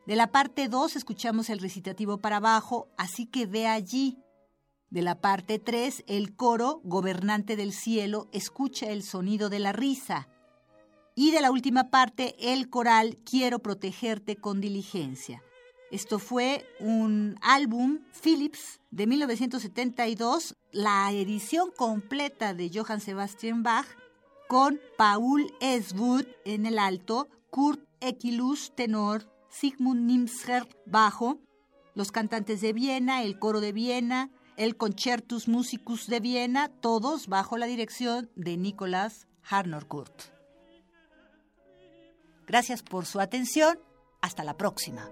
De 0.07 0.17
la 0.17 0.29
parte 0.29 0.67
2 0.67 0.97
escuchamos 0.97 1.51
el 1.51 1.59
recitativo 1.59 2.17
para 2.17 2.39
abajo, 2.39 2.89
así 2.97 3.27
que 3.27 3.45
ve 3.45 3.67
allí. 3.67 4.17
De 4.89 5.03
la 5.03 5.21
parte 5.21 5.59
3, 5.59 6.05
el 6.07 6.37
coro, 6.37 6.81
Gobernante 6.85 7.55
del 7.55 7.75
Cielo, 7.75 8.31
escucha 8.33 8.87
el 8.87 9.03
sonido 9.03 9.51
de 9.51 9.59
la 9.59 9.73
risa. 9.73 10.27
Y 11.21 11.33
de 11.33 11.41
la 11.41 11.51
última 11.51 11.91
parte, 11.91 12.37
el 12.39 12.71
coral, 12.71 13.19
Quiero 13.29 13.59
protegerte 13.59 14.37
con 14.37 14.61
diligencia. 14.61 15.43
Esto 15.91 16.21
fue 16.21 16.65
un 16.79 17.37
álbum 17.43 17.99
Philips 18.23 18.79
de 18.93 19.09
1972, 19.09 20.55
la 20.71 21.11
edición 21.11 21.73
completa 21.77 22.55
de 22.55 22.71
Johann 22.73 23.01
Sebastian 23.01 23.65
Bach, 23.65 23.89
con 24.47 24.79
Paul 24.97 25.53
Eswood 25.61 26.25
en 26.45 26.67
el 26.67 26.79
alto, 26.79 27.27
Kurt 27.51 27.81
Equilus 28.01 28.73
tenor, 28.77 29.29
Sigmund 29.51 30.07
Nimscher 30.07 30.69
bajo, 30.87 31.41
los 31.97 32.13
cantantes 32.13 32.61
de 32.61 32.73
Viena, 32.73 33.25
el 33.25 33.41
coro 33.41 33.59
de 33.61 33.73
Viena, 33.73 34.31
el 34.57 34.77
Concertus 34.77 35.49
Musicus 35.49 36.07
de 36.07 36.21
Viena, 36.21 36.69
todos 36.69 37.27
bajo 37.27 37.59
la 37.59 37.67
dirección 37.67 38.31
de 38.37 38.57
Nicolás 38.57 39.27
Harnoncourt. 39.43 40.38
Gracias 42.49 42.83
por 42.83 43.05
su 43.07 43.21
atención. 43.21 43.79
Hasta 44.21 44.43
la 44.43 44.57
próxima. 44.57 45.11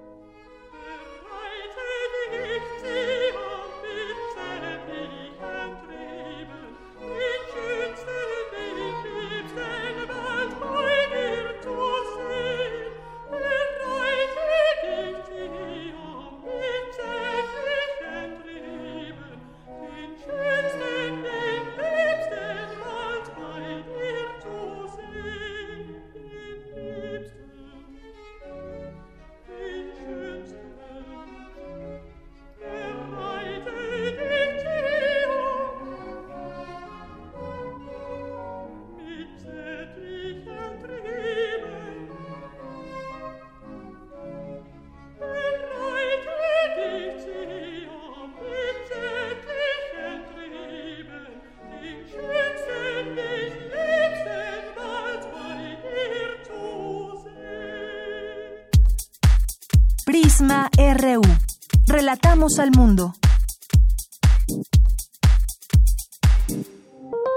Al 62.47 62.71
mundo. 62.71 63.13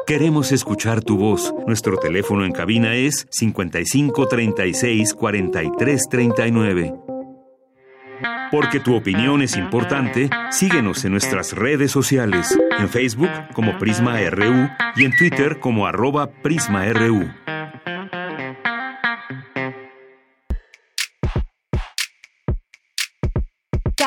Queremos 0.05 0.51
escuchar 0.51 1.01
tu 1.01 1.17
voz. 1.17 1.51
Nuestro 1.65 1.97
teléfono 1.97 2.45
en 2.45 2.51
cabina 2.51 2.93
es 2.93 3.25
55 3.31 4.27
36 4.27 5.15
43 5.15 6.09
39. 6.09 6.93
Porque 8.51 8.79
tu 8.79 8.95
opinión 8.95 9.41
es 9.41 9.57
importante, 9.57 10.29
síguenos 10.51 11.03
en 11.03 11.13
nuestras 11.13 11.53
redes 11.53 11.89
sociales, 11.89 12.55
en 12.77 12.87
Facebook 12.87 13.31
como 13.55 13.79
Prisma 13.79 14.19
RU 14.29 14.69
y 14.95 15.05
en 15.05 15.17
Twitter 15.17 15.59
como 15.59 15.87
arroba 15.87 16.29
PrismaRU. 16.43 17.31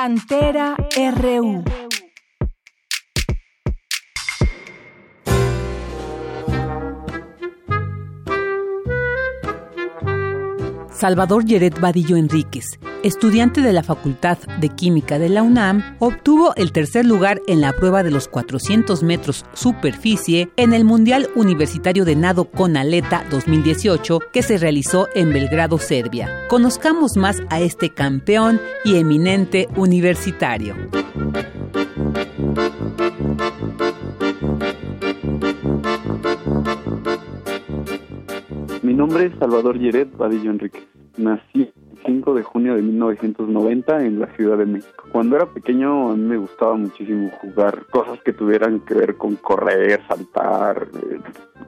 Cantera 0.03 0.75
RU. 0.97 1.63
Salvador 10.91 11.45
Yeret 11.45 11.79
Vadillo 11.79 12.17
Enríquez, 12.17 12.81
estudiante 13.03 13.61
de 13.61 13.73
la 13.73 13.83
Facultad 13.83 14.39
de 14.61 14.69
Química 14.69 15.19
de 15.19 15.29
la 15.29 15.43
UNAM, 15.43 15.97
obtuvo 15.99 16.55
el 16.57 16.73
tercer 16.73 17.05
lugar 17.05 17.41
en 17.47 17.61
la 17.61 17.73
prueba 17.73 18.03
de 18.03 18.11
los 18.11 18.29
400 18.29 19.03
metros 19.03 19.45
superficie 19.53 20.51
en 20.57 20.73
el 20.73 20.85
Mundial 20.85 21.29
Universitario 21.35 22.05
de 22.05 22.17
Nado 22.17 22.45
con 22.47 22.77
Aleta 22.77 23.25
2018 23.31 24.21
que 24.33 24.43
se 24.43 24.59
realizó 24.59 25.09
en 25.15 25.33
Belgrado, 25.33 25.79
Serbia. 25.79 26.29
Conozcamos 26.49 27.17
más 27.17 27.43
a 27.51 27.61
este 27.61 27.91
campeón 27.91 28.61
y 28.85 28.97
eminente 28.97 29.69
universitario. 29.77 30.75
Mi 38.83 38.95
nombre 38.95 39.27
es 39.27 39.39
Salvador 39.39 39.79
Yeret 39.79 40.17
Vadillo 40.17 40.51
Enrique. 40.51 40.81
Nací 41.17 41.73
5 42.05 42.35
de 42.35 42.43
junio 42.43 42.75
de 42.75 42.83
1990 42.83 44.05
en 44.05 44.21
la 44.21 44.27
Ciudad 44.35 44.59
de 44.59 44.67
México. 44.67 45.05
Cuando 45.11 45.37
era 45.37 45.47
pequeño 45.47 46.11
a 46.11 46.17
mí 46.17 46.23
me 46.23 46.37
gustaba 46.37 46.75
muchísimo 46.75 47.31
jugar 47.41 47.87
cosas 47.91 48.21
que 48.23 48.33
tuvieran 48.33 48.81
que 48.81 48.95
ver 48.95 49.17
con 49.17 49.37
correr, 49.37 50.01
saltar, 50.07 50.89
eh, 50.95 51.19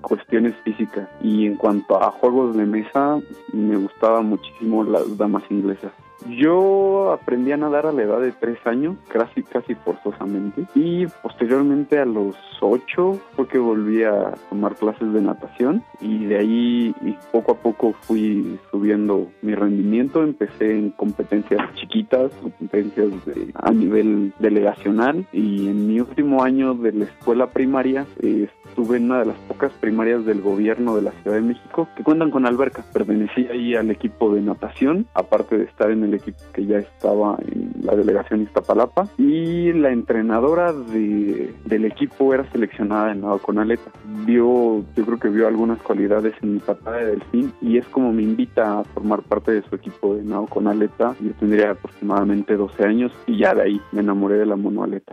cuestiones 0.01 0.55
físicas. 0.65 1.09
Y 1.23 1.47
en 1.47 1.56
cuanto 1.56 2.02
a 2.02 2.11
juegos 2.11 2.56
de 2.56 2.66
mesa, 2.66 3.20
me 3.52 3.77
gustaban 3.77 4.27
muchísimo 4.27 4.85
las 4.85 5.16
damas 5.16 5.44
inglesas. 5.51 5.93
Yo 6.28 7.12
aprendí 7.12 7.53
a 7.53 7.57
nadar 7.57 7.86
a 7.86 7.93
la 7.93 8.03
edad 8.03 8.20
de 8.20 8.32
tres 8.32 8.59
años, 8.65 8.97
casi 9.09 9.43
casi 9.43 9.74
forzosamente, 9.74 10.65
y 10.74 11.07
posteriormente 11.23 11.99
a 11.99 12.05
los 12.05 12.35
ocho 12.61 13.20
fue 13.36 13.47
que 13.47 13.59
volví 13.59 14.05
a 14.05 14.32
tomar 14.49 14.74
clases 14.77 15.12
de 15.12 15.20
natación 15.20 15.82
y 16.01 16.24
de 16.24 16.39
ahí 16.39 16.95
y 17.03 17.15
poco 17.31 17.53
a 17.53 17.57
poco 17.57 17.93
fui 18.03 18.59
subiendo 18.70 19.28
mi 19.43 19.55
rendimiento. 19.55 20.23
Empecé 20.23 20.78
en 20.78 20.91
competencias 20.91 21.61
chiquitas, 21.74 22.32
competencias 22.43 23.09
de- 23.27 23.51
a 23.55 23.70
nivel 23.73 24.32
delegacional 24.39 25.27
y 25.32 25.69
en 25.69 25.86
mi 25.89 26.01
último 26.01 26.43
año 26.43 26.74
de 26.74 26.93
la 26.93 27.05
escuela 27.05 27.49
primaria 27.49 28.07
eh, 28.23 28.49
estuve 28.65 28.97
en 28.97 29.05
una 29.07 29.20
de 29.20 29.27
las 29.27 29.36
pocas 29.41 29.73
primarias 29.74 30.24
del 30.24 30.41
gobierno 30.41 30.97
de 30.97 31.03
la 31.03 31.11
Ciudad 31.23 31.36
de 31.36 31.43
México 31.43 31.89
que 31.97 32.03
cuentan 32.03 32.31
con 32.31 32.47
alberca. 32.47 32.85
Pertenecí 32.93 33.47
ahí 33.49 33.74
al 33.74 33.91
equipo 33.91 34.35
de 34.35 34.41
natación, 34.41 35.07
aparte 35.15 35.59
de 35.59 35.65
estar 35.65 35.91
en 35.91 36.03
el 36.05 36.14
equipo 36.14 36.39
que 36.52 36.66
ya 36.66 36.78
estaba 36.78 37.36
en 37.47 37.72
la 37.82 37.94
delegación 37.94 38.43
Iztapalapa 38.43 39.09
y 39.18 39.72
la 39.72 39.90
entrenadora 39.90 40.72
de, 40.72 41.52
del 41.64 41.85
equipo 41.85 42.35
era 42.35 42.51
seleccionada 42.52 43.12
en 43.12 43.22
nado 43.22 43.39
con 43.39 43.59
aleta. 43.59 43.90
Vio, 44.26 44.85
yo 44.97 45.05
creo 45.05 45.18
que 45.18 45.28
vio 45.28 45.47
algunas 45.47 45.81
cualidades 45.82 46.35
en 46.43 46.55
mi 46.55 46.60
patada 46.60 46.98
de 46.98 47.06
delfín 47.06 47.52
y 47.60 47.78
es 47.78 47.86
como 47.86 48.12
me 48.12 48.22
invita 48.22 48.81
a 48.81 48.85
formar 48.85 49.22
parte 49.22 49.52
de 49.52 49.62
su 49.62 49.74
equipo 49.74 50.14
de 50.14 50.22
nado 50.22 50.47
con 50.47 50.66
aleta. 50.66 51.14
Yo 51.20 51.32
tendría 51.32 51.72
aproximadamente 51.72 52.56
12 52.56 52.85
años 52.85 53.12
y 53.26 53.39
ya 53.39 53.55
de 53.55 53.62
ahí 53.62 53.81
me 53.93 54.01
enamoré 54.01 54.39
de 54.39 54.47
la 54.47 54.56
monoaleta. 54.56 55.12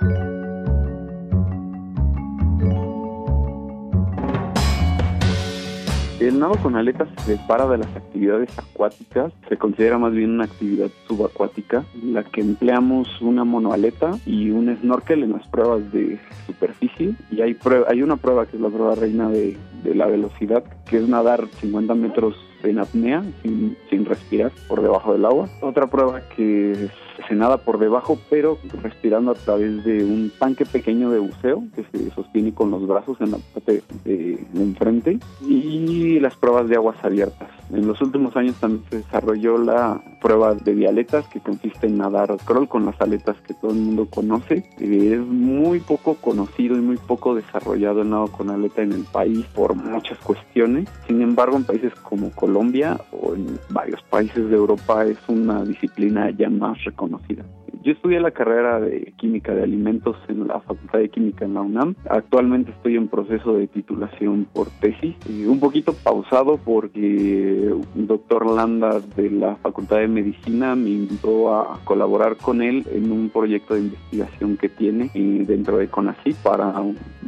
El 6.22 6.40
nado 6.40 6.54
con 6.62 6.76
aletas 6.76 7.08
se 7.18 7.36
separa 7.36 7.68
de 7.68 7.80
las 7.80 7.96
actividades 7.96 8.50
acuáticas, 8.60 9.34
se 9.50 9.58
considera 9.58 9.98
más 9.98 10.14
bien 10.14 10.30
una 10.30 10.44
actividad 10.44 10.90
subacuática, 11.08 11.84
en 12.00 12.14
la 12.14 12.24
que 12.24 12.42
empleamos 12.42 13.08
una 13.22 13.44
monoaleta 13.44 14.12
y 14.28 14.52
un 14.52 14.74
snorkel 14.82 15.24
en 15.24 15.32
las 15.32 15.48
pruebas 15.48 15.92
de 15.92 16.20
superficie. 16.46 17.16
Y 17.32 17.42
hay, 17.42 17.56
prue- 17.56 17.86
hay 17.90 18.04
una 18.04 18.18
prueba 18.18 18.46
que 18.46 18.56
es 18.58 18.62
la 18.62 18.70
prueba 18.70 18.94
reina 18.94 19.30
de, 19.30 19.58
de 19.84 19.96
la 19.96 20.06
velocidad, 20.06 20.64
que 20.88 20.98
es 20.98 21.08
nadar 21.10 21.48
50 21.60 21.96
metros 21.96 22.36
en 22.62 22.78
apnea, 22.78 23.24
sin, 23.42 23.76
sin 23.90 24.06
respirar 24.06 24.52
por 24.68 24.84
debajo 24.84 25.14
del 25.14 25.26
agua. 25.26 25.50
Otra 25.62 25.88
prueba 25.88 26.22
que 26.36 26.88
se 27.28 27.36
nada 27.36 27.58
por 27.58 27.80
debajo, 27.80 28.20
pero 28.30 28.58
respirando 28.82 29.32
a 29.32 29.36
través 29.36 29.84
de 29.84 30.04
un 30.04 30.32
tanque 30.38 30.66
pequeño 30.66 31.10
de 31.12 31.20
buceo 31.20 31.64
que 31.76 31.84
se 31.92 32.12
sostiene 32.12 32.54
con 32.54 32.72
los 32.72 32.88
brazos 32.88 33.20
en 33.22 33.32
la 33.32 33.38
parte 33.54 33.84
de, 34.04 34.40
enfrente 34.56 35.20
y 35.42 36.20
las 36.20 36.36
pruebas 36.36 36.68
de 36.68 36.76
aguas 36.76 37.04
abiertas. 37.04 37.50
En 37.72 37.88
los 37.88 38.02
últimos 38.02 38.36
años 38.36 38.56
también 38.60 38.84
se 38.90 38.98
desarrolló 38.98 39.58
la 39.58 40.02
prueba 40.22 40.54
de 40.54 40.76
dialetas 40.76 41.26
que 41.28 41.40
consiste 41.40 41.88
en 41.88 41.98
nadar 41.98 42.36
crawl 42.46 42.68
con 42.68 42.86
las 42.86 43.00
aletas 43.00 43.38
que 43.42 43.54
todo 43.54 43.72
el 43.72 43.78
mundo 43.78 44.08
conoce. 44.10 44.66
Eh, 44.80 45.14
es 45.14 45.26
muy 45.26 45.80
poco 45.80 46.16
conocido 46.16 46.76
y 46.76 46.82
muy 46.82 46.98
poco 46.98 47.34
desarrollado 47.34 48.02
el 48.02 48.10
nado 48.10 48.28
con 48.28 48.50
aleta 48.50 48.82
en 48.82 48.92
el 48.92 49.06
país 49.06 49.46
por 49.56 49.76
muchas 49.76 50.18
cuestiones. 50.20 50.90
Sin 51.08 51.22
embargo, 51.22 51.56
en 51.56 51.64
países 51.64 51.94
como 51.96 52.32
Colombia 52.32 53.00
o 53.12 53.36
en 53.36 53.58
varios 53.70 54.02
países 54.04 54.50
de 54.50 54.56
Europa 54.56 55.06
es 55.06 55.18
una 55.28 55.64
disciplina 55.64 56.30
ya 56.32 56.50
más 56.50 56.84
reconocida 56.84 57.11
desconocida. 57.12 57.61
Yo 57.84 57.94
estudié 57.94 58.20
la 58.20 58.32
carrera 58.32 58.80
de 58.80 59.14
química 59.18 59.54
de 59.54 59.64
alimentos 59.64 60.16
en 60.28 60.48
la 60.48 60.60
Facultad 60.60 61.00
de 61.00 61.10
Química 61.10 61.46
en 61.46 61.56
la 61.56 61.62
UNAM. 61.62 61.96
Actualmente 62.10 62.72
estoy 62.72 62.96
en 62.96 63.08
proceso 63.08 63.54
de 63.54 63.68
titulación 63.68 64.48
por 64.54 64.70
tesis, 64.80 65.16
y 65.28 65.46
un 65.46 65.60
poquito 65.60 65.94
pausado 65.94 66.58
porque 66.58 67.74
un 67.96 68.08
doctor 68.08 68.46
Landa 68.46 69.00
de 69.16 69.32
la 69.32 69.56
Facultad 69.58 69.98
de 69.98 70.08
Medicina 70.08 70.76
me 70.76 70.90
invitó 70.90 71.56
a 71.56 71.80
colaborar 71.84 72.38
con 72.38 72.62
él 72.62 72.86
en 72.92 73.12
un 73.12 73.30
proyecto 73.30 73.74
de 73.74 73.82
investigación 73.82 74.58
que 74.58 74.70
tiene 74.70 75.10
eh, 75.14 75.44
dentro 75.48 75.78
de 75.78 75.88
CONACYT 75.88 76.36
para 76.38 76.74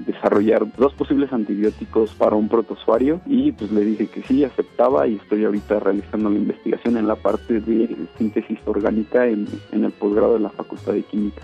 desarrollar 0.06 0.66
dos 0.78 0.94
posibles 0.94 1.32
antibióticos 1.34 2.14
para 2.16 2.36
un 2.36 2.50
protozoario 2.50 3.22
y 3.26 3.52
pues 3.54 3.72
le 3.72 3.82
dije 3.82 4.08
que 4.08 4.24
sí, 4.24 4.44
aceptaba 4.44 5.08
y 5.08 5.16
estoy 5.16 5.46
ahorita 5.46 5.80
realizando 5.80 6.30
la 6.30 6.38
investigación 6.38 6.98
en 6.98 7.08
la 7.08 7.16
parte 7.16 7.60
de 7.60 7.96
síntesis 8.18 8.60
orgánica 8.66 9.28
en, 9.28 9.48
en 9.72 9.86
el 9.86 9.92
posgrado 9.92 10.33
de 10.34 10.40
la 10.40 10.50
Facultad 10.50 10.94
de 10.94 11.04
Química. 11.04 11.44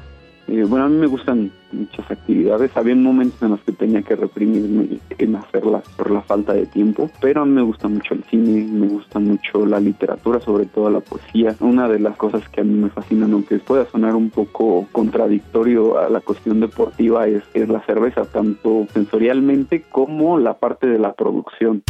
Bueno, 0.67 0.85
a 0.85 0.89
mí 0.89 0.97
me 0.97 1.05
gustan 1.05 1.51
muchas 1.71 2.09
actividades. 2.09 2.75
Había 2.75 2.95
momentos 2.95 3.39
en 3.43 3.51
los 3.51 3.59
que 3.61 3.71
tenía 3.71 4.01
que 4.01 4.15
reprimirme 4.15 4.97
en 5.15 5.35
hacerlas 5.35 5.87
por 5.89 6.09
la 6.09 6.21
falta 6.23 6.53
de 6.53 6.65
tiempo, 6.65 7.11
pero 7.21 7.43
a 7.43 7.45
mí 7.45 7.51
me 7.51 7.61
gusta 7.61 7.87
mucho 7.87 8.15
el 8.15 8.23
cine, 8.23 8.67
me 8.67 8.87
gusta 8.87 9.19
mucho 9.19 9.67
la 9.67 9.79
literatura, 9.79 10.39
sobre 10.39 10.65
todo 10.65 10.89
la 10.89 11.01
poesía. 11.01 11.55
Una 11.59 11.87
de 11.87 11.99
las 11.99 12.17
cosas 12.17 12.49
que 12.49 12.61
a 12.61 12.63
mí 12.63 12.73
me 12.73 12.89
fascinan, 12.89 13.31
aunque 13.31 13.59
pueda 13.59 13.85
sonar 13.91 14.15
un 14.15 14.31
poco 14.31 14.87
contradictorio 14.91 15.99
a 15.99 16.09
la 16.09 16.19
cuestión 16.19 16.59
deportiva, 16.61 17.27
es 17.27 17.43
la 17.53 17.81
cerveza, 17.81 18.25
tanto 18.25 18.87
sensorialmente 18.91 19.83
como 19.91 20.39
la 20.39 20.57
parte 20.57 20.87
de 20.87 20.97
la 20.97 21.13
producción. 21.13 21.83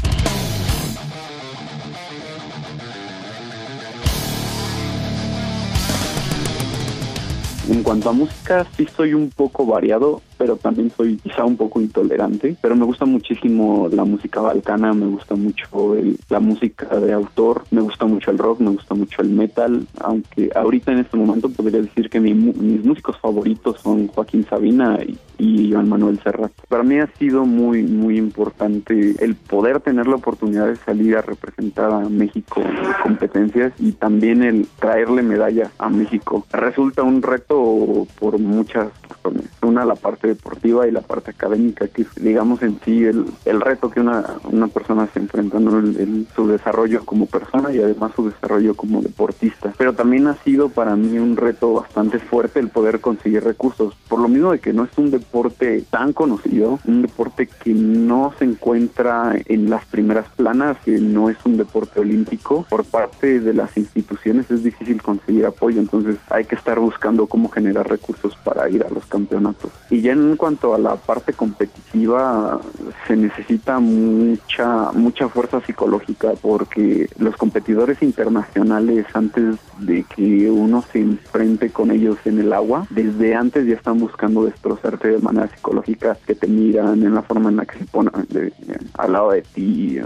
En 7.70 7.84
cuanto 7.84 8.10
a 8.10 8.14
música, 8.14 8.66
sí 8.76 8.88
soy 8.98 9.14
un 9.14 9.30
poco 9.30 9.64
variado, 9.64 10.24
pero 10.40 10.56
también 10.56 10.90
soy 10.90 11.18
quizá 11.18 11.44
un 11.46 11.56
poco 11.58 11.80
intolerante. 11.82 12.56
Pero 12.62 12.76
me 12.76 12.86
gusta 12.86 13.06
muchísimo 13.06 13.88
la 13.92 14.06
música 14.06 14.42
balcana, 14.42 14.94
me 14.94 15.06
gusta 15.06 15.36
mucho 15.36 15.96
el- 15.96 16.18
la 16.30 16.40
música 16.40 16.88
de 17.00 17.14
autor, 17.14 17.64
me 17.70 17.82
gusta 17.82 18.06
mucho 18.06 18.32
el 18.32 18.38
rock, 18.40 18.62
me 18.62 18.72
gusta 18.72 18.96
mucho 18.96 19.22
el 19.22 19.30
metal. 19.30 19.86
Aunque 20.02 20.50
ahorita 20.56 20.94
en 20.94 21.00
este 21.00 21.18
momento 21.18 21.50
podría 21.50 21.82
decir 21.82 22.10
que 22.10 22.20
mis 22.20 22.84
músicos 22.84 23.18
favoritos 23.20 23.80
son 23.82 24.08
Joaquín 24.08 24.46
Sabina 24.50 24.98
y, 25.06 25.18
y 25.38 25.72
Joan 25.72 25.90
Manuel 25.90 26.20
Serrat. 26.24 26.52
Para 26.70 26.84
mí 26.84 26.98
ha 27.00 27.08
sido 27.20 27.46
muy, 27.46 27.84
muy 27.84 28.18
importante 28.18 29.16
el 29.24 29.36
poder 29.36 29.82
tener 29.82 30.08
la 30.08 30.16
oportunidad 30.16 30.68
de 30.68 30.78
salir 30.78 31.18
a 31.18 31.22
representar 31.22 31.92
a 31.92 32.08
México 32.10 32.62
en 32.62 33.04
competencias 33.04 33.74
y 33.80 33.92
también 33.92 34.42
el 34.44 34.68
traerle 34.80 35.22
medalla 35.22 35.70
a 35.78 35.90
México. 35.90 36.46
Resulta 36.52 37.04
un 37.04 37.22
reto 37.22 38.08
por 38.20 38.40
muchas 38.40 38.88
razones. 39.10 39.46
Una, 39.62 39.84
la 39.86 39.96
parte 39.96 40.29
deportiva 40.30 40.88
y 40.88 40.92
la 40.92 41.02
parte 41.02 41.32
académica, 41.32 41.88
que 41.88 42.04
es, 42.04 42.08
digamos 42.16 42.62
en 42.62 42.80
sí 42.86 43.04
el, 43.04 43.26
el 43.46 43.62
reto 43.62 43.90
que 43.90 44.00
una, 44.00 44.24
una 44.52 44.68
persona 44.68 45.08
se 45.14 45.20
enfrenta, 45.20 45.60
¿no? 45.60 45.78
El- 45.80 45.98
el- 45.98 46.28
su 46.36 46.48
desarrollo 46.48 47.04
como 47.06 47.26
persona 47.26 47.72
y 47.72 47.80
además 47.80 48.12
su 48.16 48.30
desarrollo 48.30 48.76
como 48.76 49.02
deportista. 49.02 49.74
Pero 49.78 49.94
también 49.94 50.28
ha 50.28 50.36
sido 50.44 50.70
para 50.70 50.96
mí 50.96 51.18
un 51.20 51.36
reto 51.38 51.74
bastante 51.74 52.20
fuerte 52.20 52.60
el 52.60 52.70
poder 52.70 53.00
conseguir 53.02 53.44
recursos, 53.44 53.96
por 54.08 54.20
lo 54.20 54.28
mismo 54.28 54.52
de 54.52 54.60
que 54.60 54.74
no 54.74 54.84
es 54.86 54.98
un 54.98 55.12
deporte 55.12 55.84
tan 55.90 56.14
conocido, 56.14 56.80
un 56.86 57.02
deporte 57.02 57.48
que 57.64 57.74
no 57.74 58.34
se 58.40 58.46
encuentra 58.46 59.34
en 59.46 59.70
las 59.70 59.86
primeras 59.86 60.28
planas, 60.36 60.78
que 60.86 61.00
no 61.00 61.30
es 61.30 61.38
un 61.46 61.58
deporte 61.58 62.00
olímpico. 62.00 62.66
Por 62.70 62.86
parte 62.86 63.40
de 63.40 63.54
las 63.54 63.76
instituciones 63.78 64.50
es 64.52 64.64
difícil 64.64 65.02
conseguir 65.02 65.46
apoyo, 65.46 65.80
entonces 65.80 66.18
hay 66.30 66.46
que 66.46 66.56
estar 66.56 66.80
buscando 66.80 67.28
cómo 67.28 67.50
generar 67.50 67.90
recursos 67.90 68.36
para 68.44 68.70
ir 68.70 68.84
a 68.84 68.90
los 68.90 69.06
campeonatos. 69.06 69.72
Y 69.90 70.02
ya 70.02 70.14
en 70.14 70.19
cuanto 70.38 70.74
a 70.74 70.78
la 70.80 70.96
parte 70.96 71.34
competitiva, 71.34 72.60
se 73.08 73.16
necesita 73.16 73.80
mucha 73.80 74.92
mucha 74.94 75.30
fuerza 75.30 75.62
psicológica 75.62 76.34
porque 76.42 77.10
los 77.18 77.36
competidores 77.38 78.02
internacionales 78.02 79.06
antes 79.14 79.56
de 79.80 80.04
que 80.04 80.50
uno 80.50 80.84
se 80.92 81.00
enfrente 81.00 81.70
con 81.72 81.92
ellos 81.92 82.18
en 82.26 82.40
el 82.40 82.54
agua, 82.54 82.86
desde 82.90 83.36
antes 83.36 83.66
ya 83.66 83.76
están 83.76 84.00
buscando 84.00 84.46
destrozarte 84.46 85.10
de 85.10 85.20
manera 85.20 85.48
psicológica, 85.48 86.18
que 86.26 86.36
te 86.36 86.48
miran 86.48 87.04
en 87.04 87.14
la 87.16 87.22
forma 87.22 87.50
en 87.50 87.58
la 87.58 87.66
que 87.66 87.80
se 87.80 87.86
ponen 87.86 88.12
de- 88.30 88.54
al 88.98 89.14
lado 89.14 89.32
de 89.32 89.42
ti, 89.42 89.98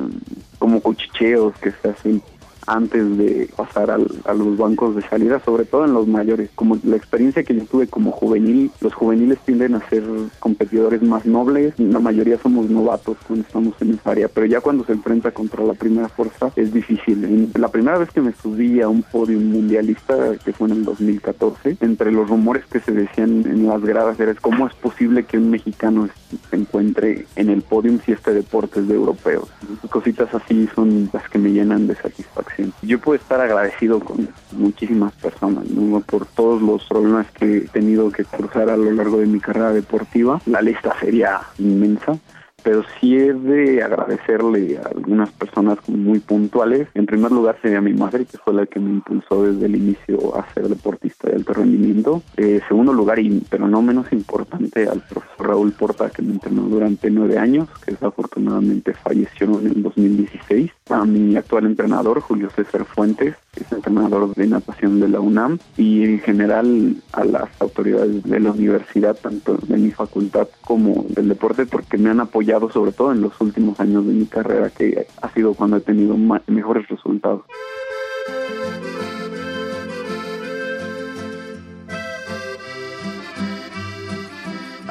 como 0.59 0.79
cuchicheos 0.81 1.53
que 1.57 1.71
se 1.81 1.89
hacen 1.89 2.21
antes 2.67 3.17
de 3.17 3.49
pasar 3.55 3.91
al- 3.91 4.07
a 4.25 4.33
los 4.33 4.57
bancos 4.57 4.95
de 4.95 5.01
salida, 5.03 5.41
sobre 5.43 5.65
todo 5.65 5.85
en 5.85 5.93
los 5.93 6.07
mayores. 6.07 6.49
Como 6.55 6.77
la 6.83 6.95
experiencia 6.95 7.43
que 7.43 7.55
yo 7.55 7.65
tuve 7.65 7.87
como 7.87 8.11
juvenil, 8.11 8.71
los 8.81 8.93
juveniles 8.93 9.39
tienden 9.45 9.75
a 9.75 9.89
ser 9.89 10.03
competidores 10.39 11.01
más 11.01 11.25
nobles, 11.25 11.73
la 11.77 11.99
mayoría 11.99 12.37
somos 12.39 12.69
novatos 12.69 13.17
cuando 13.27 13.45
estamos 13.45 13.73
en 13.81 13.91
esa 13.91 14.11
área, 14.11 14.27
pero 14.27 14.45
ya 14.45 14.61
cuando 14.61 14.83
se 14.85 14.93
enfrenta 14.93 15.31
contra 15.31 15.63
la 15.63 15.73
primera 15.73 16.09
fuerza 16.09 16.51
es 16.55 16.73
difícil. 16.73 17.49
La 17.57 17.67
primera 17.69 17.97
vez 17.97 18.09
que 18.11 18.21
me 18.21 18.33
subí 18.33 18.81
a 18.81 18.89
un 18.89 19.03
podio 19.03 19.39
mundialista, 19.39 20.37
que 20.43 20.53
fue 20.53 20.67
en 20.67 20.73
el 20.77 20.85
2014, 20.85 21.77
entre 21.81 22.11
los 22.11 22.29
rumores 22.29 22.65
que 22.65 22.79
se 22.79 22.91
decían 22.91 23.43
en 23.45 23.67
las 23.67 23.81
gradas 23.81 24.19
era 24.19 24.33
cómo 24.35 24.67
es 24.67 24.73
posible 24.75 25.23
que 25.23 25.37
un 25.37 25.49
mexicano 25.49 26.07
se 26.49 26.55
encuentre 26.55 27.25
en 27.35 27.49
el 27.49 27.61
podium 27.61 27.99
si 28.05 28.11
este 28.11 28.33
deporte 28.33 28.79
es 28.79 28.87
de 28.87 28.95
europeos. 28.95 29.49
Cositas 29.89 30.33
así 30.33 30.67
son 30.75 31.09
las 31.13 31.27
que 31.29 31.37
me 31.39 31.51
llenan 31.51 31.87
de 31.87 31.95
satisfacción. 31.95 32.52
Yo 32.81 32.99
puedo 32.99 33.21
estar 33.21 33.39
agradecido 33.41 33.99
con 33.99 34.29
muchísimas 34.51 35.13
personas, 35.13 35.65
por 36.05 36.25
todos 36.25 36.61
los 36.61 36.83
problemas 36.85 37.29
que 37.31 37.57
he 37.57 37.61
tenido 37.61 38.11
que 38.11 38.25
cruzar 38.25 38.69
a 38.69 38.77
lo 38.77 38.91
largo 38.91 39.17
de 39.17 39.25
mi 39.25 39.39
carrera 39.39 39.71
deportiva. 39.71 40.41
La 40.45 40.61
lista 40.61 40.93
sería 40.99 41.41
inmensa 41.57 42.17
pero 42.63 42.83
sí 42.99 43.17
he 43.17 43.33
de 43.33 43.83
agradecerle 43.83 44.77
a 44.77 44.87
algunas 44.87 45.29
personas 45.31 45.77
muy 45.87 46.19
puntuales. 46.19 46.87
En 46.93 47.05
primer 47.05 47.31
lugar 47.31 47.57
sería 47.61 47.81
mi 47.81 47.93
madre, 47.93 48.25
que 48.25 48.37
fue 48.37 48.53
la 48.53 48.65
que 48.65 48.79
me 48.79 48.91
impulsó 48.91 49.43
desde 49.43 49.65
el 49.65 49.75
inicio 49.75 50.35
a 50.37 50.51
ser 50.53 50.69
deportista 50.69 51.29
de 51.29 51.35
alto 51.35 51.53
rendimiento. 51.53 52.23
Eh, 52.37 52.61
segundo 52.67 52.93
lugar, 52.93 53.19
y, 53.19 53.43
pero 53.49 53.67
no 53.67 53.81
menos 53.81 54.11
importante, 54.11 54.87
al 54.87 55.01
profesor 55.01 55.47
Raúl 55.47 55.73
Porta, 55.73 56.09
que 56.09 56.21
me 56.21 56.33
entrenó 56.33 56.63
durante 56.63 57.09
nueve 57.09 57.37
años, 57.37 57.67
que 57.85 57.91
desafortunadamente 57.91 58.93
falleció 58.93 59.59
en 59.59 59.67
el 59.67 59.83
2016. 59.83 60.71
A 60.89 61.05
mi 61.05 61.35
actual 61.35 61.65
entrenador, 61.65 62.21
Julio 62.21 62.49
César 62.49 62.85
Fuentes, 62.85 63.35
es 63.55 63.71
entrenador 63.71 64.33
de 64.35 64.47
natación 64.47 64.99
de 64.99 65.09
la 65.09 65.19
UNAM, 65.19 65.59
y 65.77 66.03
en 66.03 66.19
general 66.19 66.95
a 67.11 67.23
las 67.23 67.49
autoridades 67.61 68.23
de 68.23 68.39
la 68.39 68.51
universidad, 68.51 69.15
tanto 69.15 69.57
de 69.57 69.77
mi 69.77 69.91
facultad 69.91 70.47
como 70.61 71.05
del 71.09 71.29
deporte, 71.29 71.65
porque 71.65 71.97
me 71.97 72.09
han 72.09 72.19
apoyado 72.19 72.71
sobre 72.71 72.91
todo 72.91 73.11
en 73.11 73.21
los 73.21 73.39
últimos 73.41 73.79
años 73.79 74.05
de 74.05 74.13
mi 74.13 74.25
carrera, 74.25 74.69
que 74.69 75.07
ha 75.21 75.29
sido 75.33 75.53
cuando 75.53 75.77
he 75.77 75.81
tenido 75.81 76.15
mejores 76.47 76.87
resultados. 76.87 77.43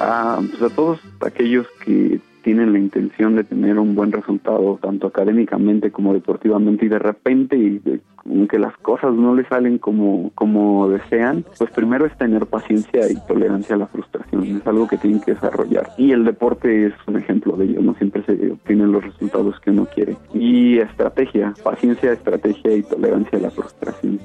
a, 0.03 0.41
pues 0.51 0.63
a 0.63 0.75
todos 0.75 1.01
aquellos 1.21 1.67
que 1.85 2.21
tienen 2.43 2.73
la 2.73 2.79
intención 2.79 3.37
de 3.37 3.45
tener 3.45 3.79
un 3.79 3.95
buen 3.95 4.13
resultado 4.13 4.79
tanto 4.83 5.07
académicamente 5.07 5.91
como 5.91 6.13
deportivamente 6.13 6.87
y 6.87 6.89
de 6.89 6.99
repente 6.99 7.57
y 7.57 7.79
de- 7.79 8.01
aunque 8.25 8.59
las 8.59 8.77
cosas 8.79 9.13
no 9.15 9.35
les 9.35 9.49
salen 9.49 9.79
como 9.79 10.31
como 10.35 10.89
desean 10.89 11.45
pues 11.59 11.71
primero 11.73 12.07
es 12.07 12.17
tener 12.19 12.47
paciencia 12.47 13.11
y 13.11 13.17
tolerancia 13.27 13.75
a 13.75 13.79
la 13.79 13.87
frustración. 13.87 14.45
Es 14.45 14.67
algo 14.67 14.87
que 14.87 14.97
tienen 14.99 15.21
que 15.21 15.33
desarrollar. 15.35 15.89
Y 15.97 16.13
el 16.13 16.25
deporte 16.25 16.87
es 16.87 16.95
un 17.07 17.17
ejemplo 17.17 17.57
de 17.57 17.65
ello 17.65 17.81
no 17.81 17.95
siempre 17.95 18.23
se 18.25 18.53
obtienen 18.53 18.93
los 18.93 19.03
resultados 19.05 19.59
que 19.61 19.71
uno 19.71 19.87
quiere. 19.93 20.17
Y 20.35 20.79
estrategia 20.79 21.53
paciencia 21.65 22.13
estrategia 22.13 22.77
y 22.77 22.83
tolerancia 22.83 23.39
a 23.39 23.43
la 23.43 23.51
frustración. 23.51 24.21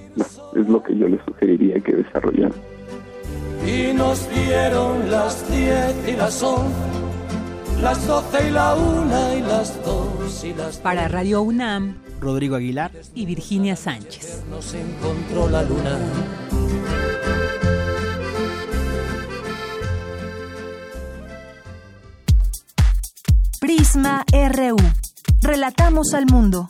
Es 0.55 0.67
lo 0.69 0.81
que 0.83 0.95
yo 0.97 1.07
les 1.07 1.21
sugeriría 1.25 1.79
que 1.79 1.95
desarrollar 1.95 2.51
y 3.65 3.93
nos 3.93 4.29
dieron 4.29 5.11
las 5.11 5.51
diez 5.51 6.07
y 6.07 6.15
las 6.15 6.41
once 6.41 7.16
las 7.81 8.07
doce 8.07 8.47
y 8.47 8.51
la 8.51 8.75
una 8.75 9.35
y 9.35 9.41
las 9.41 9.83
dos 9.83 10.43
y 10.43 10.53
las 10.53 10.77
Para 10.77 11.07
Radio 11.07 11.41
UNAM, 11.41 11.97
Rodrigo 12.19 12.55
Aguilar 12.55 12.91
y 13.13 13.25
Virginia 13.25 13.75
Sánchez. 13.75 14.43
Nos 14.49 14.73
encontró 14.73 15.49
la 15.49 15.63
luna. 15.63 15.99
Prisma 23.59 24.25
RU. 24.31 24.77
Relatamos 25.41 26.13
al 26.13 26.25
mundo. 26.25 26.69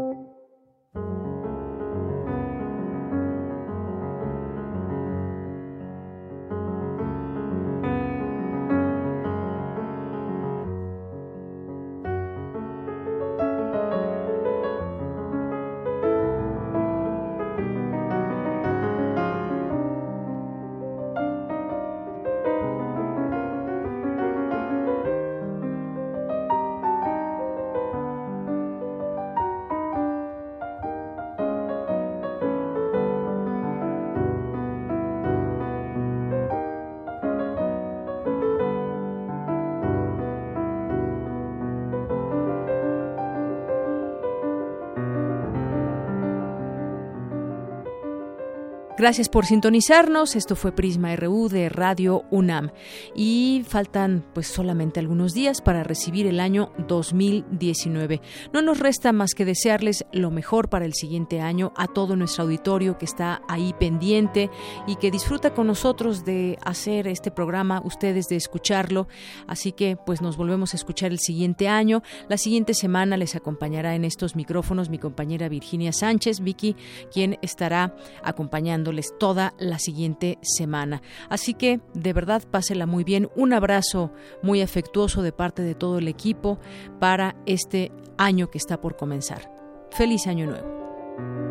Gracias 49.01 49.29
por 49.29 49.47
sintonizarnos. 49.47 50.35
Esto 50.35 50.55
fue 50.55 50.73
Prisma 50.73 51.15
RU 51.15 51.49
de 51.49 51.69
Radio 51.69 52.23
UNAM. 52.29 52.69
Y 53.15 53.65
faltan 53.67 54.23
pues 54.35 54.45
solamente 54.45 54.99
algunos 54.99 55.33
días 55.33 55.59
para 55.59 55.83
recibir 55.83 56.27
el 56.27 56.39
año 56.39 56.71
2019. 56.87 58.21
No 58.53 58.61
nos 58.61 58.77
resta 58.77 59.11
más 59.11 59.33
que 59.33 59.43
desearles 59.43 60.05
lo 60.11 60.29
mejor 60.29 60.69
para 60.69 60.85
el 60.85 60.93
siguiente 60.93 61.41
año 61.41 61.73
a 61.77 61.87
todo 61.87 62.15
nuestro 62.15 62.43
auditorio 62.43 62.99
que 62.99 63.05
está 63.05 63.41
ahí 63.49 63.73
pendiente 63.79 64.51
y 64.85 64.97
que 64.97 65.09
disfruta 65.09 65.55
con 65.55 65.65
nosotros 65.65 66.23
de 66.23 66.59
hacer 66.63 67.07
este 67.07 67.31
programa, 67.31 67.81
ustedes 67.83 68.27
de 68.27 68.35
escucharlo. 68.35 69.07
Así 69.47 69.71
que 69.71 69.97
pues 69.97 70.21
nos 70.21 70.37
volvemos 70.37 70.75
a 70.75 70.77
escuchar 70.77 71.11
el 71.11 71.17
siguiente 71.17 71.67
año. 71.67 72.03
La 72.29 72.37
siguiente 72.37 72.75
semana 72.75 73.17
les 73.17 73.35
acompañará 73.35 73.95
en 73.95 74.05
estos 74.05 74.35
micrófonos 74.35 74.91
mi 74.91 74.99
compañera 74.99 75.49
Virginia 75.49 75.91
Sánchez, 75.91 76.41
Vicky, 76.41 76.75
quien 77.11 77.39
estará 77.41 77.95
acompañando 78.23 78.90
toda 79.17 79.53
la 79.57 79.79
siguiente 79.79 80.37
semana. 80.41 81.01
Así 81.29 81.53
que 81.53 81.79
de 81.93 82.13
verdad 82.13 82.43
pásela 82.49 82.85
muy 82.85 83.03
bien. 83.03 83.29
Un 83.35 83.53
abrazo 83.53 84.11
muy 84.41 84.61
afectuoso 84.61 85.21
de 85.21 85.31
parte 85.31 85.61
de 85.61 85.75
todo 85.75 85.97
el 85.97 86.07
equipo 86.07 86.59
para 86.99 87.35
este 87.45 87.91
año 88.17 88.49
que 88.49 88.57
está 88.57 88.79
por 88.81 88.95
comenzar. 88.95 89.51
Feliz 89.91 90.27
año 90.27 90.45
nuevo. 90.45 91.50